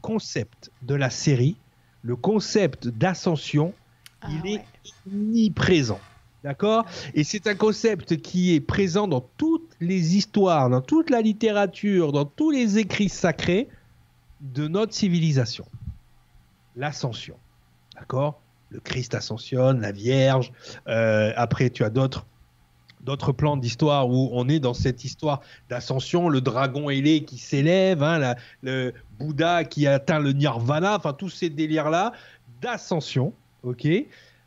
concept 0.00 0.72
de 0.82 0.94
la 0.94 1.10
série. 1.10 1.56
Le 2.02 2.16
concept 2.16 2.88
d'ascension, 2.88 3.72
ah 4.20 4.28
il 4.30 4.54
est 4.54 4.64
omniprésent. 5.06 6.00
D'accord? 6.44 6.86
Et 7.14 7.24
c'est 7.24 7.46
un 7.48 7.56
concept 7.56 8.22
qui 8.22 8.54
est 8.54 8.60
présent 8.60 9.08
dans 9.08 9.20
toutes 9.36 9.70
les 9.80 10.16
histoires, 10.16 10.70
dans 10.70 10.80
toute 10.80 11.10
la 11.10 11.20
littérature, 11.20 12.12
dans 12.12 12.24
tous 12.24 12.50
les 12.50 12.78
écrits 12.78 13.08
sacrés 13.08 13.68
de 14.40 14.68
notre 14.68 14.94
civilisation. 14.94 15.66
L'ascension. 16.76 17.36
D'accord? 17.94 18.40
Le 18.70 18.80
Christ 18.80 19.14
ascensionne, 19.14 19.80
la 19.80 19.92
Vierge. 19.92 20.52
Euh, 20.88 21.32
après, 21.36 21.70
tu 21.70 21.84
as 21.84 21.90
d'autres 21.90 22.26
d'autres 23.00 23.32
plans 23.32 23.56
d'histoire 23.56 24.08
où 24.08 24.28
on 24.32 24.48
est 24.48 24.58
dans 24.58 24.74
cette 24.74 25.04
histoire 25.04 25.40
d'ascension, 25.70 26.28
le 26.28 26.40
dragon 26.40 26.90
ailé 26.90 27.24
qui 27.24 27.38
s'élève, 27.38 28.02
hein, 28.02 28.34
le 28.62 28.92
Bouddha 29.18 29.64
qui 29.64 29.86
atteint 29.86 30.18
le 30.18 30.32
nirvana, 30.32 30.96
enfin 30.96 31.12
tous 31.12 31.30
ces 31.30 31.48
délires-là 31.48 32.12
d'ascension, 32.60 33.32
ok, 33.62 33.86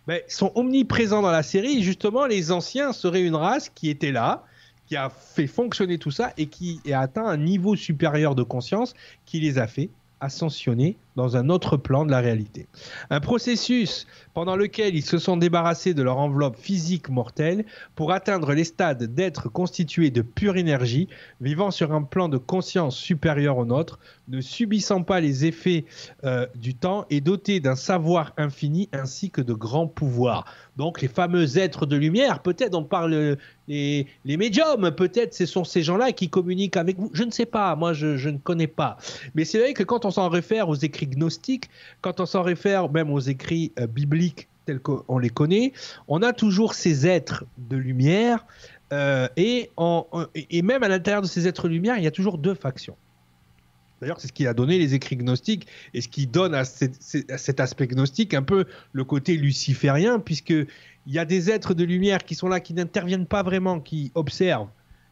mais 0.08 0.26
sont 0.28 0.52
omniprésents 0.56 1.22
dans 1.22 1.32
la 1.32 1.44
série. 1.44 1.82
Justement, 1.82 2.26
les 2.26 2.52
anciens 2.52 2.94
seraient 2.94 3.24
une 3.24 3.36
race 3.36 3.70
qui 3.70 3.90
était 3.90 4.12
là, 4.12 4.44
qui 4.88 4.98
a 4.98 5.10
fait 5.10 5.48
fonctionner 5.48 5.98
tout 5.98 6.12
ça 6.12 6.34
et 6.38 6.48
qui 6.48 6.82
a 6.92 7.00
atteint 7.00 7.26
un 7.26 7.38
niveau 7.38 7.76
supérieur 7.76 8.36
de 8.36 8.44
conscience 8.44 8.94
qui 9.26 9.40
les 9.40 9.58
a 9.58 9.68
fait 9.68 9.90
ascensionner 10.20 10.98
dans 11.16 11.38
un 11.38 11.50
autre 11.50 11.78
plan 11.78 12.06
de 12.06 12.12
la 12.12 12.20
réalité. 12.20 12.68
Un 13.10 13.20
processus 13.20 14.08
pendant 14.34 14.56
lequel 14.56 14.96
ils 14.96 15.04
se 15.04 15.18
sont 15.18 15.38
débarrassés 15.38 15.94
de 15.94 16.04
leur 16.04 16.18
enveloppe 16.18 16.58
physique 16.58 17.10
mortelle 17.10 17.66
pour 17.96 18.12
atteindre 18.12 18.54
les 18.54 18.64
stades 18.64 19.04
d'être 19.14 19.50
constitués 19.50 20.10
de 20.10 20.22
pure 20.22 20.58
énergie, 20.58 21.08
vivant 21.42 21.72
sur 21.72 21.92
un 21.92 22.04
plan 22.04 22.30
de 22.30 22.38
conscience 22.38 22.96
supérieur 22.96 23.58
au 23.58 23.66
nôtre, 23.66 24.00
ne 24.28 24.40
subissant 24.40 25.04
pas 25.04 25.20
les 25.20 25.46
effets 25.46 25.86
euh, 26.24 26.48
du 26.56 26.76
temps 26.76 27.06
et 27.10 27.20
dotés 27.20 27.60
d'un 27.60 27.76
savoir 27.76 28.34
infini 28.38 28.88
ainsi 28.94 29.30
que 29.30 29.42
de 29.42 29.54
grands 29.54 29.88
pouvoirs. 29.88 30.46
Donc 30.78 31.02
les 31.02 31.10
fameux 31.10 31.58
êtres 31.58 31.86
de 31.86 31.98
lumière, 31.98 32.42
peut-être 32.42 32.76
on 32.76 32.84
parle 32.84 33.38
les, 33.68 34.08
médiums, 34.26 34.92
peut-être 34.92 35.34
ce 35.34 35.46
sont 35.46 35.64
ces 35.64 35.82
gens-là 35.82 36.12
qui 36.12 36.30
communiquent 36.30 36.78
avec 36.78 36.98
vous. 36.98 37.10
Je 37.14 37.24
ne 37.24 37.32
sais 37.32 37.46
pas, 37.46 37.76
moi 37.76 37.94
je 37.94 38.30
ne 38.30 38.38
connais 38.38 38.68
pas. 38.68 38.98
Mais 39.36 39.46
c'est 39.46 39.60
vrai 39.60 39.74
que 39.74 39.84
quand 39.84 40.06
on 40.06 40.12
s'en 40.12 40.30
réfère 40.30 40.70
aux 40.70 40.76
écrits 40.76 41.01
gnostiques, 41.08 41.70
quand 42.02 42.20
on 42.20 42.26
s'en 42.26 42.42
réfère 42.42 42.90
même 42.90 43.12
aux 43.12 43.20
écrits 43.20 43.72
euh, 43.80 43.88
bibliques, 43.88 44.48
tels 44.66 44.80
qu'on 44.80 45.18
les 45.18 45.30
connaît, 45.30 45.74
on 46.08 46.22
a 46.22 46.34
toujours 46.34 46.74
ces 46.74 47.08
êtres 47.08 47.46
de 47.58 47.78
lumière, 47.78 48.46
euh, 48.94 49.28
et, 49.38 49.72
et 50.36 50.62
même 50.62 50.84
à 50.84 50.88
l'intérieur 50.88 51.22
de 51.22 51.28
ces 51.28 51.48
êtres 51.48 51.68
de 51.68 51.74
lumière, 51.74 51.98
il 51.98 52.04
y 52.04 52.08
a 52.08 52.12
toujours 52.12 52.38
deux 52.38 52.56
factions. 52.56 52.96
D'ailleurs, 54.02 54.20
c'est 54.20 54.28
ce 54.28 54.34
qui 54.34 54.48
a 54.48 54.54
donné 54.54 54.80
les 54.80 54.96
écrits 54.96 55.16
gnostiques 55.16 55.68
et 55.94 56.02
ce 56.02 56.08
qui 56.08 56.26
donne 56.26 56.56
à, 56.56 56.66
cet 56.66 57.60
aspect 57.60 57.88
gnostique 57.88 58.34
un 58.34 58.42
peu 58.42 58.66
le 58.94 59.04
côté 59.04 59.38
luciférien, 59.38 60.20
puisqu'il 60.20 60.68
y 61.06 61.20
a 61.20 61.26
des 61.26 61.52
êtres 61.52 61.76
de 61.76 61.84
lumière 61.84 62.24
qui 62.24 62.34
sont 62.34 62.48
là, 62.48 62.60
qui 62.60 62.74
n'interviennent 62.74 63.28
pas 63.28 63.44
vraiment, 63.44 63.80
qui 63.80 64.12
observent 64.16 64.70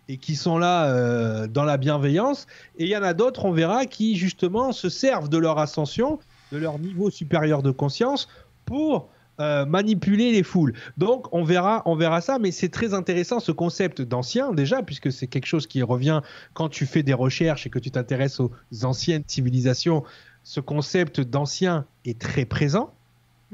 et 0.10 0.18
qui 0.18 0.36
sont 0.36 0.58
là 0.58 0.88
euh, 0.88 1.48
dans 1.48 1.64
la 1.64 1.78
bienveillance. 1.78 2.48
Et 2.78 2.86
il 2.86 2.90
y 2.90 2.98
en 2.98 3.04
a 3.04 3.14
d'autres, 3.14 3.46
on 3.46 3.52
verra, 3.52 3.86
qui 3.86 4.18
justement 4.18 4.74
se 4.74 4.90
servent 4.90 5.30
de 5.30 5.38
leur 5.38 5.60
ascension, 5.60 6.20
de 6.52 6.58
leur 6.58 6.80
niveau 6.80 7.12
supérieur 7.12 7.62
de 7.62 7.72
conscience 7.72 8.28
pour 8.66 9.10
euh, 9.40 9.66
manipuler 9.66 10.32
les 10.32 10.42
foules. 10.42 10.74
Donc 10.98 11.32
on 11.32 11.44
verra, 11.44 11.84
on 11.86 11.96
verra 11.96 12.22
ça, 12.22 12.40
mais 12.40 12.52
c'est 12.52 12.70
très 12.70 12.96
intéressant 12.96 13.40
ce 13.40 13.52
concept 13.52 14.02
d'ancien 14.02 14.52
déjà, 14.52 14.82
puisque 14.82 15.12
c'est 15.12 15.28
quelque 15.28 15.46
chose 15.46 15.68
qui 15.68 15.84
revient 15.84 16.22
quand 16.54 16.70
tu 16.70 16.88
fais 16.88 17.04
des 17.04 17.14
recherches 17.14 17.68
et 17.68 17.70
que 17.70 17.80
tu 17.80 17.92
t'intéresses 17.92 18.40
aux 18.40 18.52
anciennes 18.84 19.24
civilisations. 19.28 20.04
Ce 20.44 20.60
concept 20.60 21.22
d'ancien 21.22 21.86
est 22.04 22.20
très 22.20 22.46
présent. 22.46 22.92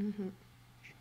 Mm-hmm. 0.00 0.45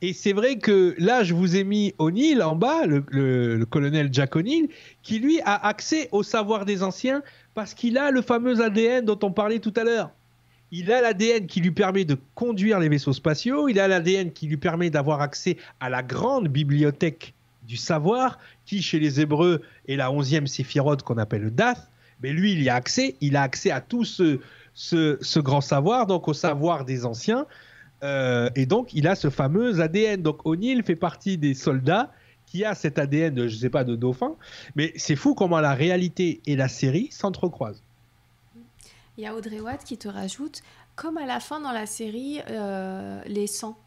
Et 0.02 0.14
c'est 0.14 0.34
vrai 0.34 0.58
que 0.58 0.96
là, 0.98 1.24
je 1.24 1.34
vous 1.34 1.56
ai 1.56 1.64
mis 1.64 1.94
O'Neill 1.98 2.42
en 2.44 2.56
bas, 2.56 2.86
le, 2.86 3.64
colonel 3.70 4.10
Jack 4.12 4.36
O'Neill, 4.36 4.68
qui 5.04 5.20
lui 5.20 5.40
a 5.42 5.68
accès 5.68 6.10
au 6.12 6.22
savoir 6.22 6.66
des 6.66 6.84
anciens 6.84 7.24
parce 7.54 7.74
qu'il 7.74 7.98
a 7.98 8.12
le 8.12 8.22
fameux 8.22 8.62
ADN 8.62 9.06
dont 9.06 9.20
on 9.24 9.32
parlait 9.32 9.60
tout 9.60 9.74
à 9.76 9.84
l'heure 9.84 10.12
il 10.72 10.92
a 10.92 11.00
l'ADN 11.00 11.48
qui 11.48 11.62
lui 11.62 11.72
permet 11.72 12.06
de 12.06 12.18
conduire 12.34 12.80
les 12.80 12.90
vaisseaux 12.90 13.14
spatiaux, 13.14 13.70
il 13.70 13.80
a 13.80 13.88
l'ADN 13.88 14.32
qui 14.32 14.48
lui 14.48 14.58
permet 14.58 14.90
d'avoir 14.90 15.22
accès 15.22 15.58
à 15.80 15.90
la 15.90 16.04
grande 16.04 16.48
bibliothèque 16.48 17.34
du 17.64 17.78
savoir, 17.78 18.40
qui 18.66 18.82
chez 18.82 19.00
les 19.00 19.22
Hébreux 19.22 19.62
est 19.88 19.96
la 19.96 20.10
11e 20.10 20.48
séphirote 20.48 21.04
qu'on 21.04 21.18
appelle 21.18 21.44
le 21.44 21.52
Dath. 21.52 21.90
Mais 22.22 22.32
lui, 22.32 22.54
il 22.54 22.62
y 22.62 22.70
a 22.70 22.76
accès, 22.76 23.16
il 23.22 23.36
a 23.36 23.42
accès 23.42 23.72
à 23.72 23.82
tout 23.82 24.06
ce, 24.06 24.40
grand 25.40 25.62
savoir, 25.62 26.08
donc 26.08 26.28
au 26.28 26.34
savoir 26.34 26.86
des 26.86 27.06
anciens. 27.06 27.46
Euh, 28.04 28.50
et 28.56 28.66
donc, 28.66 28.94
il 28.94 29.08
a 29.08 29.16
ce 29.16 29.30
fameux 29.30 29.82
ADN. 29.82 30.22
Donc, 30.22 30.46
O'Neill 30.46 30.84
fait 30.84 30.96
partie 30.96 31.38
des 31.38 31.54
soldats 31.54 32.12
qui 32.46 32.64
a 32.64 32.76
cet 32.76 33.00
ADN, 33.00 33.34
de, 33.34 33.48
je 33.48 33.56
sais 33.56 33.70
pas, 33.70 33.84
de 33.84 33.96
dauphin. 33.96 34.36
Mais 34.76 34.94
c'est 34.96 35.16
fou 35.16 35.34
comment 35.34 35.60
la 35.60 35.74
réalité 35.74 36.42
et 36.46 36.56
la 36.56 36.68
série 36.68 37.10
s'entrecroisent. 37.12 37.84
Il 39.18 39.24
y 39.24 39.28
a 39.28 39.36
Audrey 39.36 39.60
Watt 39.60 39.84
qui 39.84 39.98
te 39.98 40.08
rajoute, 40.08 40.62
comme 40.96 41.18
à 41.18 41.26
la 41.26 41.40
fin 41.40 41.60
dans 41.60 41.72
la 41.72 41.86
série, 41.86 42.42
euh, 42.50 43.22
les 43.26 43.48
100. 43.48 43.78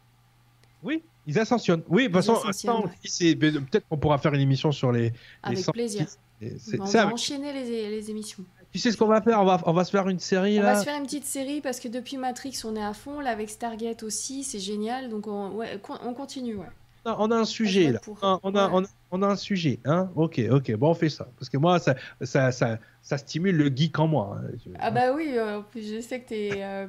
Oui, 0.83 1.03
ils 1.27 1.37
ascensionnent. 1.39 1.83
Oui, 1.89 2.07
de 2.09 2.13
toute 2.13 2.25
façon, 2.25 2.81
peut-être 3.01 3.87
qu'on 3.87 3.97
pourra 3.97 4.17
faire 4.17 4.33
une 4.33 4.41
émission 4.41 4.71
sur 4.71 4.91
les. 4.91 5.13
Avec 5.43 5.65
plaisir. 5.71 6.07
on 6.41 6.83
va 6.85 7.07
enchaîner 7.07 7.53
les, 7.53 7.89
les, 7.89 8.09
émissions. 8.09 8.43
Tu 8.71 8.79
sais 8.79 8.91
ce 8.91 8.97
qu'on 8.97 9.07
va 9.07 9.21
faire? 9.21 9.41
On 9.41 9.45
va, 9.45 9.61
on 9.65 9.73
va 9.73 9.83
se 9.83 9.91
faire 9.91 10.07
une 10.09 10.19
série 10.19 10.59
on 10.59 10.63
là. 10.63 10.73
va 10.73 10.79
se 10.79 10.85
faire 10.85 10.97
une 10.97 11.05
petite 11.05 11.25
série 11.25 11.59
parce 11.59 11.79
que 11.79 11.87
depuis 11.87 12.17
Matrix 12.17 12.61
on 12.65 12.75
est 12.75 12.83
à 12.83 12.93
fond. 12.93 13.19
Là 13.19 13.31
avec 13.31 13.49
Stargate 13.49 14.03
aussi, 14.03 14.43
c'est 14.43 14.59
génial. 14.59 15.09
Donc 15.09 15.27
on, 15.27 15.51
ouais, 15.51 15.79
on 16.05 16.13
continue. 16.13 16.55
Ouais 16.55 16.67
on 17.05 17.31
a 17.31 17.35
un 17.35 17.45
sujet 17.45 17.91
là. 17.91 17.99
On 18.43 18.55
a, 18.55 18.71
on, 19.11 19.21
a, 19.21 19.27
un 19.27 19.35
sujet. 19.35 19.79
Hein 19.85 20.09
ok, 20.15 20.41
ok. 20.51 20.75
Bon, 20.75 20.89
on 20.89 20.93
fait 20.93 21.09
ça. 21.09 21.27
Parce 21.37 21.49
que 21.49 21.57
moi, 21.57 21.79
ça, 21.79 21.95
ça, 22.21 22.51
ça, 22.51 22.77
ça 23.01 23.17
stimule 23.17 23.55
le 23.55 23.75
geek 23.75 23.97
en 23.99 24.07
moi. 24.07 24.39
Hein. 24.41 24.71
Ah 24.79 24.91
bah 24.91 25.13
oui, 25.13 25.31
euh, 25.35 25.61
je 25.75 26.01
sais 26.01 26.21
que 26.21 26.33
es, 26.33 26.63
euh, 26.63 26.87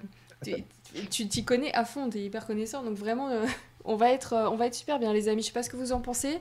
tu 1.10 1.28
t'y 1.28 1.44
connais 1.44 1.72
à 1.74 1.84
fond, 1.84 2.10
tu 2.10 2.18
es 2.18 2.24
hyper 2.24 2.46
connaissant. 2.46 2.82
Donc 2.82 2.96
vraiment, 2.96 3.28
euh, 3.28 3.44
on, 3.84 3.96
va 3.96 4.10
être, 4.10 4.34
on 4.50 4.56
va 4.56 4.66
être 4.66 4.74
super 4.74 4.98
bien, 4.98 5.12
les 5.12 5.28
amis. 5.28 5.42
Je 5.42 5.48
sais 5.48 5.52
pas 5.52 5.62
ce 5.62 5.70
que 5.70 5.76
vous 5.76 5.92
en 5.92 6.00
pensez. 6.00 6.38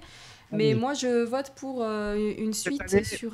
Ah 0.51 0.55
mais 0.55 0.73
moi, 0.73 0.93
je 0.93 1.25
vote 1.25 1.51
pour 1.55 1.83
une 1.83 2.53
suite 2.53 2.81
sur 3.03 3.33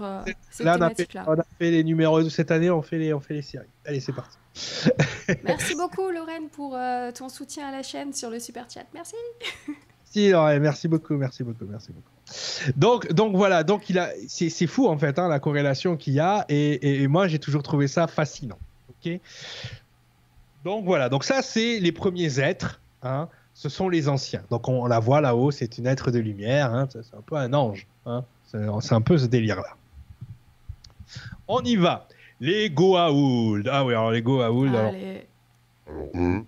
cette 0.52 0.66
thématique-là. 0.66 1.24
On, 1.28 1.40
a 1.40 1.46
fait 1.58 1.72
les 1.72 1.84
numéros 1.84 2.22
de 2.22 2.30
cette 2.30 2.52
année, 2.52 2.70
on 2.70 2.82
fait 2.82 2.98
les, 2.98 3.14
on 3.14 3.20
fait 3.20 3.36
les 3.36 3.42
séries. 3.42 3.68
Allez, 3.86 4.00
c'est 4.00 4.14
parti. 4.14 4.38
Merci 5.44 5.76
beaucoup, 5.76 6.10
Lorraine, 6.10 6.50
pour 6.50 6.78
ton 7.14 7.30
soutien 7.30 7.68
à 7.68 7.72
la 7.72 7.84
chaîne 7.84 8.14
sur 8.14 8.30
le 8.30 8.40
super 8.40 8.68
chat. 8.70 8.86
Merci. 8.94 9.16
merci 10.16 10.88
beaucoup, 10.88 11.16
merci 11.16 11.44
beaucoup, 11.44 11.66
merci 11.66 11.92
beaucoup. 11.92 12.10
Donc, 12.76 13.12
donc 13.12 13.36
voilà, 13.36 13.64
donc 13.64 13.90
il 13.90 14.00
a, 14.00 14.10
c'est 14.28 14.68
fou 14.68 14.88
en 14.88 14.98
fait 14.98 15.20
hein, 15.20 15.28
la 15.28 15.40
corrélation 15.40 15.98
qu'il 15.98 16.14
y 16.14 16.20
a, 16.20 16.46
et, 16.50 17.08
moi 17.08 17.28
j'ai 17.28 17.40
toujours 17.40 17.64
trouvé 17.64 17.88
ça 17.88 18.08
fascinant. 18.08 18.58
Ok? 18.90 19.20
Donc 20.64 20.86
voilà, 20.86 21.10
donc 21.10 21.24
ça 21.24 21.42
c'est 21.42 21.80
les 21.80 21.92
premiers 21.92 22.40
êtres. 22.40 22.82
Hein, 23.04 23.30
ce 23.56 23.70
sont 23.70 23.90
les 23.90 24.08
anciens. 24.10 24.44
Donc 24.52 24.68
on, 24.68 24.86
la 24.86 25.00
voit 25.00 25.22
là-haut, 25.22 25.50
c'est 25.50 25.80
une 25.80 25.88
être 25.88 26.12
de 26.12 26.20
lumière. 26.20 26.74
Hein, 26.74 26.88
c'est 26.92 27.16
un 27.16 27.22
peu 27.26 27.38
un 27.38 27.54
ange. 27.54 27.88
Hein, 28.06 28.24
c'est 28.46 28.94
un 28.94 29.02
peu 29.02 29.18
ce 29.18 29.26
délire 29.26 29.58
là. 29.58 29.76
On 31.48 31.62
y 31.62 31.78
va. 31.78 32.08
Les 32.42 32.70
Goa'uld. 32.70 33.68
Ah 33.72 33.86
oui, 33.86 33.94
alors 33.94 34.12
les 34.12 34.22
Goa'uld. 34.22 34.76
Alors... 34.76 34.94
alors 35.88 36.08
eux, 36.16 36.46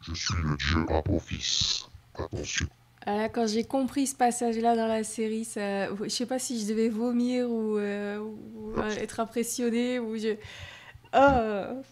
je 0.00 0.14
suis 0.14 0.34
le 0.42 0.56
dieu 0.56 0.86
Apophis. 0.94 1.86
Attention. 2.16 2.66
Ah 3.06 3.28
quand 3.28 3.46
j'ai 3.46 3.64
compris 3.64 4.06
ce 4.06 4.16
passage-là 4.16 4.76
dans 4.76 4.86
la 4.88 5.04
série, 5.04 5.44
ça... 5.44 5.94
je 6.02 6.08
sais 6.08 6.26
pas 6.26 6.38
si 6.38 6.60
je 6.60 6.66
devais 6.66 6.88
vomir 6.88 7.48
ou, 7.48 7.78
euh, 7.78 8.18
euh, 8.78 8.90
être 8.96 9.20
impressionné 9.20 10.00
ou 10.00 10.16
je. 10.16 10.36
Oh. 11.16 11.82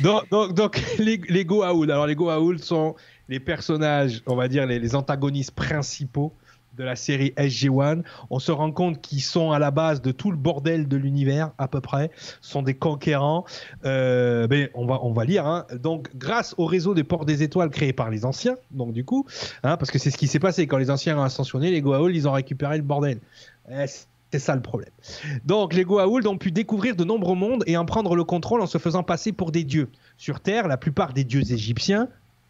donc, 0.30 0.54
donc, 0.54 0.82
les, 0.98 1.20
les 1.28 1.44
Goa'uld. 1.44 1.90
Alors 1.90 2.06
les 2.06 2.14
Goa'uld 2.14 2.62
sont 2.62 2.96
les 3.28 3.40
personnages, 3.40 4.22
on 4.26 4.36
va 4.36 4.48
dire 4.48 4.66
les, 4.66 4.94
antagonistes 4.94 5.52
principaux 5.52 6.32
de 6.76 6.84
la 6.84 6.96
série 6.96 7.32
SG-1, 7.36 8.02
on 8.30 8.38
se 8.38 8.52
rend 8.52 8.70
compte 8.70 9.00
qu'ils 9.00 9.22
sont 9.22 9.50
à 9.50 9.58
la 9.58 9.72
base 9.72 10.00
de 10.00 10.12
tout 10.12 10.30
le 10.30 10.36
bordel 10.36 10.86
de 10.86 10.96
l'univers, 10.96 11.50
à 11.58 11.66
peu 11.66 11.80
près, 11.80 12.10
sont 12.40 12.62
des 12.62 12.74
conquérants. 12.74 13.44
Euh, 13.84 14.46
ben, 14.46 14.68
on, 14.74 14.86
va, 14.86 15.00
on 15.02 15.12
va 15.12 15.24
lire. 15.24 15.44
Hein. 15.44 15.66
Donc, 15.80 16.08
grâce 16.14 16.54
au 16.56 16.66
réseau 16.66 16.94
des 16.94 17.02
ports 17.02 17.24
des 17.24 17.42
étoiles 17.42 17.70
créé 17.70 17.92
par 17.92 18.10
les 18.10 18.24
anciens, 18.24 18.54
donc 18.70 18.92
du 18.92 19.04
coup, 19.04 19.26
hein, 19.64 19.76
parce 19.76 19.90
que 19.90 19.98
c'est 19.98 20.10
ce 20.10 20.18
qui 20.18 20.28
s'est 20.28 20.38
passé 20.38 20.68
quand 20.68 20.78
les 20.78 20.90
anciens 20.90 21.18
ont 21.18 21.22
ascensionné, 21.22 21.72
les 21.72 21.82
Goa'uld, 21.82 22.14
ils 22.14 22.28
ont 22.28 22.32
récupéré 22.32 22.76
le 22.76 22.84
bordel. 22.84 23.18
Eh, 23.70 23.86
c'est 24.30 24.38
ça 24.38 24.54
le 24.54 24.62
problème. 24.62 24.90
Donc, 25.44 25.74
les 25.74 25.84
Goa'uld 25.84 26.26
ont 26.28 26.38
pu 26.38 26.52
découvrir 26.52 26.94
de 26.94 27.02
nombreux 27.02 27.34
mondes 27.34 27.64
et 27.66 27.76
en 27.76 27.86
prendre 27.86 28.14
le 28.14 28.24
contrôle 28.24 28.60
en 28.60 28.66
se 28.66 28.78
faisant 28.78 29.02
passer 29.02 29.32
pour 29.32 29.50
des 29.50 29.64
dieux. 29.64 29.88
Sur 30.16 30.38
Terre, 30.38 30.68
la 30.68 30.76
plupart 30.76 31.12
des 31.12 31.24
dieux 31.24 31.50
égyptiens 31.50 32.08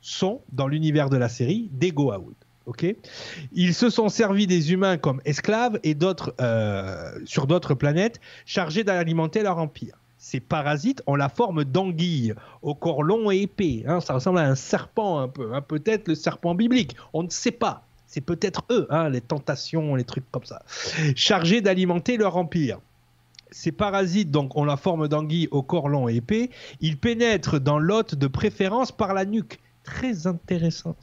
sont, 0.08 0.40
dans 0.52 0.68
l'univers 0.68 1.10
de 1.10 1.16
la 1.16 1.28
série, 1.28 1.68
des 1.72 1.90
Goa'uld. 1.90 2.34
Ils 3.52 3.74
se 3.74 3.88
sont 3.88 4.08
servis 4.08 4.46
des 4.46 4.72
humains 4.72 4.98
comme 4.98 5.22
esclaves 5.24 5.80
et 5.84 5.96
euh, 6.40 7.18
sur 7.24 7.46
d'autres 7.46 7.74
planètes 7.74 8.20
chargés 8.44 8.84
d'alimenter 8.84 9.42
leur 9.42 9.58
empire. 9.58 9.96
Ces 10.18 10.40
parasites 10.40 11.02
ont 11.06 11.14
la 11.14 11.28
forme 11.28 11.64
d'anguilles 11.64 12.34
au 12.60 12.74
corps 12.74 13.02
long 13.02 13.30
et 13.30 13.42
épais. 13.42 13.84
Hein. 13.86 14.00
ça 14.00 14.14
ressemble 14.14 14.40
à 14.40 14.48
un 14.48 14.54
serpent 14.54 15.20
un 15.20 15.28
peu, 15.28 15.54
hein. 15.54 15.62
peut-être 15.62 16.08
le 16.08 16.14
serpent 16.14 16.54
biblique. 16.54 16.96
On 17.12 17.22
ne 17.22 17.30
sait 17.30 17.52
pas. 17.52 17.84
C'est 18.06 18.20
peut-être 18.20 18.64
eux, 18.70 18.86
hein, 18.90 19.10
les 19.10 19.20
tentations, 19.20 19.94
les 19.94 20.04
trucs 20.04 20.30
comme 20.30 20.44
ça, 20.44 20.62
chargés 21.14 21.60
d'alimenter 21.60 22.16
leur 22.16 22.36
empire. 22.36 22.80
Ces 23.50 23.72
parasites 23.72 24.30
donc 24.30 24.56
ont 24.56 24.64
la 24.64 24.76
forme 24.76 25.08
d'anguilles 25.08 25.48
au 25.50 25.62
corps 25.62 25.88
long 25.88 26.08
et 26.08 26.16
épais. 26.16 26.50
Ils 26.80 26.98
pénètrent 26.98 27.60
dans 27.60 27.78
l'hôte 27.78 28.14
de 28.14 28.26
préférence 28.26 28.92
par 28.92 29.14
la 29.14 29.24
nuque. 29.24 29.58
Très 29.94 30.26
intéressant 30.26 30.96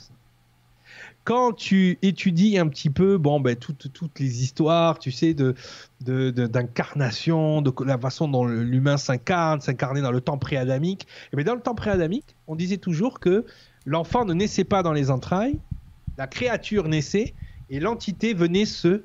quand 1.26 1.54
tu 1.54 1.98
étudies 2.04 2.60
un 2.60 2.68
petit 2.68 2.92
peu, 2.92 3.18
bon, 3.18 3.40
ben, 3.40 3.56
toutes, 3.56 3.92
toutes 3.92 4.20
les 4.20 4.44
histoires, 4.44 5.00
tu 5.00 5.12
sais, 5.12 5.34
de, 5.34 5.56
d'incarnation, 6.00 7.64
de, 7.64 7.74
la 7.84 7.98
façon 7.98 8.28
dont 8.28 8.46
l'humain 8.46 8.98
s'incarne, 8.98 9.60
s'incarner 9.60 10.02
dans 10.02 10.12
le 10.12 10.22
temps 10.22 10.38
préadamique, 10.38 11.04
et 11.04 11.30
eh 11.34 11.36
bien 11.36 11.46
dans 11.46 11.56
le 11.56 11.62
temps 11.62 11.74
préadamique, 11.74 12.36
on 12.46 12.56
disait 12.56 12.78
toujours 12.78 13.20
que 13.20 13.44
l'enfant 13.88 14.24
ne 14.24 14.36
naissait 14.36 14.64
pas 14.64 14.84
dans 14.84 14.94
les 14.94 15.10
entrailles, 15.10 15.60
la 16.20 16.28
créature 16.28 16.88
naissait, 16.88 17.34
et 17.72 17.80
l'entité 17.80 18.36
venait 18.36 18.66
se 18.66 19.02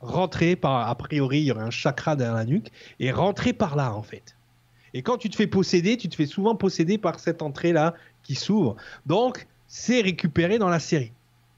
rentrer 0.00 0.56
par, 0.56 0.86
a 0.86 0.94
priori, 0.94 1.38
il 1.38 1.44
y 1.44 1.52
aurait 1.52 1.64
un 1.64 1.70
chakra 1.70 2.16
derrière 2.16 2.36
la 2.36 2.44
nuque, 2.44 2.70
et 3.00 3.12
rentrer 3.12 3.54
par 3.54 3.76
là, 3.76 3.94
en 3.94 4.02
fait. 4.02 4.36
Et 4.92 5.02
quand 5.02 5.18
tu 5.18 5.28
te 5.28 5.36
fais 5.36 5.46
posséder, 5.46 5.96
tu 5.96 6.08
te 6.08 6.14
fais 6.14 6.26
souvent 6.26 6.54
posséder 6.54 6.96
par 6.96 7.20
cette 7.20 7.42
entrée-là 7.42 7.94
qui 8.26 8.34
s'ouvre. 8.34 8.76
Donc, 9.06 9.46
c'est 9.68 10.00
récupéré 10.00 10.58
dans 10.58 10.68
la 10.68 10.80
série. 10.80 11.12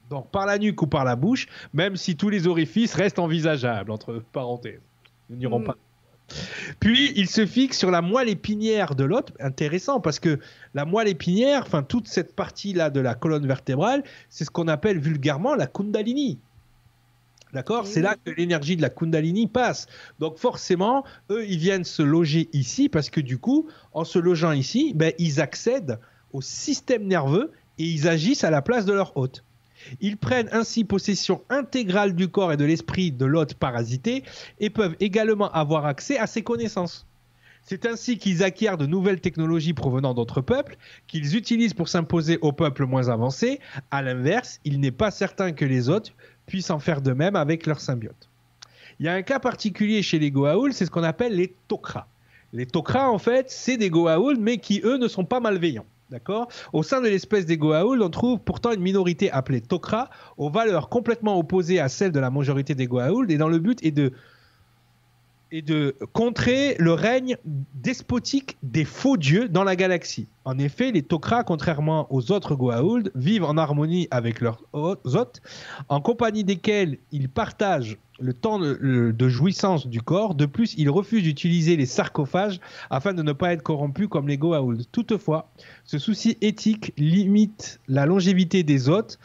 Donc 0.09 0.31
par 0.31 0.45
la 0.45 0.57
nuque 0.57 0.81
ou 0.81 0.87
par 0.87 1.03
la 1.03 1.15
bouche, 1.15 1.47
même 1.73 1.95
si 1.95 2.15
tous 2.15 2.29
les 2.29 2.47
orifices 2.47 2.95
restent 2.95 3.19
envisageables, 3.19 3.91
entre 3.91 4.23
parenthèses. 4.31 4.81
Nous 5.29 5.37
n'irons 5.37 5.59
mm. 5.59 5.65
pas. 5.65 5.75
Puis 6.79 7.11
il 7.15 7.27
se 7.27 7.45
fixe 7.45 7.77
sur 7.77 7.89
la 7.89 8.01
moelle 8.01 8.29
épinière 8.29 8.95
de 8.95 9.03
l'autre. 9.03 9.33
Intéressant 9.39 9.99
parce 9.99 10.19
que 10.19 10.39
la 10.75 10.85
moelle 10.85 11.07
épinière, 11.07 11.63
enfin 11.65 11.81
toute 11.81 12.07
cette 12.07 12.35
partie-là 12.35 12.89
de 12.89 12.99
la 12.99 13.15
colonne 13.15 13.47
vertébrale, 13.47 14.03
c'est 14.29 14.45
ce 14.45 14.51
qu'on 14.51 14.67
appelle 14.67 14.99
vulgairement 14.99 15.55
la 15.55 15.65
Kundalini. 15.65 16.39
D'accord? 17.51 17.87
C'est 17.87 18.01
là 18.01 18.15
que 18.23 18.29
l'énergie 18.29 18.77
de 18.77 18.83
la 18.83 18.91
Kundalini 18.91 19.47
passe. 19.47 19.87
Donc 20.19 20.37
forcément, 20.37 21.03
eux, 21.31 21.47
ils 21.47 21.57
viennent 21.57 21.83
se 21.83 22.03
loger 22.03 22.47
ici 22.53 22.89
parce 22.89 23.09
que 23.09 23.21
du 23.21 23.39
coup, 23.39 23.67
en 23.93 24.03
se 24.03 24.19
logeant 24.19 24.51
ici, 24.51 24.93
ben, 24.95 25.13
ils 25.17 25.41
accèdent 25.41 25.99
au 26.33 26.41
système 26.41 27.05
nerveux 27.05 27.51
et 27.77 27.83
ils 27.83 28.07
agissent 28.07 28.43
à 28.43 28.49
la 28.49 28.61
place 28.61 28.85
de 28.85 28.93
leur 28.93 29.15
hôte. 29.17 29.43
Ils 30.01 30.17
prennent 30.17 30.49
ainsi 30.51 30.83
possession 30.83 31.41
intégrale 31.49 32.15
du 32.15 32.27
corps 32.27 32.51
et 32.51 32.57
de 32.57 32.65
l'esprit 32.65 33.11
de 33.11 33.25
l'hôte 33.25 33.53
parasité 33.53 34.23
et 34.59 34.69
peuvent 34.69 34.95
également 34.99 35.51
avoir 35.51 35.85
accès 35.85 36.17
à 36.17 36.27
ses 36.27 36.41
connaissances. 36.41 37.05
C'est 37.63 37.85
ainsi 37.85 38.17
qu'ils 38.17 38.43
acquièrent 38.43 38.77
de 38.77 38.85
nouvelles 38.85 39.21
technologies 39.21 39.73
provenant 39.73 40.13
d'autres 40.13 40.41
peuples, 40.41 40.77
qu'ils 41.07 41.35
utilisent 41.35 41.73
pour 41.73 41.87
s'imposer 41.87 42.39
aux 42.41 42.51
peuples 42.51 42.85
moins 42.85 43.09
avancés. 43.09 43.59
À 43.91 44.01
l'inverse, 44.01 44.59
il 44.65 44.79
n'est 44.79 44.91
pas 44.91 45.11
certain 45.11 45.51
que 45.51 45.65
les 45.65 45.89
hôtes 45.89 46.13
puissent 46.45 46.71
en 46.71 46.79
faire 46.79 47.01
de 47.01 47.11
même 47.11 47.35
avec 47.35 47.65
leurs 47.65 47.79
symbiotes. 47.79 48.29
Il 48.99 49.05
y 49.05 49.09
a 49.09 49.13
un 49.13 49.21
cas 49.21 49.39
particulier 49.39 50.01
chez 50.01 50.19
les 50.19 50.31
Goa'uld, 50.31 50.73
c'est 50.73 50.85
ce 50.85 50.91
qu'on 50.91 51.03
appelle 51.03 51.35
les 51.35 51.53
Tok'ra. 51.67 52.07
Les 52.53 52.65
Tok'ra, 52.65 53.11
en 53.11 53.19
fait, 53.19 53.49
c'est 53.49 53.77
des 53.77 53.89
Goa'uld, 53.89 54.39
mais 54.39 54.57
qui, 54.57 54.81
eux, 54.83 54.97
ne 54.97 55.07
sont 55.07 55.25
pas 55.25 55.39
malveillants. 55.39 55.85
D'accord 56.09 56.47
Au 56.73 56.81
sein 56.81 57.01
de 57.01 57.07
l'espèce 57.07 57.45
des 57.45 57.57
Goa'uld, 57.57 58.01
on 58.01 58.09
trouve 58.09 58.39
pourtant 58.39 58.71
une 58.71 58.81
minorité 58.81 59.29
appelée 59.31 59.61
Tok'ra, 59.61 60.09
aux 60.37 60.49
valeurs 60.49 60.89
complètement 60.89 61.37
opposées 61.37 61.79
à 61.79 61.87
celles 61.87 62.11
de 62.11 62.19
la 62.19 62.31
majorité 62.31 62.73
des 62.73 62.87
Goa'uld, 62.87 63.29
et 63.29 63.37
dans 63.37 63.47
le 63.47 63.59
but 63.59 63.77
est 63.83 63.91
de 63.91 64.11
contrer 66.13 66.75
le 66.79 66.93
règne 66.93 67.37
despotique 67.75 68.57
des 68.63 68.85
faux 68.85 69.17
dieux 69.17 69.49
dans 69.49 69.63
la 69.63 69.75
galaxie. 69.75 70.27
En 70.49 70.57
effet, 70.57 70.91
les 70.91 71.03
Tok'ra, 71.03 71.43
contrairement 71.43 72.07
aux 72.09 72.31
autres 72.31 72.55
Goa'uld, 72.55 73.11
vivent 73.13 73.43
en 73.43 73.55
harmonie 73.55 74.07
avec 74.09 74.41
leurs 74.41 74.63
hôtes, 74.73 75.41
en 75.89 76.01
compagnie 76.01 76.43
desquels 76.43 76.97
ils 77.11 77.29
partagent 77.29 77.99
le 78.19 78.33
temps 78.33 78.57
de, 78.57 79.29
jouissance 79.29 79.85
du 79.85 80.01
corps. 80.01 80.33
De 80.33 80.47
plus, 80.47 80.73
ils 80.75 80.89
refusent 80.89 81.21
d'utiliser 81.21 81.77
les 81.77 81.85
sarcophages 81.85 82.59
afin 82.89 83.13
de 83.13 83.21
ne 83.21 83.31
pas 83.31 83.53
être 83.53 83.61
corrompus 83.61 84.07
comme 84.07 84.27
les 84.27 84.39
Goa'uld. 84.39 84.85
Toutefois, 84.91 85.51
ce 85.83 85.99
souci 85.99 86.35
éthique 86.41 86.93
limite 86.97 87.79
la 87.87 88.07
longévité 88.07 88.63
des 88.63 88.89
hôtes 88.89 89.19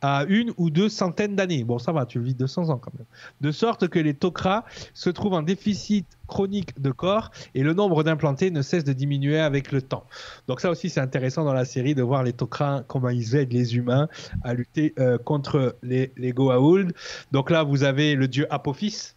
à 0.00 0.24
une 0.28 0.50
ou 0.56 0.70
deux 0.70 0.88
centaines 0.88 1.36
d'années. 1.36 1.62
Bon, 1.62 1.78
ça 1.78 1.92
va, 1.92 2.06
tu 2.06 2.20
vis 2.20 2.34
200 2.34 2.70
ans 2.70 2.78
quand 2.78 2.94
même. 2.96 3.06
De 3.42 3.52
sorte 3.52 3.88
que 3.88 3.98
les 3.98 4.14
Tok'ra 4.14 4.64
se 4.94 5.10
trouvent 5.10 5.34
en 5.34 5.42
déficit 5.42 6.06
chronique 6.30 6.80
de 6.80 6.92
corps 6.92 7.30
et 7.54 7.62
le 7.62 7.74
nombre 7.74 8.02
d'implantés 8.04 8.50
ne 8.50 8.62
cesse 8.62 8.84
de 8.84 8.92
diminuer 8.92 9.38
avec 9.38 9.72
le 9.72 9.82
temps. 9.82 10.04
Donc 10.46 10.60
ça 10.60 10.70
aussi 10.70 10.88
c'est 10.88 11.00
intéressant 11.00 11.44
dans 11.44 11.52
la 11.52 11.64
série 11.64 11.94
de 11.94 12.02
voir 12.02 12.22
les 12.22 12.32
Tok'ra 12.32 12.84
comment 12.86 13.10
ils 13.10 13.34
aident 13.36 13.52
les 13.52 13.76
humains 13.76 14.08
à 14.44 14.54
lutter 14.54 14.94
euh, 14.98 15.18
contre 15.18 15.76
les, 15.82 16.12
les 16.16 16.32
Goa'uld. 16.32 16.92
Donc 17.32 17.50
là 17.50 17.64
vous 17.64 17.82
avez 17.82 18.14
le 18.14 18.28
dieu 18.28 18.46
Apophis 18.48 19.14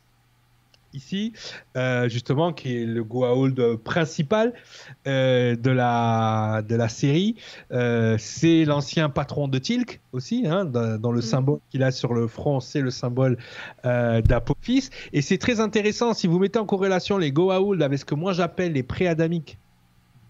ici, 0.94 1.34
euh, 1.76 2.08
justement, 2.10 2.54
qui 2.54 2.78
est 2.78 2.86
le 2.86 3.04
Goa'uld 3.04 3.78
principal 3.78 4.54
euh, 5.08 5.56
de, 5.56 5.72
la, 5.72 6.62
de 6.68 6.76
la 6.76 6.90
série. 6.90 7.36
Euh, 7.72 8.16
c'est 8.20 8.66
l'ancien 8.66 9.10
patron 9.10 9.48
de 9.48 9.58
Tilk 9.58 10.02
aussi, 10.12 10.46
hein, 10.48 10.66
dans, 10.66 11.00
dans, 11.00 11.12
le 11.12 11.20
mm. 11.20 11.24
symbole 11.24 11.60
qu'il 11.70 11.84
a 11.84 11.92
sur 11.92 12.14
le 12.14 12.28
front, 12.28 12.60
c'est 12.60 12.82
le 12.82 12.92
symbole 12.92 13.38
d'Apophis. 13.84 14.90
Et 15.12 15.22
c'est 15.22 15.38
très 15.38 15.60
intéressant, 15.60 16.14
si 16.14 16.28
vous 16.28 16.40
mettez 16.40 16.60
en 16.60 16.66
corrélation 16.66 17.18
les 17.18 17.32
Goa'uld 17.32 17.82
avec 17.82 18.00
ce 18.00 18.06
que 18.06 18.16
moi 18.16 18.34
j'appelle 18.34 18.74
les 18.74 18.84
pré-adamiques 18.84 19.58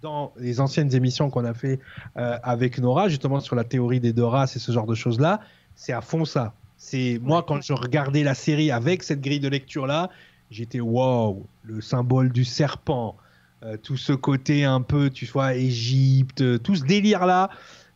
dans 0.02 0.34
les 0.38 0.60
anciennes 0.60 0.94
émissions 0.94 1.30
qu'on 1.30 1.46
a 1.46 1.54
fait 1.54 1.80
avec 2.16 2.80
Nora, 2.80 3.08
justement 3.08 3.40
sur 3.40 3.56
la 3.56 3.64
théorie 3.64 4.00
des 4.00 4.14
deux 4.14 4.26
races 4.26 4.56
et 4.56 4.60
ce 4.60 4.72
genre 4.72 4.86
de 4.86 4.96
choses-là, 4.96 5.40
c'est 5.76 5.94
à 5.94 6.02
fond 6.02 6.26
ça. 6.26 6.54
C'est 6.78 7.20
moi 7.22 7.44
quand 7.48 7.62
je 7.62 7.74
regardais 7.74 8.24
la 8.24 8.34
série 8.34 8.70
avec 8.72 9.04
cette 9.04 9.22
grille 9.22 9.40
de 9.40 9.48
lecture 9.48 9.88
là, 9.88 10.10
j'étais 10.54 10.80
wow, 10.80 11.46
le 11.64 11.82
symbole 11.82 12.32
du 12.32 12.46
serpent, 12.46 13.18
euh, 13.64 13.76
tout 13.78 13.98
ce 13.98 14.14
côté 14.14 14.64
un 14.64 14.82
peu, 14.82 15.10
tu 15.10 15.26
vois, 15.26 15.56
Égypte, 15.56 16.42
euh, 16.42 16.58
tout 16.60 16.76
ce 16.76 16.84
délire 16.84 17.26
là. 17.26 17.50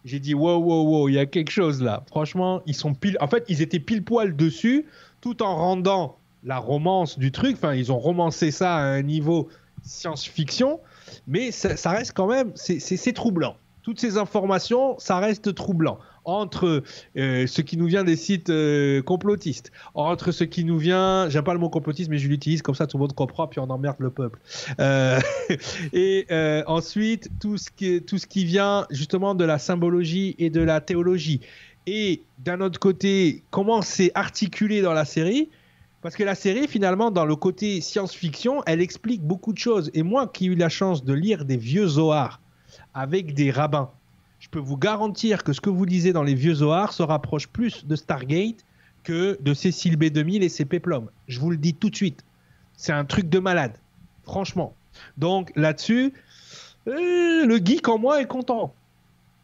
J'ai 0.05 0.19
dit 0.19 0.33
wow, 0.33 0.57
wow, 0.57 0.83
wow, 0.83 1.09
il 1.09 1.15
y 1.15 1.19
a 1.19 1.25
quelque 1.25 1.51
chose 1.51 1.81
là. 1.81 2.03
Franchement, 2.07 2.61
ils 2.65 2.73
sont 2.73 2.93
pile. 2.93 3.17
En 3.21 3.27
fait, 3.27 3.45
ils 3.47 3.61
étaient 3.61 3.79
pile 3.79 4.03
poil 4.03 4.35
dessus, 4.35 4.85
tout 5.21 5.43
en 5.43 5.55
rendant 5.55 6.17
la 6.43 6.57
romance 6.57 7.19
du 7.19 7.31
truc. 7.31 7.57
Enfin, 7.57 7.73
ils 7.75 7.91
ont 7.91 7.99
romancé 7.99 8.51
ça 8.51 8.75
à 8.75 8.81
un 8.81 9.01
niveau 9.01 9.49
science-fiction, 9.83 10.79
mais 11.27 11.51
ça, 11.51 11.77
ça, 11.77 11.91
reste 11.91 12.13
quand 12.13 12.27
même, 12.27 12.51
c'est 12.55 13.13
troublant. 13.13 13.55
Toutes 13.87 14.01
ces 14.01 14.17
informations, 14.17 14.99
ça 14.99 15.17
reste 15.17 15.55
troublant 15.55 15.97
entre 16.25 16.83
euh, 17.15 17.47
ce 17.47 17.61
qui 17.61 17.77
nous 17.77 17.85
vient 17.85 18.03
des 18.03 18.17
sites 18.17 18.49
euh, 18.49 19.01
complotistes, 19.01 19.71
entre 19.93 20.33
ce 20.33 20.43
qui 20.43 20.65
nous 20.65 20.77
vient, 20.77 21.29
j'aime 21.29 21.45
pas 21.45 21.53
le 21.53 21.59
mot 21.61 21.69
complotiste, 21.69 22.09
mais 22.09 22.17
je 22.17 22.27
l'utilise 22.27 22.61
comme 22.61 22.75
ça, 22.75 22.85
tout 22.85 22.97
le 22.97 23.03
monde 23.03 23.13
comprend, 23.13 23.47
puis 23.47 23.61
on 23.61 23.69
emmerde 23.69 23.95
le 23.99 24.09
peuple. 24.09 24.41
Euh, 24.81 25.21
et 25.93 26.27
ensuite, 26.67 27.29
tout 27.39 27.55
ce, 27.55 27.69
qui, 27.71 28.01
tout 28.01 28.17
ce 28.17 28.27
qui 28.27 28.43
vient 28.43 28.85
justement 28.89 29.35
de 29.35 29.45
la 29.45 29.57
symbologie 29.57 30.35
et 30.37 30.49
de 30.49 30.59
la 30.59 30.81
théologie. 30.81 31.39
Et 31.85 32.23
d'un 32.39 32.59
autre 32.59 32.81
côté, 32.81 33.45
comment 33.51 33.81
c'est 33.81 34.11
articulé 34.15 34.81
dans 34.81 34.91
la 34.91 35.05
série? 35.05 35.49
Parce 36.01 36.17
que 36.17 36.25
la 36.25 36.35
série, 36.35 36.67
finalement, 36.67 37.09
dans 37.09 37.25
le 37.25 37.37
côté 37.37 37.79
science-fiction, 37.79 38.63
elle 38.65 38.81
explique 38.81 39.21
beaucoup 39.21 39.53
de 39.53 39.57
choses. 39.57 39.91
Et 39.93 40.03
moi 40.03 40.27
qui 40.27 40.47
ai 40.47 40.47
eu 40.49 40.55
la 40.55 40.67
chance 40.67 41.05
de 41.05 41.13
lire 41.13 41.45
des 41.45 41.55
vieux 41.55 41.87
Zohar 41.87 42.41
avec 42.97 43.35
des 43.35 43.51
rabbins, 43.51 43.91
je 44.39 44.49
peux 44.49 44.59
vous 44.59 44.75
garantir 44.75 45.43
que 45.43 45.53
ce 45.53 45.61
que 45.61 45.69
vous 45.69 45.85
lisez 45.85 46.13
dans 46.13 46.23
les 46.23 46.33
vieux 46.33 46.55
Zohar 46.55 46.93
se 46.93 47.03
rapproche 47.03 47.47
plus 47.47 47.85
de 47.85 47.95
Stargate 47.95 48.65
que 49.03 49.37
de 49.39 49.53
Cécile 49.53 49.97
B2000 49.97 50.41
et 50.41 50.49
ses 50.49 50.65
péplums. 50.65 51.07
Je 51.27 51.39
vous 51.39 51.51
le 51.51 51.57
dis 51.57 51.75
tout 51.75 51.91
de 51.91 51.95
suite. 51.95 52.25
C'est 52.75 52.91
un 52.91 53.05
truc 53.05 53.29
de 53.29 53.37
malade. 53.37 53.73
Franchement. 54.23 54.73
Donc 55.17 55.51
là-dessus, 55.55 56.11
euh, 56.87 57.45
le 57.45 57.57
geek 57.63 57.87
en 57.87 57.99
moi 57.99 58.19
est 58.19 58.25
content. 58.25 58.73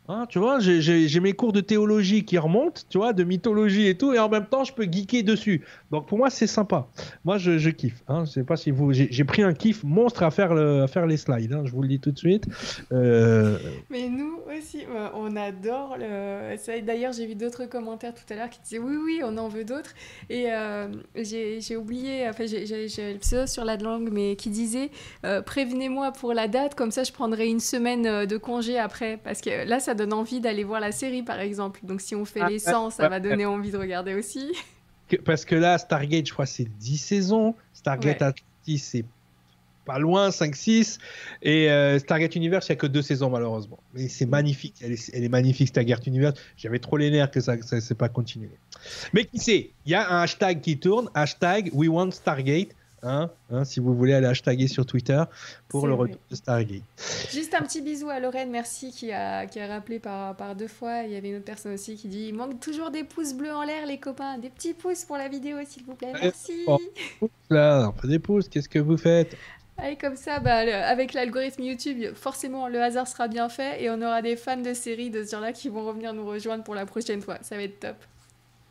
Hein, 0.09 0.25
tu 0.27 0.39
vois, 0.39 0.59
j'ai 0.59 1.19
mes 1.19 1.33
cours 1.33 1.53
de 1.53 1.61
théologie 1.61 2.25
qui 2.25 2.37
remontent, 2.37 2.81
tu 2.89 2.97
vois, 2.97 3.13
de 3.13 3.23
mythologie 3.23 3.87
et 3.87 3.95
tout, 3.95 4.13
et 4.13 4.19
en 4.19 4.29
même 4.29 4.45
temps, 4.45 4.63
je 4.63 4.73
peux 4.73 4.83
geeker 4.83 5.23
dessus. 5.23 5.63
Donc 5.91 6.07
pour 6.07 6.17
moi, 6.17 6.29
c'est 6.29 6.47
sympa. 6.47 6.87
Moi, 7.23 7.37
je, 7.37 7.69
kiffe. 7.69 8.03
Hein. 8.07 8.25
Je 8.25 8.31
sais 8.31 8.43
pas 8.43 8.57
si 8.57 8.71
vous, 8.71 8.91
j'ai 8.93 9.23
pris 9.23 9.43
un 9.43 9.53
kiff 9.53 9.83
monstre 9.83 10.23
à 10.23 10.31
faire, 10.31 10.53
les 10.53 11.17
slides. 11.17 11.53
Hein, 11.53 11.63
je 11.65 11.71
vous 11.71 11.81
le 11.81 11.87
dis 11.87 11.99
tout 11.99 12.11
de 12.11 12.17
suite. 12.17 12.45
Euh... 12.91 13.57
Mais 13.89 14.09
nous 14.09 14.39
aussi, 14.57 14.83
on 15.13 15.35
adore. 15.35 15.97
Le... 15.97 16.81
D'ailleurs, 16.81 17.13
j'ai 17.13 17.25
vu 17.25 17.35
d'autres 17.35 17.65
commentaires 17.65 18.13
tout 18.13 18.33
à 18.33 18.35
l'heure 18.35 18.49
qui 18.49 18.59
disaient 18.61 18.79
oui, 18.79 18.95
oui, 18.97 19.21
on 19.23 19.37
en 19.37 19.47
veut 19.47 19.63
d'autres. 19.63 19.93
Et 20.29 20.51
euh, 20.51 20.87
j'ai 21.15 21.75
oublié, 21.77 22.27
enfin, 22.29 22.45
j'ai 22.45 23.13
le 23.13 23.19
pseudo 23.19 23.47
sur 23.47 23.65
la 23.65 23.77
langue, 23.77 24.09
mais 24.11 24.35
qui 24.35 24.49
disait 24.49 24.89
euh, 25.25 25.41
prévenez-moi 25.41 26.11
pour 26.11 26.33
la 26.33 26.47
date, 26.47 26.75
comme 26.75 26.91
ça, 26.91 27.03
je 27.03 27.11
prendrai 27.11 27.47
une 27.47 27.59
semaine 27.59 28.05
euh, 28.05 28.25
de 28.25 28.37
congé 28.37 28.77
après, 28.77 29.17
parce 29.23 29.41
que 29.41 29.67
là, 29.67 29.79
ça 29.79 29.93
envie 30.11 30.41
d'aller 30.41 30.63
voir 30.63 30.79
la 30.79 30.91
série, 30.91 31.23
par 31.23 31.39
exemple. 31.39 31.79
Donc 31.83 32.01
si 32.01 32.15
on 32.15 32.25
fait 32.25 32.41
ah, 32.41 32.49
les 32.49 32.59
100, 32.59 32.91
ça 32.91 33.09
va 33.09 33.19
donner 33.19 33.45
envie 33.45 33.71
de 33.71 33.77
regarder 33.77 34.13
aussi. 34.13 34.51
Parce 35.25 35.45
que 35.45 35.55
là, 35.55 35.77
Stargate, 35.77 36.27
je 36.27 36.33
crois, 36.33 36.45
c'est 36.45 36.67
10 36.79 36.97
saisons. 36.97 37.55
Stargate 37.73 38.21
ouais. 38.21 38.27
Atlantis, 38.27 38.79
c'est 38.79 39.05
pas 39.85 39.99
loin, 39.99 40.29
5-6. 40.29 40.99
Et 41.41 41.69
euh, 41.69 41.99
Stargate 41.99 42.35
Universe, 42.35 42.67
il 42.67 42.71
n'y 42.71 42.73
a 42.73 42.77
que 42.77 42.87
deux 42.87 43.01
saisons, 43.01 43.29
malheureusement. 43.29 43.79
Mais 43.93 44.07
c'est 44.07 44.25
magnifique. 44.25 44.75
Elle 44.81 44.93
est, 44.93 45.11
elle 45.13 45.23
est, 45.23 45.29
magnifique, 45.29 45.67
Stargate 45.67 46.07
Universe. 46.07 46.39
J'avais 46.57 46.79
trop 46.79 46.97
les 46.97 47.11
nerfs 47.11 47.31
que 47.31 47.41
ça 47.41 47.55
ne 47.55 47.79
s'est 47.79 47.95
pas 47.95 48.09
continué. 48.09 48.49
Mais 49.13 49.25
qui 49.25 49.39
sait? 49.39 49.71
Il 49.85 49.91
y 49.91 49.95
a 49.95 50.09
un 50.09 50.21
hashtag 50.23 50.61
qui 50.61 50.77
tourne. 50.77 51.09
Hashtag 51.13 51.69
We 51.73 51.89
Want 51.89 52.11
Stargate. 52.11 52.69
Hein, 53.05 53.29
hein, 53.51 53.65
si 53.65 53.81
vous 53.81 53.93
voulez 53.93 54.13
aller 54.13 54.27
hashtaguer 54.27 54.69
sur 54.69 54.85
Twitter 54.85 55.21
pour 55.67 55.87
le 55.87 55.93
retour 55.93 56.21
de 56.29 56.35
Stargate. 56.35 56.83
Juste 57.31 57.53
un 57.53 57.61
petit 57.61 57.81
bisou 57.81 58.09
à 58.09 58.21
Lorraine, 58.21 58.49
merci, 58.49 58.91
qui 58.91 59.11
a, 59.11 59.45
qui 59.45 59.59
a 59.59 59.67
rappelé 59.67 59.99
par, 59.99 60.37
par 60.37 60.55
deux 60.55 60.69
fois. 60.69 61.03
Il 61.03 61.11
y 61.11 61.17
avait 61.17 61.29
une 61.29 61.35
autre 61.35 61.45
personne 61.45 61.73
aussi 61.73 61.95
qui 61.95 62.07
dit 62.07 62.27
il 62.29 62.33
manque 62.33 62.61
toujours 62.61 62.91
des 62.91 63.03
pouces 63.03 63.33
bleus 63.33 63.53
en 63.53 63.63
l'air, 63.63 63.85
les 63.85 63.99
copains. 63.99 64.37
Des 64.37 64.49
petits 64.49 64.73
pouces 64.73 65.03
pour 65.03 65.17
la 65.17 65.27
vidéo, 65.27 65.57
s'il 65.67 65.83
vous 65.83 65.95
plaît. 65.95 66.13
Merci. 66.13 66.63
Oh, 66.67 66.79
là, 67.49 67.91
des 68.05 68.19
pouces, 68.19 68.47
qu'est-ce 68.47 68.69
que 68.69 68.79
vous 68.79 68.95
faites? 68.95 69.35
Allez, 69.77 69.97
comme 69.97 70.15
ça, 70.15 70.39
bah, 70.39 70.63
le, 70.63 70.73
avec 70.73 71.13
l'algorithme 71.13 71.63
YouTube, 71.63 72.13
forcément, 72.15 72.69
le 72.69 72.81
hasard 72.81 73.07
sera 73.07 73.27
bien 73.27 73.49
fait 73.49 73.83
et 73.83 73.89
on 73.89 74.01
aura 74.01 74.21
des 74.21 74.35
fans 74.37 74.55
de 74.55 74.73
séries 74.73 75.09
de 75.09 75.23
ce 75.23 75.31
genre-là 75.31 75.51
qui 75.51 75.67
vont 75.67 75.85
revenir 75.85 76.13
nous 76.13 76.25
rejoindre 76.25 76.63
pour 76.63 76.75
la 76.75 76.85
prochaine 76.85 77.21
fois. 77.21 77.37
Ça 77.41 77.57
va 77.57 77.63
être 77.63 77.79
top. 77.79 77.97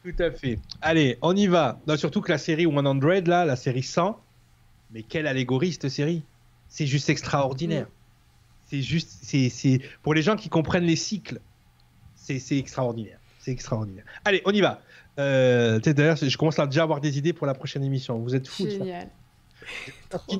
Tout 0.05 0.23
à 0.23 0.31
fait. 0.31 0.59
Allez, 0.81 1.19
on 1.23 1.35
y 1.37 1.47
va. 1.47 1.81
Non, 1.87 1.97
surtout 1.97 2.21
que 2.21 2.33
la 2.33 2.39
série 2.39 2.65
100, 2.65 2.83
là, 3.27 3.45
la 3.45 3.57
série 3.57 3.83
100, 3.83 4.21
mais 4.93 5.03
quelle 5.03 5.27
allégorie 5.27 5.73
cette 5.73 5.89
série 5.89 6.23
C'est 6.69 6.87
juste 6.87 7.09
extraordinaire. 7.09 7.87
C'est 8.67 8.83
juste, 8.83 9.19
c'est 9.23 9.81
pour 10.03 10.15
les 10.15 10.23
gens 10.23 10.35
qui 10.37 10.49
comprennent 10.49 10.85
les 10.85 10.97
cycles, 10.97 11.41
c'est 12.15 12.57
extraordinaire. 12.57 13.19
C'est 13.39 13.51
extraordinaire. 13.51 14.05
Allez, 14.25 14.41
on 14.45 14.53
y 14.53 14.61
va. 14.61 14.81
Euh, 15.19 15.79
D'ailleurs, 15.81 16.17
je 16.17 16.37
commence 16.39 16.59
à 16.59 16.67
déjà 16.67 16.85
avoir 16.85 17.01
des 17.01 17.19
idées 17.19 17.33
pour 17.33 17.47
la 17.47 17.55
prochaine 17.55 17.85
émission. 17.85 18.19
Vous 18.19 18.35
êtes 18.35 18.49
fous. 18.49 18.69
Génial. 18.69 19.09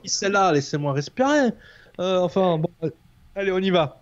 Celle-là, 0.05 0.53
laissez-moi 0.53 0.93
respirer. 0.93 1.51
Euh, 1.99 2.19
enfin, 2.21 2.59
bon, 2.59 2.71
allez, 3.35 3.53
on 3.53 3.59
y 3.59 3.71
va. 3.71 4.02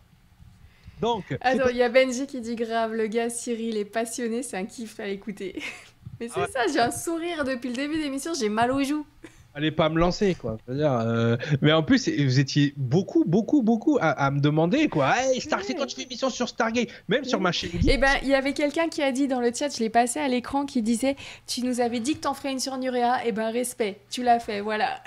Donc. 1.01 1.37
Attends, 1.41 1.69
il 1.71 1.77
y 1.77 1.83
a 1.83 1.89
Benji 1.89 2.27
qui 2.27 2.41
dit 2.41 2.57
grave, 2.57 2.95
le 2.95 3.07
gars 3.07 3.31
Cyril 3.31 3.77
est 3.77 3.85
passionné, 3.85 4.43
c'est 4.43 4.57
un 4.57 4.67
kiff 4.67 5.01
à 5.01 5.09
écouter. 5.09 5.61
Mais 6.21 6.29
c'est 6.29 6.35
ah 6.37 6.41
ouais. 6.41 6.51
ça, 6.53 6.61
j'ai 6.71 6.81
un 6.81 6.91
sourire 6.91 7.45
depuis 7.45 7.71
le 7.71 7.77
début 7.77 7.97
de 7.97 8.03
l'émission, 8.03 8.33
j'ai 8.35 8.51
mal 8.51 8.71
aux 8.71 8.83
joues. 8.83 9.07
Allez 9.53 9.73
pas 9.73 9.89
me 9.89 9.99
lancer, 9.99 10.37
quoi. 10.37 10.59
Dire, 10.69 10.93
euh, 10.93 11.37
Mais 11.61 11.73
en 11.73 11.83
plus, 11.83 12.09
vous 12.09 12.39
étiez 12.39 12.73
beaucoup, 12.77 13.25
beaucoup, 13.25 13.63
beaucoup 13.63 13.99
à, 14.01 14.31
me 14.31 14.39
demander, 14.39 14.89
quoi. 14.89 15.13
Hey, 15.17 15.41
Star, 15.41 15.61
c'est 15.65 15.75
quand 15.75 15.87
tu 15.87 15.97
fais 15.97 16.03
émission 16.03 16.31
sur 16.31 16.49
Stargate, 16.49 16.89
même 17.09 17.25
sur 17.25 17.41
ma 17.41 17.51
chaîne. 17.51 17.71
Eh 17.89 17.99
ben, 17.99 18.13
il 18.23 18.29
y 18.29 18.35
avait 18.35 18.53
quelqu'un 18.53 18.89
qui 18.89 19.03
a 19.03 19.11
dit 19.11 19.27
dans 19.27 19.41
le 19.41 19.51
chat, 19.53 19.75
je 19.75 19.81
l'ai 19.81 19.91
passé 19.91 20.21
à 20.21 20.29
l'écran, 20.29 20.67
qui 20.67 20.83
disait 20.83 21.17
Tu 21.49 21.63
nous 21.63 21.81
avais 21.81 21.99
dit 21.99 22.15
que 22.15 22.21
t'en 22.21 22.35
ferais 22.35 22.53
une 22.53 22.61
sur 22.61 22.79
Nurea. 22.79 23.27
Eh 23.27 23.33
ben, 23.33 23.51
respect, 23.51 23.99
tu 24.09 24.23
l'as 24.23 24.39
fait, 24.39 24.61
voilà. 24.61 25.03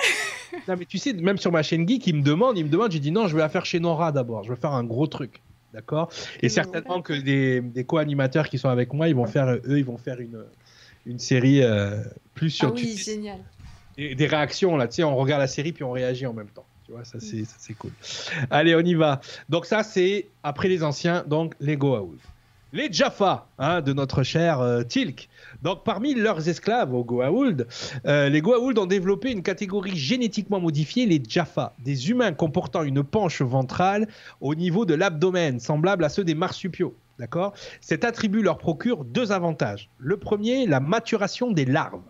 non, 0.68 0.76
mais 0.78 0.86
tu 0.86 0.98
sais, 0.98 1.14
même 1.14 1.38
sur 1.38 1.52
ma 1.52 1.64
chaîne 1.64 1.88
geek, 1.88 2.06
il 2.08 2.16
me 2.18 2.22
demande, 2.22 2.58
il 2.58 2.66
me 2.66 2.70
demande, 2.70 2.92
j'ai 2.92 3.00
dit 3.00 3.12
non, 3.12 3.28
je 3.28 3.36
vais 3.36 3.42
la 3.42 3.50
faire 3.50 3.66
chez 3.66 3.80
Nora 3.80 4.12
d'abord. 4.12 4.44
Je 4.44 4.52
vais 4.52 4.60
faire 4.60 4.74
un 4.74 4.84
gros 4.84 5.08
truc. 5.08 5.42
D'accord 5.74 6.12
Et, 6.42 6.50
certainement 6.50 7.02
que 7.02 7.14
des, 7.14 7.62
des 7.62 7.84
co-animateurs 7.84 8.48
qui 8.48 8.58
sont 8.58 8.70
avec 8.70 8.94
moi, 8.94 9.08
ils 9.08 9.16
vont 9.16 9.26
faire, 9.26 9.50
eux, 9.50 9.80
ils 9.80 9.86
vont 9.86 9.98
faire 9.98 10.20
une, 10.20 10.44
une 11.06 11.20
série 11.20 11.64
euh, 11.64 12.04
plus 12.36 12.52
sur. 12.52 12.70
Ah 12.70 12.74
oui, 12.76 12.96
génial 12.96 13.40
des, 13.98 14.28
réactions 14.28 14.78
là, 14.78 14.88
tu 14.88 14.96
sais, 14.96 15.04
on 15.04 15.16
regarde 15.16 15.42
la 15.42 15.48
série 15.48 15.72
puis 15.72 15.84
on 15.84 15.92
réagit 15.92 16.26
en 16.26 16.34
même 16.34 16.48
temps. 16.48 16.66
Tu 16.86 16.92
vois, 16.92 17.06
ça 17.06 17.20
c'est, 17.20 17.44
c'est 17.58 17.74
cool. 17.74 17.92
Allez, 18.50 18.76
on 18.76 18.82
y 18.82 18.94
va. 18.94 19.22
Donc 19.50 19.66
ça 19.66 19.84
c'est 19.84 20.28
après 20.44 20.68
les 20.68 20.84
anciens, 20.84 21.24
donc 21.26 21.54
les 21.60 21.78
Goa'uld. 21.78 22.20
Les 22.74 22.92
Jaffa, 22.92 23.48
hein, 23.60 23.82
de 23.82 23.94
notre 23.94 24.24
cher 24.24 24.60
euh, 24.60 24.82
Tilk. 24.84 25.30
Donc 25.64 25.86
parmi 25.86 26.14
leurs 26.14 26.50
esclaves 26.50 26.94
aux 26.94 27.06
Goa'uld, 27.06 27.66
euh, 28.06 28.28
les 28.28 28.42
Goa'uld 28.42 28.78
ont 28.78 28.86
développé 28.86 29.32
une 29.32 29.42
catégorie 29.42 29.96
génétiquement 29.96 30.60
modifiée, 30.60 31.06
les 31.06 31.24
Jaffa, 31.26 31.74
des 31.80 32.10
humains 32.10 32.34
comportant 32.34 32.84
une 32.84 33.02
penche 33.02 33.42
ventrale 33.42 34.10
au 34.42 34.56
niveau 34.56 34.86
de 34.86 34.94
l'abdomen, 34.94 35.62
semblable 35.62 36.04
à 36.04 36.10
ceux 36.10 36.26
des 36.26 36.36
marsupiaux. 36.36 36.94
D'accord? 37.18 37.54
Cet 37.80 38.04
attribut 38.04 38.42
leur 38.42 38.58
procure 38.58 39.06
deux 39.06 39.32
avantages. 39.32 39.90
Le 40.00 40.18
premier, 40.18 40.68
la 40.68 40.82
maturation 40.82 41.52
des 41.52 41.64
larves. 41.64 42.02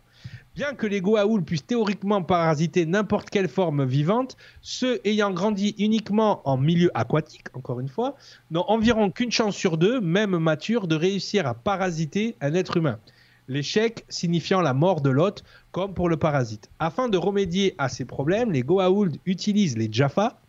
Bien 0.56 0.74
que 0.74 0.88
les 0.88 1.02
Goa'uld 1.02 1.46
puissent 1.46 1.66
théoriquement 1.66 2.24
parasiter 2.24 2.88
n'importe 2.88 3.30
quelle 3.30 3.48
forme 3.48 3.86
vivante, 3.86 4.36
ceux 4.62 5.00
ayant 5.04 5.32
grandi 5.32 5.76
uniquement 5.78 6.42
en 6.48 6.58
milieu 6.58 6.90
aquatique, 6.96 7.48
encore 7.54 7.80
une 7.80 7.88
fois, 7.88 8.16
n'ont 8.50 8.66
environ 8.68 9.12
qu'une 9.12 9.32
chance 9.32 9.56
sur 9.56 9.78
deux, 9.78 10.00
même 10.00 10.38
matures, 10.38 10.88
de 10.88 10.96
réussir 10.96 11.46
à 11.46 11.54
parasiter 11.54 12.36
un 12.42 12.54
être 12.54 12.78
humain. 12.78 13.00
L'échec 13.48 14.06
signifiant 14.10 14.62
la 14.62 14.74
mort 14.74 15.02
de 15.02 15.10
l'hôte, 15.10 15.44
comme 15.72 15.94
pour 15.94 16.10
le 16.10 16.18
parasite. 16.18 16.70
Afin 16.80 17.10
de 17.10 17.18
remédier 17.18 17.76
à 17.78 17.90
ces 17.90 18.06
problèmes, 18.06 18.52
les 18.52 18.64
Goa'uld 18.64 19.18
utilisent 19.26 19.78
les 19.78 19.92
Jaffa 19.92 20.40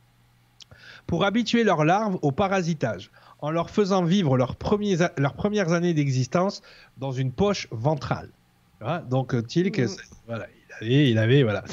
pour 1.07 1.25
habituer 1.25 1.65
leurs 1.65 1.85
larves 1.85 2.19
au 2.23 2.33
parasitage, 2.33 3.11
en 3.41 3.51
leur 3.51 3.71
faisant 3.71 4.05
vivre 4.05 4.37
leurs, 4.37 4.57
leurs 5.19 5.35
premières 5.35 5.73
années 5.73 5.95
d'existence 5.95 6.62
dans 6.99 7.12
une 7.12 7.33
poche 7.33 7.69
ventrale. 7.71 8.31
Donc 9.09 9.35
euh, 9.35 9.43
Tilk, 9.43 9.79
mm. 9.79 9.89
voilà, 10.27 10.47
il 10.81 10.87
avait, 10.87 11.11
il 11.11 11.19
avait, 11.19 11.43
voilà. 11.43 11.65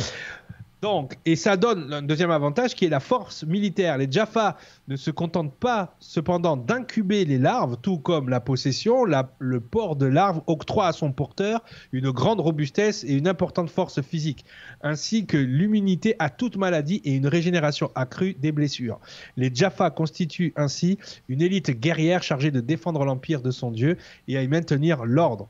Donc, 0.82 1.20
et 1.26 1.36
ça 1.36 1.58
donne 1.58 1.94
un 1.94 2.02
deuxième 2.02 2.32
avantage 2.32 2.74
qui 2.74 2.86
est 2.86 2.90
la 2.90 3.00
force 3.00 3.44
militaire. 3.44 4.00
Les 4.00 4.08
Jaffa 4.10 4.58
ne 4.88 4.96
se 4.96 5.12
contentent 5.12 5.54
pas 5.54 5.96
cependant 6.00 6.58
d'incuber 6.58 7.24
les 7.24 7.38
larves, 7.38 7.78
tout 7.84 8.00
comme 8.00 8.30
la 8.30 8.40
possession, 8.40 9.06
le 9.06 9.60
port 9.60 9.96
de 9.96 10.08
larves 10.08 10.42
octroie 10.48 10.88
à 10.88 10.92
son 10.92 11.12
porteur 11.12 11.64
une 11.92 12.10
grande 12.10 12.40
robustesse 12.40 13.04
et 13.04 13.14
une 13.14 13.28
importante 13.28 13.70
force 13.70 14.02
physique, 14.02 14.44
ainsi 14.82 15.28
que 15.28 15.38
l'immunité 15.38 16.16
à 16.18 16.32
toute 16.32 16.58
maladie 16.58 17.00
et 17.06 17.14
une 17.16 17.28
régénération 17.28 17.92
accrue 17.94 18.34
des 18.34 18.52
blessures. 18.52 19.00
Les 19.38 19.54
Jaffa 19.54 19.92
constituent 19.92 20.54
ainsi 20.56 20.98
une 21.30 21.44
élite 21.44 21.80
guerrière 21.80 22.24
chargée 22.24 22.50
de 22.50 22.60
défendre 22.60 23.06
l'empire 23.06 23.42
de 23.42 23.52
son 23.52 23.70
dieu 23.70 23.98
et 24.28 24.36
à 24.36 24.42
y 24.42 24.48
maintenir 24.48 25.06
l'ordre 25.06 25.48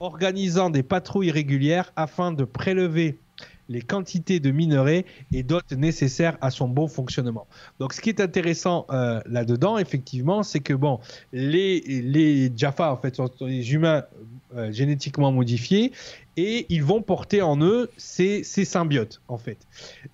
organisant 0.00 0.68
des 0.68 0.82
patrouilles 0.82 1.30
régulières 1.30 1.92
afin 1.94 2.32
de 2.32 2.42
prélever 2.42 3.20
les 3.68 3.82
quantités 3.82 4.40
de 4.40 4.50
minerais 4.50 5.04
et 5.32 5.42
d'autres 5.42 5.74
nécessaires 5.74 6.36
à 6.40 6.50
son 6.50 6.68
bon 6.68 6.88
fonctionnement. 6.88 7.46
Donc, 7.78 7.92
ce 7.92 8.00
qui 8.00 8.08
est 8.08 8.20
intéressant 8.20 8.86
euh, 8.90 9.20
là-dedans, 9.26 9.78
effectivement, 9.78 10.42
c'est 10.42 10.60
que 10.60 10.74
bon, 10.74 11.00
les, 11.32 12.52
Jaffa, 12.56 12.92
en 12.92 12.96
fait, 12.96 13.16
sont 13.16 13.30
des 13.40 13.72
humains 13.72 14.04
euh, 14.56 14.70
génétiquement 14.72 15.32
modifiés 15.32 15.92
et 16.36 16.66
ils 16.68 16.82
vont 16.82 17.02
porter 17.02 17.42
en 17.42 17.60
eux 17.60 17.90
ces, 17.96 18.42
symbiotes, 18.44 19.20
en 19.28 19.38
fait. 19.38 19.58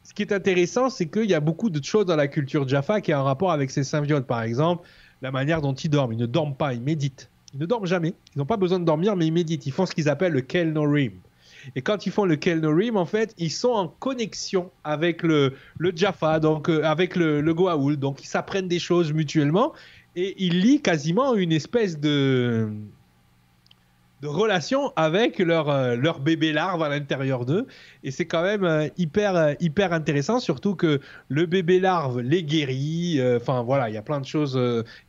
Ce 0.05 0.15
qui 0.15 0.23
est 0.23 0.33
intéressant, 0.33 0.91
c'est 0.91 1.07
qu'il 1.07 1.31
y 1.31 1.35
a 1.35 1.41
beaucoup 1.41 1.71
de 1.71 1.83
choses 1.83 2.07
dans 2.07 2.17
la 2.17 2.29
culture 2.29 2.67
Jaffa 2.69 3.01
qui 3.01 3.15
ont 3.15 3.19
un 3.19 3.23
rapport 3.23 3.53
avec 3.53 3.71
ces 3.71 3.85
symbiotes. 3.85 4.27
Par 4.27 4.43
exemple, 4.43 4.87
la 5.23 5.31
manière 5.31 5.61
dont 5.61 5.75
ils 5.75 5.91
dorment. 5.91 6.13
Ils 6.13 6.19
ne 6.19 6.27
dorment 6.27 6.55
pas, 6.55 6.75
ils 6.75 6.83
méditent. 6.83 7.31
Ils 7.55 7.61
ne 7.61 7.67
dorment 7.67 7.87
jamais. 7.87 8.15
Ils 8.35 8.39
n'ont 8.39 8.47
pas 8.47 8.57
besoin 8.57 8.79
de 8.79 8.85
dormir, 8.85 9.17
mais 9.17 9.27
ils 9.27 9.33
méditent. 9.33 9.67
Ils 9.67 9.73
font 9.73 9.87
ce 9.87 9.95
qu'ils 9.95 10.09
appellent 10.09 10.33
le 10.33 10.43
Kelnorim. 10.43 11.13
Et 11.77 11.83
quand 11.83 12.07
ils 12.07 12.13
font 12.13 12.25
le 12.25 12.37
Kelnorim, 12.37 12.97
en 12.97 13.07
fait, 13.07 13.35
ils 13.39 13.51
sont 13.51 13.71
en 13.71 13.89
connexion 13.89 14.71
avec 14.85 15.23
le, 15.23 15.55
le 15.79 15.93
Jaffa, 15.95 16.41
donc 16.41 16.69
euh, 16.69 16.83
avec 16.85 17.17
le, 17.17 17.41
le 17.41 17.55
Goa'uld. 17.55 17.99
Donc 17.99 18.23
ils 18.23 18.29
s'apprennent 18.29 18.69
des 18.69 18.79
choses 18.79 19.13
mutuellement 19.13 19.73
et 20.17 20.35
ils 20.39 20.61
lient 20.61 20.81
quasiment 20.83 21.35
une 21.35 21.53
espèce 21.53 21.99
de 21.99 22.69
de 24.23 24.29
relation 24.29 24.93
avec 24.97 25.39
leur, 25.39 25.69
euh, 25.69 25.95
leur 25.97 26.21
bébé 26.21 26.53
larve 26.53 26.83
à 26.83 26.89
l'intérieur 26.89 27.45
d'eux. 27.45 27.67
Et 28.03 28.11
c'est 28.11 28.27
quand 28.27 28.43
même 28.43 28.65
euh, 28.65 28.89
hyper, 28.97 29.37
euh, 29.37 29.55
hyper 29.61 29.93
intéressant, 29.93 30.41
surtout 30.41 30.75
que 30.75 31.01
le 31.29 31.47
bébé 31.47 31.79
larve 31.81 32.21
les 32.21 32.43
guérit. 32.43 33.21
Enfin 33.37 33.63
voilà, 33.63 33.89
il 33.89 33.95
y 33.95 33.99
a 33.99 34.03
plein 34.03 34.21
de 34.21 34.27
choses. 34.27 34.59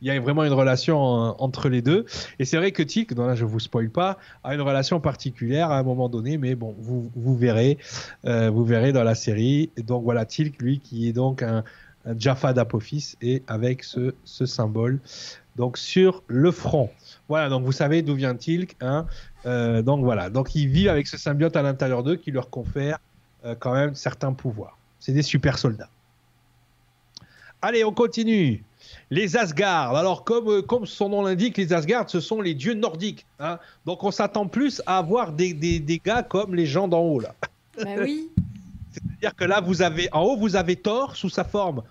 Il 0.00 0.08
y 0.08 0.10
a 0.10 0.20
vraiment 0.20 0.44
une 0.44 0.52
relation 0.52 0.98
entre 0.98 1.68
les 1.68 1.82
deux. 1.82 2.04
Et 2.38 2.44
c'est 2.44 2.56
vrai 2.56 2.72
que 2.72 2.82
Tic, 2.82 3.14
dont 3.14 3.26
là 3.26 3.34
je 3.34 3.44
vous 3.44 3.60
spoil 3.60 3.90
pas, 3.90 4.18
a 4.44 4.54
une 4.54 4.60
relation 4.60 5.00
particulière 5.00 5.70
à 5.70 5.78
un 5.78 5.82
moment 5.82 6.08
donné, 6.08 6.38
mais 6.38 6.54
bon, 6.54 6.74
vous, 6.78 7.10
vous 7.14 7.36
verrez, 7.36 7.78
vous 8.24 8.64
verrez 8.64 8.92
dans 8.92 9.04
la 9.04 9.14
série. 9.14 9.70
Donc 9.76 10.04
voilà, 10.04 10.24
Tilk, 10.24 10.60
lui, 10.60 10.80
qui 10.80 11.08
est 11.08 11.12
donc 11.12 11.42
un, 11.42 11.64
un 12.04 12.18
Jaffa 12.18 12.52
d'Apophis 12.52 13.16
et 13.22 13.42
avec 13.46 13.84
ce, 13.84 14.14
ce 14.24 14.46
symbole 14.46 15.00
donc 15.56 15.76
sur 15.76 16.22
le 16.26 16.50
front. 16.50 16.90
Voilà, 17.30 17.48
donc 17.48 17.62
vous 17.62 17.70
savez 17.70 18.02
d'où 18.02 18.16
vient 18.16 18.34
Tilk. 18.34 18.74
Hein 18.80 19.06
euh, 19.46 19.82
donc 19.82 20.02
voilà, 20.02 20.30
donc 20.30 20.56
ils 20.56 20.66
vivent 20.66 20.88
avec 20.88 21.06
ce 21.06 21.16
symbiote 21.16 21.54
à 21.54 21.62
l'intérieur 21.62 22.02
d'eux 22.02 22.16
qui 22.16 22.32
leur 22.32 22.50
confère 22.50 22.98
euh, 23.44 23.54
quand 23.56 23.72
même 23.72 23.94
certains 23.94 24.32
pouvoirs. 24.32 24.76
C'est 24.98 25.12
des 25.12 25.22
super 25.22 25.56
soldats. 25.56 25.88
Allez, 27.62 27.84
on 27.84 27.92
continue. 27.92 28.64
Les 29.10 29.36
Asgard. 29.36 29.94
Alors, 29.94 30.24
comme, 30.24 30.48
euh, 30.48 30.60
comme 30.62 30.86
son 30.86 31.10
nom 31.10 31.22
l'indique, 31.22 31.56
les 31.56 31.72
Asgard, 31.72 32.10
ce 32.10 32.18
sont 32.18 32.40
les 32.40 32.54
dieux 32.54 32.74
nordiques. 32.74 33.24
Hein 33.38 33.60
donc, 33.86 34.02
on 34.02 34.10
s'attend 34.10 34.48
plus 34.48 34.82
à 34.86 34.98
avoir 34.98 35.30
des, 35.30 35.54
des, 35.54 35.78
des, 35.78 36.00
gars 36.04 36.24
comme 36.24 36.56
les 36.56 36.66
gens 36.66 36.88
d'en 36.88 37.02
haut, 37.02 37.20
là. 37.20 37.36
Bah 37.78 37.90
oui. 38.00 38.28
C'est-à-dire 38.90 39.36
que 39.36 39.44
là, 39.44 39.60
vous 39.60 39.82
avez, 39.82 40.08
en 40.10 40.22
haut, 40.22 40.36
vous 40.36 40.56
avez 40.56 40.74
Thor 40.74 41.14
sous 41.14 41.30
sa 41.30 41.44
forme 41.44 41.84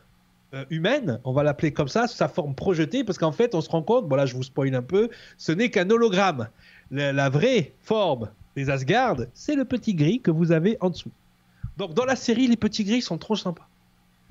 humaine, 0.70 1.20
on 1.24 1.32
va 1.32 1.44
l'appeler 1.44 1.72
comme 1.72 1.88
ça, 1.88 2.08
sa 2.08 2.28
forme 2.28 2.56
projetée, 2.56 3.04
parce 3.04 3.18
qu'en 3.18 3.32
fait, 3.32 3.54
on 3.56 3.62
se 3.62 3.70
rend 3.70 3.84
compte, 3.84 4.06
voilà, 4.08 4.26
je 4.26 4.36
vous 4.36 4.44
spoil 4.44 4.74
un 4.76 4.82
peu, 4.82 5.10
ce 5.38 5.52
n'est 5.52 5.70
qu'un 5.70 5.90
hologramme. 5.90 6.50
La, 6.92 7.30
vraie 7.30 7.74
forme 7.82 8.30
des 8.56 8.70
Asgard, 8.70 9.18
c'est 9.34 9.56
le 9.56 9.64
petit 9.64 9.94
gris 9.94 10.22
que 10.22 10.32
vous 10.32 10.52
avez 10.52 10.78
en 10.82 10.90
dessous. 10.90 11.12
Donc, 11.78 11.94
dans 11.94 12.06
la 12.06 12.16
série, 12.16 12.48
les 12.48 12.58
petits 12.58 12.84
gris 12.84 13.02
sont 13.02 13.20
trop 13.20 13.36
sympas. 13.36 13.68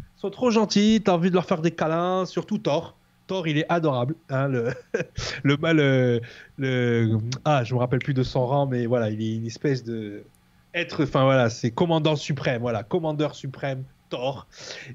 Ils 0.00 0.20
sont 0.20 0.30
trop 0.30 0.50
gentils, 0.50 1.00
t'as 1.04 1.12
envie 1.12 1.30
de 1.30 1.34
leur 1.34 1.44
faire 1.44 1.62
des 1.62 1.70
câlins, 1.70 2.26
surtout 2.26 2.58
Thor. 2.58 2.96
Thor, 3.28 3.46
il 3.46 3.58
est 3.58 3.66
adorable. 3.68 4.16
Hein, 4.28 4.48
le, 4.48 4.72
le, 5.44 6.20
le, 6.56 7.18
ah, 7.44 7.62
je 7.62 7.74
me 7.74 7.78
rappelle 7.78 8.00
plus 8.00 8.14
de 8.14 8.24
son 8.24 8.44
rang, 8.44 8.66
mais 8.66 8.86
voilà, 8.86 9.10
il 9.10 9.22
est 9.22 9.36
une 9.36 9.46
espèce 9.46 9.84
de 9.84 10.24
être, 10.74 11.04
enfin 11.04 11.24
voilà, 11.24 11.48
c'est 11.48 11.70
commandant 11.70 12.16
suprême, 12.16 12.60
voilà, 12.60 12.82
commandeur 12.82 13.34
suprême 13.34 13.84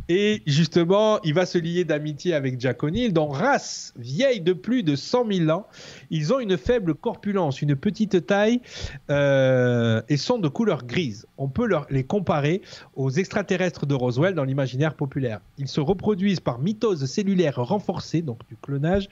Et 0.09 0.41
justement, 0.45 1.21
il 1.23 1.33
va 1.33 1.45
se 1.45 1.57
lier 1.57 1.83
d'amitié 1.83 2.33
avec 2.33 2.59
Jack 2.59 2.83
O'Neill, 2.83 3.13
dont 3.13 3.27
race 3.27 3.93
vieille 3.97 4.41
de 4.41 4.53
plus 4.53 4.83
de 4.83 4.95
100 4.95 5.31
000 5.31 5.49
ans. 5.49 5.67
Ils 6.09 6.33
ont 6.33 6.39
une 6.39 6.57
faible 6.57 6.95
corpulence, 6.95 7.61
une 7.61 7.75
petite 7.75 8.25
taille 8.25 8.61
euh, 9.09 10.01
et 10.09 10.17
sont 10.17 10.39
de 10.39 10.47
couleur 10.47 10.85
grise. 10.85 11.27
On 11.37 11.47
peut 11.47 11.69
les 11.89 12.03
comparer 12.03 12.61
aux 12.95 13.09
extraterrestres 13.09 13.85
de 13.85 13.93
Roswell 13.93 14.33
dans 14.33 14.43
l'imaginaire 14.43 14.95
populaire. 14.95 15.39
Ils 15.57 15.67
se 15.67 15.81
reproduisent 15.81 16.39
par 16.39 16.59
mitose 16.59 17.05
cellulaire 17.05 17.55
renforcée, 17.57 18.21
donc 18.21 18.39
du 18.49 18.55
clonage, 18.55 19.09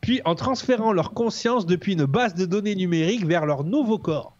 puis 0.00 0.20
en 0.24 0.34
transférant 0.34 0.92
leur 0.92 1.12
conscience 1.12 1.66
depuis 1.66 1.94
une 1.94 2.04
base 2.04 2.34
de 2.34 2.46
données 2.46 2.74
numérique 2.74 3.26
vers 3.26 3.46
leur 3.46 3.64
nouveau 3.64 3.98
corps. 3.98 4.36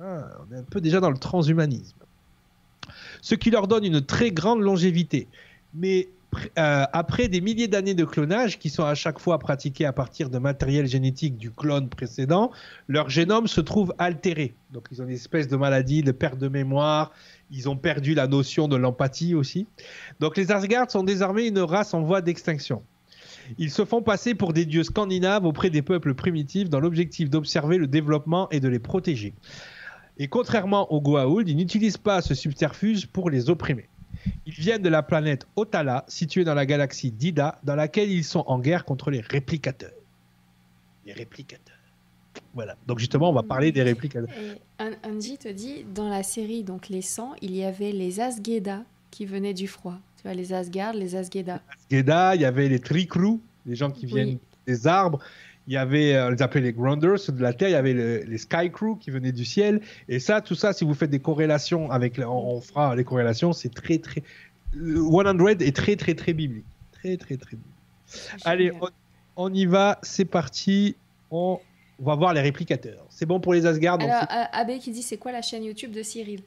Ah, 0.00 0.28
on 0.40 0.54
est 0.54 0.58
un 0.58 0.64
peu 0.64 0.80
déjà 0.80 1.00
dans 1.00 1.10
le 1.10 1.18
transhumanisme 1.18 2.03
ce 3.24 3.34
qui 3.34 3.50
leur 3.50 3.66
donne 3.68 3.86
une 3.86 4.02
très 4.02 4.30
grande 4.32 4.60
longévité. 4.60 5.28
Mais 5.72 6.08
euh, 6.58 6.84
après 6.92 7.28
des 7.28 7.40
milliers 7.40 7.68
d'années 7.68 7.94
de 7.94 8.04
clonage 8.04 8.58
qui 8.58 8.68
sont 8.68 8.84
à 8.84 8.94
chaque 8.94 9.18
fois 9.18 9.38
pratiqués 9.38 9.86
à 9.86 9.94
partir 9.94 10.28
de 10.28 10.36
matériel 10.36 10.86
génétique 10.86 11.38
du 11.38 11.50
clone 11.50 11.88
précédent, 11.88 12.50
leur 12.86 13.08
génome 13.08 13.46
se 13.46 13.62
trouve 13.62 13.94
altéré. 13.96 14.52
Donc 14.72 14.88
ils 14.90 15.00
ont 15.00 15.06
une 15.06 15.14
espèce 15.14 15.48
de 15.48 15.56
maladie, 15.56 16.02
de 16.02 16.12
perte 16.12 16.36
de 16.36 16.48
mémoire, 16.48 17.12
ils 17.50 17.66
ont 17.66 17.78
perdu 17.78 18.12
la 18.12 18.26
notion 18.26 18.68
de 18.68 18.76
l'empathie 18.76 19.34
aussi. 19.34 19.66
Donc 20.20 20.36
les 20.36 20.52
Asgard 20.52 20.90
sont 20.90 21.02
désormais 21.02 21.48
une 21.48 21.60
race 21.60 21.94
en 21.94 22.02
voie 22.02 22.20
d'extinction. 22.20 22.82
Ils 23.56 23.70
se 23.70 23.86
font 23.86 24.02
passer 24.02 24.34
pour 24.34 24.52
des 24.52 24.66
dieux 24.66 24.84
scandinaves 24.84 25.46
auprès 25.46 25.70
des 25.70 25.82
peuples 25.82 26.12
primitifs 26.12 26.68
dans 26.68 26.80
l'objectif 26.80 27.30
d'observer 27.30 27.78
le 27.78 27.86
développement 27.86 28.50
et 28.50 28.60
de 28.60 28.68
les 28.68 28.78
protéger. 28.78 29.32
Et 30.18 30.28
contrairement 30.28 30.92
aux 30.92 31.00
Goa'uld, 31.00 31.48
ils 31.48 31.56
n'utilisent 31.56 31.96
pas 31.98 32.22
ce 32.22 32.34
subterfuge 32.34 33.06
pour 33.08 33.30
les 33.30 33.50
opprimer. 33.50 33.88
Ils 34.46 34.52
viennent 34.54 34.82
de 34.82 34.88
la 34.88 35.02
planète 35.02 35.46
Otala, 35.56 36.04
située 36.08 36.44
dans 36.44 36.54
la 36.54 36.66
galaxie 36.66 37.10
Dida, 37.10 37.58
dans 37.64 37.74
laquelle 37.74 38.10
ils 38.10 38.24
sont 38.24 38.44
en 38.46 38.58
guerre 38.58 38.84
contre 38.84 39.10
les 39.10 39.20
réplicateurs. 39.20 39.90
Les 41.04 41.12
réplicateurs. 41.12 41.74
Voilà. 42.54 42.76
Donc 42.86 42.98
justement, 43.00 43.30
on 43.30 43.32
va 43.32 43.42
parler 43.42 43.72
des 43.72 43.82
réplicateurs. 43.82 44.30
Et 44.38 44.82
An- 44.82 44.92
Angie 45.04 45.36
te 45.36 45.48
dit, 45.48 45.84
dans 45.94 46.08
la 46.08 46.22
série 46.22 46.62
donc 46.62 46.88
les 46.88 47.02
100, 47.02 47.34
il 47.42 47.54
y 47.54 47.64
avait 47.64 47.92
les 47.92 48.20
Asgeda 48.20 48.82
qui 49.10 49.26
venaient 49.26 49.54
du 49.54 49.66
froid. 49.68 49.98
Tu 50.16 50.22
vois, 50.22 50.34
les 50.34 50.52
Asgard, 50.52 50.94
les 50.94 51.16
Asgeda. 51.16 51.60
Geda, 51.90 52.34
il 52.36 52.40
y 52.40 52.44
avait 52.44 52.68
les 52.68 52.78
Tricrew, 52.78 53.40
les 53.66 53.74
gens 53.74 53.90
qui 53.90 54.06
Oui. 54.06 54.12
viennent 54.14 54.38
des 54.66 54.86
arbres. 54.86 55.18
Il 55.66 55.72
y 55.72 55.76
avait, 55.78 56.14
euh, 56.14 56.26
on 56.26 56.30
les 56.30 56.42
appelait 56.42 56.60
les 56.60 56.72
Grounders, 56.74 57.18
ceux 57.18 57.32
de 57.32 57.40
la 57.40 57.52
Terre. 57.54 57.68
Il 57.70 57.72
y 57.72 57.76
avait 57.76 57.94
le- 57.94 58.18
les 58.24 58.38
Sky 58.38 58.70
Crew 58.70 58.98
qui 59.00 59.10
venaient 59.10 59.32
du 59.32 59.44
ciel. 59.46 59.80
Et 60.08 60.18
ça, 60.20 60.40
tout 60.42 60.54
ça, 60.54 60.72
si 60.74 60.84
vous 60.84 60.92
faites 60.94 61.08
des 61.10 61.20
corrélations 61.20 61.90
avec, 61.90 62.18
on, 62.18 62.26
on 62.56 62.60
fera 62.60 62.94
les 62.94 63.04
corrélations, 63.04 63.52
c'est 63.54 63.72
très, 63.72 63.98
très. 63.98 64.22
le 64.74 65.00
100 65.00 65.60
est 65.60 65.74
très, 65.74 65.96
très, 65.96 66.14
très 66.14 66.32
biblique. 66.34 66.66
Très, 66.92 67.16
très, 67.16 67.36
très 67.38 67.56
biblique. 67.56 67.74
Allez, 68.44 68.72
on, 68.80 68.88
on 69.36 69.54
y 69.54 69.64
va, 69.64 69.98
c'est 70.02 70.26
parti. 70.26 70.96
On, 71.30 71.58
on 71.98 72.04
va 72.04 72.14
voir 72.14 72.34
les 72.34 72.40
réplicateurs. 72.42 73.06
C'est 73.08 73.24
bon 73.26 73.40
pour 73.40 73.54
les 73.54 73.64
Asgard. 73.64 73.94
Alors, 74.00 74.08
c'est- 74.20 74.26
A- 74.36 74.58
Abbé 74.58 74.78
qui 74.78 74.90
dit, 74.90 75.02
c'est 75.02 75.16
quoi 75.16 75.32
la 75.32 75.40
chaîne 75.42 75.64
YouTube 75.64 75.92
de 75.92 76.02
Cyril? 76.02 76.40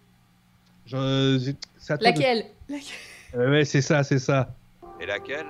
Je- 0.86 1.54
c'est 1.80 1.94
à 1.94 1.98
toi 1.98 2.12
de- 2.12 2.18
Laquelle? 2.18 2.46
Laquelle 2.70 2.86
Euh, 3.36 3.52
ouais, 3.52 3.66
c'est 3.66 3.82
ça, 3.82 4.04
c'est 4.04 4.20
ça. 4.20 4.54
Et 5.02 5.06
laquelle? 5.06 5.48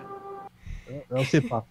On 1.11 1.23
sait 1.25 1.41
pas. 1.41 1.65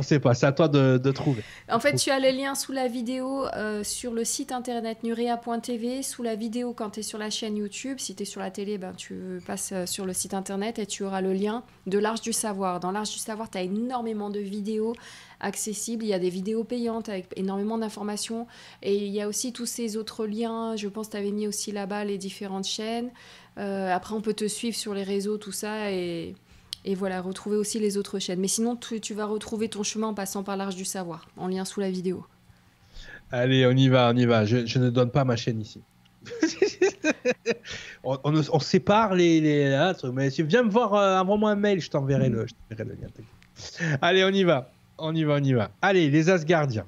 On 0.00 0.02
sait 0.02 0.18
pas. 0.18 0.32
C'est 0.32 0.46
à 0.46 0.52
toi 0.52 0.66
de, 0.66 1.10
trouver. 1.10 1.42
En 1.70 1.78
fait, 1.78 1.94
tu 1.94 2.08
as 2.08 2.18
le 2.18 2.30
lien 2.30 2.54
sous 2.54 2.72
la 2.72 2.88
vidéo 2.88 3.44
euh, 3.54 3.84
sur 3.84 4.14
le 4.14 4.24
site 4.24 4.50
internet 4.50 5.02
nurea.tv, 5.02 6.02
sous 6.02 6.22
la 6.22 6.36
vidéo 6.36 6.72
quand 6.72 6.88
tu 6.88 7.00
es 7.00 7.02
sur 7.02 7.18
la 7.18 7.28
chaîne 7.28 7.58
YouTube. 7.58 7.98
Si 7.98 8.14
tu 8.14 8.22
es 8.22 8.24
sur 8.24 8.40
la 8.40 8.50
télé, 8.50 8.78
ben, 8.78 8.94
tu 8.94 9.42
passes 9.46 9.72
euh, 9.72 9.84
sur 9.84 10.06
le 10.06 10.14
site 10.14 10.32
internet 10.32 10.78
et 10.78 10.86
tu 10.86 11.04
auras 11.04 11.20
le 11.20 11.34
lien 11.34 11.64
de 11.86 11.98
l'Arche 11.98 12.22
du 12.22 12.32
Savoir. 12.32 12.80
Dans 12.80 12.92
l'Arche 12.92 13.12
du 13.12 13.18
Savoir, 13.18 13.50
tu 13.50 13.58
as 13.58 13.60
énormément 13.60 14.30
de 14.30 14.38
vidéos 14.38 14.94
accessibles. 15.40 16.02
Il 16.02 16.08
y 16.08 16.14
a 16.14 16.18
des 16.18 16.30
vidéos 16.30 16.64
payantes 16.64 17.10
avec 17.10 17.26
énormément 17.36 17.76
d'informations. 17.76 18.46
Et 18.82 18.96
il 18.96 19.12
y 19.12 19.20
a 19.20 19.28
aussi 19.28 19.52
tous 19.52 19.66
ces 19.66 19.98
autres 19.98 20.24
liens. 20.24 20.76
Je 20.76 20.88
pense 20.88 21.08
que 21.08 21.12
tu 21.12 21.18
avais 21.18 21.30
mis 21.30 21.46
aussi 21.46 21.72
là-bas 21.72 22.06
les 22.06 22.16
différentes 22.16 22.66
chaînes. 22.66 23.10
Euh, 23.58 23.94
après, 23.94 24.14
on 24.14 24.22
peut 24.22 24.32
te 24.32 24.48
suivre 24.48 24.76
sur 24.76 24.94
les 24.94 25.02
réseaux, 25.02 25.36
tout 25.36 25.52
ça. 25.52 25.92
Et, 25.92 26.36
et 26.84 26.94
voilà, 26.94 27.20
retrouver 27.20 27.56
aussi 27.56 27.78
les 27.78 27.96
autres 27.96 28.18
chaînes. 28.18 28.40
Mais 28.40 28.48
sinon, 28.48 28.76
tu, 28.76 29.14
vas 29.14 29.26
retrouver 29.26 29.68
ton 29.68 29.82
chemin 29.82 30.08
en 30.08 30.14
passant 30.14 30.42
par 30.42 30.56
l'Arche 30.56 30.76
du 30.76 30.84
Savoir, 30.84 31.26
en 31.36 31.48
lien 31.48 31.64
sous 31.64 31.80
la 31.80 31.90
vidéo. 31.90 32.24
Allez, 33.30 33.66
on 33.66 33.72
y 33.72 33.88
va, 33.88 34.10
on 34.12 34.16
y 34.16 34.26
va. 34.26 34.44
Je, 34.44 34.78
ne 34.78 34.90
donne 34.90 35.10
pas 35.10 35.24
ma 35.24 35.36
chaîne 35.36 35.60
ici. 35.60 35.80
on, 38.04 38.60
sépare 38.60 39.14
les, 39.14 39.40
les 39.40 39.92
mais 40.12 40.30
si 40.30 40.42
viens 40.42 40.62
me 40.62 40.70
voir, 40.70 40.94
euh, 40.94 41.18
envoie-moi 41.18 41.50
un 41.50 41.56
mail, 41.56 41.80
je 41.80 41.88
t'enverrai 41.88 42.28
le, 42.28 42.46
le 42.70 42.84
lien. 42.84 43.08
Allez, 44.02 44.24
on 44.24 44.30
y 44.30 44.44
va, 44.44 44.70
on 44.98 45.14
y 45.14 45.24
va, 45.24 45.34
on 45.34 45.44
y 45.44 45.52
va. 45.52 45.70
Allez, 45.80 46.10
les 46.10 46.28
Asgardiens. 46.28 46.86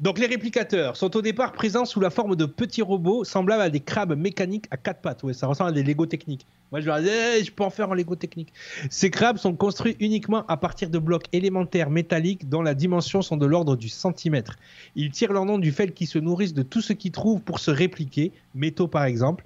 Donc 0.00 0.20
les 0.20 0.26
réplicateurs 0.26 0.96
sont 0.96 1.16
au 1.16 1.22
départ 1.22 1.50
présents 1.50 1.84
sous 1.84 1.98
la 1.98 2.10
forme 2.10 2.36
de 2.36 2.44
petits 2.44 2.82
robots 2.82 3.24
semblables 3.24 3.62
à 3.62 3.68
des 3.68 3.80
crabes 3.80 4.16
mécaniques 4.16 4.66
à 4.70 4.76
quatre 4.76 5.00
pattes. 5.00 5.24
Ouais, 5.24 5.32
ça 5.34 5.48
ressemble 5.48 5.70
à 5.70 5.72
des 5.72 5.82
Lego 5.82 6.06
techniques. 6.06 6.46
Moi 6.70 6.80
je 6.80 6.86
leur 6.86 7.00
dis, 7.00 7.08
Eh, 7.08 7.42
je 7.42 7.50
peux 7.50 7.64
en 7.64 7.70
faire 7.70 7.90
en 7.90 7.94
Lego 7.94 8.14
technique. 8.14 8.52
Ces 8.90 9.10
crabes 9.10 9.38
sont 9.38 9.54
construits 9.56 9.96
uniquement 9.98 10.44
à 10.46 10.56
partir 10.56 10.88
de 10.88 11.00
blocs 11.00 11.24
élémentaires 11.32 11.90
métalliques 11.90 12.48
dont 12.48 12.62
la 12.62 12.74
dimension 12.74 13.22
sont 13.22 13.36
de 13.36 13.44
l'ordre 13.44 13.74
du 13.74 13.88
centimètre. 13.88 14.54
Ils 14.94 15.10
tirent 15.10 15.32
leur 15.32 15.44
nom 15.44 15.58
du 15.58 15.72
fait 15.72 15.88
qu'ils 15.92 16.06
se 16.06 16.20
nourrissent 16.20 16.54
de 16.54 16.62
tout 16.62 16.80
ce 16.80 16.92
qu'ils 16.92 17.10
trouvent 17.10 17.40
pour 17.40 17.58
se 17.58 17.72
répliquer, 17.72 18.30
métaux 18.54 18.86
par 18.86 19.04
exemple. 19.04 19.44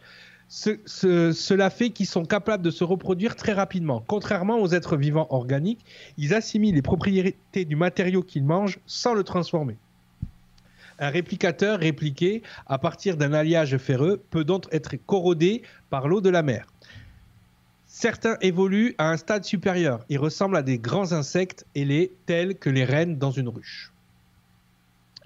Ce- 0.48 0.78
ce- 0.84 1.32
cela 1.32 1.70
fait 1.70 1.88
qu'ils 1.88 2.04
sont 2.04 2.26
capables 2.26 2.62
de 2.62 2.70
se 2.70 2.84
reproduire 2.84 3.36
très 3.36 3.54
rapidement. 3.54 4.04
Contrairement 4.06 4.60
aux 4.60 4.68
êtres 4.68 4.98
vivants 4.98 5.28
organiques, 5.30 5.82
ils 6.18 6.34
assimilent 6.34 6.74
les 6.74 6.82
propriétés 6.82 7.64
du 7.64 7.74
matériau 7.74 8.22
qu'ils 8.22 8.44
mangent 8.44 8.80
sans 8.84 9.14
le 9.14 9.24
transformer. 9.24 9.76
Un 11.02 11.10
réplicateur 11.10 11.80
répliqué 11.80 12.44
à 12.68 12.78
partir 12.78 13.16
d'un 13.16 13.32
alliage 13.32 13.76
ferreux 13.76 14.22
peut 14.30 14.44
donc 14.44 14.66
être 14.70 14.94
corrodé 14.94 15.62
par 15.90 16.06
l'eau 16.06 16.20
de 16.20 16.30
la 16.30 16.44
mer. 16.44 16.68
Certains 17.86 18.36
évoluent 18.40 18.94
à 18.98 19.10
un 19.10 19.16
stade 19.16 19.42
supérieur. 19.42 20.04
Ils 20.08 20.20
ressemblent 20.20 20.56
à 20.56 20.62
des 20.62 20.78
grands 20.78 21.12
insectes 21.12 21.66
ailés 21.74 22.12
tels 22.26 22.54
que 22.54 22.70
les 22.70 22.84
rennes 22.84 23.18
dans 23.18 23.32
une 23.32 23.48
ruche. 23.48 23.92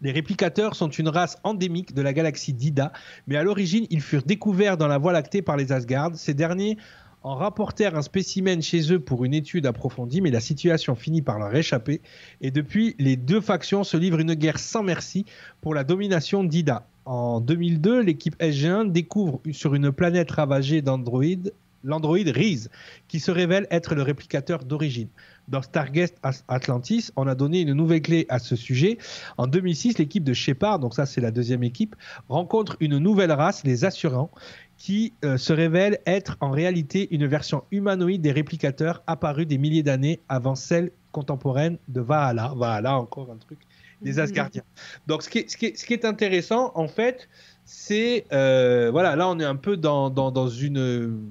Les 0.00 0.12
réplicateurs 0.12 0.76
sont 0.76 0.88
une 0.88 1.08
race 1.08 1.36
endémique 1.44 1.92
de 1.92 2.00
la 2.00 2.14
galaxie 2.14 2.54
d'Ida, 2.54 2.90
mais 3.26 3.36
à 3.36 3.42
l'origine, 3.42 3.86
ils 3.90 4.00
furent 4.00 4.22
découverts 4.22 4.78
dans 4.78 4.88
la 4.88 4.96
Voie 4.96 5.12
lactée 5.12 5.42
par 5.42 5.58
les 5.58 5.72
Asgard. 5.72 6.12
Ces 6.14 6.32
derniers 6.32 6.78
en 7.26 7.34
rapportèrent 7.34 7.96
un 7.96 8.02
spécimen 8.02 8.62
chez 8.62 8.92
eux 8.92 9.00
pour 9.00 9.24
une 9.24 9.34
étude 9.34 9.66
approfondie, 9.66 10.20
mais 10.20 10.30
la 10.30 10.38
situation 10.38 10.94
finit 10.94 11.22
par 11.22 11.40
leur 11.40 11.52
échapper. 11.56 12.00
Et 12.40 12.52
depuis, 12.52 12.94
les 13.00 13.16
deux 13.16 13.40
factions 13.40 13.82
se 13.82 13.96
livrent 13.96 14.20
une 14.20 14.34
guerre 14.34 14.60
sans 14.60 14.84
merci 14.84 15.24
pour 15.60 15.74
la 15.74 15.82
domination 15.82 16.44
d'Ida. 16.44 16.86
En 17.04 17.40
2002, 17.40 18.00
l'équipe 18.00 18.40
SG1 18.40 18.92
découvre 18.92 19.40
sur 19.50 19.74
une 19.74 19.90
planète 19.90 20.30
ravagée 20.30 20.82
d'androïdes 20.82 21.52
l'androïde 21.86 22.28
Reese, 22.28 22.68
qui 23.08 23.20
se 23.20 23.30
révèle 23.30 23.66
être 23.70 23.94
le 23.94 24.02
réplicateur 24.02 24.64
d'origine. 24.64 25.08
Dans 25.48 25.62
Stargate 25.62 26.14
Atlantis, 26.48 27.10
on 27.14 27.28
a 27.28 27.36
donné 27.36 27.60
une 27.60 27.72
nouvelle 27.72 28.02
clé 28.02 28.26
à 28.28 28.40
ce 28.40 28.56
sujet. 28.56 28.98
En 29.38 29.46
2006, 29.46 29.98
l'équipe 29.98 30.24
de 30.24 30.32
Shepard, 30.32 30.80
donc 30.80 30.94
ça 30.94 31.06
c'est 31.06 31.20
la 31.20 31.30
deuxième 31.30 31.62
équipe, 31.62 31.94
rencontre 32.28 32.76
une 32.80 32.98
nouvelle 32.98 33.30
race, 33.30 33.62
les 33.62 33.84
Assurants, 33.84 34.30
qui 34.78 35.14
euh, 35.24 35.36
se 35.38 35.52
révèle 35.52 35.98
être 36.06 36.36
en 36.40 36.50
réalité 36.50 37.08
une 37.14 37.26
version 37.26 37.64
humanoïde 37.70 38.20
des 38.20 38.32
réplicateurs 38.32 39.02
apparus 39.06 39.46
des 39.46 39.58
milliers 39.58 39.82
d'années 39.82 40.20
avant 40.28 40.54
celle 40.54 40.90
contemporaine 41.12 41.78
de 41.88 42.00
Valhalla. 42.02 42.52
Valhalla, 42.54 42.98
encore 42.98 43.30
un 43.30 43.36
truc, 43.38 43.58
des 44.02 44.12
Mhm. 44.14 44.18
Asgardiens. 44.20 44.62
Donc 45.06 45.22
ce 45.22 45.30
qui 45.30 45.38
est, 45.38 45.50
ce 45.50 45.56
qui 45.56 45.66
est- 45.66 45.76
ce 45.78 45.86
qui 45.86 45.94
est 45.94 46.04
intéressant, 46.04 46.72
en 46.74 46.88
fait, 46.88 47.28
c'est... 47.64 48.26
euh, 48.32 48.90
voilà, 48.92 49.16
là 49.16 49.28
on 49.28 49.38
est 49.40 49.44
un 49.44 49.56
peu 49.56 49.78
dans, 49.78 50.10
dans, 50.10 50.30
dans 50.30 50.48
une 50.48 51.30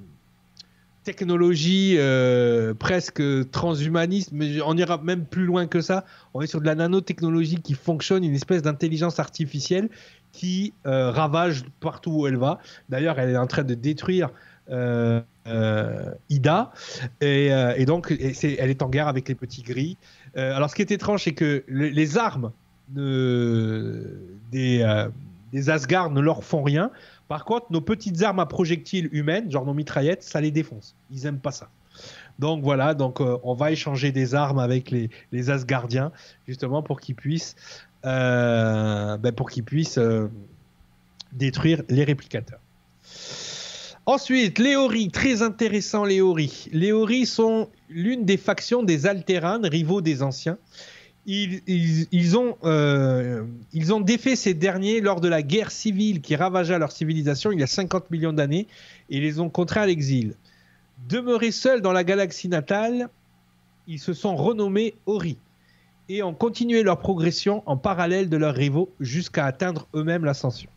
technologie 1.05 1.95
euh, 1.97 2.73
presque 2.73 3.23
transhumaniste, 3.51 4.31
mais 4.33 4.59
on 4.61 4.75
ira 4.75 4.97
même 4.97 5.23
plus 5.23 5.45
loin 5.45 5.67
que 5.67 5.79
ça. 5.79 6.03
On 6.33 6.41
est 6.41 6.47
sur 6.47 6.59
de 6.59 6.65
la 6.65 6.75
nanotechnologie 6.75 7.61
qui 7.61 7.75
fonctionne, 7.75 8.25
une 8.25 8.35
espèce 8.35 8.61
d'intelligence 8.61 9.19
artificielle 9.19 9.87
qui 10.33 10.73
euh, 10.85 11.11
ravage 11.11 11.63
partout 11.79 12.11
où 12.11 12.27
elle 12.27 12.35
va. 12.35 12.59
D'ailleurs, 12.89 13.17
elle 13.19 13.29
est 13.29 13.37
en 13.37 13.47
train 13.47 13.63
de 13.63 13.75
détruire 13.75 14.31
euh, 14.69 15.21
Ida, 16.29 16.73
et, 17.21 17.85
donc 17.85 18.11
elle 18.11 18.69
est 18.69 18.81
en 18.81 18.89
guerre 18.89 19.07
avec 19.07 19.29
les 19.29 19.35
petits 19.35 19.61
gris. 19.61 19.95
Alors, 20.35 20.69
ce 20.69 20.75
qui 20.75 20.81
est 20.81 20.91
étrange, 20.91 21.23
c'est 21.23 21.33
que 21.33 21.63
le- 21.67 21.87
les 21.87 22.17
armes 22.17 22.51
de- 22.89 24.17
des, 24.51 24.83
des 25.53 25.69
Asgard 25.69 26.09
ne 26.09 26.19
leur 26.19 26.43
font 26.43 26.63
rien. 26.63 26.89
Par 27.27 27.45
contre, 27.45 27.67
nos 27.71 27.81
petites 27.81 28.21
armes 28.21 28.39
à 28.39 28.45
projectiles 28.45 29.09
humaines, 29.11 29.49
genre 29.49 29.65
nos 29.65 29.73
mitraillettes, 29.73 30.23
ça 30.23 30.41
les 30.41 30.51
défonce. 30.51 30.95
Ils 31.11 31.25
aiment 31.25 31.39
pas 31.39 31.51
ça. 31.51 31.69
Donc 32.39 32.63
voilà, 32.63 32.93
donc 32.93 33.21
euh, 33.21 33.37
on 33.43 33.53
va 33.53 33.71
échanger 33.71 34.11
des 34.11 34.35
armes 34.35 34.59
avec 34.59 34.91
les, 34.91 35.49
Asgardiens, 35.49 36.11
justement 36.47 36.83
pour 36.83 36.99
qu'ils 36.99 37.15
puissent, 37.15 37.55
euh, 38.05 39.17
ben, 39.17 39.33
euh, 39.97 40.27
détruire 41.31 41.81
les 41.89 42.03
réplicateurs. 42.03 42.59
Ensuite, 44.05 44.59
les 44.59 44.75
Ori, 44.75 45.09
très 45.09 45.41
intéressant 45.41 46.03
les 46.03 46.21
Ori. 46.21 46.67
Les 46.71 46.91
Ori 46.91 47.25
sont 47.25 47.69
l'une 47.89 48.23
des 48.23 48.37
factions 48.37 48.83
des 48.83 49.07
Alteran, 49.07 49.61
rivaux 49.63 50.01
des 50.01 50.21
anciens. 50.21 50.57
Euh, 51.27 53.43
ils 53.73 53.93
ont 53.93 53.99
défait 53.99 54.35
ces 54.35 54.53
derniers 54.53 55.01
lors 55.01 55.21
de 55.21 55.27
la 55.27 55.41
guerre 55.41 55.71
civile 55.71 56.21
qui 56.21 56.35
ravagea 56.35 56.77
leur 56.77 56.91
civilisation 56.91 57.51
il 57.51 57.59
y 57.59 57.63
a 57.63 57.67
50 57.67 58.11
millions 58.11 58.33
d'années 58.33 58.67
et 59.09 59.19
les 59.19 59.39
ont 59.39 59.49
contraints 59.49 59.81
à 59.81 59.85
l'exil. 59.87 60.35
Demeurés 61.09 61.51
seuls 61.51 61.81
dans 61.81 61.93
la 61.93 62.03
galaxie 62.03 62.47
natale, 62.47 63.09
ils 63.87 63.99
se 63.99 64.13
sont 64.13 64.35
renommés 64.35 64.93
Ori 65.05 65.37
et 66.09 66.21
ont 66.21 66.35
continué 66.35 66.83
leur 66.83 66.99
progression 66.99 67.63
en 67.65 67.77
parallèle 67.77 68.29
de 68.29 68.37
leurs 68.37 68.53
rivaux 68.53 68.91
jusqu'à 68.99 69.45
atteindre 69.45 69.87
eux-mêmes 69.95 70.25
l'ascension. 70.25 70.69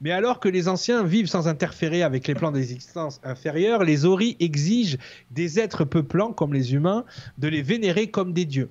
Mais 0.00 0.12
alors 0.12 0.40
que 0.40 0.48
les 0.48 0.68
anciens 0.68 1.04
vivent 1.04 1.28
sans 1.28 1.48
interférer 1.48 2.02
avec 2.02 2.26
les 2.26 2.34
plans 2.34 2.50
des 2.50 2.72
existences 2.72 3.20
inférieures, 3.24 3.84
les 3.84 4.04
Ori 4.04 4.36
exigent 4.40 4.98
des 5.30 5.60
êtres 5.60 5.84
peuplants 5.84 6.32
comme 6.32 6.54
les 6.54 6.74
humains 6.74 7.04
de 7.38 7.48
les 7.48 7.62
vénérer 7.62 8.08
comme 8.08 8.32
des 8.32 8.44
dieux. 8.44 8.68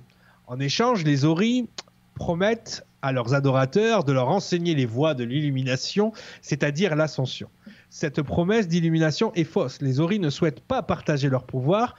En 0.52 0.60
échange, 0.60 1.02
les 1.04 1.24
Ori 1.24 1.66
promettent 2.14 2.86
à 3.00 3.10
leurs 3.10 3.32
adorateurs 3.32 4.04
de 4.04 4.12
leur 4.12 4.28
enseigner 4.28 4.74
les 4.74 4.84
voies 4.84 5.14
de 5.14 5.24
l'illumination, 5.24 6.12
c'est-à-dire 6.42 6.94
l'ascension. 6.94 7.48
Cette 7.88 8.20
promesse 8.20 8.68
d'illumination 8.68 9.32
est 9.32 9.44
fausse. 9.44 9.80
Les 9.80 9.98
Ori 9.98 10.18
ne 10.18 10.28
souhaitent 10.28 10.60
pas 10.60 10.82
partager 10.82 11.30
leur 11.30 11.44
pouvoir. 11.44 11.96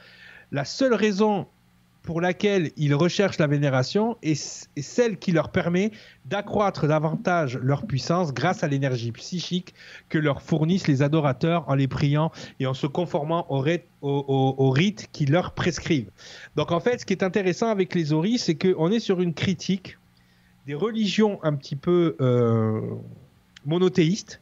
La 0.52 0.66
seule 0.66 0.94
raison 0.94 1.48
pour 2.04 2.20
laquelle 2.20 2.72
ils 2.76 2.94
recherchent 2.94 3.38
la 3.40 3.48
vénération 3.48 4.18
est 4.22 4.36
celle 4.36 5.18
qui 5.18 5.32
leur 5.32 5.50
permet 5.50 5.92
d'accroître 6.26 6.86
davantage 6.86 7.58
leur 7.58 7.86
puissance 7.88 8.34
grâce 8.34 8.64
à 8.64 8.68
l'énergie 8.68 9.14
psychique 9.14 9.74
que 10.10 10.18
leur 10.18 10.42
fournissent 10.42 10.88
les 10.88 11.02
adorateurs 11.02 11.64
en 11.70 11.76
les 11.76 11.88
priant 11.88 12.32
et 12.60 12.68
en 12.68 12.74
se 12.74 12.88
conformant 12.88 13.46
au, 13.50 13.60
rite- 13.60 13.88
au- 14.02 14.74
qu'ils 15.14 15.32
leur 15.32 15.54
prescrivent. 15.54 16.12
Donc 16.58 16.72
en 16.74 16.82
fait, 16.82 17.00
ce 17.00 17.06
qui 17.06 17.14
est 17.14 17.24
intéressant 17.24 17.70
avec 17.70 17.96
les 17.96 18.12
oris, 18.12 18.44
c'est 18.44 18.56
qu'on 18.56 18.92
est 18.92 19.00
sur 19.00 19.22
une 19.22 19.34
critique 19.34 19.98
des 20.68 20.76
religions 20.76 21.40
un 21.44 21.56
petit 21.56 21.76
peu 21.78 22.16
euh, 22.20 22.82
monothéistes. 23.66 24.42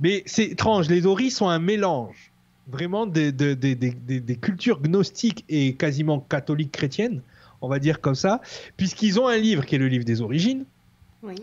Mais 0.00 0.22
c'est 0.26 0.44
étrange, 0.44 0.88
les 0.88 1.06
oris 1.06 1.34
sont 1.36 1.48
un 1.48 1.58
mélange 1.58 2.29
vraiment 2.70 3.06
des, 3.06 3.32
des- 3.32 3.56
des- 3.56 3.74
des- 3.74 3.90
des- 3.92 4.20
des 4.20 4.36
cultures 4.36 4.80
gnostiques 4.80 5.44
et 5.48 5.74
quasiment 5.74 6.20
catholiques 6.20 6.72
chrétiennes, 6.72 7.20
on 7.60 7.68
va 7.68 7.78
dire 7.78 8.00
comme 8.00 8.14
ça, 8.14 8.40
puisqu'ils 8.76 9.18
ont 9.20 9.28
un 9.28 9.36
livre 9.36 9.64
qui 9.66 9.74
est 9.74 9.78
le 9.78 9.88
livre 9.88 10.04
des 10.04 10.20
origines, 10.20 10.64
Oui. 11.22 11.34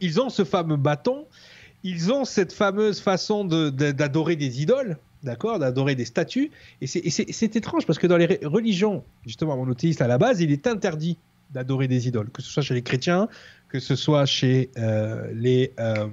ils 0.00 0.20
ont 0.20 0.28
ce 0.28 0.44
fameux 0.44 0.76
bâton, 0.76 1.24
ils 1.82 2.12
ont 2.12 2.24
cette 2.24 2.52
fameuse 2.52 3.00
façon 3.00 3.44
de- 3.44 3.70
de- 3.70 3.92
d'adorer 3.92 4.36
des 4.36 4.62
idoles, 4.62 4.96
d'accord, 5.22 5.58
d'adorer 5.58 5.94
des 5.94 6.04
statues, 6.04 6.50
et 6.80 6.86
c'est- 6.86 7.56
étrange 7.56 7.86
parce 7.86 7.98
que 7.98 8.06
dans 8.06 8.16
les 8.16 8.38
religions, 8.44 9.02
justement 9.24 9.56
monothéistes 9.56 10.02
à 10.02 10.06
la 10.06 10.18
base, 10.18 10.40
il 10.40 10.52
est 10.52 10.66
interdit 10.66 11.16
d'adorer 11.52 11.88
des 11.88 12.06
idoles, 12.08 12.30
que 12.30 12.42
ce 12.42 12.50
soit 12.50 12.62
chez 12.62 12.74
les 12.74 12.82
chrétiens, 12.82 13.28
que 13.68 13.78
ce 13.80 13.96
soit 13.96 14.26
chez 14.26 14.70
euh, 14.78 15.30
les, 15.34 15.72
euh, 15.80 16.06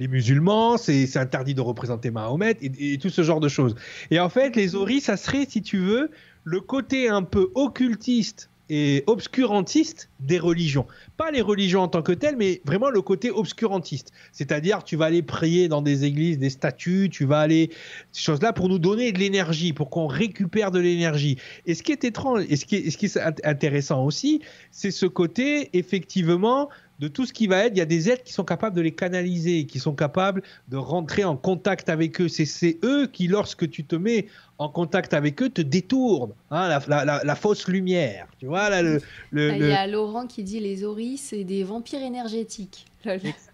les 0.00 0.08
musulmans, 0.08 0.78
c'est 0.78 1.16
interdit 1.18 1.54
de 1.54 1.60
représenter 1.60 2.10
Mahomet 2.10 2.56
et, 2.62 2.96
tout 2.96 3.10
ce 3.10 3.22
genre 3.22 3.38
de 3.38 3.48
choses. 3.48 3.74
Et 4.10 4.18
en 4.18 4.30
fait, 4.30 4.56
les 4.56 4.74
oris, 4.74 5.04
ça 5.04 5.18
serait, 5.18 5.46
si 5.46 5.60
tu 5.60 5.78
veux, 5.78 6.10
le 6.44 6.60
côté 6.60 7.10
un 7.10 7.22
peu 7.22 7.50
occultiste 7.54 8.48
et 8.70 9.04
obscurantiste 9.08 10.08
des 10.20 10.38
religions. 10.38 10.86
Pas 11.18 11.30
les 11.32 11.42
religions 11.42 11.82
en 11.82 11.88
tant 11.88 12.02
que 12.02 12.12
telles, 12.12 12.36
mais 12.36 12.62
vraiment 12.64 12.88
le 12.88 13.02
côté 13.02 13.30
obscurantiste. 13.30 14.12
C'est-à-dire, 14.32 14.84
tu 14.84 14.96
vas 14.96 15.06
aller 15.06 15.22
prier 15.22 15.68
dans 15.68 15.82
des 15.82 16.04
églises, 16.04 16.38
des 16.38 16.50
statues, 16.50 17.10
tu 17.10 17.26
vas 17.26 17.40
aller 17.40 17.70
ces 18.12 18.22
choses-là 18.22 18.54
pour 18.54 18.68
nous 18.68 18.78
donner 18.78 19.12
de 19.12 19.18
l'énergie, 19.18 19.74
pour 19.74 19.90
qu'on 19.90 20.06
récupère 20.06 20.70
de 20.70 20.78
l'énergie. 20.78 21.36
Et 21.66 21.74
ce 21.74 21.82
qui 21.82 21.92
est 21.92 22.04
étrange, 22.04 22.44
et 22.48 22.56
ce 22.56 22.64
qui 22.64 22.76
est, 22.76 22.90
ce 22.90 22.96
qui 22.96 23.06
est 23.06 23.16
int- 23.16 23.44
intéressant 23.44 24.04
aussi, 24.04 24.40
c'est 24.70 24.92
ce 24.92 25.04
côté, 25.04 25.68
effectivement, 25.76 26.70
de 27.00 27.08
tout 27.08 27.24
ce 27.26 27.32
qui 27.32 27.46
va 27.46 27.64
être, 27.64 27.72
il 27.74 27.78
y 27.78 27.82
a 27.82 27.86
des 27.86 28.10
êtres 28.10 28.22
qui 28.22 28.32
sont 28.34 28.44
capables 28.44 28.76
de 28.76 28.82
les 28.82 28.92
canaliser, 28.92 29.64
qui 29.66 29.78
sont 29.78 29.94
capables 29.94 30.42
de 30.68 30.76
rentrer 30.76 31.24
en 31.24 31.36
contact 31.36 31.88
avec 31.88 32.20
eux. 32.20 32.28
C'est- 32.28 32.78
eux 32.84 33.06
qui, 33.06 33.26
lorsque 33.26 33.68
tu 33.70 33.84
te 33.84 33.96
mets 33.96 34.26
en 34.58 34.68
contact 34.68 35.14
avec 35.14 35.40
eux, 35.42 35.48
te 35.48 35.62
détournent. 35.62 36.34
Hein, 36.50 36.68
la, 36.68 36.82
la- 36.86 37.04
la- 37.06 37.24
la 37.24 37.34
fausse 37.34 37.66
lumière. 37.68 38.26
Tu 38.38 38.44
vois, 38.46 38.68
là, 38.68 38.82
le, 38.82 39.00
le- 39.30 39.54
Il 39.54 39.66
y 39.66 39.72
a 39.72 39.86
Laurent 39.86 40.26
qui 40.26 40.44
dit 40.44 40.60
les 40.60 40.84
oris, 40.84 41.18
c'est 41.30 41.44
des 41.44 41.64
vampires 41.64 42.02
énergétiques. 42.02 42.84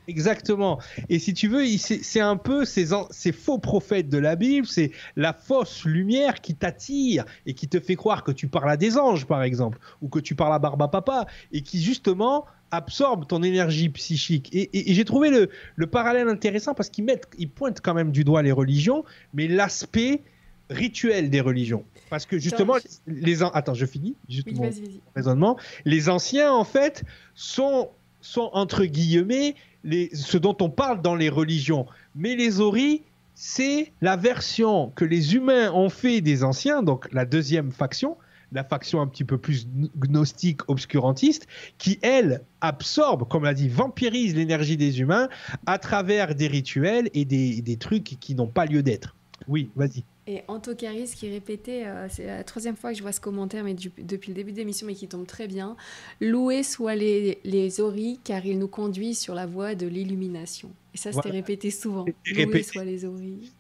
Exactement. 0.09 0.81
Et 1.09 1.20
si 1.20 1.32
tu 1.32 1.47
veux, 1.47 1.64
c'est 1.78 2.20
un 2.20 2.36
peu 2.36 2.64
ces, 2.64 2.89
ces 3.10 3.31
faux 3.31 3.59
prophètes 3.59 4.09
de 4.09 4.18
la 4.18 4.35
Bible, 4.35 4.66
c'est 4.66 4.90
la 5.14 5.32
fausse 5.32 5.85
lumière 5.85 6.40
qui 6.40 6.56
t'attire 6.56 7.24
et 7.47 7.55
qui 7.55 7.68
te 7.68 7.78
fait 7.78 7.94
croire 7.94 8.24
que 8.24 8.32
tu 8.32 8.48
parles 8.48 8.70
à 8.70 8.77
des 8.77 8.98
anges, 8.98 9.24
par 9.27 9.44
exemple, 9.44 9.78
ou 10.02 10.09
que 10.09 10.18
tu 10.18 10.35
parles 10.35 10.52
à 10.55 10.59
Barba 10.59 10.89
Papa, 10.89 11.27
et 11.52 11.60
qui 11.62 11.81
justement 11.81 12.44
absorbe 12.70 13.26
ton 13.26 13.43
énergie 13.43 13.88
psychique. 13.90 14.48
Et, 14.52 14.68
et- 14.72 14.90
et 14.90 14.94
j'ai 14.94 15.05
trouvé 15.05 15.30
le, 15.30 15.48
le 15.76 15.86
parallèle 15.86 16.28
intéressant 16.28 16.74
parce 16.74 16.88
qu'ils 16.90 17.05
mettent, 17.05 17.28
ils 17.38 17.48
pointent 17.48 17.80
quand 17.80 17.94
même 17.94 18.10
du 18.12 18.24
doigt 18.24 18.43
les 18.43 18.52
religions, 18.52 19.05
mais 19.34 19.48
l'aspect 19.48 20.22
rituel 20.68 21.30
des 21.30 21.40
religions. 21.40 21.84
Parce 22.10 22.26
que 22.26 22.38
justement, 22.38 22.74
Attends, 22.74 22.88
les 23.06 23.43
an- 23.43 23.51
attends, 23.55 23.74
je 23.74 23.86
finis. 23.86 24.16
Juste 24.28 24.48
Oui, 24.48 24.55
mon- 24.56 24.62
vas-y, 24.64 24.80
vas-y. 24.80 25.01
raisonnement. 25.14 25.56
Les 25.84 26.09
anciens, 26.09 26.52
en 26.52 26.64
fait, 26.64 27.05
sont, 27.34 27.88
sont 28.20 28.51
entre 28.52 28.84
guillemets 28.84 29.55
les, 29.84 30.10
ce 30.14 30.36
dont 30.38 30.56
on 30.60 30.68
parle 30.70 31.02
dans 31.02 31.14
les 31.14 31.28
religions. 31.28 31.86
Mais 32.16 32.34
les 32.34 32.60
oris, 32.60 33.02
c'est 33.36 33.93
la 34.01 34.16
version 34.16 34.90
que 34.97 35.05
les 35.05 35.34
humains 35.36 35.70
ont 35.72 35.90
fait 35.90 36.20
des 36.20 36.43
anciens, 36.43 36.82
donc 36.82 37.06
la 37.12 37.24
deuxième 37.26 37.70
faction, 37.70 38.16
la 38.52 38.64
faction 38.64 39.01
un 39.01 39.06
petit 39.06 39.24
peu 39.24 39.39
plus 39.39 39.66
gnostique, 39.98 40.60
obscurantiste, 40.68 41.47
qui, 41.78 41.98
elle, 42.02 42.43
absorbe, 42.60 43.28
comme 43.28 43.44
l'a 43.44 43.55
dit, 43.55 43.68
vampirise 43.68 44.35
l'énergie 44.35 44.77
des 44.77 45.01
humains 45.01 45.28
à 45.66 45.78
travers 45.78 46.35
des 46.35 46.47
rituels 46.47 47.10
et 47.14 47.24
des, 47.24 47.60
des 47.62 47.77
trucs 47.77 48.05
qui 48.20 48.35
n'ont 48.35 48.47
pas 48.47 48.66
lieu 48.66 48.82
d'être. 48.82 49.16
Oui, 49.48 49.70
vas-y. 49.77 50.02
Et 50.28 50.43
Antocaris 50.48 51.12
qui 51.14 51.28
répétait, 51.31 51.85
euh, 51.86 52.09
c'est 52.10 52.27
la 52.27 52.43
troisième 52.43 52.74
fois 52.74 52.90
que 52.90 52.98
je 52.98 53.02
vois 53.02 53.12
ce 53.12 53.20
commentaire, 53.20 53.62
mais 53.62 53.74
du- 53.74 53.93
depuis 53.97 54.31
le 54.31 54.35
début 54.35 54.51
de 54.51 54.56
l'émission, 54.56 54.85
mais 54.86 54.94
qui 54.94 55.06
tombe 55.06 55.24
très 55.27 55.47
bien. 55.47 55.77
Loués 56.20 56.64
soient 56.64 56.97
les, 56.97 57.39
les 57.44 57.81
oris, 57.81 58.18
car 58.24 58.44
ils 58.44 58.59
nous 58.59 58.66
conduisent 58.66 59.20
sur 59.20 59.35
la 59.36 59.47
voie 59.47 59.77
de 59.77 59.86
l'illumination. 59.86 60.70
Et 60.94 60.97
ça, 60.97 61.10
c'était 61.12 61.28
Voilà. 61.28 61.36
répété 61.36 61.70
souvent. 61.70 62.06
Répété. 62.24 62.62
soient 62.64 62.85
les 62.85 63.05
oris. 63.05 63.52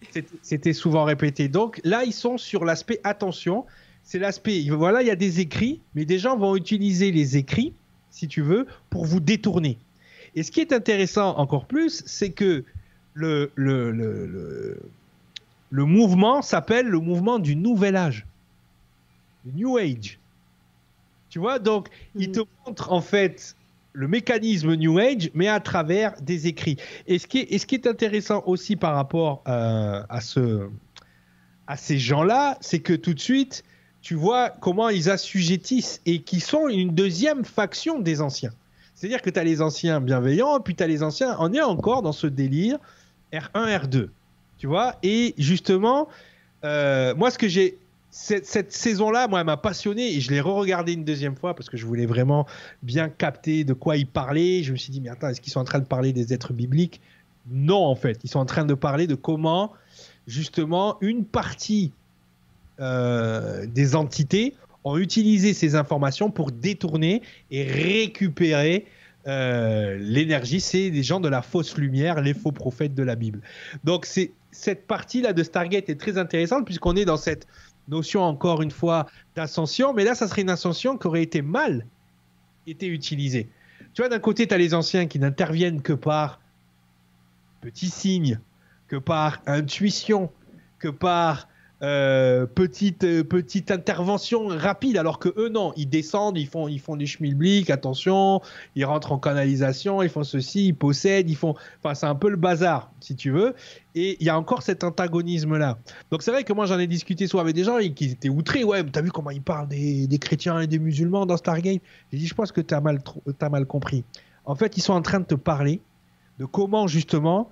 C'était 0.42 0.72
souvent 0.72 1.04
répété. 1.04 1.48
Donc 1.48 1.80
là, 1.84 2.02
ils 2.04 2.12
sont 2.14 2.36
sur 2.36 2.64
l'aspect 2.64 3.00
attention. 3.04 3.64
C'est 4.06 4.20
l'aspect. 4.20 4.64
Voilà, 4.70 5.02
il 5.02 5.08
y 5.08 5.10
a 5.10 5.16
des 5.16 5.40
écrits, 5.40 5.80
mais 5.94 6.04
des 6.04 6.18
gens 6.18 6.36
vont 6.38 6.54
utiliser 6.56 7.10
les 7.10 7.36
écrits, 7.36 7.74
si 8.10 8.28
tu 8.28 8.40
veux, 8.40 8.66
pour 8.88 9.04
vous 9.04 9.18
détourner. 9.20 9.78
Et 10.36 10.42
ce 10.44 10.50
qui 10.52 10.60
est 10.60 10.72
intéressant 10.72 11.36
encore 11.36 11.66
plus, 11.66 12.02
c'est 12.06 12.30
que 12.30 12.64
le, 13.14 13.50
le, 13.56 13.90
le, 13.90 14.26
le, 14.26 14.80
le 15.70 15.84
mouvement 15.84 16.40
s'appelle 16.40 16.86
le 16.86 17.00
mouvement 17.00 17.38
du 17.40 17.56
nouvel 17.56 17.96
âge. 17.96 18.24
Le 19.44 19.52
New 19.52 19.76
Age. 19.76 20.18
Tu 21.28 21.40
vois, 21.40 21.58
donc 21.58 21.88
il 22.14 22.28
Mm. 22.28 22.32
te 22.32 22.40
montre 22.64 22.92
en 22.92 23.00
fait 23.00 23.56
le 23.92 24.06
mécanisme 24.08 24.74
New 24.76 24.98
Age, 24.98 25.30
mais 25.34 25.48
à 25.48 25.58
travers 25.58 26.20
des 26.22 26.46
écrits. 26.46 26.76
Et 27.08 27.18
ce 27.18 27.26
qui 27.26 27.38
est, 27.38 27.52
et 27.52 27.58
ce 27.58 27.66
qui 27.66 27.74
est 27.74 27.86
intéressant 27.88 28.42
aussi 28.46 28.76
par 28.76 28.94
rapport 28.94 29.42
euh, 29.48 30.02
à, 30.08 30.20
ce, 30.20 30.68
à 31.66 31.76
ces 31.76 31.98
gens-là, 31.98 32.56
c'est 32.60 32.80
que 32.80 32.92
tout 32.92 33.14
de 33.14 33.20
suite, 33.20 33.64
tu 34.06 34.14
vois 34.14 34.50
comment 34.50 34.88
ils 34.88 35.10
assujettissent 35.10 36.00
et 36.06 36.20
qui 36.20 36.38
sont 36.38 36.68
une 36.68 36.94
deuxième 36.94 37.44
faction 37.44 37.98
des 37.98 38.20
anciens. 38.20 38.52
C'est-à-dire 38.94 39.20
que 39.20 39.30
tu 39.30 39.40
as 39.40 39.42
les 39.42 39.60
anciens 39.60 40.00
bienveillants, 40.00 40.60
puis 40.60 40.76
tu 40.76 40.84
as 40.84 40.86
les 40.86 41.02
anciens, 41.02 41.34
on 41.40 41.52
est 41.52 41.60
encore 41.60 42.02
dans 42.02 42.12
ce 42.12 42.28
délire 42.28 42.78
R1, 43.32 43.80
R2. 43.80 44.10
Tu 44.58 44.68
vois? 44.68 44.94
Et 45.02 45.34
justement, 45.38 46.06
euh, 46.64 47.16
moi, 47.16 47.32
ce 47.32 47.38
que 47.38 47.48
j'ai. 47.48 47.78
Cette, 48.12 48.46
cette 48.46 48.72
saison-là, 48.72 49.26
moi, 49.26 49.40
elle 49.40 49.46
m'a 49.46 49.56
passionné 49.56 50.14
et 50.14 50.20
je 50.20 50.30
l'ai 50.30 50.40
re-regardé 50.40 50.92
une 50.92 51.04
deuxième 51.04 51.34
fois 51.34 51.54
parce 51.54 51.68
que 51.68 51.76
je 51.76 51.84
voulais 51.84 52.06
vraiment 52.06 52.46
bien 52.84 53.08
capter 53.08 53.64
de 53.64 53.72
quoi 53.72 53.96
ils 53.96 54.06
parlaient. 54.06 54.62
Je 54.62 54.70
me 54.70 54.76
suis 54.76 54.92
dit, 54.92 55.00
mais 55.00 55.08
attends, 55.08 55.30
est-ce 55.30 55.40
qu'ils 55.40 55.52
sont 55.52 55.60
en 55.60 55.64
train 55.64 55.80
de 55.80 55.84
parler 55.84 56.12
des 56.12 56.32
êtres 56.32 56.52
bibliques? 56.52 57.00
Non, 57.50 57.84
en 57.84 57.96
fait. 57.96 58.20
Ils 58.22 58.30
sont 58.30 58.38
en 58.38 58.46
train 58.46 58.64
de 58.64 58.74
parler 58.74 59.08
de 59.08 59.16
comment, 59.16 59.72
justement, 60.28 60.96
une 61.00 61.24
partie 61.24 61.90
euh, 62.80 63.66
des 63.66 63.96
entités 63.96 64.54
ont 64.84 64.98
utilisé 64.98 65.54
ces 65.54 65.74
informations 65.74 66.30
pour 66.30 66.52
détourner 66.52 67.22
et 67.50 67.64
récupérer 67.64 68.86
euh, 69.26 69.96
l'énergie. 69.98 70.60
C'est 70.60 70.90
des 70.90 71.02
gens 71.02 71.20
de 71.20 71.28
la 71.28 71.42
fausse 71.42 71.76
lumière, 71.76 72.20
les 72.20 72.34
faux 72.34 72.52
prophètes 72.52 72.94
de 72.94 73.02
la 73.02 73.16
Bible. 73.16 73.40
Donc, 73.84 74.06
c'est 74.06 74.32
cette 74.52 74.86
partie-là 74.86 75.32
de 75.32 75.42
Stargate 75.42 75.90
est 75.90 76.00
très 76.00 76.16
intéressante 76.18 76.64
puisqu'on 76.64 76.96
est 76.96 77.04
dans 77.04 77.16
cette 77.16 77.46
notion, 77.88 78.22
encore 78.22 78.62
une 78.62 78.70
fois, 78.70 79.06
d'ascension. 79.34 79.92
Mais 79.92 80.04
là, 80.04 80.14
ça 80.14 80.28
serait 80.28 80.42
une 80.42 80.50
ascension 80.50 80.96
qui 80.96 81.06
aurait 81.06 81.22
été 81.22 81.42
mal 81.42 81.86
été 82.66 82.86
utilisée. 82.86 83.48
Tu 83.94 84.02
vois, 84.02 84.08
d'un 84.08 84.18
côté, 84.18 84.46
tu 84.46 84.54
as 84.54 84.58
les 84.58 84.74
anciens 84.74 85.06
qui 85.06 85.18
n'interviennent 85.18 85.82
que 85.82 85.92
par 85.92 86.40
petits 87.60 87.90
signes, 87.90 88.40
que 88.88 88.96
par 88.96 89.40
intuition, 89.46 90.30
que 90.78 90.88
par 90.88 91.48
euh, 91.82 92.46
petite, 92.46 93.04
euh, 93.04 93.22
petite 93.22 93.70
intervention 93.70 94.46
rapide, 94.46 94.96
alors 94.96 95.18
que 95.18 95.28
eux, 95.36 95.50
non, 95.50 95.74
ils 95.76 95.88
descendent, 95.88 96.38
ils 96.38 96.46
font, 96.46 96.68
ils 96.68 96.80
font 96.80 96.96
du 96.96 97.06
schmilblick, 97.06 97.68
attention, 97.68 98.40
ils 98.74 98.84
rentrent 98.84 99.12
en 99.12 99.18
canalisation, 99.18 100.02
ils 100.02 100.08
font 100.08 100.24
ceci, 100.24 100.68
ils 100.68 100.74
possèdent, 100.74 101.28
ils 101.28 101.36
font. 101.36 101.54
Enfin, 101.82 101.94
c'est 101.94 102.06
un 102.06 102.14
peu 102.14 102.30
le 102.30 102.36
bazar, 102.36 102.90
si 103.00 103.14
tu 103.14 103.30
veux. 103.30 103.54
Et 103.94 104.16
il 104.20 104.26
y 104.26 104.30
a 104.30 104.38
encore 104.38 104.62
cet 104.62 104.84
antagonisme-là. 104.84 105.78
Donc, 106.10 106.22
c'est 106.22 106.30
vrai 106.30 106.44
que 106.44 106.52
moi, 106.52 106.66
j'en 106.66 106.78
ai 106.78 106.86
discuté 106.86 107.26
soit 107.26 107.42
avec 107.42 107.54
des 107.54 107.64
gens 107.64 107.78
qui 107.94 108.06
étaient 108.06 108.28
outrés. 108.28 108.64
Ouais, 108.64 108.82
t'as 108.84 109.02
vu 109.02 109.10
comment 109.10 109.30
ils 109.30 109.42
parlent 109.42 109.68
des, 109.68 110.06
des 110.06 110.18
chrétiens 110.18 110.60
et 110.60 110.66
des 110.66 110.78
musulmans 110.78 111.26
dans 111.26 111.36
Stargate? 111.36 111.82
J'ai 112.12 112.18
dit, 112.18 112.26
je 112.26 112.34
pense 112.34 112.52
que 112.52 112.60
t'as 112.62 112.80
mal, 112.80 113.00
t'as 113.38 113.48
mal 113.48 113.66
compris. 113.66 114.04
En 114.46 114.54
fait, 114.54 114.76
ils 114.76 114.82
sont 114.82 114.94
en 114.94 115.02
train 115.02 115.20
de 115.20 115.26
te 115.26 115.34
parler 115.34 115.80
de 116.38 116.44
comment, 116.46 116.86
justement, 116.86 117.50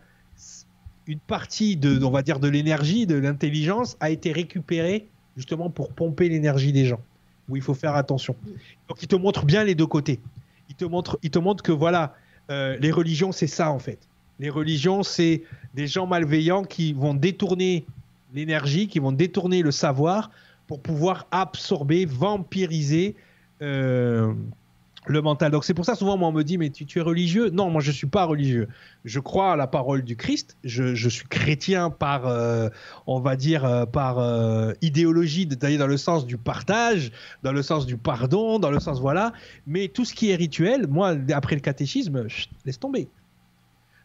une 1.07 1.19
partie 1.19 1.77
de, 1.77 2.03
on 2.03 2.11
va 2.11 2.23
de 2.23 2.49
l'énergie, 2.49 3.07
de 3.07 3.17
l'intelligence 3.17 3.97
a 4.01 4.11
été 4.11 4.33
récupérée 4.33 5.07
justement 5.37 5.71
pour 5.71 5.93
pomper 5.93 6.29
l'énergie 6.29 6.73
des 6.73 6.87
gens. 6.87 7.01
Où 7.49 7.57
il 7.57 7.63
faut 7.63 7.75
faire 7.75 7.95
attention. 7.95 8.35
Donc 8.89 9.03
il 9.03 9.09
te 9.09 9.17
montre 9.17 9.45
bien 9.45 9.65
les 9.65 9.75
deux 9.75 9.87
côtés. 9.87 10.19
Il 10.71 10.77
te 10.77 10.85
montre, 10.87 11.63
que 11.63 11.73
voilà, 11.73 12.15
euh, 12.51 12.79
les 12.81 12.91
religions 12.91 13.33
c'est 13.33 13.47
ça 13.47 13.71
en 13.71 13.79
fait. 13.79 13.99
Les 14.41 14.49
religions 14.49 15.03
c'est 15.03 15.43
des 15.75 15.87
gens 15.87 16.07
malveillants 16.07 16.65
qui 16.65 16.95
vont 16.95 17.13
détourner 17.13 17.85
l'énergie, 18.33 18.89
qui 18.89 18.99
vont 18.99 19.13
détourner 19.13 19.61
le 19.61 19.73
savoir 19.73 20.31
pour 20.31 20.45
pour 20.67 20.81
pouvoir 20.81 21.27
absorber, 21.31 22.07
vampiriser 22.07 23.15
euh, 23.61 24.33
le 25.07 25.23
mental. 25.23 25.51
Donc 25.51 25.65
c'est 25.65 25.75
pour 25.75 25.85
ça 25.85 25.95
souvent 25.95 26.17
moi 26.17 26.29
on 26.29 26.33
me 26.33 26.43
dit 26.43 26.59
mais 26.59 26.71
tu, 26.71 26.99
es 26.99 27.03
religieux? 27.03 27.51
Non, 27.51 27.71
moi 27.71 27.81
je 27.81 27.91
suis 27.91 28.07
pas 28.07 28.25
religieux. 28.25 28.69
Je 29.05 29.21
crois 29.21 29.53
à 29.53 29.57
la 29.57 29.67
parole 29.67 30.03
du 30.03 30.17
Christ. 30.17 30.57
Je, 30.65 31.09
suis 31.09 31.27
chrétien 31.27 31.91
par, 31.91 32.27
euh, 32.27 32.69
on 33.07 33.21
va 33.21 33.37
dire 33.37 33.65
euh, 33.65 33.87
par 33.87 34.19
euh, 34.19 34.73
idéologie, 34.83 35.47
d'aller 35.47 35.77
dans 35.77 35.87
le 35.87 35.97
sens 35.97 36.27
du 36.27 36.39
partage, 36.39 37.13
dans 37.43 37.53
le 37.53 37.63
sens 37.63 37.87
du 37.87 37.97
pardon, 37.97 38.59
dans 38.59 38.71
le 38.71 38.81
sens 38.81 39.01
voilà. 39.01 39.33
Mais 39.67 39.89
tout 39.89 40.05
ce 40.05 40.15
qui 40.15 40.31
est 40.31 40.37
rituel, 40.37 40.87
moi 40.89 41.15
après 41.33 41.55
le 41.55 41.61
catéchisme, 41.61 42.27
laisse 42.65 42.79
tomber. 42.79 43.09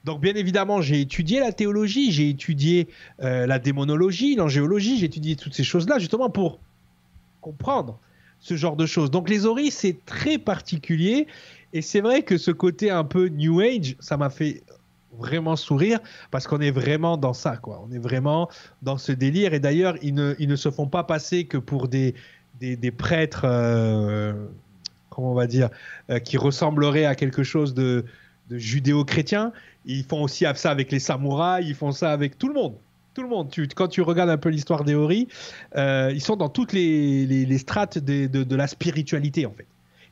Donc 0.05 0.21
bien 0.21 0.33
évidemment, 0.35 0.81
j'ai 0.81 1.01
étudié 1.01 1.39
la 1.39 1.51
théologie, 1.51 2.11
j'ai 2.11 2.29
étudié 2.29 2.87
la 3.19 3.59
démonologie, 3.59 4.35
l'angéologie, 4.35 4.97
j'ai 4.97 5.07
étudié 5.07 5.35
toutes 5.35 5.53
ces 5.53 5.65
choses-là 5.65 5.99
justement 5.99 6.29
pour 6.29 6.59
comprendre 7.41 7.99
ce 8.39 8.55
genre 8.55 8.75
de 8.75 8.85
choses. 8.85 9.11
Donc 9.11 9.29
les 9.29 9.45
oris, 9.45 9.73
c'est 9.73 10.05
très 10.05 10.37
particulier 10.37 11.27
et 11.73 11.81
c'est 11.81 12.01
vrai 12.01 12.23
que 12.23 12.37
ce 12.37 12.51
côté 12.51 12.89
un 12.89 13.03
peu 13.03 13.27
New 13.27 13.59
Age, 13.59 13.95
ça 13.99 14.17
m'a 14.17 14.29
fait 14.29 14.63
vraiment 15.17 15.55
sourire 15.55 15.99
parce 16.31 16.47
qu'on 16.47 16.61
est 16.61 16.71
vraiment 16.71 17.17
dans 17.17 17.33
ça, 17.33 17.57
quoi. 17.57 17.83
On 17.87 17.91
est 17.91 17.99
vraiment 17.99 18.49
dans 18.81 18.97
ce 18.97 19.11
délire 19.11 19.53
et 19.53 19.59
d'ailleurs, 19.59 19.95
ils 20.01 20.13
ne, 20.13 20.55
se 20.55 20.71
font 20.71 20.87
pas 20.87 21.03
passer 21.03 21.45
que 21.45 21.57
pour 21.57 21.87
des 21.87 22.13
prêtres, 22.97 23.41
euh, 23.43 24.33
comment 25.09 25.31
on 25.31 25.35
va 25.35 25.47
dire, 25.47 25.69
euh, 26.09 26.19
qui 26.19 26.37
ressembleraient 26.37 27.05
à 27.05 27.15
quelque 27.15 27.43
chose 27.43 27.73
de, 27.73 28.05
de 28.49 28.57
judéo-chrétien. 28.57 29.51
Ils 29.85 30.03
font 30.03 30.23
aussi 30.23 30.45
ça 30.55 30.71
avec 30.71 30.91
les 30.91 30.99
samouraïs, 30.99 31.67
ils 31.67 31.75
font 31.75 31.91
ça 31.91 32.11
avec 32.11 32.37
tout 32.37 32.47
le 32.47 32.53
monde. 32.53 32.75
Tout 33.19 33.23
le 33.23 33.29
monde. 33.29 33.51
Quand 33.75 33.89
tu 33.89 34.01
regardes 34.01 34.29
un 34.29 34.37
peu 34.37 34.47
l'histoire 34.47 34.85
des 34.85 34.95
Ori, 34.95 35.27
euh, 35.75 36.09
ils 36.13 36.21
sont 36.21 36.37
dans 36.37 36.47
toutes 36.47 36.71
les, 36.71 37.57
strates 37.57 37.97
de, 37.97 38.55
la 38.55 38.65
spiritualité, 38.65 39.45
en 39.45 39.51
fait. 39.51 39.67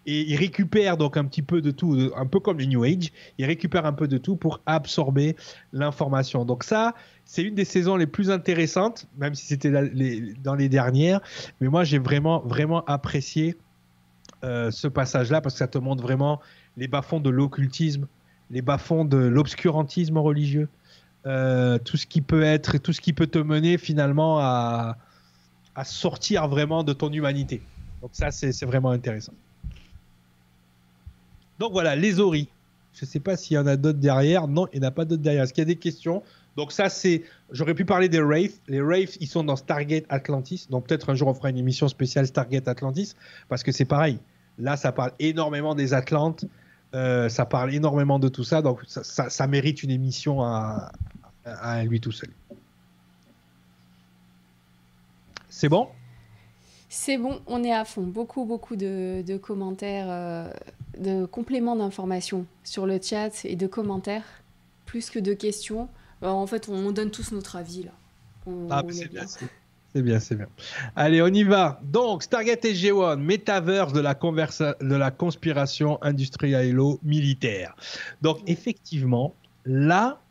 Et 0.05 0.29
ils 0.29 0.35
récupèrent 0.35 0.97
donc 0.97 1.15
un 1.15 1.23
petit 1.23 1.41
peu 1.41 1.61
de 1.61 1.71
tout, 1.71 2.11
un 2.17 2.25
peu 2.25 2.41
comme 2.41 2.59
les 2.59 2.67
New 2.67 2.83
Age, 2.83 3.13
ils 3.37 3.45
récupèrent 3.45 3.85
un 3.85 3.93
peu 3.93 4.09
de 4.09 4.17
tout 4.17 4.35
pour 4.35 4.59
absorber 4.65 5.37
l'information. 5.71 6.43
Donc 6.43 6.65
ça, 6.65 6.95
c'est 7.23 7.43
une 7.43 7.55
des 7.55 7.63
saisons 7.63 7.95
les 7.95 8.07
plus 8.07 8.29
intéressantes, 8.29 9.07
même 9.17 9.35
si 9.35 9.45
c'était 9.45 9.71
dans 9.71 10.55
les 10.55 10.67
dernières. 10.67 11.21
Mais 11.61 11.69
moi, 11.69 11.85
j'ai 11.85 11.99
vraiment, 11.99 12.41
vraiment 12.41 12.83
apprécié 12.87 13.55
euh, 14.43 14.69
ce 14.69 14.89
passage-là 14.89 15.39
parce 15.39 15.55
que 15.55 15.59
ça 15.59 15.67
te 15.67 15.77
montre 15.77 16.03
vraiment 16.03 16.41
les 16.75 16.89
bas-fonds 16.89 17.21
de 17.21 17.29
l'occultisme, 17.29 18.05
les 18.51 18.61
bas-fonds 18.61 19.05
de 19.05 19.15
l'obscurantisme 19.17 20.17
religieux, 20.17 20.67
euh, 21.27 21.77
tout 21.77 21.97
ce 21.97 22.07
qui 22.07 22.21
peut 22.21 22.43
être, 22.43 22.77
tout 22.77 22.93
ce 22.93 23.01
qui 23.01 23.11
peut 23.11 23.27
te 23.27 23.37
mener 23.37 23.77
finalement 23.77 24.39
à, 24.39 24.97
sortir 25.83 26.47
vraiment 26.47 26.83
de 26.83 26.93
ton 26.93 27.11
humanité. 27.11 27.61
Donc 28.01 28.11
ça, 28.13 28.31
c'est 28.31 28.65
vraiment 28.65 28.89
intéressant. 28.89 29.33
Donc 31.59 31.71
voilà, 31.71 31.95
les 31.95 32.19
Ori. 32.19 32.47
Je 32.93 33.05
ne 33.05 33.07
sais 33.07 33.19
pas 33.19 33.37
s'il 33.37 33.55
y 33.55 33.59
en 33.59 33.67
a 33.67 33.75
d'autres 33.75 33.99
derrière. 33.99 34.47
Non, 34.47 34.67
il 34.73 34.79
n'y 34.79 34.85
en 34.85 34.89
a 34.89 34.91
pas 34.91 35.05
d'autres 35.05 35.21
derrière. 35.21 35.43
Est-ce 35.43 35.53
qu'il 35.53 35.61
y 35.61 35.67
a 35.67 35.67
des 35.67 35.75
questions? 35.75 36.23
Donc 36.55 36.71
ça, 36.71 36.89
c'est... 36.89 37.23
J'aurais 37.51 37.75
pu 37.75 37.85
parler 37.85 38.09
des 38.09 38.21
Wraiths. 38.21 38.59
Les 38.67 38.81
Wraiths, 38.81 39.17
ils 39.19 39.27
sont 39.27 39.43
dans 39.43 39.55
Stargate 39.55 40.05
Atlantis. 40.09 40.65
Donc 40.71 40.87
peut-être 40.87 41.11
un 41.11 41.15
jour, 41.15 41.27
on 41.27 41.35
fera 41.35 41.51
une 41.51 41.57
émission 41.57 41.87
spéciale 41.87 42.25
Stargate 42.25 42.67
Atlantis. 42.67 43.13
Parce 43.49 43.61
que 43.61 43.71
c'est 43.71 43.85
pareil. 43.85 44.17
Là, 44.57 44.77
ça 44.77 44.91
parle 44.91 45.11
énormément 45.19 45.75
des 45.75 45.93
Atlantes. 45.93 46.45
Euh, 46.95 47.29
ça 47.29 47.45
parle 47.45 47.73
énormément 47.73 48.17
de 48.17 48.29
tout 48.29 48.45
ça, 48.45 48.61
donc 48.61 48.79
ça, 48.87 49.03
ça, 49.03 49.29
ça 49.29 49.45
mérite 49.45 49.83
une 49.83 49.91
émission 49.91 50.41
à, 50.41 50.91
à, 51.47 51.83
lui 51.83 51.99
tout 51.99 52.11
seul. 52.11 52.29
C'est 55.49 55.69
bon? 55.69 55.87
C'est 56.89 57.17
bon, 57.17 57.41
on 57.47 57.63
est 57.63 57.73
à 57.73 57.83
fond. 57.83 58.03
Beaucoup, 58.03 58.45
beaucoup 58.45 58.75
de, 58.75 59.23
de 59.25 59.37
commentaires, 59.37 60.07
euh, 60.09 60.49
de 60.97 61.25
compléments 61.25 61.75
d'informations 61.75 62.45
sur 62.63 62.85
le 62.85 62.99
chat 63.01 63.43
et 63.43 63.55
de 63.55 63.67
commentaires, 63.67 64.23
plus 64.85 65.09
que 65.09 65.19
de 65.19 65.33
questions. 65.33 65.89
Alors, 66.21 66.37
en 66.37 66.47
fait, 66.47 66.69
on 66.69 66.91
donne 66.91 67.11
tous 67.11 67.31
notre 67.31 67.55
avis 67.55 67.83
là. 67.83 67.91
On, 68.45 68.67
ah, 68.69 68.83
c'est 68.89 69.11
bien. 69.11 69.25
C'est 69.93 70.01
bien, 70.01 70.19
c'est 70.19 70.35
bien. 70.35 70.47
Allez, 70.95 71.21
on 71.21 71.27
y 71.27 71.43
va. 71.43 71.79
Donc, 71.83 72.23
Stargate 72.23 72.63
SG-1, 72.63 73.17
Metaverse 73.17 73.93
de 73.93 74.01
la, 74.01 74.13
de 74.13 74.95
la 74.95 75.11
conspiration 75.11 75.97
industriello-militaire. 76.03 77.75
Donc, 78.21 78.39
effectivement, 78.47 79.33
là, 79.65 80.21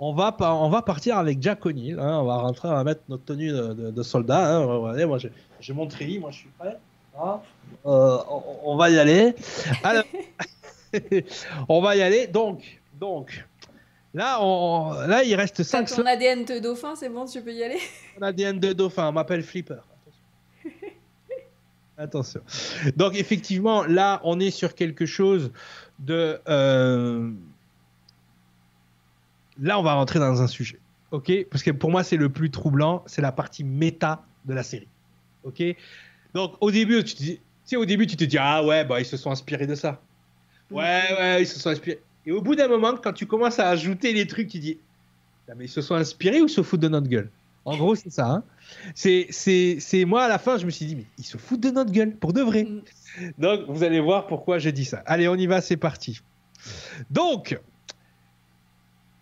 on 0.00 0.12
va, 0.12 0.36
on 0.40 0.68
va 0.68 0.82
partir 0.82 1.16
avec 1.18 1.40
Jack 1.40 1.64
O'Neill. 1.64 1.98
Hein, 2.00 2.18
on 2.18 2.24
va 2.24 2.36
rentrer, 2.38 2.68
on 2.68 2.72
va 2.72 2.84
mettre 2.84 3.02
notre 3.08 3.24
tenue 3.24 3.52
de, 3.52 3.72
de, 3.72 3.90
de 3.90 4.02
soldat. 4.02 4.56
Hein, 4.56 4.64
regardez, 4.64 5.04
moi, 5.04 5.18
j'ai 5.60 5.72
mon 5.72 5.86
treillis, 5.86 6.18
moi, 6.18 6.30
je 6.32 6.38
suis 6.38 6.50
prêt. 6.58 6.76
Hein, 7.22 7.40
euh, 7.86 8.18
on, 8.28 8.42
on, 8.64 8.76
va 8.76 8.90
y 8.90 8.98
aller. 8.98 9.34
Alors, 9.84 10.04
on 11.68 11.80
va 11.80 11.94
y 11.96 12.02
aller. 12.02 12.26
Donc, 12.26 12.80
donc 12.98 13.44
Là, 14.12 14.42
on... 14.42 14.92
là, 15.06 15.22
il 15.22 15.34
reste 15.34 15.62
5 15.62 15.88
ton 15.88 16.04
ADN 16.04 16.44
de 16.44 16.58
dauphin, 16.58 16.96
c'est 16.96 17.08
bon, 17.08 17.26
tu 17.26 17.40
peux 17.40 17.52
y 17.52 17.62
aller? 17.62 17.78
Mon 18.20 18.26
ADN 18.26 18.58
de 18.58 18.72
dauphin, 18.72 19.08
on 19.08 19.12
m'appelle 19.12 19.42
Flipper. 19.42 19.80
Attention. 21.96 22.40
Donc, 22.96 23.14
effectivement, 23.14 23.84
là, 23.84 24.20
on 24.24 24.40
est 24.40 24.50
sur 24.50 24.74
quelque 24.74 25.06
chose 25.06 25.52
de. 25.98 26.40
Euh... 26.48 27.30
Là, 29.60 29.78
on 29.78 29.82
va 29.82 29.94
rentrer 29.94 30.18
dans 30.18 30.42
un 30.42 30.46
sujet. 30.46 30.78
OK? 31.10 31.32
Parce 31.50 31.62
que 31.62 31.70
pour 31.70 31.90
moi, 31.90 32.02
c'est 32.02 32.16
le 32.16 32.28
plus 32.28 32.50
troublant. 32.50 33.02
C'est 33.06 33.22
la 33.22 33.32
partie 33.32 33.64
méta 33.64 34.24
de 34.44 34.54
la 34.54 34.62
série. 34.62 34.88
OK? 35.44 35.62
Donc, 36.34 36.54
au 36.60 36.70
début, 36.70 37.02
tu 37.04 37.14
te 37.14 37.22
dis. 37.22 37.36
Tu 37.36 37.42
sais, 37.64 37.76
au 37.76 37.84
début, 37.84 38.06
tu 38.06 38.16
te 38.16 38.24
dis, 38.24 38.38
ah 38.38 38.64
ouais, 38.64 38.84
bah, 38.84 39.00
ils 39.00 39.06
se 39.06 39.16
sont 39.16 39.30
inspirés 39.30 39.66
de 39.66 39.74
ça. 39.74 40.00
Ouais, 40.70 41.02
ouais, 41.18 41.42
ils 41.42 41.46
se 41.46 41.58
sont 41.58 41.70
inspirés. 41.70 42.00
Et 42.26 42.32
au 42.32 42.40
bout 42.40 42.54
d'un 42.54 42.68
moment, 42.68 42.94
quand 42.96 43.12
tu 43.12 43.26
commences 43.26 43.58
à 43.58 43.68
ajouter 43.68 44.12
les 44.12 44.26
trucs, 44.26 44.48
tu 44.48 44.58
dis 44.58 44.78
mais 45.56 45.64
ils 45.64 45.68
se 45.68 45.80
sont 45.80 45.94
inspirés 45.94 46.40
ou 46.40 46.46
ils 46.46 46.50
se 46.50 46.62
foutent 46.62 46.80
de 46.80 46.88
notre 46.88 47.08
gueule? 47.08 47.30
En 47.64 47.76
gros, 47.76 47.94
c'est 47.94 48.10
ça. 48.10 48.26
Hein 48.26 48.44
c'est, 48.94 49.26
c'est, 49.30 49.78
c'est 49.80 50.04
moi 50.04 50.24
à 50.24 50.28
la 50.28 50.38
fin, 50.38 50.56
je 50.56 50.64
me 50.64 50.70
suis 50.70 50.86
dit 50.86 50.96
mais 50.96 51.06
ils 51.18 51.24
se 51.24 51.36
foutent 51.36 51.60
de 51.60 51.70
notre 51.70 51.92
gueule 51.92 52.14
pour 52.16 52.32
de 52.32 52.40
vrai. 52.40 52.64
Mm. 52.64 52.82
Donc 53.38 53.62
vous 53.68 53.82
allez 53.82 54.00
voir 54.00 54.26
pourquoi 54.26 54.58
je 54.58 54.70
dis 54.70 54.84
ça. 54.84 55.02
Allez, 55.06 55.28
on 55.28 55.34
y 55.34 55.46
va, 55.46 55.60
c'est 55.60 55.76
parti. 55.76 56.20
Donc 57.10 57.58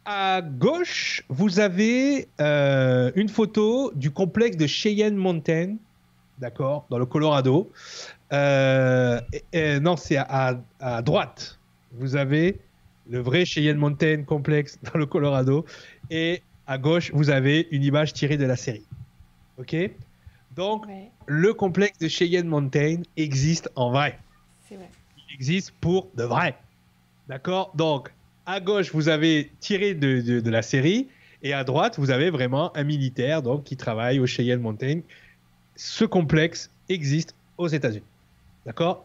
à 0.08 0.40
gauche, 0.40 1.22
vous 1.28 1.60
avez 1.60 2.28
euh, 2.40 3.12
une 3.14 3.28
photo 3.28 3.92
du 3.94 4.10
complexe 4.10 4.56
de 4.56 4.66
Cheyenne 4.66 5.14
Mountain, 5.14 5.76
d'accord, 6.38 6.86
dans 6.88 6.96
le 6.96 7.04
Colorado. 7.04 7.70
Euh, 8.32 9.20
et, 9.34 9.42
et, 9.52 9.80
non, 9.80 9.98
c'est 9.98 10.16
à, 10.16 10.26
à, 10.80 10.96
à 10.96 11.02
droite. 11.02 11.58
Vous 11.92 12.16
avez 12.16 12.58
le 13.10 13.20
vrai 13.20 13.44
Cheyenne 13.44 13.76
Mountain 13.76 14.22
complexe 14.22 14.78
dans 14.92 14.98
le 14.98 15.04
Colorado. 15.04 15.66
Et 16.08 16.40
à 16.66 16.78
gauche, 16.78 17.10
vous 17.12 17.28
avez 17.28 17.68
une 17.70 17.82
image 17.82 18.14
tirée 18.14 18.38
de 18.38 18.46
la 18.46 18.56
série. 18.56 18.86
OK? 19.58 19.76
Donc, 20.56 20.86
ouais. 20.86 21.10
le 21.26 21.52
complexe 21.52 21.98
de 21.98 22.08
Cheyenne 22.08 22.46
Mountain 22.48 23.02
existe 23.18 23.70
en 23.76 23.90
vrai. 23.90 24.18
C'est 24.66 24.76
vrai. 24.76 24.88
Il 25.18 25.34
existe 25.34 25.70
pour 25.82 26.08
de 26.16 26.24
vrai. 26.24 26.56
D'accord? 27.28 27.72
Donc, 27.74 28.10
à 28.48 28.60
gauche, 28.60 28.92
vous 28.94 29.10
avez 29.10 29.50
tiré 29.60 29.94
de, 29.94 30.50
la 30.50 30.62
série. 30.62 31.08
Et 31.42 31.52
à 31.52 31.64
droite, 31.64 31.98
vous 31.98 32.10
avez 32.10 32.30
vraiment 32.30 32.74
un 32.76 32.82
militaire 32.82 33.42
donc, 33.42 33.64
qui 33.64 33.76
travaille 33.76 34.18
au 34.18 34.26
Cheyenne 34.26 34.60
Mountain. 34.60 35.00
Ce 35.76 36.06
complexe 36.06 36.70
existe 36.88 37.34
aux 37.58 37.68
États-Unis. 37.68 38.06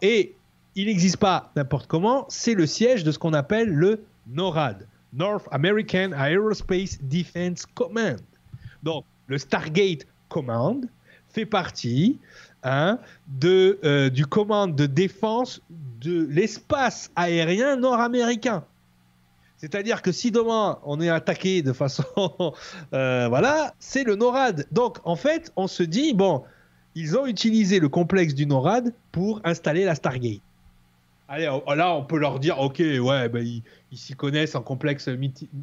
Et 0.00 0.34
il 0.74 0.86
n'existe 0.86 1.18
pas 1.18 1.52
n'importe 1.56 1.86
comment, 1.86 2.24
c'est 2.30 2.54
le 2.54 2.66
siège 2.66 3.04
de 3.04 3.12
ce 3.12 3.18
qu'on 3.18 3.34
appelle 3.34 3.68
le 3.68 4.02
NORAD, 4.28 4.86
North 5.12 5.46
American 5.50 6.12
Aerospace 6.12 6.98
Defense 7.02 7.66
Command. 7.66 8.20
Donc, 8.82 9.04
le 9.26 9.36
Stargate 9.36 10.06
Command 10.30 10.86
fait 11.28 11.46
partie 11.46 12.18
hein, 12.62 12.98
euh, 13.44 14.08
du 14.08 14.24
commande 14.24 14.74
de 14.74 14.86
défense 14.86 15.60
de 16.00 16.26
l'espace 16.30 17.10
aérien 17.14 17.76
nord-américain. 17.76 18.64
C'est-à-dire 19.64 20.02
que 20.02 20.12
si 20.12 20.30
demain 20.30 20.78
on 20.84 21.00
est 21.00 21.08
attaqué 21.08 21.62
de 21.62 21.72
façon, 21.72 22.04
euh, 22.92 23.28
voilà, 23.30 23.74
c'est 23.78 24.04
le 24.04 24.14
NORAD. 24.14 24.66
Donc 24.72 24.98
en 25.04 25.16
fait, 25.16 25.52
on 25.56 25.68
se 25.68 25.82
dit 25.82 26.12
bon, 26.12 26.42
ils 26.94 27.16
ont 27.16 27.24
utilisé 27.24 27.80
le 27.80 27.88
complexe 27.88 28.34
du 28.34 28.44
NORAD 28.44 28.92
pour 29.10 29.40
installer 29.42 29.86
la 29.86 29.94
Stargate. 29.94 30.42
Allez, 31.26 31.44
là, 31.44 31.94
on 31.94 32.04
peut 32.04 32.18
leur 32.18 32.38
dire, 32.38 32.58
ok, 32.60 32.80
ouais, 32.80 33.28
bah, 33.30 33.40
ils 33.40 33.62
s'y 33.96 34.12
connaissent 34.14 34.54
en 34.54 34.60
complexe 34.60 35.08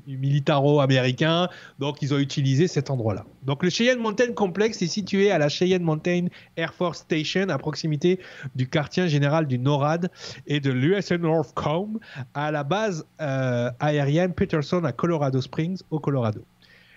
militaro-américain, 0.08 1.50
donc 1.78 2.02
ils 2.02 2.16
ont 2.16 2.18
utilisé 2.18 2.68
cet 2.68 2.90
endroit-là. 2.90 3.26
Donc 3.44 3.62
le 3.62 3.70
Cheyenne 3.70 4.00
Mountain 4.00 4.34
Complex 4.34 4.82
est 4.82 4.88
situé 4.88 5.30
à 5.30 5.38
la 5.38 5.50
Cheyenne 5.50 5.84
Mountain 5.84 6.28
Air 6.58 6.74
Force 6.74 7.00
Station, 7.00 7.50
à 7.50 7.60
proximité 7.60 8.20
du 8.56 8.68
quartier 8.68 9.08
général 9.08 9.46
du 9.46 9.60
NORAD 9.60 10.10
et 10.48 10.60
de 10.60 10.72
l'USN 10.72 11.18
Northcom, 11.18 12.00
à 12.34 12.52
la 12.52 12.64
base 12.64 13.06
euh, 13.22 13.70
aérienne 13.80 14.34
Peterson 14.34 14.84
à 14.84 14.92
Colorado 14.92 15.42
Springs, 15.42 15.82
au 15.92 16.00
Colorado. 16.00 16.44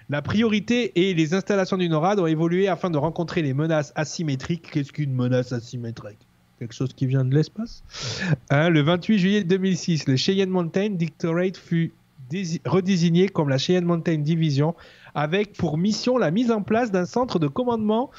La 0.09 0.23
priorité 0.23 1.09
et 1.09 1.13
les 1.13 1.35
installations 1.35 1.77
du 1.77 1.91
NORAD 1.91 2.19
ont 2.19 2.27
évolué 2.27 2.69
afin 2.69 2.89
de 2.89 2.97
rencontrer 2.97 3.43
les 3.43 3.53
menaces 3.53 3.93
asymétriques. 3.95 4.71
Qu'est-ce 4.71 4.93
qu'une 4.93 5.13
menace 5.13 5.53
asymétrique? 5.53 6.27
Quelque 6.59 6.75
chose 6.75 6.93
qui 6.95 7.07
vient 7.07 7.25
de 7.25 7.35
l'espace. 7.35 7.83
Hein, 8.51 8.69
le 8.71 8.81
28 8.83 9.19
juillet 9.19 9.45
2006, 9.45 10.07
le 10.07 10.17
Cheyenne 10.17 10.51
Mountain 10.51 10.91
Dictorate 10.91 11.57
fut 11.57 11.93
dési- 12.31 12.61
redésigné 12.65 13.29
comme 13.29 13.49
la 13.49 13.59
Cheyenne 13.59 13.85
Mountain 13.85 14.19
Division 14.19 14.75
avec 15.17 15.53
pour 15.53 15.79
mission 15.79 16.17
la 16.17 16.31
mise 16.31 16.51
en 16.51 16.63
place 16.63 16.91
d'un 16.91 17.07
centre 17.07 17.39
de 17.39 17.49
commandement 17.49 18.11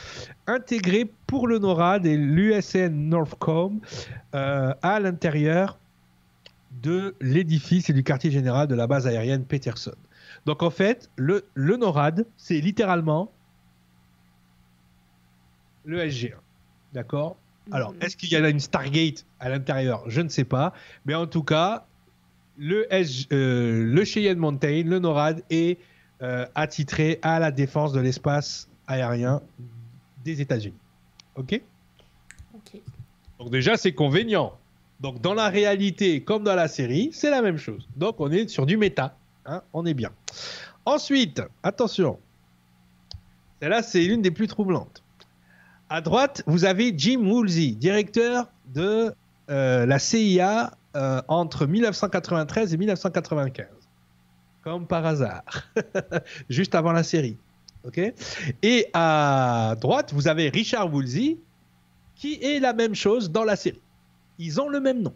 intégré 0.48 1.10
pour 1.28 1.48
le 1.48 1.60
NORAD 1.60 2.06
et 2.06 2.18
l'USN 2.18 2.90
Northcom 3.10 3.80
euh, 4.34 4.74
à 4.82 5.00
l'intérieur 5.00 5.78
de 6.84 7.16
l'édifice 7.22 7.90
et 7.90 7.94
du 7.94 8.04
quartier 8.04 8.32
général 8.32 8.68
de 8.68 8.76
la 8.76 8.86
base 8.88 9.08
aérienne 9.08 9.46
Peterson. 9.46 9.96
Donc 10.46 10.62
en 10.62 10.70
fait, 10.70 11.10
le, 11.16 11.46
le 11.54 11.78
NORAD, 11.78 12.26
c'est 12.38 12.60
littéralement 12.60 13.32
le 15.86 16.00
SG1. 16.00 16.34
D'accord? 16.94 17.38
Alors, 17.72 17.94
Mhm. 17.94 18.02
est-ce 18.02 18.16
qu'il 18.18 18.30
y 18.32 18.36
a 18.36 18.48
une 18.50 18.60
Stargate 18.60 19.26
à 19.40 19.50
l'intérieur? 19.50 20.04
Je 20.08 20.22
ne 20.22 20.30
sais 20.30 20.44
pas. 20.44 20.74
Mais 21.06 21.16
en 21.16 21.28
tout 21.28 21.44
cas, 21.44 21.86
le, 22.58 22.86
SG 22.94 23.28
euh, 23.34 23.84
le 23.86 24.06
Cheyenne 24.06 24.38
Mountain, 24.38 24.84
le 24.86 25.00
NORAD, 25.00 25.44
est 25.50 25.80
euh, 26.22 26.46
attitré 26.56 27.20
à 27.22 27.40
la 27.40 27.52
défense 27.52 27.92
de 27.92 28.00
l'espace 28.00 28.70
aérien 28.88 29.42
des 30.24 30.42
États-Unis. 30.42 30.78
OK? 31.36 31.62
Ok. 32.54 32.82
donc 33.40 33.50
déjà, 33.52 33.76
c'est 33.78 33.92
convénient. 33.94 34.54
Donc 35.02 35.20
dans 35.22 35.34
la 35.34 35.50
réalité, 35.50 36.24
comme 36.24 36.44
dans 36.44 36.56
la 36.56 36.70
série, 36.70 37.10
c'est 37.12 37.30
la 37.30 37.42
même 37.42 37.58
chose. 37.58 37.88
Donc 37.98 38.20
on 38.22 38.32
est 38.32 38.48
sur 38.48 38.66
du 38.66 38.78
méta. 38.78 39.18
hein, 39.46 39.62
on 39.74 39.86
est 39.86 39.94
bien. 39.94 40.12
Ensuite, 40.86 41.42
attention. 41.64 42.18
Celle-là, 43.62 43.84
c'est 43.84 44.02
l'une 44.04 44.22
des 44.22 44.32
plus 44.32 44.48
troublantes. 44.48 45.04
À 45.96 46.02
droite, 46.02 46.44
vous 46.46 46.66
avez 46.66 46.94
Jim 46.98 47.22
Woolsey, 47.26 47.68
directeur 47.72 48.52
de 48.74 49.14
euh, 49.50 49.86
la 49.86 49.98
CIA 49.98 50.72
euh, 50.94 51.22
entre 51.30 51.66
1993 51.68 52.74
et 52.74 52.78
1995. 52.78 53.68
Comme 54.62 54.88
par 54.88 55.06
hasard. 55.06 55.46
Juste 56.50 56.76
avant 56.76 56.92
la 56.92 57.04
série. 57.04 57.38
Et 58.62 58.88
à 58.92 59.76
droite, 59.80 60.12
vous 60.14 60.28
avez 60.28 60.50
Richard 60.50 60.94
Woolsey, 60.94 61.38
qui 62.16 62.44
est 62.44 62.60
la 62.60 62.74
même 62.74 62.94
chose 62.94 63.32
dans 63.32 63.46
la 63.46 63.56
série. 63.56 63.82
Ils 64.38 64.60
ont 64.60 64.68
le 64.68 64.82
même 64.82 65.02
nom. 65.02 65.14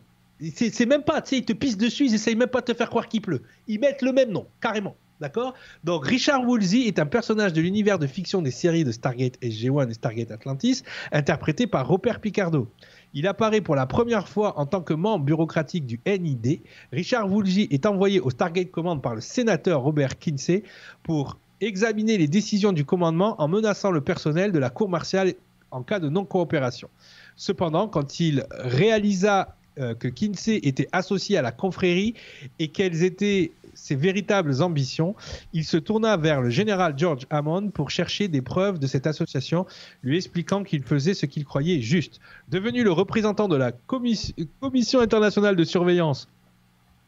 C'est 0.55 0.85
même 0.85 1.03
pas, 1.03 1.21
tu 1.21 1.31
sais, 1.31 1.37
ils 1.39 1.45
te 1.45 1.51
pissent 1.51 1.77
dessus, 1.77 2.05
ils 2.05 2.15
essayent 2.15 2.37
même 2.37 2.47
pas 2.47 2.61
de 2.61 2.67
te 2.67 2.73
faire 2.73 2.89
croire 2.89 3.09
qu'il 3.09 3.21
pleut. 3.21 3.41
Ils 3.67 3.81
mettent 3.81 4.01
le 4.01 4.13
même 4.13 4.31
nom, 4.31 4.47
carrément. 4.61 4.95
D'accord? 5.19 5.53
Donc 5.83 6.05
Richard 6.05 6.47
Woolsey 6.47 6.87
est 6.87 6.97
un 6.97 7.05
personnage 7.05 7.51
de 7.51 7.61
l'univers 7.61 7.99
de 7.99 8.07
fiction 8.07 8.41
des 8.41 8.51
séries 8.51 8.85
de 8.85 8.91
Stargate 8.91 9.37
SG-1 9.41 9.89
et 9.89 9.93
Stargate 9.93 10.31
Atlantis, 10.31 10.83
interprété 11.11 11.67
par 11.67 11.87
Robert 11.87 12.21
Picardo. 12.21 12.71
Il 13.13 13.27
apparaît 13.27 13.61
pour 13.61 13.75
la 13.75 13.85
première 13.85 14.29
fois 14.29 14.57
en 14.57 14.65
tant 14.65 14.81
que 14.81 14.93
membre 14.93 15.25
bureaucratique 15.25 15.85
du 15.85 15.99
NID. 16.05 16.61
Richard 16.93 17.29
Woolsey 17.29 17.67
est 17.71 17.85
envoyé 17.85 18.21
au 18.21 18.29
Stargate 18.29 18.71
Command 18.71 19.01
par 19.01 19.15
le 19.15 19.21
sénateur 19.21 19.81
Robert 19.81 20.17
Kinsey 20.19 20.63
pour 21.03 21.37
examiner 21.59 22.17
les 22.17 22.27
décisions 22.27 22.71
du 22.71 22.85
commandement 22.85 23.41
en 23.41 23.47
menaçant 23.47 23.91
le 23.91 24.01
personnel 24.01 24.51
de 24.53 24.59
la 24.59 24.69
cour 24.69 24.87
martiale 24.87 25.33
en 25.71 25.83
cas 25.83 25.99
de 25.99 26.07
non-coopération. 26.07 26.89
Cependant, 27.35 27.87
quand 27.87 28.19
il 28.19 28.45
réalisa 28.51 29.55
euh, 29.79 29.93
que 29.95 30.07
Kinsey 30.07 30.59
était 30.63 30.87
associé 30.91 31.37
à 31.37 31.41
la 31.41 31.51
confrérie 31.51 32.13
et 32.59 32.69
quelles 32.69 33.03
étaient 33.03 33.51
ses 33.73 33.95
véritables 33.95 34.61
ambitions, 34.61 35.15
il 35.53 35.63
se 35.65 35.77
tourna 35.77 36.17
vers 36.17 36.41
le 36.41 36.49
général 36.49 36.93
George 36.97 37.25
Hammond 37.29 37.69
pour 37.69 37.89
chercher 37.89 38.27
des 38.27 38.41
preuves 38.41 38.79
de 38.79 38.87
cette 38.87 39.07
association, 39.07 39.65
lui 40.03 40.17
expliquant 40.17 40.63
qu'il 40.63 40.83
faisait 40.83 41.13
ce 41.13 41.25
qu'il 41.25 41.45
croyait 41.45 41.81
juste. 41.81 42.19
Devenu 42.49 42.83
le 42.83 42.91
représentant 42.91 43.47
de 43.47 43.55
la 43.55 43.71
commis- 43.71 44.35
Commission 44.59 44.99
internationale 44.99 45.55
de 45.55 45.63
surveillance, 45.63 46.27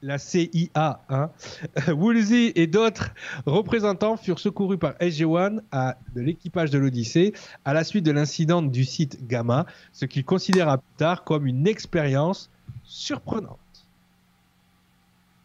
la 0.03 0.17
CIA, 0.17 1.01
hein, 1.09 1.29
Woolsey 1.89 2.53
et 2.55 2.65
d'autres 2.65 3.11
représentants 3.45 4.17
furent 4.17 4.39
secourus 4.39 4.79
par 4.79 4.93
SG-1 4.99 5.59
à- 5.71 5.95
de 6.15 6.21
l'équipage 6.21 6.71
de 6.71 6.79
l'Odyssée 6.79 7.33
à 7.65 7.73
la 7.73 7.83
suite 7.83 8.03
de 8.03 8.11
l'incident 8.11 8.63
du 8.63 8.83
site 8.83 9.27
Gamma, 9.27 9.67
ce 9.93 10.05
qu'il 10.05 10.25
considéra 10.25 10.79
plus 10.79 10.95
tard 10.97 11.23
comme 11.23 11.45
une 11.45 11.67
expérience 11.67 12.49
surprenante. 12.83 13.59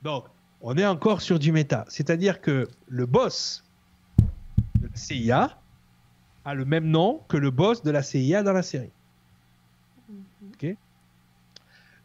Donc, 0.03 0.25
on 0.61 0.77
est 0.77 0.87
encore 0.87 1.21
sur 1.21 1.39
du 1.39 1.53
méta, 1.53 1.85
c'est-à-dire 1.89 2.41
que 2.41 2.69
le 2.89 3.07
boss 3.07 3.65
de 4.19 4.89
la 4.89 4.97
CIA 4.97 5.59
a 6.45 6.55
le 6.55 6.65
même 6.65 6.87
nom 6.87 7.21
que 7.29 7.37
le 7.37 7.51
boss 7.51 7.83
de 7.83 7.91
la 7.91 8.03
CIA 8.03 8.43
dans 8.43 8.53
la 8.53 8.63
série. 8.63 8.91
Ok 10.53 10.77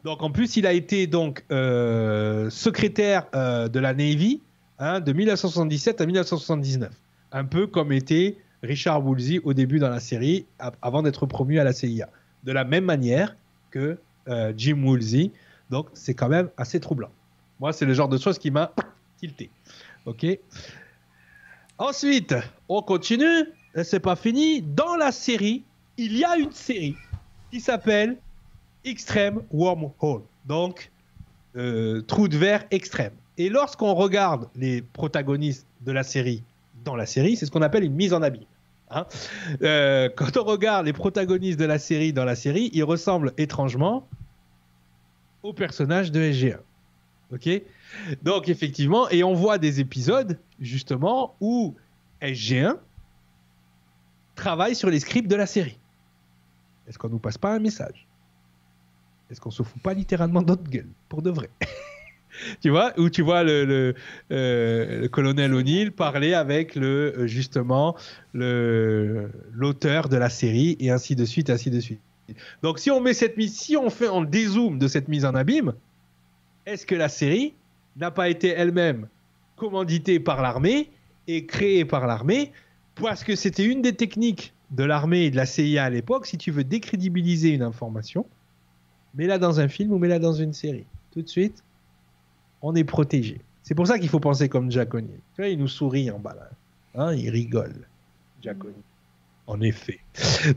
donc 0.03 0.23
en 0.23 0.31
plus, 0.31 0.57
il 0.57 0.65
a 0.65 0.73
été 0.73 1.07
donc 1.07 1.45
euh, 1.51 2.49
secrétaire 2.49 3.27
euh, 3.35 3.67
de 3.67 3.79
la 3.79 3.93
Navy 3.93 4.41
hein, 4.79 4.99
de 4.99 5.13
1977 5.13 6.01
à 6.01 6.05
1979, 6.05 6.91
un 7.31 7.45
peu 7.45 7.67
comme 7.67 7.91
était 7.91 8.37
Richard 8.63 9.05
Woolsey 9.05 9.39
au 9.43 9.53
début 9.53 9.79
dans 9.79 9.89
la 9.89 9.99
série, 9.99 10.45
avant 10.81 11.03
d'être 11.03 11.25
promu 11.25 11.59
à 11.59 11.63
la 11.63 11.73
CIA. 11.73 12.09
De 12.43 12.51
la 12.51 12.63
même 12.63 12.85
manière 12.85 13.35
que 13.69 13.99
euh, 14.27 14.53
Jim 14.57 14.83
Woolsey, 14.83 15.31
donc 15.69 15.87
c'est 15.93 16.13
quand 16.13 16.29
même 16.29 16.49
assez 16.57 16.79
troublant. 16.79 17.11
Moi, 17.61 17.71
c'est 17.73 17.85
le 17.85 17.93
genre 17.93 18.09
de 18.09 18.17
choses 18.17 18.39
qui 18.39 18.49
m'a 18.51 18.73
tilté. 19.17 19.51
Ok. 20.05 20.25
Ensuite, 21.77 22.35
on 22.67 22.81
continue. 22.81 23.45
C'est 23.83 23.99
pas 23.99 24.15
fini. 24.15 24.61
Dans 24.63 24.95
la 24.95 25.11
série, 25.11 25.63
il 25.97 26.17
y 26.17 26.25
a 26.25 26.37
une 26.37 26.51
série 26.51 26.95
qui 27.51 27.61
s'appelle 27.61 28.17
Extreme 28.83 29.43
Wormhole. 29.51 30.23
Donc, 30.45 30.91
euh, 31.55 32.01
trou 32.01 32.27
de 32.27 32.35
verre 32.35 32.65
extrême. 32.71 33.13
Et 33.37 33.49
lorsqu'on 33.49 33.93
regarde 33.93 34.49
les 34.55 34.81
protagonistes 34.81 35.67
de 35.81 35.91
la 35.91 36.03
série 36.03 36.43
dans 36.83 36.95
la 36.95 37.05
série, 37.05 37.35
c'est 37.35 37.45
ce 37.45 37.51
qu'on 37.51 37.61
appelle 37.61 37.83
une 37.83 37.93
mise 37.93 38.13
en 38.13 38.23
abîme. 38.23 38.43
hein. 38.89 39.05
Euh, 39.61 40.09
quand 40.15 40.35
on 40.37 40.43
regarde 40.43 40.87
les 40.87 40.93
protagonistes 40.93 41.59
de 41.59 41.65
la 41.65 41.77
série 41.77 42.11
dans 42.11 42.25
la 42.25 42.35
série, 42.35 42.71
ils 42.73 42.83
ressemblent 42.83 43.33
étrangement 43.37 44.07
aux 45.43 45.53
personnages 45.53 46.11
de 46.11 46.19
SG1. 46.21 46.57
Ok 47.33 47.49
Donc, 48.23 48.49
effectivement, 48.49 49.09
et 49.09 49.23
on 49.23 49.33
voit 49.33 49.57
des 49.57 49.79
épisodes, 49.79 50.37
justement, 50.59 51.35
où 51.39 51.75
SG1 52.21 52.77
travaille 54.35 54.75
sur 54.75 54.89
les 54.89 54.99
scripts 54.99 55.29
de 55.29 55.35
la 55.35 55.45
série. 55.45 55.77
Est-ce 56.87 56.97
qu'on 56.97 57.09
nous 57.09 57.19
passe 57.19 57.37
pas 57.37 57.53
un 57.53 57.59
message? 57.59 58.07
Est-ce 59.29 59.39
qu'on 59.39 59.51
se 59.51 59.63
fout 59.63 59.81
pas 59.81 59.93
littéralement 59.93 60.41
de 60.41 60.47
notre 60.47 60.69
gueule 60.69 60.89
Pour 61.07 61.21
de 61.21 61.29
vrai? 61.29 61.49
tu 62.61 62.69
vois 62.69 62.91
Où 62.99 63.09
tu 63.09 63.21
vois 63.21 63.45
euh, 63.45 63.93
le 64.29 65.07
colonel 65.07 65.53
O'Neill 65.53 65.91
parler 65.91 66.33
avec 66.33 66.75
le 66.75 67.13
euh, 67.17 67.27
justement 67.27 67.95
l'auteur 68.33 70.09
de 70.09 70.17
la 70.17 70.29
série 70.29 70.75
et 70.79 70.89
ainsi 70.89 71.15
de 71.15 71.23
suite, 71.23 71.49
ainsi 71.49 71.69
de 71.69 71.79
suite. 71.79 72.01
Donc 72.61 72.79
si 72.79 72.91
on 72.91 72.99
met 72.99 73.13
cette 73.13 73.37
mise, 73.37 73.55
si 73.55 73.77
on 73.77 73.89
fait 73.89 74.07
en 74.07 74.21
dézoom 74.21 74.79
de 74.79 74.87
cette 74.87 75.07
mise 75.07 75.25
en 75.25 75.35
abîme, 75.35 75.73
est-ce 76.65 76.85
que 76.85 76.95
la 76.95 77.09
série 77.09 77.53
n'a 77.97 78.11
pas 78.11 78.29
été 78.29 78.49
elle-même 78.49 79.07
commanditée 79.55 80.19
par 80.19 80.41
l'armée 80.41 80.89
et 81.27 81.45
créée 81.45 81.85
par 81.85 82.07
l'armée? 82.07 82.51
Parce 82.95 83.23
que 83.23 83.35
c'était 83.35 83.65
une 83.65 83.81
des 83.81 83.93
techniques 83.93 84.53
de 84.71 84.83
l'armée 84.83 85.25
et 85.25 85.31
de 85.31 85.35
la 85.35 85.45
CIA 85.45 85.85
à 85.85 85.89
l'époque, 85.89 86.25
si 86.25 86.37
tu 86.37 86.51
veux 86.51 86.63
décrédibiliser 86.63 87.49
une 87.49 87.61
information, 87.61 88.25
mets-la 89.15 89.37
dans 89.37 89.59
un 89.59 89.67
film 89.67 89.91
ou 89.91 89.97
mets-la 89.97 90.19
dans 90.19 90.33
une 90.33 90.53
série. 90.53 90.85
Tout 91.11 91.21
de 91.21 91.27
suite, 91.27 91.63
on 92.61 92.75
est 92.75 92.83
protégé. 92.83 93.41
C'est 93.63 93.75
pour 93.75 93.87
ça 93.87 93.99
qu'il 93.99 94.09
faut 94.09 94.19
penser 94.19 94.49
comme 94.49 94.71
Jack 94.71 94.93
O'Neill. 94.93 95.19
Tu 95.35 95.41
vois, 95.41 95.49
il 95.49 95.59
nous 95.59 95.67
sourit 95.67 96.09
en 96.09 96.19
bas. 96.19 96.35
Hein, 96.95 97.13
il 97.13 97.29
rigole. 97.29 97.87
Jack. 98.41 98.57
En 99.51 99.59
effet. 99.59 99.99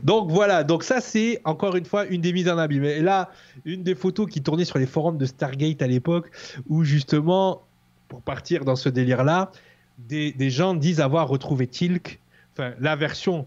Donc 0.03 0.31
voilà, 0.31 0.63
donc 0.63 0.85
ça 0.85 1.01
c'est 1.01 1.41
encore 1.43 1.75
une 1.75 1.83
fois 1.83 2.05
une 2.05 2.21
des 2.21 2.31
mises 2.31 2.47
en 2.47 2.57
abîme. 2.57 2.85
Et 2.85 3.01
là, 3.01 3.29
une 3.65 3.83
des 3.83 3.93
photos 3.93 4.25
qui 4.29 4.41
tournait 4.41 4.63
sur 4.63 4.79
les 4.79 4.85
forums 4.85 5.17
de 5.17 5.25
Stargate 5.25 5.81
à 5.81 5.87
l'époque, 5.87 6.31
où 6.69 6.85
justement, 6.85 7.63
pour 8.07 8.21
partir 8.21 8.63
dans 8.63 8.77
ce 8.77 8.87
délire-là, 8.87 9.51
des, 9.97 10.49
gens 10.49 10.75
disent 10.75 11.01
avoir 11.01 11.27
retrouvé 11.27 11.67
Tilk, 11.67 12.21
enfin 12.53 12.73
la 12.79 12.95
version, 12.95 13.45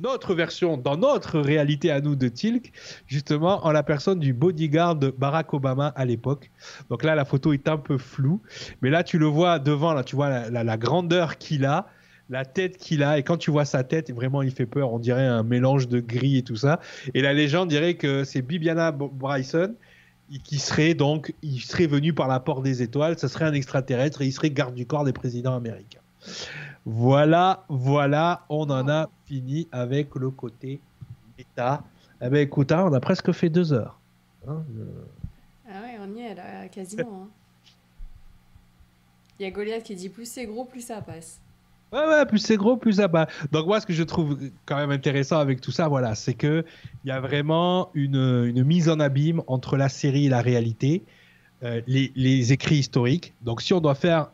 notre 0.00 0.32
version, 0.32 0.76
dans 0.76 0.96
notre 0.96 1.40
réalité 1.40 1.90
à 1.90 2.00
nous 2.00 2.14
de 2.14 2.28
Tilk, 2.28 2.70
justement 3.08 3.66
en 3.66 3.72
la 3.72 3.82
personne 3.82 4.20
du 4.20 4.32
bodyguard 4.32 4.94
de 4.94 5.10
Barack 5.10 5.54
Obama 5.54 5.88
à 5.96 6.04
l'époque. 6.04 6.52
Donc 6.88 7.02
là, 7.02 7.16
la 7.16 7.24
photo 7.24 7.52
est 7.52 7.66
un 7.66 7.78
peu 7.78 7.98
floue, 7.98 8.40
mais 8.80 8.90
là 8.90 9.02
tu 9.02 9.18
le 9.18 9.26
vois 9.26 9.58
devant, 9.58 9.92
là 9.92 10.04
tu 10.04 10.14
vois 10.14 10.48
la 10.50 10.76
grandeur 10.76 11.36
qu'il 11.36 11.64
a, 11.64 11.88
la 12.30 12.44
tête 12.44 12.76
qu'il 12.76 13.02
a, 13.02 13.18
et 13.18 13.22
quand 13.22 13.38
tu 13.38 13.50
vois 13.50 13.64
sa 13.64 13.84
tête, 13.84 14.10
vraiment 14.12 14.42
il 14.42 14.50
fait 14.50 14.66
peur, 14.66 14.92
on 14.92 14.98
dirait 14.98 15.26
un 15.26 15.42
mélange 15.42 15.88
de 15.88 16.00
gris 16.00 16.38
et 16.38 16.42
tout 16.42 16.56
ça. 16.56 16.80
Et 17.14 17.22
la 17.22 17.32
légende 17.32 17.68
dirait 17.68 17.94
que 17.94 18.24
c'est 18.24 18.42
Bibiana 18.42 18.92
Bryson 18.92 19.74
qui 20.44 20.58
serait 20.58 20.92
donc, 20.92 21.32
il 21.42 21.60
serait 21.60 21.86
venu 21.86 22.12
par 22.12 22.28
la 22.28 22.38
porte 22.38 22.62
des 22.62 22.82
étoiles, 22.82 23.18
ce 23.18 23.28
serait 23.28 23.46
un 23.46 23.54
extraterrestre 23.54 24.20
et 24.20 24.26
il 24.26 24.32
serait 24.32 24.50
garde 24.50 24.74
du 24.74 24.84
corps 24.84 25.04
des 25.04 25.14
présidents 25.14 25.56
américains. 25.56 26.02
Voilà, 26.84 27.64
voilà, 27.70 28.44
on 28.50 28.68
en 28.70 28.88
a 28.88 29.08
fini 29.24 29.68
avec 29.72 30.14
le 30.14 30.28
côté 30.30 30.80
méta. 31.38 31.82
Eh 32.20 32.28
ben 32.28 32.40
écoute, 32.42 32.72
hein, 32.72 32.84
on 32.90 32.92
a 32.92 33.00
presque 33.00 33.32
fait 33.32 33.48
deux 33.48 33.72
heures. 33.72 33.98
Hein, 34.46 34.64
Ah 35.70 35.80
ouais, 35.82 35.96
on 36.00 36.14
y 36.14 36.20
est 36.20 36.34
là, 36.34 36.68
quasiment. 36.68 37.22
hein. 37.24 37.28
Il 39.38 39.44
y 39.44 39.46
a 39.46 39.50
Goliath 39.50 39.84
qui 39.84 39.94
dit 39.94 40.08
plus 40.10 40.28
c'est 40.28 40.44
gros, 40.46 40.64
plus 40.66 40.80
ça 40.82 41.00
passe. 41.00 41.40
Ouais, 41.92 42.06
ouais, 42.06 42.26
plus 42.26 42.38
c'est 42.38 42.56
gros, 42.56 42.76
plus 42.76 42.94
ça 42.94 43.08
bat. 43.08 43.28
Donc 43.50 43.66
moi, 43.66 43.80
ce 43.80 43.86
que 43.86 43.94
je 43.94 44.02
trouve 44.02 44.38
quand 44.66 44.76
même 44.76 44.90
intéressant 44.90 45.38
avec 45.38 45.60
tout 45.60 45.70
ça, 45.70 45.88
voilà, 45.88 46.14
c'est 46.14 46.34
que 46.34 46.64
il 47.04 47.08
y 47.08 47.10
a 47.10 47.20
vraiment 47.20 47.90
une, 47.94 48.62
mise 48.62 48.90
en 48.90 49.00
abîme 49.00 49.42
entre 49.46 49.76
la 49.78 49.88
série 49.88 50.26
et 50.26 50.28
la 50.28 50.42
réalité, 50.42 51.02
euh, 51.62 51.80
les, 51.86 52.52
écrits 52.52 52.76
historiques. 52.76 53.32
Donc 53.40 53.62
si 53.62 53.72
on 53.72 53.80
doit 53.80 53.94
faire, 53.94 54.28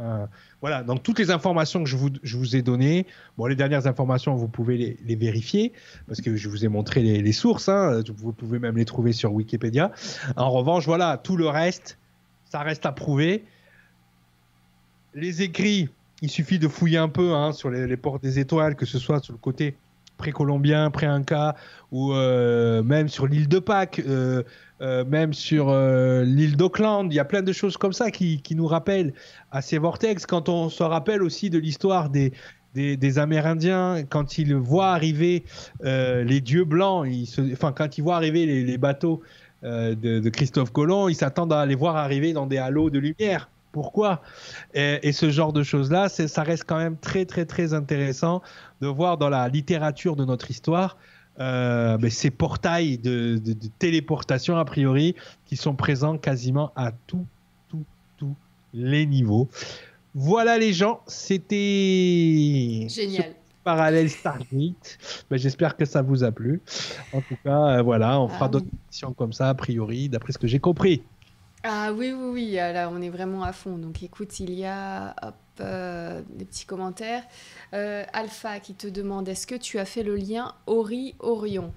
euh, 0.00 0.26
voilà, 0.60 0.82
donc 0.82 1.04
toutes 1.04 1.20
les 1.20 1.30
informations 1.30 1.84
que 1.84 1.88
je 1.88 1.96
vous, 2.36 2.56
ai 2.56 2.62
données, 2.62 3.06
bon, 3.38 3.46
les 3.46 3.54
dernières 3.54 3.86
informations, 3.86 4.34
vous 4.34 4.48
pouvez 4.48 4.98
les, 5.04 5.16
vérifier 5.16 5.72
parce 6.08 6.20
que 6.20 6.34
je 6.34 6.48
vous 6.48 6.64
ai 6.64 6.68
montré 6.68 7.00
les, 7.00 7.22
les 7.22 7.32
sources. 7.32 7.68
Hein, 7.68 8.02
vous 8.16 8.32
pouvez 8.32 8.58
même 8.58 8.76
les 8.76 8.84
trouver 8.84 9.12
sur 9.12 9.32
Wikipédia. 9.32 9.92
En 10.34 10.50
revanche, 10.50 10.84
voilà, 10.84 11.16
tout 11.16 11.36
le 11.36 11.46
reste, 11.46 11.96
ça 12.50 12.58
reste 12.62 12.86
à 12.86 12.92
prouver. 12.92 13.44
Les 15.14 15.42
écrits, 15.42 15.88
il 16.26 16.30
suffit 16.30 16.58
de 16.58 16.66
fouiller 16.66 16.98
un 16.98 17.08
peu 17.08 17.34
hein, 17.34 17.52
sur 17.52 17.70
les, 17.70 17.96
portes 17.96 18.20
des 18.20 18.40
étoiles, 18.40 18.74
que 18.74 18.84
ce 18.84 18.98
soit 18.98 19.22
sur 19.22 19.32
le 19.32 19.38
côté 19.38 19.76
précolombien, 20.16 20.90
pré-inca, 20.90 21.54
ou 21.92 22.12
euh, 22.12 22.82
même 22.82 23.08
sur 23.08 23.28
l'île 23.28 23.46
de 23.46 23.60
Pâques, 23.60 24.02
euh, 24.04 24.42
euh, 24.80 25.04
même 25.04 25.32
sur 25.32 25.72
l'île 26.24 26.56
d'Auckland. 26.56 27.12
Il 27.12 27.14
y 27.14 27.20
a 27.20 27.24
plein 27.24 27.42
de 27.42 27.52
choses 27.52 27.76
comme 27.76 27.92
ça 27.92 28.10
qui, 28.10 28.42
nous 28.50 28.66
rappellent 28.66 29.12
à 29.52 29.62
ces 29.62 29.78
vortex. 29.78 30.26
Quand 30.26 30.48
on 30.48 30.68
se 30.68 30.82
rappelle 30.82 31.22
aussi 31.22 31.48
de 31.48 31.58
l'histoire 31.58 32.10
des, 32.10 32.32
Amérindiens, 33.18 34.02
quand 34.08 34.36
ils 34.36 34.52
voient 34.56 34.90
arriver 34.90 35.44
les 35.84 36.40
dieux 36.40 36.64
blancs, 36.64 37.06
enfin 37.52 37.70
quand 37.70 37.98
ils 37.98 38.02
voient 38.02 38.16
arriver 38.16 38.64
les, 38.64 38.78
bateaux 38.78 39.22
de, 39.62 39.94
de 39.94 40.28
Christophe 40.28 40.72
Colomb, 40.72 41.08
ils 41.08 41.14
s'attendent 41.14 41.52
à 41.52 41.64
les 41.66 41.76
voir 41.76 41.94
arriver 41.94 42.32
dans 42.32 42.46
des 42.46 42.58
halos 42.58 42.90
de 42.90 42.98
lumière. 42.98 43.48
Pourquoi 43.76 44.22
et, 44.72 45.00
et 45.06 45.12
ce 45.12 45.28
genre 45.28 45.52
de 45.52 45.62
choses-là, 45.62 46.08
ça 46.08 46.42
reste 46.42 46.64
quand 46.66 46.78
même 46.78 46.96
très 46.96 47.26
très 47.26 47.44
très 47.44 47.74
intéressant 47.74 48.40
de 48.80 48.86
voir 48.86 49.18
dans 49.18 49.28
la 49.28 49.46
littérature 49.50 50.16
de 50.16 50.24
notre 50.24 50.50
histoire 50.50 50.96
euh, 51.40 51.98
ben, 51.98 52.10
ces 52.10 52.30
portails 52.30 52.96
de, 52.96 53.36
de- 53.36 53.52
de 53.52 53.68
téléportation 53.78 54.56
a 54.56 54.64
priori 54.64 55.14
qui 55.44 55.56
sont 55.56 55.74
présents 55.74 56.16
quasiment 56.16 56.72
à 56.74 56.92
tout 57.06 57.26
tout 57.68 57.84
tous 58.16 58.34
les 58.72 59.04
niveaux. 59.04 59.50
Voilà 60.14 60.56
les 60.56 60.72
gens, 60.72 61.02
c'était 61.06 62.86
Génial. 62.88 63.34
parallèle 63.64 64.08
Stargate. 64.08 64.98
Ben, 65.30 65.36
J'espère 65.38 65.76
que 65.76 65.84
ça 65.84 66.00
vous 66.00 66.24
a 66.24 66.32
plu. 66.32 66.62
En 67.12 67.20
tout 67.20 67.36
cas, 67.44 67.76
euh, 67.78 67.82
voilà, 67.82 68.18
on 68.20 68.28
fera 68.28 68.46
Ah, 68.46 68.48
d'autres 68.48 68.66
émissions 68.84 69.12
comme 69.12 69.34
ça, 69.34 69.50
a 69.50 69.54
priori, 69.54 70.08
d'après 70.08 70.32
ce 70.32 70.38
que 70.38 70.46
j'ai 70.46 70.60
compris. 70.60 71.02
Ah 71.68 71.92
oui, 71.92 72.12
oui, 72.12 72.30
oui, 72.32 72.58
ah, 72.58 72.72
là 72.72 72.90
on 72.92 73.00
est 73.02 73.08
vraiment 73.08 73.42
à 73.42 73.52
fond. 73.52 73.76
Donc 73.76 74.02
écoute, 74.02 74.38
il 74.40 74.52
y 74.54 74.64
a 74.64 75.14
hop, 75.22 75.34
euh, 75.60 76.22
des 76.34 76.44
petits 76.44 76.64
commentaires. 76.66 77.24
Euh, 77.74 78.04
Alpha 78.12 78.60
qui 78.60 78.74
te 78.74 78.86
demande 78.86 79.28
est-ce 79.28 79.46
que 79.46 79.56
tu 79.56 79.78
as 79.78 79.84
fait 79.84 80.02
le 80.04 80.14
lien 80.16 80.54
Ori-Orion? 80.66 81.72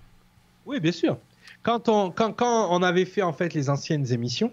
Oui, 0.65 0.79
bien 0.79 0.91
sûr. 0.91 1.17
Quand 1.63 1.89
on, 1.89 2.11
quand, 2.11 2.33
quand 2.33 2.67
on 2.71 2.83
avait 2.83 3.05
fait 3.05 3.23
en 3.23 3.33
fait 3.33 3.53
les 3.53 3.69
anciennes 3.69 4.11
émissions, 4.11 4.51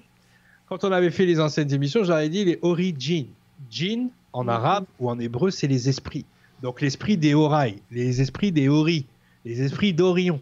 quand 0.68 0.84
on 0.84 0.92
avait 0.92 1.10
fait 1.10 1.26
les 1.26 1.38
anciennes 1.38 1.72
émissions, 1.72 2.02
j'avais 2.04 2.28
dit 2.30 2.44
les 2.44 2.58
origines. 2.62 3.28
Jinn, 3.70 4.08
en 4.32 4.44
Mhm. 4.44 4.48
arabe 4.50 4.84
ou 5.00 5.10
en 5.10 5.18
hébreu, 5.18 5.50
c'est 5.50 5.66
les 5.66 5.88
esprits. 5.88 6.24
Donc 6.62 6.80
l'esprit 6.80 7.16
des 7.16 7.34
Horai, 7.34 7.76
les 7.90 8.20
esprits 8.22 8.52
des 8.52 8.68
Ori, 8.68 9.06
les 9.44 9.62
esprits 9.62 9.92
d'Orion. 9.92 10.40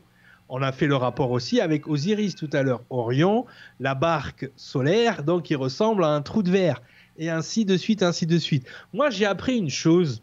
On 0.48 0.62
a 0.62 0.72
fait 0.72 0.86
le 0.86 0.96
rapport 0.96 1.30
aussi 1.30 1.60
avec 1.60 1.88
Osiris 1.88 2.34
tout 2.34 2.50
à 2.52 2.62
l'heure. 2.62 2.82
Orion, 2.90 3.46
la 3.80 3.94
barque 3.94 4.50
solaire, 4.56 5.22
donc 5.22 5.44
qui 5.44 5.54
ressemble 5.54 6.04
à 6.04 6.08
un 6.08 6.22
trou 6.22 6.42
de 6.42 6.50
verre. 6.50 6.82
Et 7.16 7.30
ainsi 7.30 7.64
de 7.64 7.76
suite, 7.76 8.02
ainsi 8.02 8.26
de 8.26 8.38
suite. 8.38 8.66
Moi, 8.92 9.10
j'ai 9.10 9.24
appris 9.24 9.56
une 9.56 9.70
chose 9.70 10.22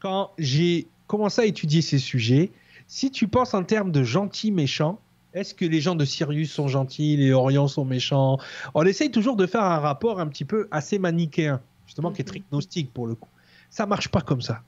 quand 0.00 0.30
j'ai 0.38 0.86
commencé 1.06 1.42
à 1.42 1.44
étudier 1.46 1.82
ces 1.82 1.98
sujets. 1.98 2.50
Si 2.86 3.10
tu 3.10 3.28
penses 3.28 3.54
en 3.54 3.64
termes 3.64 3.90
de 3.90 4.02
gentils 4.02 4.52
méchants, 4.52 5.00
est-ce 5.34 5.54
que 5.54 5.64
les 5.64 5.80
gens 5.80 5.94
de 5.94 6.04
Sirius 6.04 6.52
sont 6.52 6.68
gentils, 6.68 7.16
les 7.16 7.32
Orions 7.32 7.68
sont 7.68 7.84
méchants? 7.84 8.38
On 8.74 8.84
essaye 8.84 9.10
toujours 9.10 9.36
de 9.36 9.46
faire 9.46 9.62
un 9.62 9.78
rapport 9.78 10.20
un 10.20 10.26
petit 10.28 10.44
peu 10.44 10.68
assez 10.70 10.98
manichéen, 10.98 11.60
justement, 11.86 12.12
qui 12.12 12.22
est 12.22 12.24
très 12.24 12.42
gnostique 12.50 12.92
pour 12.92 13.06
le 13.06 13.14
coup. 13.14 13.28
Ça 13.70 13.86
marche 13.86 14.08
pas 14.08 14.20
comme 14.20 14.40
ça. 14.40 14.62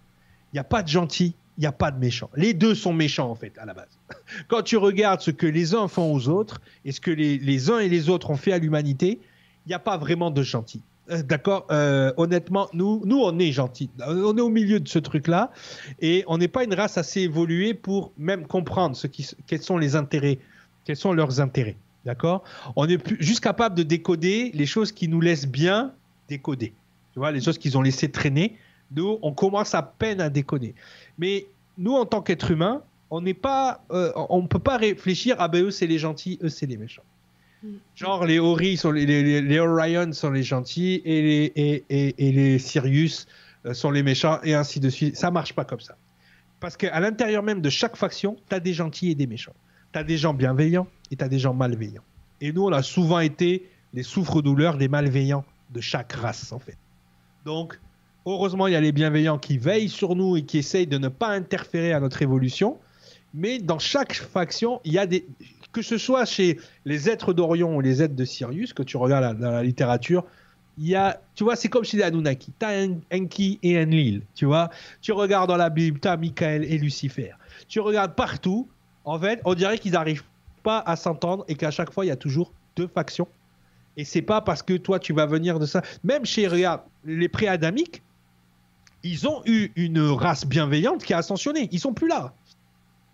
Il 0.53 0.57
n'y 0.57 0.61
a 0.61 0.65
pas 0.65 0.83
de 0.83 0.89
gentils, 0.89 1.35
il 1.61 1.65
n'y 1.65 1.67
a 1.67 1.73
pas 1.73 1.91
de 1.91 1.99
méchants. 1.99 2.31
Les 2.37 2.55
deux 2.55 2.75
sont 2.75 2.95
méchants, 2.95 3.31
en 3.31 3.35
fait, 3.35 3.53
à 3.59 3.67
la 3.67 3.75
base. 3.75 3.99
Quand 4.49 4.63
tu 4.63 4.79
regardes 4.79 5.21
ce 5.21 5.31
que 5.31 5.47
les 5.47 5.75
uns 5.75 5.89
font 5.89 6.11
aux 6.11 6.27
autres 6.31 6.63
et 6.87 6.93
ce 6.93 7.03
que 7.03 7.11
les, 7.11 7.37
les 7.37 7.71
uns 7.71 7.81
et 7.81 7.91
les 7.91 8.09
autres 8.09 8.31
ont 8.31 8.37
fait 8.37 8.53
à 8.53 8.59
l'humanité, 8.59 9.21
il 9.67 9.69
n'y 9.69 9.75
a 9.75 9.79
pas 9.79 9.99
vraiment 9.99 10.31
de 10.31 10.43
gentils. 10.43 10.81
Euh, 11.11 11.23
D'accord 11.23 11.67
Euh, 11.71 12.15
Honnêtement, 12.17 12.71
nous, 12.73 13.03
nous, 13.05 13.21
on 13.21 13.39
est 13.39 13.53
gentils. 13.53 13.91
On 14.07 14.39
est 14.39 14.41
au 14.41 14.49
milieu 14.49 14.81
de 14.81 14.89
ce 14.89 14.99
truc-là 14.99 15.51
et 16.01 16.25
on 16.29 16.39
n'est 16.39 16.49
pas 16.49 16.65
une 16.65 16.73
race 16.73 16.97
assez 16.97 17.21
évoluée 17.21 17.75
pour 17.75 18.11
même 18.17 18.47
comprendre 18.47 18.97
ce 18.97 19.07
qui, 19.07 19.29
quels 19.47 19.61
sont 19.61 19.77
les 19.77 19.97
intérêts, 19.97 20.39
quels 20.87 20.97
sont 20.97 21.13
leurs 21.13 21.43
intérêts. 21.43 21.77
D'accord? 22.07 22.43
On 22.75 22.89
est 22.89 22.97
plus, 22.97 23.19
juste 23.21 23.41
capable 23.41 23.75
de 23.75 23.83
décoder 23.83 24.51
les 24.55 24.65
choses 24.65 24.93
qui 24.93 25.09
nous 25.09 25.21
laissent 25.21 25.47
bien 25.47 25.93
décoder. 26.27 26.73
Tu 27.13 27.19
vois, 27.19 27.33
les 27.33 27.43
choses 27.43 27.59
qu'ils 27.59 27.77
ont 27.77 27.83
laissées 27.83 28.11
traîner, 28.11 28.57
nous, 28.95 29.19
on 29.23 29.33
commence 29.33 29.75
à 29.75 29.83
peine 29.83 30.21
à 30.21 30.29
décoder. 30.31 30.75
Mais 31.19 31.47
nous, 31.79 31.95
en 31.95 32.07
tant 32.07 32.23
qu'êtres 32.23 32.51
humains, 32.51 32.83
on 33.11 33.21
n'est 33.21 33.35
pas, 33.35 33.85
euh, 33.91 34.13
on 34.29 34.47
peut 34.47 34.59
pas 34.59 34.77
réfléchir 34.77 35.37
ah 35.39 35.49
ben 35.49 35.65
eux 35.65 35.71
c'est 35.71 35.87
les 35.87 35.99
gentils, 35.99 36.39
eux 36.43 36.49
c'est 36.49 36.67
les 36.67 36.77
méchants. 36.77 37.03
Mm. 37.63 37.69
Genre 37.97 38.25
les 38.25 38.39
Ori 38.39 38.77
sont 38.77 38.93
les, 38.93 39.05
les, 39.07 39.23
les- 39.23 39.43
les 39.43 39.59
Orion 39.59 40.13
sont 40.13 40.31
les 40.31 40.43
gentils 40.45 41.03
et 41.05 41.23
les 41.23 41.53
et, 41.57 41.85
et, 41.91 42.29
et 42.29 42.33
les 42.33 42.59
Sirius 42.59 43.27
euh, 43.67 43.75
sont 43.75 43.91
les 43.91 44.03
méchants 44.03 44.39
et 44.45 44.55
ainsi 44.55 44.79
de 44.81 44.89
suite. 44.89 45.17
Ça 45.17 45.31
marche 45.31 45.53
pas 45.55 45.65
comme 45.65 45.81
ça. 45.81 45.97
Parce 46.61 46.77
qu'à 46.77 47.01
l'intérieur 47.01 47.43
même 47.43 47.61
de 47.61 47.71
chaque 47.71 47.97
faction, 47.97 48.37
tu 48.49 48.55
as 48.55 48.61
des 48.61 48.73
gentils 48.75 49.11
et 49.11 49.15
des 49.15 49.27
méchants. 49.27 49.55
Tu 49.93 49.99
as 49.99 50.05
des 50.05 50.17
gens 50.17 50.33
bienveillants 50.35 50.87
et 51.11 51.17
tu 51.17 51.25
as 51.25 51.29
des 51.29 51.39
gens 51.39 51.55
malveillants. 51.55 52.05
Et 52.41 52.53
nous, 52.53 52.65
on 52.65 52.73
a 52.73 52.83
souvent 52.83 53.19
été 53.21 53.69
les 53.93 54.03
souffres-douleurs 54.05 54.77
des 54.77 54.89
malveillants 54.89 55.45
de 55.71 55.81
chaque 55.81 56.13
race, 56.13 56.53
en 56.53 56.59
fait. 56.59 56.77
Donc, 57.45 57.81
heureusement, 58.27 58.67
il 58.67 58.73
y 58.73 58.77
a 58.77 58.81
les 58.81 58.93
bienveillants 58.93 59.39
qui 59.39 59.59
veillent 59.59 59.89
sur 59.89 60.17
nous 60.17 60.37
et 60.37 60.43
qui 60.43 60.59
essayent 60.59 60.87
de 60.87 60.99
ne 60.99 61.09
pas 61.09 61.29
interférer 61.29 61.93
à 61.93 62.01
notre 62.01 62.23
évolution. 62.23 62.79
Mais 63.35 63.59
dans 63.59 63.79
chaque 63.79 64.15
faction, 64.15 64.81
il 64.85 64.93
y 64.93 64.99
a 64.99 65.07
des. 65.07 65.27
Que 65.73 65.83
ce 65.83 65.99
soit 65.99 66.25
chez 66.25 66.59
les 66.85 67.09
êtres 67.09 67.33
d'Orion 67.33 67.77
ou 67.77 67.81
les 67.81 68.03
êtres 68.03 68.17
de 68.17 68.25
Sirius, 68.25 68.73
que 68.73 68.83
tu 68.83 68.97
regardes 68.97 69.39
dans 69.39 69.53
la 69.53 69.63
littérature, 69.63 70.25
il 70.79 70.89
y 70.89 70.97
a. 70.97 71.21
Tu 71.37 71.45
vois, 71.45 71.55
c'est 71.55 71.69
comme 71.69 71.85
chez 71.85 71.97
les 71.97 72.03
Anunnaki. 72.03 72.53
Tu 72.59 72.67
as 72.67 72.89
Enki 73.13 73.61
et 73.63 73.79
un 73.79 73.85
Lil. 73.85 74.23
Tu 74.35 74.47
vois, 74.47 74.71
tu 75.01 75.13
regardes 75.13 75.49
dans 75.49 75.57
la 75.57 75.71
Bible, 75.71 76.01
tu 76.01 76.09
as 76.09 76.17
Michael 76.17 76.65
et 76.65 76.79
Lucifer. 76.79 77.33
Tu 77.69 77.79
regardes 77.81 78.15
partout. 78.15 78.69
En 79.05 79.19
fait, 79.19 79.41
on 79.45 79.55
dirait 79.55 79.79
qu'ils 79.79 79.93
n'arrivent 79.93 80.25
pas 80.63 80.83
à 80.85 80.97
s'entendre 80.97 81.45
et 81.49 81.55
qu'à 81.55 81.71
chaque 81.71 81.93
fois, 81.93 82.05
il 82.05 82.09
y 82.09 82.13
a 82.13 82.17
toujours 82.17 82.53
deux 82.77 82.89
factions. 82.89 83.29
Et 83.97 84.05
c'est 84.05 84.23
pas 84.23 84.41
parce 84.41 84.63
que 84.63 84.75
toi, 84.75 84.99
tu 84.99 85.13
vas 85.13 85.27
venir 85.27 85.59
de 85.59 85.67
ça. 85.67 85.83
Même 86.05 86.25
chez, 86.25 86.49
les 87.05 87.29
pré-adamiques, 87.29 88.03
ils 89.03 89.29
ont 89.29 89.43
eu 89.47 89.73
une 89.77 90.01
race 90.01 90.47
bienveillante 90.47 91.03
qui 91.03 91.15
a 91.15 91.19
ascensionné. 91.19 91.69
Ils 91.73 91.81
sont 91.81 91.93
plus 91.93 92.09
là. 92.09 92.35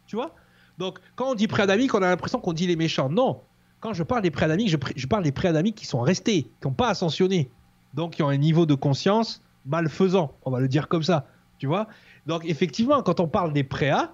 Tu 0.06 0.16
vois? 0.16 0.34
Donc, 0.78 0.98
quand 1.14 1.30
on 1.30 1.34
dit 1.34 1.48
pré-adamique, 1.48 1.94
on 1.94 2.02
a 2.02 2.08
l'impression 2.08 2.40
qu'on 2.40 2.52
dit 2.52 2.66
les 2.66 2.76
méchants. 2.76 3.08
Non. 3.08 3.40
Quand 3.80 3.92
je 3.92 4.02
parle 4.02 4.22
des 4.22 4.30
pré-adamiques, 4.30 4.68
je, 4.68 4.76
je 4.94 5.06
parle 5.06 5.24
des 5.24 5.32
pré-adamiques 5.32 5.76
qui 5.76 5.86
sont 5.86 6.00
restés, 6.00 6.42
qui 6.42 6.66
n'ont 6.66 6.72
pas 6.72 6.88
ascensionné. 6.88 7.50
Donc, 7.94 8.12
qui 8.12 8.22
ont 8.22 8.28
un 8.28 8.36
niveau 8.36 8.66
de 8.66 8.74
conscience 8.74 9.42
malfaisant. 9.64 10.32
On 10.44 10.50
va 10.50 10.60
le 10.60 10.68
dire 10.68 10.88
comme 10.88 11.02
ça. 11.02 11.26
Tu 11.58 11.66
vois? 11.66 11.88
Donc, 12.26 12.44
effectivement, 12.44 13.02
quand 13.02 13.20
on 13.20 13.28
parle 13.28 13.52
des 13.52 13.64
préas, 13.64 14.12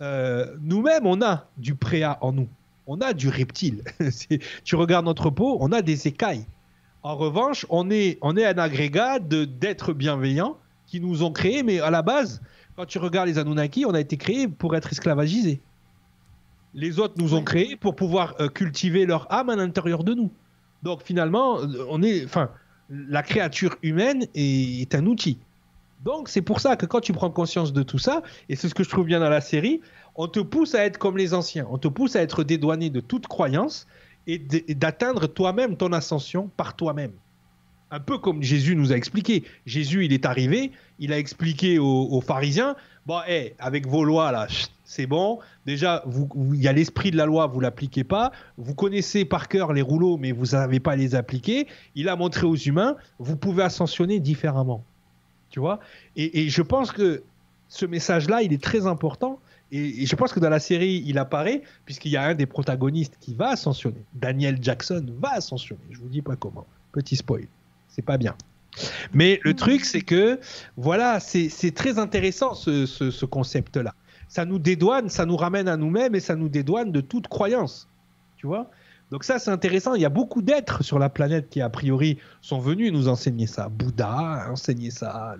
euh, 0.00 0.56
nous-mêmes, 0.60 1.06
on 1.06 1.20
a 1.22 1.46
du 1.56 1.74
préa 1.74 2.18
en 2.20 2.32
nous. 2.32 2.48
On 2.86 3.00
a 3.00 3.12
du 3.12 3.28
reptile. 3.28 3.82
Tu 4.64 4.76
regardes 4.76 5.06
notre 5.06 5.30
peau, 5.30 5.56
on 5.60 5.72
a 5.72 5.82
des 5.82 6.08
écailles. 6.08 6.46
En 7.02 7.16
revanche, 7.16 7.66
on 7.68 7.90
est, 7.90 8.18
un 8.22 8.36
agrégat 8.36 9.18
d'êtres 9.18 9.92
bienveillants 9.92 10.56
qui 10.86 11.00
nous 11.00 11.22
ont 11.22 11.32
créés, 11.32 11.62
mais 11.62 11.80
à 11.80 11.90
la 11.90 12.02
base, 12.02 12.40
quand 12.76 12.86
tu 12.86 12.98
regardes 12.98 13.28
les 13.28 13.38
Anunnaki, 13.38 13.84
on 13.86 13.94
a 13.94 14.00
été 14.00 14.16
créés 14.16 14.48
pour 14.48 14.76
être 14.76 14.92
esclavagisés. 14.92 15.60
Les 16.74 16.98
autres 16.98 17.14
nous 17.18 17.34
ont 17.34 17.42
créés 17.42 17.76
pour 17.76 17.94
pouvoir 17.94 18.34
euh, 18.40 18.48
cultiver 18.48 19.06
leur 19.06 19.32
âme 19.32 19.48
à 19.48 19.56
l'intérieur 19.56 20.02
de 20.02 20.14
nous. 20.14 20.32
Donc 20.82 21.02
finalement, 21.02 21.60
euh, 21.60 21.86
on 21.88 22.02
est, 22.02 22.24
enfin, 22.24 22.50
la 22.90 23.22
créature 23.22 23.76
humaine 23.82 24.26
est, 24.34 24.82
est 24.82 24.94
un 24.94 25.06
outil. 25.06 25.38
Donc 26.04 26.28
c'est 26.28 26.42
pour 26.42 26.60
ça 26.60 26.76
que 26.76 26.84
quand 26.84 27.00
tu 27.00 27.12
prends 27.12 27.30
conscience 27.30 27.72
de 27.72 27.82
tout 27.82 27.98
ça, 27.98 28.22
et 28.48 28.56
c'est 28.56 28.68
ce 28.68 28.74
que 28.74 28.84
je 28.84 28.90
trouve 28.90 29.06
bien 29.06 29.20
dans 29.20 29.30
la 29.30 29.40
série, 29.40 29.80
on 30.16 30.28
te 30.28 30.40
pousse 30.40 30.74
à 30.74 30.84
être 30.84 30.98
comme 30.98 31.16
les 31.16 31.32
anciens, 31.32 31.66
on 31.70 31.78
te 31.78 31.88
pousse 31.88 32.14
à 32.16 32.22
être 32.22 32.44
dédouané 32.44 32.90
de 32.90 33.00
toute 33.00 33.26
croyance 33.26 33.86
et 34.26 34.38
d'atteindre 34.38 35.26
toi-même 35.26 35.76
ton 35.76 35.92
ascension 35.92 36.50
par 36.56 36.76
toi-même. 36.76 37.12
Un 37.94 38.00
peu 38.00 38.18
comme 38.18 38.42
Jésus 38.42 38.74
nous 38.74 38.92
a 38.92 38.96
expliqué. 38.96 39.44
Jésus, 39.66 40.04
il 40.04 40.12
est 40.12 40.26
arrivé, 40.26 40.72
il 40.98 41.12
a 41.12 41.18
expliqué 41.20 41.78
aux, 41.78 42.20
pharisiens, 42.20 42.74
bon, 43.06 43.20
avec 43.60 43.86
vos 43.86 44.02
lois 44.02 44.32
là, 44.32 44.48
c'est 44.82 45.06
bon. 45.06 45.38
Déjà, 45.64 46.02
il 46.54 46.60
y 46.60 46.66
a 46.66 46.72
l'esprit 46.72 47.12
de 47.12 47.16
la 47.16 47.24
loi, 47.24 47.46
vous 47.46 47.60
l'appliquez 47.60 48.02
pas. 48.02 48.32
Vous 48.58 48.74
connaissez 48.74 49.24
par 49.24 49.46
cœur 49.46 49.72
les 49.72 49.80
rouleaux, 49.80 50.16
mais 50.16 50.32
vous 50.32 50.56
n'avez 50.56 50.80
pas 50.80 50.96
les 50.96 51.14
appliquer. 51.14 51.68
Il 51.94 52.08
a 52.08 52.16
montré 52.16 52.46
aux 52.46 52.56
humains, 52.56 52.96
vous 53.20 53.36
pouvez 53.36 53.62
ascensionner 53.62 54.18
différemment. 54.18 54.82
Tu 55.50 55.60
vois? 55.60 55.78
Et, 56.16 56.48
je 56.48 56.62
pense 56.62 56.90
que 56.90 57.22
ce 57.68 57.86
message-là, 57.86 58.42
il 58.42 58.52
est 58.52 58.60
très 58.60 58.88
important. 58.88 59.38
Et, 59.70 60.04
je 60.04 60.16
pense 60.16 60.32
que 60.32 60.40
dans 60.40 60.50
la 60.50 60.58
série, 60.58 61.04
il 61.06 61.16
apparaît, 61.16 61.62
puisqu'il 61.84 62.10
y 62.10 62.16
a 62.16 62.24
un 62.24 62.34
des 62.34 62.46
protagonistes 62.46 63.18
qui 63.20 63.34
va 63.34 63.50
ascensionner. 63.50 64.02
Daniel 64.14 64.58
Jackson 64.60 65.06
va 65.20 65.34
ascensionner. 65.34 65.84
Je 65.92 65.98
vous 66.00 66.08
dis 66.08 66.22
pas 66.22 66.34
comment. 66.34 66.66
Petit 66.90 67.14
spoil. 67.14 67.46
C'est 67.94 68.02
pas 68.02 68.18
bien. 68.18 68.34
Mais 69.12 69.40
le 69.44 69.54
truc, 69.54 69.84
c'est 69.84 70.00
que, 70.00 70.40
voilà, 70.76 71.20
c'est 71.20 71.74
très 71.74 71.98
intéressant 71.98 72.54
ce 72.54 73.24
concept-là 73.24 73.94
ça 74.34 74.44
nous 74.44 74.58
dédouane, 74.58 75.08
ça 75.08 75.26
nous 75.26 75.36
ramène 75.36 75.68
à 75.68 75.76
nous-mêmes 75.76 76.16
et 76.16 76.20
ça 76.20 76.34
nous 76.34 76.48
dédouane 76.48 76.90
de 76.90 77.00
toute 77.00 77.28
croyance. 77.28 77.88
Tu 78.36 78.48
vois? 78.48 78.68
Donc 79.12 79.22
ça, 79.22 79.38
c'est 79.38 79.52
intéressant. 79.52 79.94
Il 79.94 80.02
y 80.02 80.04
a 80.04 80.10
beaucoup 80.10 80.42
d'êtres 80.42 80.82
sur 80.82 80.98
la 80.98 81.08
planète 81.08 81.50
qui, 81.50 81.60
a 81.60 81.70
priori, 81.70 82.18
sont 82.40 82.58
venus 82.58 82.92
nous 82.92 83.06
enseigner 83.06 83.46
ça. 83.46 83.68
Bouddha 83.68 84.08
a 84.08 84.50
enseigné 84.50 84.90
ça. 84.90 85.36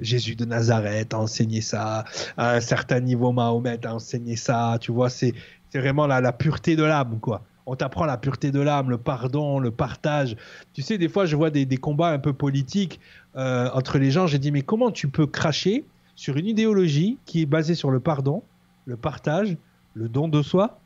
Jésus 0.00 0.34
de 0.34 0.44
Nazareth 0.44 1.14
a 1.14 1.20
enseigné 1.20 1.60
ça. 1.60 2.04
À 2.36 2.54
un 2.54 2.60
certain 2.60 2.98
niveau, 2.98 3.30
Mahomet 3.30 3.86
a 3.86 3.94
enseigné 3.94 4.34
ça. 4.34 4.78
Tu 4.80 4.90
vois, 4.90 5.08
c'est 5.08 5.34
vraiment 5.72 6.08
la, 6.08 6.20
la 6.20 6.32
pureté 6.32 6.74
de 6.74 6.82
l'âme, 6.82 7.20
quoi. 7.20 7.44
On 7.66 7.76
t'apprend 7.76 8.04
la 8.04 8.16
pureté 8.16 8.50
de 8.50 8.60
l'âme, 8.60 8.90
le 8.90 8.98
pardon, 8.98 9.58
le 9.58 9.70
partage. 9.70 10.36
Tu 10.72 10.82
sais, 10.82 10.98
des 10.98 11.08
fois, 11.08 11.26
je 11.26 11.36
vois 11.36 11.50
des, 11.50 11.66
combats 11.76 12.10
un 12.10 12.18
peu 12.18 12.32
politiques 12.32 13.00
euh, 13.36 13.70
entre 13.72 13.98
les 13.98 14.10
gens. 14.10 14.26
J'ai 14.26 14.38
dit, 14.38 14.50
mais 14.50 14.62
comment 14.62 14.90
tu 14.90 15.08
peux 15.08 15.26
cracher 15.26 15.84
sur 16.16 16.36
une 16.36 16.46
idéologie 16.46 17.18
qui 17.24 17.42
est 17.42 17.46
basée 17.46 17.74
sur 17.74 17.90
le 17.90 18.00
pardon, 18.00 18.42
le 18.86 18.96
partage, 18.96 19.56
le 19.94 20.08
don 20.08 20.28
de 20.28 20.42
soi? 20.42 20.80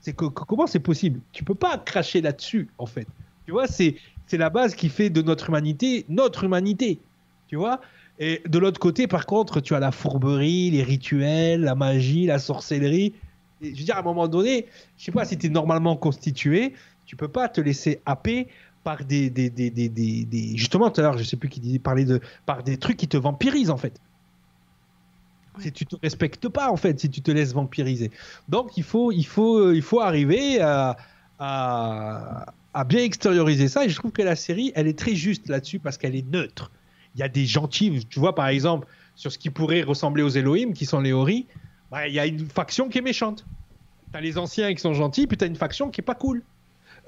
C'est 0.00 0.14
que, 0.14 0.26
comment 0.26 0.66
c'est 0.66 0.80
possible? 0.80 1.20
Tu 1.32 1.44
peux 1.44 1.54
pas 1.54 1.78
cracher 1.78 2.20
là-dessus, 2.20 2.68
en 2.78 2.86
fait. 2.86 3.06
Tu 3.46 3.52
vois, 3.52 3.66
c'est 3.66 3.96
c'est 4.26 4.38
la 4.38 4.48
base 4.48 4.76
qui 4.76 4.88
fait 4.88 5.10
de 5.10 5.22
notre 5.22 5.48
humanité 5.48 6.04
notre 6.08 6.44
humanité. 6.44 7.00
Tu 7.48 7.56
vois? 7.56 7.80
Et 8.20 8.42
de 8.46 8.58
l'autre 8.60 8.78
côté, 8.78 9.08
par 9.08 9.26
contre, 9.26 9.60
tu 9.60 9.74
as 9.74 9.80
la 9.80 9.90
fourberie, 9.90 10.70
les 10.70 10.84
rituels, 10.84 11.62
la 11.62 11.74
magie, 11.74 12.26
la 12.26 12.38
sorcellerie. 12.38 13.14
Je 13.62 13.68
veux 13.68 13.74
dire, 13.74 13.96
à 13.96 14.00
un 14.00 14.02
moment 14.02 14.28
donné, 14.28 14.66
je 14.96 15.04
sais 15.04 15.12
pas 15.12 15.24
si 15.24 15.36
tu 15.36 15.46
es 15.46 15.50
normalement 15.50 15.96
constitué, 15.96 16.74
tu 17.06 17.16
peux 17.16 17.28
pas 17.28 17.48
te 17.48 17.60
laisser 17.60 18.00
happer 18.06 18.48
par 18.84 19.04
des, 19.04 19.28
des, 19.30 19.50
des, 19.50 19.70
des 19.70 20.56
justement 20.56 20.90
tout 20.90 21.00
à 21.00 21.04
l'heure, 21.04 21.18
je 21.18 21.24
sais 21.24 21.36
plus 21.36 21.48
qui 21.48 21.78
parlait 21.78 22.04
de 22.06 22.20
par 22.46 22.62
des 22.62 22.78
trucs 22.78 22.96
qui 22.96 23.08
te 23.08 23.16
vampirisent 23.16 23.70
en 23.70 23.76
fait 23.76 24.00
si 25.58 25.72
tu 25.72 25.86
te 25.86 25.96
respectes 26.02 26.48
pas 26.48 26.70
en 26.70 26.76
fait, 26.76 26.98
si 26.98 27.10
tu 27.10 27.22
te 27.22 27.30
laisses 27.30 27.52
vampiriser. 27.52 28.10
Donc 28.48 28.76
il 28.76 28.84
faut, 28.84 29.12
il 29.12 29.26
faut, 29.26 29.58
euh, 29.58 29.76
il 29.76 29.82
faut 29.82 30.00
arriver 30.00 30.60
à, 30.60 30.96
à, 31.38 32.84
bien 32.86 33.02
extérioriser 33.02 33.68
ça. 33.68 33.84
Et 33.84 33.88
je 33.88 33.96
trouve 33.96 34.12
que 34.12 34.22
la 34.22 34.36
série, 34.36 34.72
elle 34.74 34.86
est 34.86 34.98
très 34.98 35.14
juste 35.14 35.48
là-dessus 35.48 35.78
parce 35.78 35.98
qu'elle 35.98 36.14
est 36.14 36.28
neutre. 36.30 36.70
Il 37.14 37.20
y 37.20 37.22
a 37.22 37.28
des 37.28 37.46
gentils, 37.46 38.06
tu 38.08 38.20
vois 38.20 38.34
par 38.34 38.48
exemple 38.48 38.86
sur 39.16 39.32
ce 39.32 39.38
qui 39.38 39.50
pourrait 39.50 39.82
ressembler 39.82 40.22
aux 40.22 40.30
Elohim, 40.30 40.72
qui 40.72 40.86
sont 40.86 41.00
les 41.00 41.12
Bah, 41.90 42.06
il 42.06 42.14
y 42.14 42.20
a 42.20 42.26
une 42.26 42.48
faction 42.48 42.88
qui 42.88 42.98
est 42.98 43.02
méchante. 43.02 43.44
Tu 44.12 44.18
as 44.18 44.20
les 44.20 44.38
anciens 44.38 44.72
qui 44.74 44.80
sont 44.80 44.94
gentils, 44.94 45.26
puis 45.26 45.36
tu 45.36 45.44
as 45.44 45.46
une 45.46 45.56
faction 45.56 45.90
qui 45.90 46.00
est 46.00 46.04
pas 46.04 46.14
cool. 46.14 46.42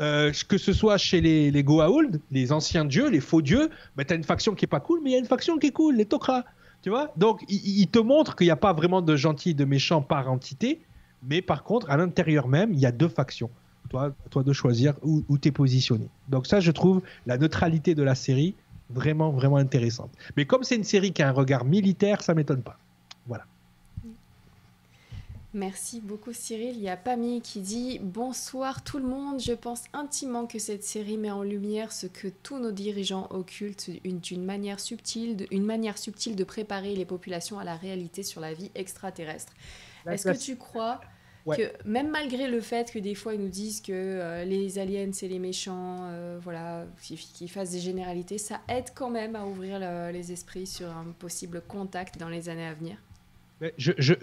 Euh, 0.00 0.32
que 0.48 0.58
ce 0.58 0.72
soit 0.72 0.96
chez 0.96 1.20
les, 1.20 1.50
les 1.50 1.62
Goa'uld, 1.62 2.20
les 2.30 2.50
anciens 2.52 2.84
dieux, 2.84 3.08
les 3.08 3.20
faux 3.20 3.42
dieux, 3.42 3.70
bah, 3.96 4.04
tu 4.04 4.12
as 4.12 4.16
une 4.16 4.24
faction 4.24 4.54
qui 4.54 4.64
est 4.64 4.68
pas 4.68 4.80
cool, 4.80 5.00
mais 5.02 5.10
il 5.10 5.12
y 5.12 5.16
a 5.16 5.18
une 5.18 5.26
faction 5.26 5.58
qui 5.58 5.68
est 5.68 5.72
cool, 5.72 5.96
les 5.96 6.06
Tok'ra. 6.06 6.44
Tu 6.82 6.90
vois? 6.90 7.12
Donc, 7.16 7.44
il, 7.48 7.86
te 7.86 8.00
montre 8.00 8.34
qu'il 8.34 8.46
n'y 8.46 8.50
a 8.50 8.56
pas 8.56 8.72
vraiment 8.72 9.02
de 9.02 9.14
gentil 9.14 9.50
et 9.50 9.54
de 9.54 9.64
méchant 9.64 10.02
par 10.02 10.30
entité, 10.30 10.80
mais 11.22 11.40
par 11.40 11.62
contre, 11.62 11.88
à 11.90 11.96
l'intérieur 11.96 12.48
même, 12.48 12.72
il 12.72 12.80
y 12.80 12.86
a 12.86 12.90
deux 12.90 13.08
factions. 13.08 13.50
Toi, 13.88 14.12
toi 14.30 14.42
de 14.42 14.52
choisir 14.52 14.94
où, 15.02 15.22
où 15.28 15.38
tu 15.38 15.48
es 15.48 15.52
positionné. 15.52 16.08
Donc, 16.28 16.48
ça, 16.48 16.58
je 16.58 16.72
trouve 16.72 17.02
la 17.26 17.38
neutralité 17.38 17.94
de 17.94 18.02
la 18.02 18.16
série 18.16 18.56
vraiment, 18.90 19.30
vraiment 19.30 19.58
intéressante. 19.58 20.10
Mais 20.36 20.44
comme 20.44 20.64
c'est 20.64 20.74
une 20.74 20.84
série 20.84 21.12
qui 21.12 21.22
a 21.22 21.28
un 21.28 21.32
regard 21.32 21.64
militaire, 21.64 22.22
ça 22.22 22.34
m'étonne 22.34 22.62
pas. 22.62 22.78
Voilà. 23.26 23.44
Merci 25.54 26.00
beaucoup 26.00 26.32
Cyril. 26.32 26.76
Il 26.76 26.82
y 26.82 26.88
a 26.88 26.96
Pammy 26.96 27.42
qui 27.42 27.60
dit 27.60 27.98
Bonsoir 28.02 28.82
tout 28.82 28.98
le 28.98 29.04
monde. 29.04 29.38
Je 29.38 29.52
pense 29.52 29.84
intimement 29.92 30.46
que 30.46 30.58
cette 30.58 30.82
série 30.82 31.18
met 31.18 31.30
en 31.30 31.42
lumière 31.42 31.92
ce 31.92 32.06
que 32.06 32.28
tous 32.28 32.58
nos 32.58 32.72
dirigeants 32.72 33.26
occultent 33.30 33.90
d'une 34.02 34.44
manière 34.44 34.80
subtile, 34.80 35.36
de, 35.36 35.46
une 35.50 35.64
manière 35.64 35.98
subtile 35.98 36.36
de 36.36 36.44
préparer 36.44 36.94
les 36.94 37.04
populations 37.04 37.58
à 37.58 37.64
la 37.64 37.76
réalité 37.76 38.22
sur 38.22 38.40
la 38.40 38.54
vie 38.54 38.70
extraterrestre. 38.74 39.52
Est-ce 40.06 40.30
que 40.30 40.36
tu 40.36 40.56
crois 40.56 41.00
que 41.44 41.72
même 41.84 42.08
malgré 42.08 42.48
le 42.48 42.60
fait 42.60 42.90
que 42.90 42.98
des 42.98 43.14
fois 43.14 43.34
ils 43.34 43.40
nous 43.40 43.48
disent 43.48 43.82
que 43.82 43.92
euh, 43.92 44.44
les 44.44 44.78
aliens 44.78 45.10
c'est 45.12 45.28
les 45.28 45.40
méchants, 45.40 45.98
euh, 46.04 46.38
voilà, 46.40 46.86
qu'ils 47.02 47.50
fassent 47.50 47.72
des 47.72 47.80
généralités, 47.80 48.38
ça 48.38 48.60
aide 48.68 48.90
quand 48.94 49.10
même 49.10 49.36
à 49.36 49.44
ouvrir 49.44 49.78
les 50.12 50.32
esprits 50.32 50.66
sur 50.66 50.88
un 50.88 51.12
possible 51.18 51.60
contact 51.68 52.16
dans 52.16 52.28
les 52.30 52.48
années 52.48 52.66
à 52.66 52.72
venir? 52.74 52.96
Je, 53.76 53.92
je, 53.98 54.14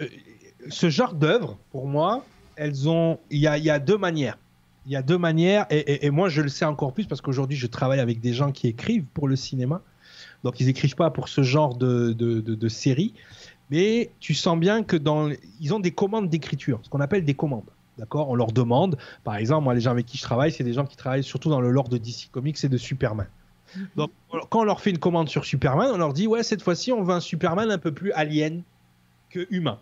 ce 0.68 0.90
genre 0.90 1.14
d'œuvre, 1.14 1.58
pour 1.70 1.86
moi, 1.86 2.24
elles 2.56 2.88
ont, 2.88 3.18
il 3.30 3.40
y 3.40 3.46
a, 3.46 3.78
deux 3.78 3.96
manières. 3.96 4.38
Il 4.86 4.92
y 4.92 4.96
a 4.96 5.02
deux 5.02 5.18
manières, 5.18 5.66
et, 5.70 6.10
moi 6.10 6.28
je 6.28 6.42
le 6.42 6.48
sais 6.48 6.64
encore 6.64 6.92
plus 6.92 7.06
parce 7.06 7.20
qu'aujourd'hui 7.20 7.56
je 7.56 7.66
travaille 7.66 8.00
avec 8.00 8.20
des 8.20 8.32
gens 8.32 8.52
qui 8.52 8.66
écrivent 8.66 9.04
pour 9.14 9.28
le 9.28 9.36
cinéma. 9.36 9.82
Donc 10.44 10.60
ils 10.60 10.68
écrivent 10.68 10.94
pas 10.94 11.10
pour 11.10 11.28
ce 11.28 11.42
genre 11.42 11.74
de, 11.74 12.12
de, 12.12 12.68
série, 12.68 13.14
mais 13.70 14.10
tu 14.20 14.34
sens 14.34 14.58
bien 14.58 14.82
que 14.82 14.96
dans, 14.96 15.30
ils 15.60 15.74
ont 15.74 15.80
des 15.80 15.90
commandes 15.90 16.28
d'écriture, 16.28 16.80
ce 16.82 16.88
qu'on 16.88 17.00
appelle 17.00 17.24
des 17.24 17.34
commandes. 17.34 17.68
D'accord? 17.98 18.30
On 18.30 18.34
leur 18.34 18.52
demande, 18.52 18.96
par 19.24 19.36
exemple, 19.36 19.64
moi 19.64 19.74
les 19.74 19.82
gens 19.82 19.90
avec 19.90 20.06
qui 20.06 20.16
je 20.16 20.22
travaille, 20.22 20.52
c'est 20.52 20.64
des 20.64 20.72
gens 20.72 20.86
qui 20.86 20.96
travaillent 20.96 21.24
surtout 21.24 21.50
dans 21.50 21.60
le 21.60 21.70
lore 21.70 21.88
de 21.88 21.98
DC 21.98 22.30
Comics 22.32 22.62
et 22.64 22.68
de 22.68 22.78
Superman. 22.78 23.26
Mhm. 23.76 23.88
Donc 23.96 24.10
quand 24.48 24.60
on 24.60 24.64
leur 24.64 24.80
fait 24.80 24.90
une 24.90 24.98
commande 24.98 25.28
sur 25.28 25.44
Superman, 25.44 25.90
on 25.92 25.98
leur 25.98 26.12
dit 26.12 26.26
ouais 26.26 26.42
cette 26.42 26.62
fois-ci 26.62 26.92
on 26.92 27.02
veut 27.02 27.14
un 27.14 27.20
Superman 27.20 27.70
un 27.70 27.78
peu 27.78 27.92
plus 27.92 28.12
alien 28.12 28.62
que 29.28 29.46
humain. 29.50 29.78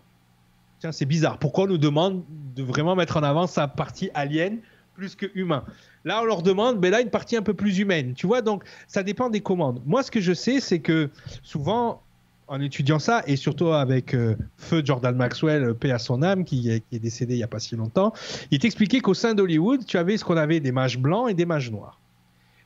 Tiens, 0.79 0.91
c'est 0.91 1.05
bizarre. 1.05 1.37
Pourquoi 1.39 1.65
on 1.65 1.67
nous 1.67 1.77
demande 1.77 2.23
de 2.55 2.63
vraiment 2.63 2.95
mettre 2.95 3.17
en 3.17 3.23
avant 3.23 3.47
sa 3.47 3.67
partie 3.67 4.09
alien 4.13 4.59
plus 4.95 5.15
que 5.15 5.25
humain? 5.35 5.63
Là, 6.05 6.21
on 6.21 6.25
leur 6.25 6.41
demande, 6.41 6.79
ben 6.79 6.91
là, 6.91 7.01
une 7.01 7.09
partie 7.09 7.35
un 7.35 7.41
peu 7.41 7.53
plus 7.53 7.79
humaine. 7.79 8.13
Tu 8.13 8.27
vois, 8.27 8.41
donc 8.41 8.63
ça 8.87 9.03
dépend 9.03 9.29
des 9.29 9.41
commandes. 9.41 9.81
Moi, 9.85 10.03
ce 10.03 10.11
que 10.11 10.21
je 10.21 10.33
sais, 10.33 10.61
c'est 10.61 10.79
que 10.79 11.09
souvent, 11.43 12.01
en 12.47 12.61
étudiant 12.61 12.99
ça, 12.99 13.23
et 13.27 13.35
surtout 13.35 13.67
avec 13.67 14.13
euh, 14.13 14.37
Feu 14.57 14.81
Jordan 14.83 15.15
Maxwell, 15.15 15.63
euh, 15.63 15.73
paix 15.73 15.91
à 15.91 15.99
son 15.99 16.23
âme, 16.23 16.45
qui 16.45 16.69
est, 16.69 16.83
décédé 16.97 17.33
il 17.33 17.37
n'y 17.37 17.43
a 17.43 17.47
pas 17.47 17.59
si 17.59 17.75
longtemps, 17.75 18.13
il 18.49 18.59
t'expliquait 18.59 19.01
qu'au 19.01 19.13
sein 19.13 19.33
d'Hollywood, 19.33 19.85
tu 19.85 19.97
avais 19.97 20.15
ce 20.15 20.23
qu'on 20.23 20.37
avait 20.37 20.61
des 20.61 20.71
mages 20.71 20.97
blancs 20.97 21.29
et 21.29 21.33
des 21.33 21.45
mages 21.45 21.69
noirs. 21.69 21.99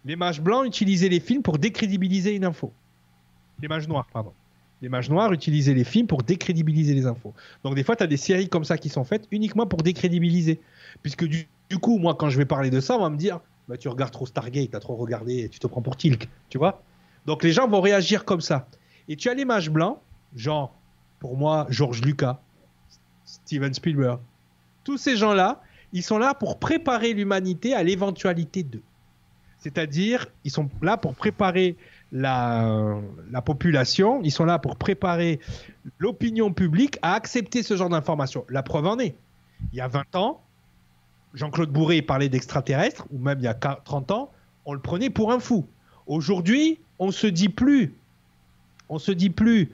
Les 0.06 0.16
mages 0.16 0.42
blancs 0.42 0.68
utilisaient 0.68 1.10
les 1.10 1.20
films 1.20 1.42
pour 1.42 1.58
décrédibiliser 1.58 2.36
une 2.36 2.46
info. 2.46 2.72
Les 3.60 3.68
mages 3.68 3.88
noirs, 3.88 4.06
pardon 4.14 4.34
les 4.84 4.90
mages 4.90 5.10
noirs 5.10 5.32
utilisaient 5.32 5.74
les 5.74 5.86
films 5.86 6.08
pour 6.08 6.24
décrédibiliser 6.24 6.94
les 6.94 7.06
infos. 7.06 7.34
Donc 7.64 7.74
des 7.74 7.86
fois, 7.86 7.96
tu 7.96 8.04
as 8.04 8.08
des 8.08 8.18
séries 8.18 8.50
comme 8.50 8.66
ça 8.66 8.78
qui 8.78 8.90
sont 8.90 9.06
faites 9.06 9.26
uniquement 9.32 9.66
pour 9.66 9.82
décrédibiliser. 9.82 10.60
Puisque 11.02 11.24
du, 11.24 11.48
coup, 11.82 11.98
moi, 12.00 12.16
quand 12.16 12.30
je 12.30 12.38
vais 12.38 12.46
parler 12.46 12.70
de 12.70 12.82
ça, 12.82 12.98
on 12.98 13.02
va 13.02 13.10
me 13.10 13.16
dire, 13.16 13.40
bah, 13.70 13.78
tu 13.78 13.88
regardes 13.88 14.12
trop 14.12 14.26
Stargate, 14.26 14.72
tu 14.72 14.76
as 14.76 14.82
trop 14.82 14.98
regardé, 14.98 15.48
tu 15.48 15.60
te 15.60 15.68
prends 15.68 15.82
pour 15.82 15.96
Tilk, 15.96 16.28
tu 16.50 16.58
vois 16.58 16.84
Donc 17.26 17.44
les 17.44 17.54
gens 17.54 17.66
vont 17.66 17.80
réagir 17.80 18.26
comme 18.26 18.42
ça. 18.42 18.68
Et 19.08 19.16
tu 19.16 19.30
as 19.30 19.34
les 19.34 19.46
mages 19.46 19.70
blancs, 19.70 20.00
genre, 20.36 20.76
pour 21.20 21.38
moi, 21.38 21.66
George 21.70 22.02
Lucas, 22.02 22.42
Steven 23.24 23.74
Spielberg. 23.74 24.20
Tous 24.84 24.98
ces 24.98 25.16
gens-là, 25.16 25.62
ils 25.94 26.04
sont 26.04 26.18
là 26.18 26.34
pour 26.34 26.60
préparer 26.60 27.14
l'humanité 27.14 27.74
à 27.74 27.84
l'éventualité 27.84 28.64
d'eux. 28.64 28.84
C'est-à-dire, 29.60 30.28
ils 30.44 30.52
sont 30.52 30.70
là 30.82 30.98
pour 30.98 31.16
préparer 31.16 31.78
la, 32.14 33.02
la, 33.32 33.42
population, 33.42 34.22
ils 34.24 34.32
sont 34.32 34.46
là 34.46 34.60
pour 34.60 34.76
préparer 34.76 35.40
l'opinion 35.98 36.54
publique 36.54 37.00
à 37.02 37.16
accepter 37.16 37.64
ce 37.64 37.76
genre 37.76 37.90
d'informations. 37.90 38.46
La 38.50 38.62
preuve 38.62 38.86
en 38.86 39.00
est. 39.00 39.16
Il 39.72 39.78
y 39.78 39.82
a 39.82 39.88
20 39.88 40.16
ans, 40.16 40.42
Jean-Claude 41.34 41.72
Bourré 41.72 42.04
parlait 42.04 42.30
d'extraterrestres, 42.30 43.08
ou 43.12 43.18
même 43.18 43.40
il 43.40 43.46
y 43.46 43.48
a 43.48 43.56
30 43.56 44.12
ans, 44.12 44.32
on 44.66 44.74
le 44.74 44.80
prenait 44.80 45.10
pour 45.10 45.32
un 45.32 45.40
fou. 45.40 45.66
Aujourd'hui, 46.06 46.80
on 47.00 47.12
se 47.12 47.26
dit 47.28 47.50
plus, 47.50 47.96
on 48.90 49.00
se 49.00 49.12
dit 49.12 49.32
plus, 49.32 49.72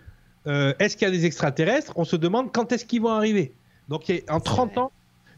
euh, 0.47 0.73
est-ce 0.79 0.95
qu'il 0.95 1.07
y 1.07 1.11
a 1.11 1.13
des 1.13 1.25
extraterrestres? 1.25 1.91
On 1.97 2.05
se 2.05 2.15
demande 2.15 2.51
quand 2.53 2.71
est-ce 2.71 2.85
qu'ils 2.85 3.01
vont 3.01 3.09
arriver. 3.09 3.53
Donc 3.89 4.11
en 4.29 4.39
30 4.39 4.77
ans, 4.77 4.91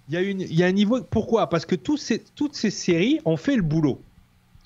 il 0.10 0.16
y, 0.16 0.18
a 0.18 0.22
une, 0.22 0.42
il 0.42 0.54
y 0.54 0.64
a 0.64 0.68
un 0.68 0.72
niveau. 0.72 1.02
Pourquoi? 1.02 1.48
Parce 1.48 1.66
que 1.66 1.76
ces, 1.98 2.20
toutes 2.36 2.56
ces 2.56 2.70
séries 2.70 3.20
ont 3.26 3.38
fait 3.38 3.56
le 3.56 3.62
boulot. 3.62 4.02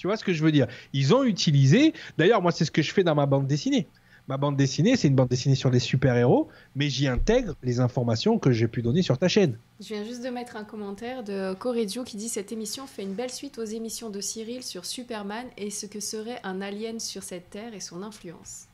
Tu 0.06 0.08
vois 0.08 0.18
ce 0.18 0.24
que 0.24 0.34
je 0.34 0.44
veux 0.44 0.52
dire? 0.52 0.68
Ils 0.94 1.16
ont 1.16 1.24
utilisé. 1.24 1.92
D'ailleurs, 2.20 2.40
moi, 2.40 2.52
c'est 2.52 2.64
ce 2.64 2.70
que 2.70 2.84
je 2.84 2.94
fais 2.94 3.04
dans 3.04 3.16
ma 3.16 3.26
bande 3.26 3.48
dessinée. 3.48 3.88
ma 4.28 4.38
bande 4.38 4.56
dessinée, 4.56 4.96
c'est 4.98 5.08
une 5.08 5.16
bande 5.16 5.30
dessinée 5.30 5.56
sur 5.56 5.72
les 5.72 5.80
super-héros, 5.80 6.48
mais 6.76 6.90
j'y 6.90 7.08
intègre 7.08 7.56
les 7.64 7.80
informations 7.80 8.38
que 8.38 8.52
j'ai 8.52 8.68
pu 8.68 8.84
donner 8.84 9.02
sur 9.02 9.18
ta 9.18 9.28
chaîne. 9.28 9.58
Je 9.82 9.88
viens 9.96 10.04
juste 10.04 10.24
de 10.24 10.30
mettre 10.30 10.58
un 10.58 10.64
commentaire 10.64 11.24
de 11.24 11.56
Correggio 11.56 12.04
qui 12.04 12.18
dit 12.18 12.30
Cette 12.30 12.52
émission 12.52 12.86
fait 12.86 13.02
une 13.02 13.14
belle 13.16 13.32
suite 13.32 13.58
aux 13.58 13.64
émissions 13.66 14.12
de 14.12 14.22
Cyril 14.22 14.62
sur 14.62 14.86
Superman 14.86 15.48
et 15.58 15.72
ce 15.72 15.88
que 15.88 16.00
serait 16.00 16.40
un 16.44 16.62
alien 16.62 17.00
sur 17.00 17.24
cette 17.24 17.50
terre 17.50 17.74
et 17.74 17.80
son 17.80 18.04
influence. 18.04 18.66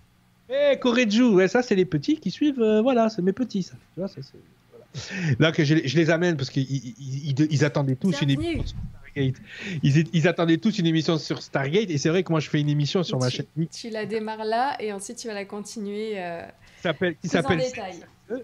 Eh, 0.50 0.78
Correggio, 0.80 1.36
ouais, 1.36 1.48
ça, 1.48 1.62
c'est 1.64 1.76
les 1.76 1.86
petits 1.86 2.18
qui 2.18 2.30
suivent, 2.30 2.60
euh, 2.62 2.82
voilà, 2.82 3.08
c'est 3.10 3.22
mes 3.22 3.32
petits, 3.32 3.64
ça. 3.64 3.76
Tu 3.94 4.02
vois, 4.02 4.10
ça, 4.10 4.22
c'est- 4.22 4.34
voilà. 4.70 5.36
Là, 5.40 5.52
que 5.54 5.64
je, 5.64 5.76
les- 5.76 5.88
je 5.88 5.96
les 5.96 6.10
amène 6.10 6.36
parce 6.36 6.50
qu'ils 6.50 6.64
ils- 6.70 7.30
ils- 7.40 7.48
ils 7.50 7.64
attendaient 7.64 7.96
tous 7.96 8.22
une 8.22 8.32
émission 8.32 8.78
Stargate. 9.12 9.36
Ils, 9.84 10.08
ils 10.14 10.28
attendaient 10.28 10.58
tous 10.58 10.78
une 10.80 10.86
émission 10.88 11.18
sur 11.18 11.42
Stargate, 11.42 11.90
et 11.90 11.98
c'est 11.98 12.10
vrai 12.10 12.24
que 12.24 12.32
moi, 12.32 12.40
je 12.40 12.50
fais 12.50 12.60
une 12.62 12.70
émission 12.70 13.04
sur 13.04 13.20
ma 13.20 13.30
Tu- 13.30 13.38
chaîne. 13.38 13.68
Tu 13.72 13.90
la 13.90 14.06
démarres 14.06 14.46
là 14.46 14.76
et 14.80 14.92
ensuite 14.94 15.18
tu 15.18 15.28
vas 15.28 15.34
la 15.34 15.46
continuer 15.46 16.14
euh, 16.18 16.42
s'appelle 16.82 17.16
qui 17.22 17.28
s'appelle. 17.28 17.62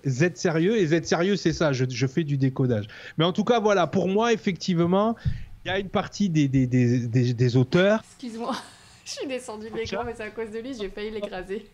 Z 0.06 0.36
sérieux 0.36 0.78
et 0.78 0.86
Z 0.88 1.04
sérieux 1.06 1.38
c'est 1.38 1.54
ça 1.54 1.72
je, 1.72 1.86
je 1.90 2.08
fais 2.08 2.24
du 2.26 2.36
décodage. 2.38 2.88
Mais 3.18 3.24
en 3.24 3.32
tout 3.32 3.46
cas 3.46 3.60
voilà 3.62 3.88
pour 3.88 4.10
moi 4.10 4.34
effectivement 4.34 5.16
il 5.64 5.70
y 5.70 5.72
a 5.72 5.80
une 5.80 5.88
partie 5.90 6.30
des, 6.30 6.50
des, 6.50 6.68
des, 6.68 7.08
des, 7.08 7.34
des 7.34 7.56
auteurs. 7.58 8.04
Excuse-moi, 8.04 8.54
je 9.06 9.12
suis 9.12 9.28
descendue 9.28 9.70
de 9.70 9.76
l'écran 9.78 10.04
mais 10.06 10.14
c'est 10.16 10.24
à 10.24 10.30
cause 10.32 10.52
de 10.52 10.60
lui, 10.60 10.74
j'ai 10.78 10.90
failli 10.90 11.12
l'écraser. 11.12 11.66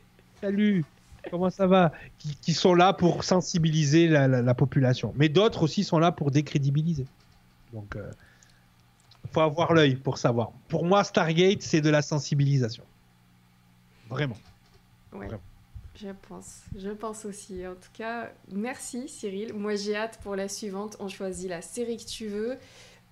salut 0.42 0.84
comment 1.32 1.50
ça 1.50 1.66
va? 1.68 1.92
Qui, 2.20 2.36
qui 2.42 2.54
sont 2.54 2.76
là 2.76 2.94
pour 2.94 3.24
sensibiliser 3.24 4.08
la, 4.10 4.28
la, 4.28 4.42
la 4.42 4.54
population. 4.54 5.14
Mais 5.16 5.30
d'autres 5.30 5.64
aussi 5.64 5.84
sont 5.84 5.98
là 5.98 6.12
pour 6.12 6.30
décrédibiliser. 6.32 7.06
Donc 7.74 7.96
euh, 7.96 8.12
faut 9.34 9.42
avoir 9.42 9.74
l'œil 9.74 9.96
pour 9.96 10.18
savoir 10.18 10.52
pour 10.68 10.86
moi 10.86 11.04
Stargate 11.04 11.62
c'est 11.62 11.82
de 11.82 11.90
la 11.90 12.02
sensibilisation 12.02 12.84
vraiment 14.10 14.38
Ouais, 15.14 15.28
Vraiment. 15.28 15.42
je 15.96 16.10
pense, 16.28 16.62
je 16.76 16.90
pense 16.90 17.24
aussi. 17.26 17.68
En 17.68 17.76
tout 17.76 17.92
cas, 17.94 18.32
merci 18.52 19.08
Cyril. 19.08 19.54
Moi 19.54 19.76
j'ai 19.76 19.96
hâte 19.96 20.20
pour 20.24 20.36
la 20.36 20.48
suivante. 20.50 20.98
On 21.00 21.08
choisit 21.08 21.48
la 21.50 21.62
série 21.62 21.98
que 21.98 22.06
tu 22.10 22.28
veux. 22.28 22.58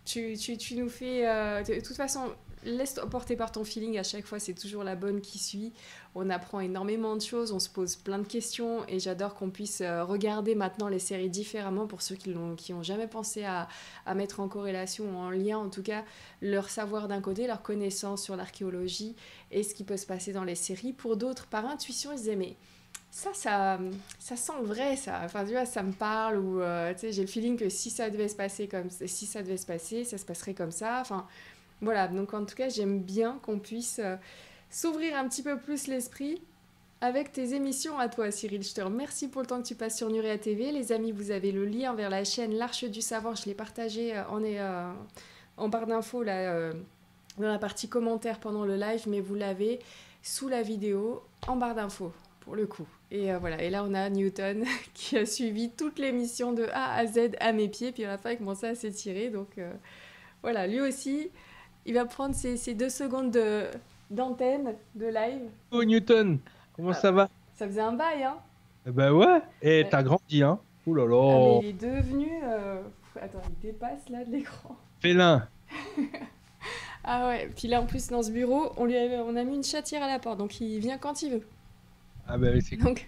Tu, 0.04 0.36
tu, 0.36 0.58
tu 0.58 0.76
nous 0.78 0.90
fais. 0.90 1.28
euh, 1.30 1.62
de 1.62 1.80
toute 1.86 1.96
façon, 1.96 2.22
laisse-toi 2.64 3.10
porter 3.10 3.36
par 3.36 3.52
ton 3.52 3.64
feeling. 3.64 3.98
À 3.98 4.04
chaque 4.04 4.26
fois, 4.26 4.40
c'est 4.40 4.54
toujours 4.54 4.84
la 4.84 4.96
bonne 4.96 5.22
qui 5.22 5.40
suit. 5.40 5.74
On 6.16 6.30
apprend 6.30 6.60
énormément 6.60 7.16
de 7.16 7.22
choses, 7.22 7.52
on 7.52 7.60
se 7.60 7.70
pose 7.70 7.96
plein 7.96 8.20
de 8.20 8.28
questions. 8.28 8.86
Et 8.88 9.00
j'adore 9.00 9.34
qu'on 9.34 9.50
puisse 9.50 9.82
euh, 9.82 10.04
regarder 10.04 10.56
maintenant 10.56 10.88
les 10.88 11.00
séries 11.00 11.30
différemment 11.30 11.88
pour 11.88 12.02
ceux 12.02 12.16
qui 12.16 12.30
n'ont 12.30 12.56
ont 12.72 12.84
jamais 12.84 13.08
pensé 13.08 13.44
à, 13.44 13.68
à 14.06 14.16
mettre 14.16 14.40
en 14.40 14.48
corrélation 14.48 15.06
ou 15.06 15.18
en 15.18 15.30
lien, 15.30 15.58
en 15.58 15.70
tout 15.70 15.84
cas, 15.84 16.04
leur 16.42 16.70
savoir 16.70 17.08
d'un 17.08 17.22
côté, 17.22 17.48
leur 17.48 17.62
connaissance 17.62 18.24
sur 18.24 18.36
l'archéologie 18.36 19.16
et 19.52 19.64
ce 19.64 19.74
qui 19.74 19.84
peut 19.84 19.98
se 19.98 20.06
passer 20.06 20.34
dans 20.34 20.44
les 20.44 20.56
séries. 20.56 20.94
Pour 20.94 21.18
d'autres, 21.18 21.48
par 21.48 21.66
intuition, 21.66 22.12
ils 22.12 22.18
se 22.18 22.24
disaient, 22.24 22.36
mais 22.36 22.56
ça, 23.12 23.32
ça, 23.34 23.78
ça 24.20 24.38
sent 24.38 24.54
le 24.62 24.68
vrai, 24.68 24.96
ça. 24.96 25.22
Enfin, 25.26 25.44
tu 25.44 25.52
vois, 25.52 25.66
ça 25.66 25.84
me 25.84 25.92
parle, 25.92 26.38
ou 26.38 26.62
euh, 26.62 26.94
tu 26.94 27.02
sais, 27.02 27.12
j'ai 27.12 27.22
le 27.22 27.28
feeling 27.28 27.58
que 27.58 27.68
si 27.68 27.90
ça 27.90 28.10
devait 28.10 28.30
se 28.30 28.38
passer 28.38 28.70
comme 28.70 28.90
si 28.90 29.26
ça 29.26 29.44
devait 29.44 29.58
se 29.58 29.66
passer, 29.66 30.06
ça 30.06 30.18
se 30.18 30.24
passerait 30.24 30.54
comme 30.54 30.72
ça. 30.72 31.00
Enfin, 31.02 31.28
voilà. 31.82 32.08
Donc, 32.08 32.34
en 32.34 32.46
tout 32.46 32.56
cas, 32.56 32.70
j'aime 32.70 33.02
bien 33.02 33.40
qu'on 33.42 33.60
puisse 33.60 34.00
euh, 34.00 34.16
s'ouvrir 34.70 35.18
un 35.18 35.28
petit 35.28 35.44
peu 35.44 35.58
plus 35.58 35.88
l'esprit 35.88 36.42
avec 37.02 37.32
tes 37.32 37.56
émissions 37.56 37.98
à 37.98 38.08
toi, 38.08 38.30
Cyril. 38.30 38.62
Je 38.64 38.74
te 38.74 38.82
remercie 38.82 39.28
pour 39.28 39.42
le 39.42 39.48
temps 39.48 39.62
que 39.62 39.68
tu 39.68 39.76
passes 39.76 39.98
sur 39.98 40.10
Nurea 40.10 40.38
TV. 40.38 40.72
Les 40.72 40.92
amis, 40.92 41.12
vous 41.12 41.32
avez 41.32 41.52
le 41.52 41.66
lien 41.66 41.96
vers 41.96 42.12
la 42.12 42.24
chaîne 42.24 42.54
L'Arche 42.54 42.86
du 42.86 43.02
Savoir. 43.02 43.36
Je 43.36 43.46
l'ai 43.46 43.56
partagé 43.56 44.16
euh, 44.16 44.24
en, 44.28 44.44
euh, 44.44 44.94
en 45.58 45.70
barre 45.70 45.88
d'infos 45.88 46.24
dans 46.24 47.48
la 47.48 47.58
partie 47.58 47.90
commentaires 47.90 48.40
pendant 48.40 48.66
le 48.66 48.76
live, 48.76 49.06
mais 49.08 49.20
vous 49.20 49.36
l'avez 49.36 49.80
sous 50.22 50.48
la 50.48 50.62
vidéo 50.62 51.24
en 51.48 51.56
barre 51.56 51.74
d'infos 51.74 52.14
pour 52.42 52.56
le 52.56 52.68
coup. 52.68 52.88
Et 53.10 53.34
voilà, 53.34 53.62
et 53.62 53.70
là 53.70 53.84
on 53.84 53.94
a 53.94 54.10
Newton 54.10 54.66
qui 54.94 55.18
a 55.18 55.26
suivi 55.26 55.70
toute 55.70 55.98
l'émission 55.98 56.54
de 56.54 56.66
A 56.72 56.96
à 56.96 57.06
Z 57.06 57.32
à 57.40 57.52
mes 57.54 57.68
pieds, 57.70 57.92
puis 57.92 58.04
à 58.04 58.10
la 58.10 58.18
fin 58.18 58.32
il 58.32 58.38
commençait 58.38 58.68
à 58.68 58.76
s'étirer. 58.76 59.30
Donc 59.30 59.60
voilà, 60.44 60.68
lui 60.68 60.82
aussi, 60.82 61.32
il 61.86 61.94
va 61.94 62.06
prendre 62.06 62.36
ses, 62.36 62.58
ses 62.58 62.74
deux 62.74 62.90
secondes 62.90 63.32
de- 63.32 63.68
d'antenne 64.10 64.74
de, 64.96 65.08
live. 65.08 65.42
oh 65.72 65.84
Newton 65.84 66.38
comment 66.76 66.94
ça 66.94 67.12
va? 67.12 67.30
Ça 67.56 67.68
faisait 67.68 67.82
un 67.82 67.94
bail, 67.94 68.24
hein 68.24 68.38
ben 68.86 69.12
ouais 69.14 69.42
et 69.62 69.86
t'as 69.90 70.02
grandi 70.04 70.42
hein 70.44 70.60
Ouh 70.88 70.96
là 70.96 71.04
Ah, 71.04 71.38
mais 71.40 71.60
il 71.64 71.70
est 71.70 71.74
devenu... 71.74 72.28
euh, 72.44 72.82
Attends, 73.22 73.42
il 73.48 73.68
dépasse 73.68 74.10
là 74.10 74.26
de 74.26 74.32
l'écran. 74.32 74.76
félin 75.00 75.48
Ah 77.04 77.28
ouais, 77.30 77.50
puis 77.56 77.68
là 77.68 77.82
en 77.82 77.86
plus 77.86 78.08
dans 78.10 78.22
ce 78.22 78.32
bureau, 78.32 78.72
on 78.78 78.86
lui 78.86 78.96
a, 78.98 79.24
on 79.24 79.36
a 79.36 79.44
mis 79.44 79.56
une 79.56 79.64
chatière 79.64 80.04
à 80.04 80.08
la 80.08 80.20
porte, 80.20 80.38
donc 80.38 80.60
il 80.62 80.80
vient 80.80 80.98
quand 80.98 81.22
il 81.24 81.32
veut. 81.34 81.48
ah 82.28 82.38
ben 82.38 82.60
c'est 82.62 82.78
Donc, 82.78 83.08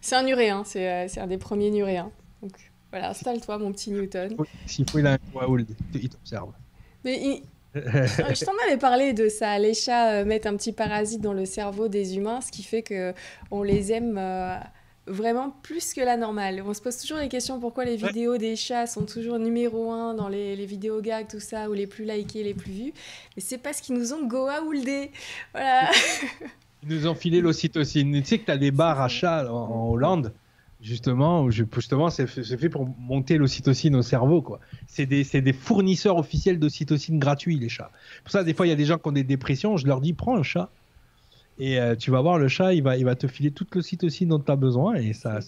c'est 0.00 0.16
un 0.16 0.22
nuréen, 0.22 0.64
c'est 0.64 0.88
euh, 0.90 1.08
c'est 1.08 1.20
un 1.20 1.26
des 1.26 1.36
premiers 1.38 1.70
nuréens. 1.70 2.10
Donc, 2.42 2.52
voilà, 2.90 3.10
installe-toi, 3.10 3.58
mon 3.58 3.70
petit 3.72 3.90
Newton. 3.90 4.36
S'il 4.66 4.88
faut, 4.90 4.98
il 4.98 5.06
a 5.06 5.12
un 5.14 5.18
Waoul, 5.34 5.66
il 5.94 6.08
t'observe. 6.08 6.52
Mais 7.04 7.20
il- 7.22 7.42
je 7.74 8.44
t'en 8.44 8.52
avais 8.66 8.76
parlé 8.78 9.12
de 9.12 9.28
ça. 9.28 9.58
Les 9.58 9.74
chats 9.74 10.10
euh, 10.12 10.24
mettent 10.24 10.46
un 10.46 10.56
petit 10.56 10.72
parasite 10.72 11.20
dans 11.20 11.32
le 11.32 11.44
cerveau 11.44 11.88
des 11.88 12.16
humains, 12.16 12.40
ce 12.40 12.50
qui 12.50 12.62
fait 12.62 12.82
que 12.82 13.12
on 13.50 13.62
les 13.62 13.92
aime 13.92 14.16
euh, 14.18 14.56
vraiment 15.06 15.50
plus 15.62 15.94
que 15.94 16.00
la 16.00 16.16
normale. 16.16 16.62
On 16.66 16.74
se 16.74 16.80
pose 16.80 16.96
toujours 16.96 17.18
les 17.18 17.28
questions 17.28 17.60
pourquoi 17.60 17.84
les 17.84 18.00
Ouais. 18.02 18.08
vidéos 18.08 18.38
des 18.38 18.56
chats 18.56 18.86
sont 18.86 19.04
toujours 19.06 19.38
numéro 19.38 19.92
un 19.92 20.14
dans 20.14 20.28
les, 20.28 20.56
les 20.56 20.66
vidéos 20.66 21.00
gags, 21.00 21.28
tout 21.28 21.40
ça, 21.40 21.68
ou 21.70 21.72
les 21.72 21.86
plus 21.86 22.04
likés, 22.04 22.42
les 22.42 22.54
plus 22.54 22.72
vus. 22.72 22.92
Mais 23.36 23.42
c'est 23.42 23.58
parce 23.58 23.80
qu'ils 23.80 23.94
nous 23.96 24.12
ont 24.12 24.26
goa'ouldé. 24.26 25.10
Voilà. 25.52 25.90
Ils 26.82 26.88
nous 26.88 27.06
ont 27.06 27.14
filé 27.14 27.40
l'ocytocine. 27.40 28.20
Tu 28.22 28.26
sais 28.28 28.38
que 28.38 28.46
tu 28.46 28.50
as 28.50 28.56
des 28.56 28.70
bars 28.70 29.00
à 29.00 29.08
chats 29.08 29.52
en, 29.52 29.56
en 29.56 29.90
Hollande, 29.90 30.32
justement, 30.80 31.50
justement 31.50 32.10
c'est 32.10 32.26
fait, 32.26 32.42
c'est 32.42 32.56
fait 32.56 32.68
pour 32.68 32.86
monter 32.98 33.38
l'ocytocine 33.38 33.96
au 33.96 34.02
cerveau. 34.02 34.42
quoi. 34.42 34.60
C'est 34.86 35.06
des, 35.06 35.24
c'est 35.24 35.42
des 35.42 35.52
fournisseurs 35.52 36.16
officiels 36.16 36.58
d'ocytocine 36.58 37.18
gratuits, 37.18 37.58
les 37.58 37.68
chats. 37.68 37.90
Pour 38.24 38.32
ça, 38.32 38.44
des 38.44 38.54
fois, 38.54 38.66
il 38.66 38.70
y 38.70 38.72
a 38.72 38.76
des 38.76 38.84
gens 38.84 38.98
qui 38.98 39.08
ont 39.08 39.12
des 39.12 39.24
dépressions, 39.24 39.76
je 39.76 39.86
leur 39.86 40.00
dis 40.00 40.12
prends 40.12 40.36
un 40.36 40.42
chat. 40.42 40.70
Et 41.58 41.78
euh, 41.78 41.94
tu 41.94 42.10
vas 42.10 42.22
voir, 42.22 42.38
le 42.38 42.48
chat, 42.48 42.72
il 42.72 42.82
va, 42.82 42.96
il 42.96 43.04
va 43.04 43.14
te 43.14 43.26
filer 43.26 43.50
toute 43.50 43.74
l'ocytocine 43.74 44.28
dont 44.28 44.38
tu 44.38 44.50
as 44.50 44.56
besoin. 44.56 44.94
Et 44.94 45.12
ça. 45.12 45.40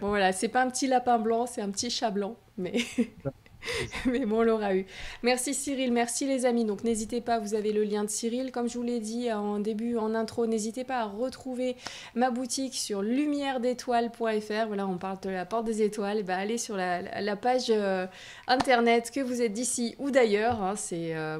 Bon 0.00 0.08
voilà, 0.08 0.32
c'est 0.32 0.48
pas 0.48 0.64
un 0.64 0.70
petit 0.70 0.86
lapin 0.86 1.18
blanc, 1.18 1.46
c'est 1.46 1.60
un 1.60 1.70
petit 1.70 1.90
chat 1.90 2.10
blanc, 2.10 2.36
mais 2.56 2.72
mais 4.06 4.26
bon, 4.26 4.38
on 4.38 4.42
l'aura 4.42 4.74
eu. 4.74 4.86
Merci 5.22 5.54
Cyril, 5.54 5.92
merci 5.92 6.26
les 6.26 6.46
amis. 6.46 6.64
Donc 6.64 6.84
n'hésitez 6.84 7.20
pas, 7.20 7.38
vous 7.38 7.54
avez 7.54 7.72
le 7.72 7.84
lien 7.84 8.04
de 8.04 8.10
Cyril. 8.10 8.52
Comme 8.52 8.68
je 8.68 8.76
vous 8.76 8.82
l'ai 8.82 9.00
dit 9.00 9.32
en 9.32 9.58
début, 9.60 9.96
en 9.96 10.14
intro, 10.14 10.46
n'hésitez 10.46 10.84
pas 10.84 10.98
à 10.98 11.04
retrouver 11.04 11.76
ma 12.14 12.30
boutique 12.30 12.74
sur 12.74 13.02
lumièredétoiles.fr. 13.02 14.66
Voilà, 14.66 14.86
on 14.86 14.98
parle 14.98 15.20
de 15.20 15.30
la 15.30 15.44
porte 15.44 15.64
des 15.64 15.82
étoiles. 15.82 16.22
Ben, 16.22 16.38
allez 16.38 16.58
sur 16.58 16.76
la, 16.76 17.36
page 17.36 17.66
euh, 17.70 18.06
internet, 18.46 19.10
que 19.10 19.20
vous 19.20 19.40
êtes 19.42 19.52
d'ici 19.52 19.94
ou 19.98 20.10
d'ailleurs. 20.10 20.62
hein. 20.62 20.74
euh, 20.92 21.38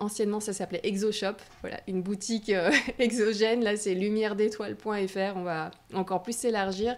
anciennement 0.00 0.40
ça 0.40 0.52
s'appelait 0.52 0.80
ExoShop. 0.84 1.36
Voilà, 1.60 1.78
une 1.88 2.02
boutique 2.02 2.50
euh, 2.50 2.70
exogène. 2.98 3.62
Là, 3.62 3.76
c'est 3.76 3.94
lumièredétoiles.fr. 3.94 5.36
On 5.36 5.42
va 5.42 5.70
encore 5.94 6.22
plus 6.22 6.36
s'élargir. 6.36 6.96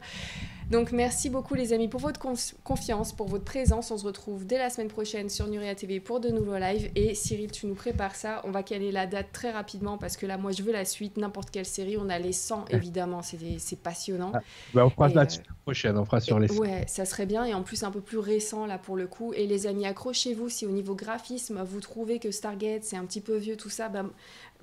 Donc 0.70 0.92
merci 0.92 1.28
beaucoup 1.28 1.54
les 1.54 1.72
amis 1.72 1.88
pour 1.88 2.00
votre 2.00 2.18
conf- 2.18 2.54
confiance, 2.64 3.12
pour 3.12 3.28
votre 3.28 3.44
présence. 3.44 3.90
On 3.90 3.98
se 3.98 4.04
retrouve 4.04 4.46
dès 4.46 4.58
la 4.58 4.70
semaine 4.70 4.88
prochaine 4.88 5.28
sur 5.28 5.46
Nuria 5.46 5.74
TV 5.74 6.00
pour 6.00 6.20
de 6.20 6.30
nouveaux 6.30 6.56
lives. 6.56 6.90
Et 6.96 7.14
Cyril, 7.14 7.50
tu 7.50 7.66
nous 7.66 7.74
prépares 7.74 8.16
ça. 8.16 8.40
On 8.44 8.50
va 8.50 8.62
caler 8.62 8.90
la 8.90 9.06
date 9.06 9.26
très 9.32 9.50
rapidement 9.50 9.98
parce 9.98 10.16
que 10.16 10.26
là, 10.26 10.38
moi, 10.38 10.52
je 10.52 10.62
veux 10.62 10.72
la 10.72 10.84
suite. 10.84 11.16
N'importe 11.18 11.50
quelle 11.50 11.66
série. 11.66 11.96
On 11.98 12.08
a 12.08 12.18
les 12.18 12.32
100, 12.32 12.64
évidemment. 12.70 13.20
C'est 13.22 13.78
passionnant. 13.78 14.32
Ah, 14.34 14.40
Ben, 14.72 14.84
on 14.84 14.90
fera 14.90 15.08
la 15.08 15.22
euh, 15.22 15.28
semaine 15.28 15.46
prochaine, 15.64 15.98
on 15.98 16.04
fera 16.04 16.20
sur 16.20 16.40
les. 16.40 16.50
Ouais, 16.52 16.84
ça 16.88 17.04
serait 17.04 17.26
bien. 17.26 17.44
Et 17.44 17.52
en 17.54 17.62
plus, 17.62 17.82
un 17.84 17.90
peu 17.90 18.00
plus 18.00 18.18
récent 18.18 18.66
là 18.66 18.78
pour 18.78 18.96
le 18.96 19.06
coup. 19.06 19.32
Et 19.34 19.46
les 19.46 19.66
amis, 19.66 19.86
accrochez-vous 19.86 20.48
si 20.48 20.66
au 20.66 20.70
niveau 20.70 20.94
graphisme, 20.94 21.62
vous 21.62 21.80
trouvez 21.80 22.18
que 22.18 22.30
Stargate, 22.30 22.84
c'est 22.84 22.96
un 22.96 23.04
petit 23.04 23.20
peu 23.20 23.36
vieux, 23.36 23.56
tout 23.56 23.70
ça. 23.70 23.88
Ben, 23.90 24.10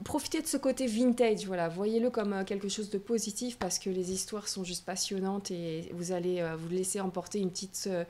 profitez 0.04 0.42
de 0.42 0.48
ce 0.48 0.58
côté 0.58 0.88
vintage, 0.88 1.46
voilà, 1.46 1.70
voyez-le 1.70 2.10
comme 2.10 2.34
euh, 2.34 2.44
quelque 2.44 2.70
chose 2.70 2.90
de 2.90 2.98
positif 2.98 3.58
parce 3.58 3.80
que 3.80 3.90
les 3.90 4.12
histoires 4.12 4.48
sont 4.48 4.64
juste 4.64 4.86
passionnantes 4.86 5.52
et 5.52 5.90
vous 5.94 6.12
allez 6.12 6.42
euh, 6.42 6.56
vous 6.56 6.70
laisser 6.70 7.00
emporter 7.02 7.40
une 7.40 7.50
petite, 7.50 7.88
euh, 7.88 8.04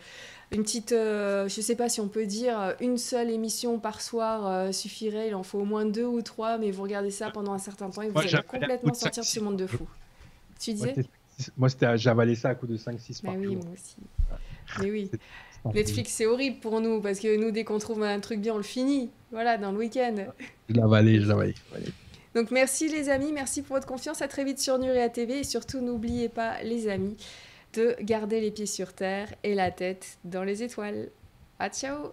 une 0.51 0.63
petite, 0.63 0.91
je 0.91 1.61
sais 1.61 1.75
pas 1.75 1.89
si 1.89 2.01
on 2.01 2.07
peut 2.07 2.25
dire 2.25 2.75
une 2.81 2.97
seule 2.97 3.29
émission 3.29 3.79
par 3.79 4.01
soir 4.01 4.73
suffirait, 4.73 5.29
il 5.29 5.35
en 5.35 5.43
faut 5.43 5.59
au 5.59 5.65
moins 5.65 5.85
deux 5.85 6.05
ou 6.05 6.21
trois, 6.21 6.57
mais 6.57 6.71
vous 6.71 6.83
regardez 6.83 7.11
ça 7.11 7.31
pendant 7.31 7.53
un 7.53 7.57
certain 7.57 7.89
temps 7.89 8.01
et 8.01 8.07
vous 8.07 8.13
Moi, 8.13 8.23
allez 8.23 8.43
complètement 8.47 8.93
sortir 8.93 9.23
de 9.23 9.27
ce 9.27 9.39
monde 9.39 9.57
de 9.57 9.67
fou. 9.67 9.87
Tu 10.59 10.73
disais 10.73 10.95
Moi, 11.57 11.69
j'avalais 11.95 12.35
ça 12.35 12.49
à 12.49 12.55
coup 12.55 12.67
de 12.67 12.77
5-6 12.77 13.21
Bah 13.23 13.31
par 13.31 13.35
oui, 13.35 13.45
jour. 13.45 13.63
moi 13.63 13.73
aussi. 13.73 13.95
Mais 14.79 14.91
oui. 14.91 15.09
Netflix, 15.73 16.13
c'est 16.13 16.25
horrible 16.25 16.59
pour 16.59 16.81
nous 16.81 17.01
parce 17.01 17.19
que 17.19 17.37
nous, 17.37 17.51
dès 17.51 17.63
qu'on 17.63 17.79
trouve 17.79 18.03
un 18.03 18.19
truc 18.19 18.39
bien, 18.39 18.53
on 18.53 18.57
le 18.57 18.63
finit. 18.63 19.11
Voilà, 19.31 19.57
dans 19.57 19.71
le 19.71 19.77
week-end. 19.77 20.15
Je 20.69 20.75
l'avalais, 20.75 21.19
je. 21.19 21.25
Voilà. 21.25 21.51
Donc 22.33 22.51
merci 22.51 22.87
les 22.87 23.09
amis, 23.09 23.31
merci 23.33 23.61
pour 23.61 23.75
votre 23.75 23.87
confiance. 23.87 24.21
À 24.21 24.27
très 24.27 24.43
vite 24.43 24.59
sur 24.59 24.79
Nuria 24.79 25.09
TV 25.09 25.39
et 25.39 25.43
surtout 25.43 25.81
n'oubliez 25.81 26.29
pas 26.29 26.61
les 26.63 26.87
amis 26.87 27.17
de 27.73 27.95
garder 28.01 28.41
les 28.41 28.51
pieds 28.51 28.65
sur 28.65 28.93
terre 28.93 29.33
et 29.43 29.53
la 29.53 29.71
tête 29.71 30.17
dans 30.23 30.43
les 30.43 30.63
étoiles. 30.63 31.09
À 31.59 31.69
ciao 31.69 32.11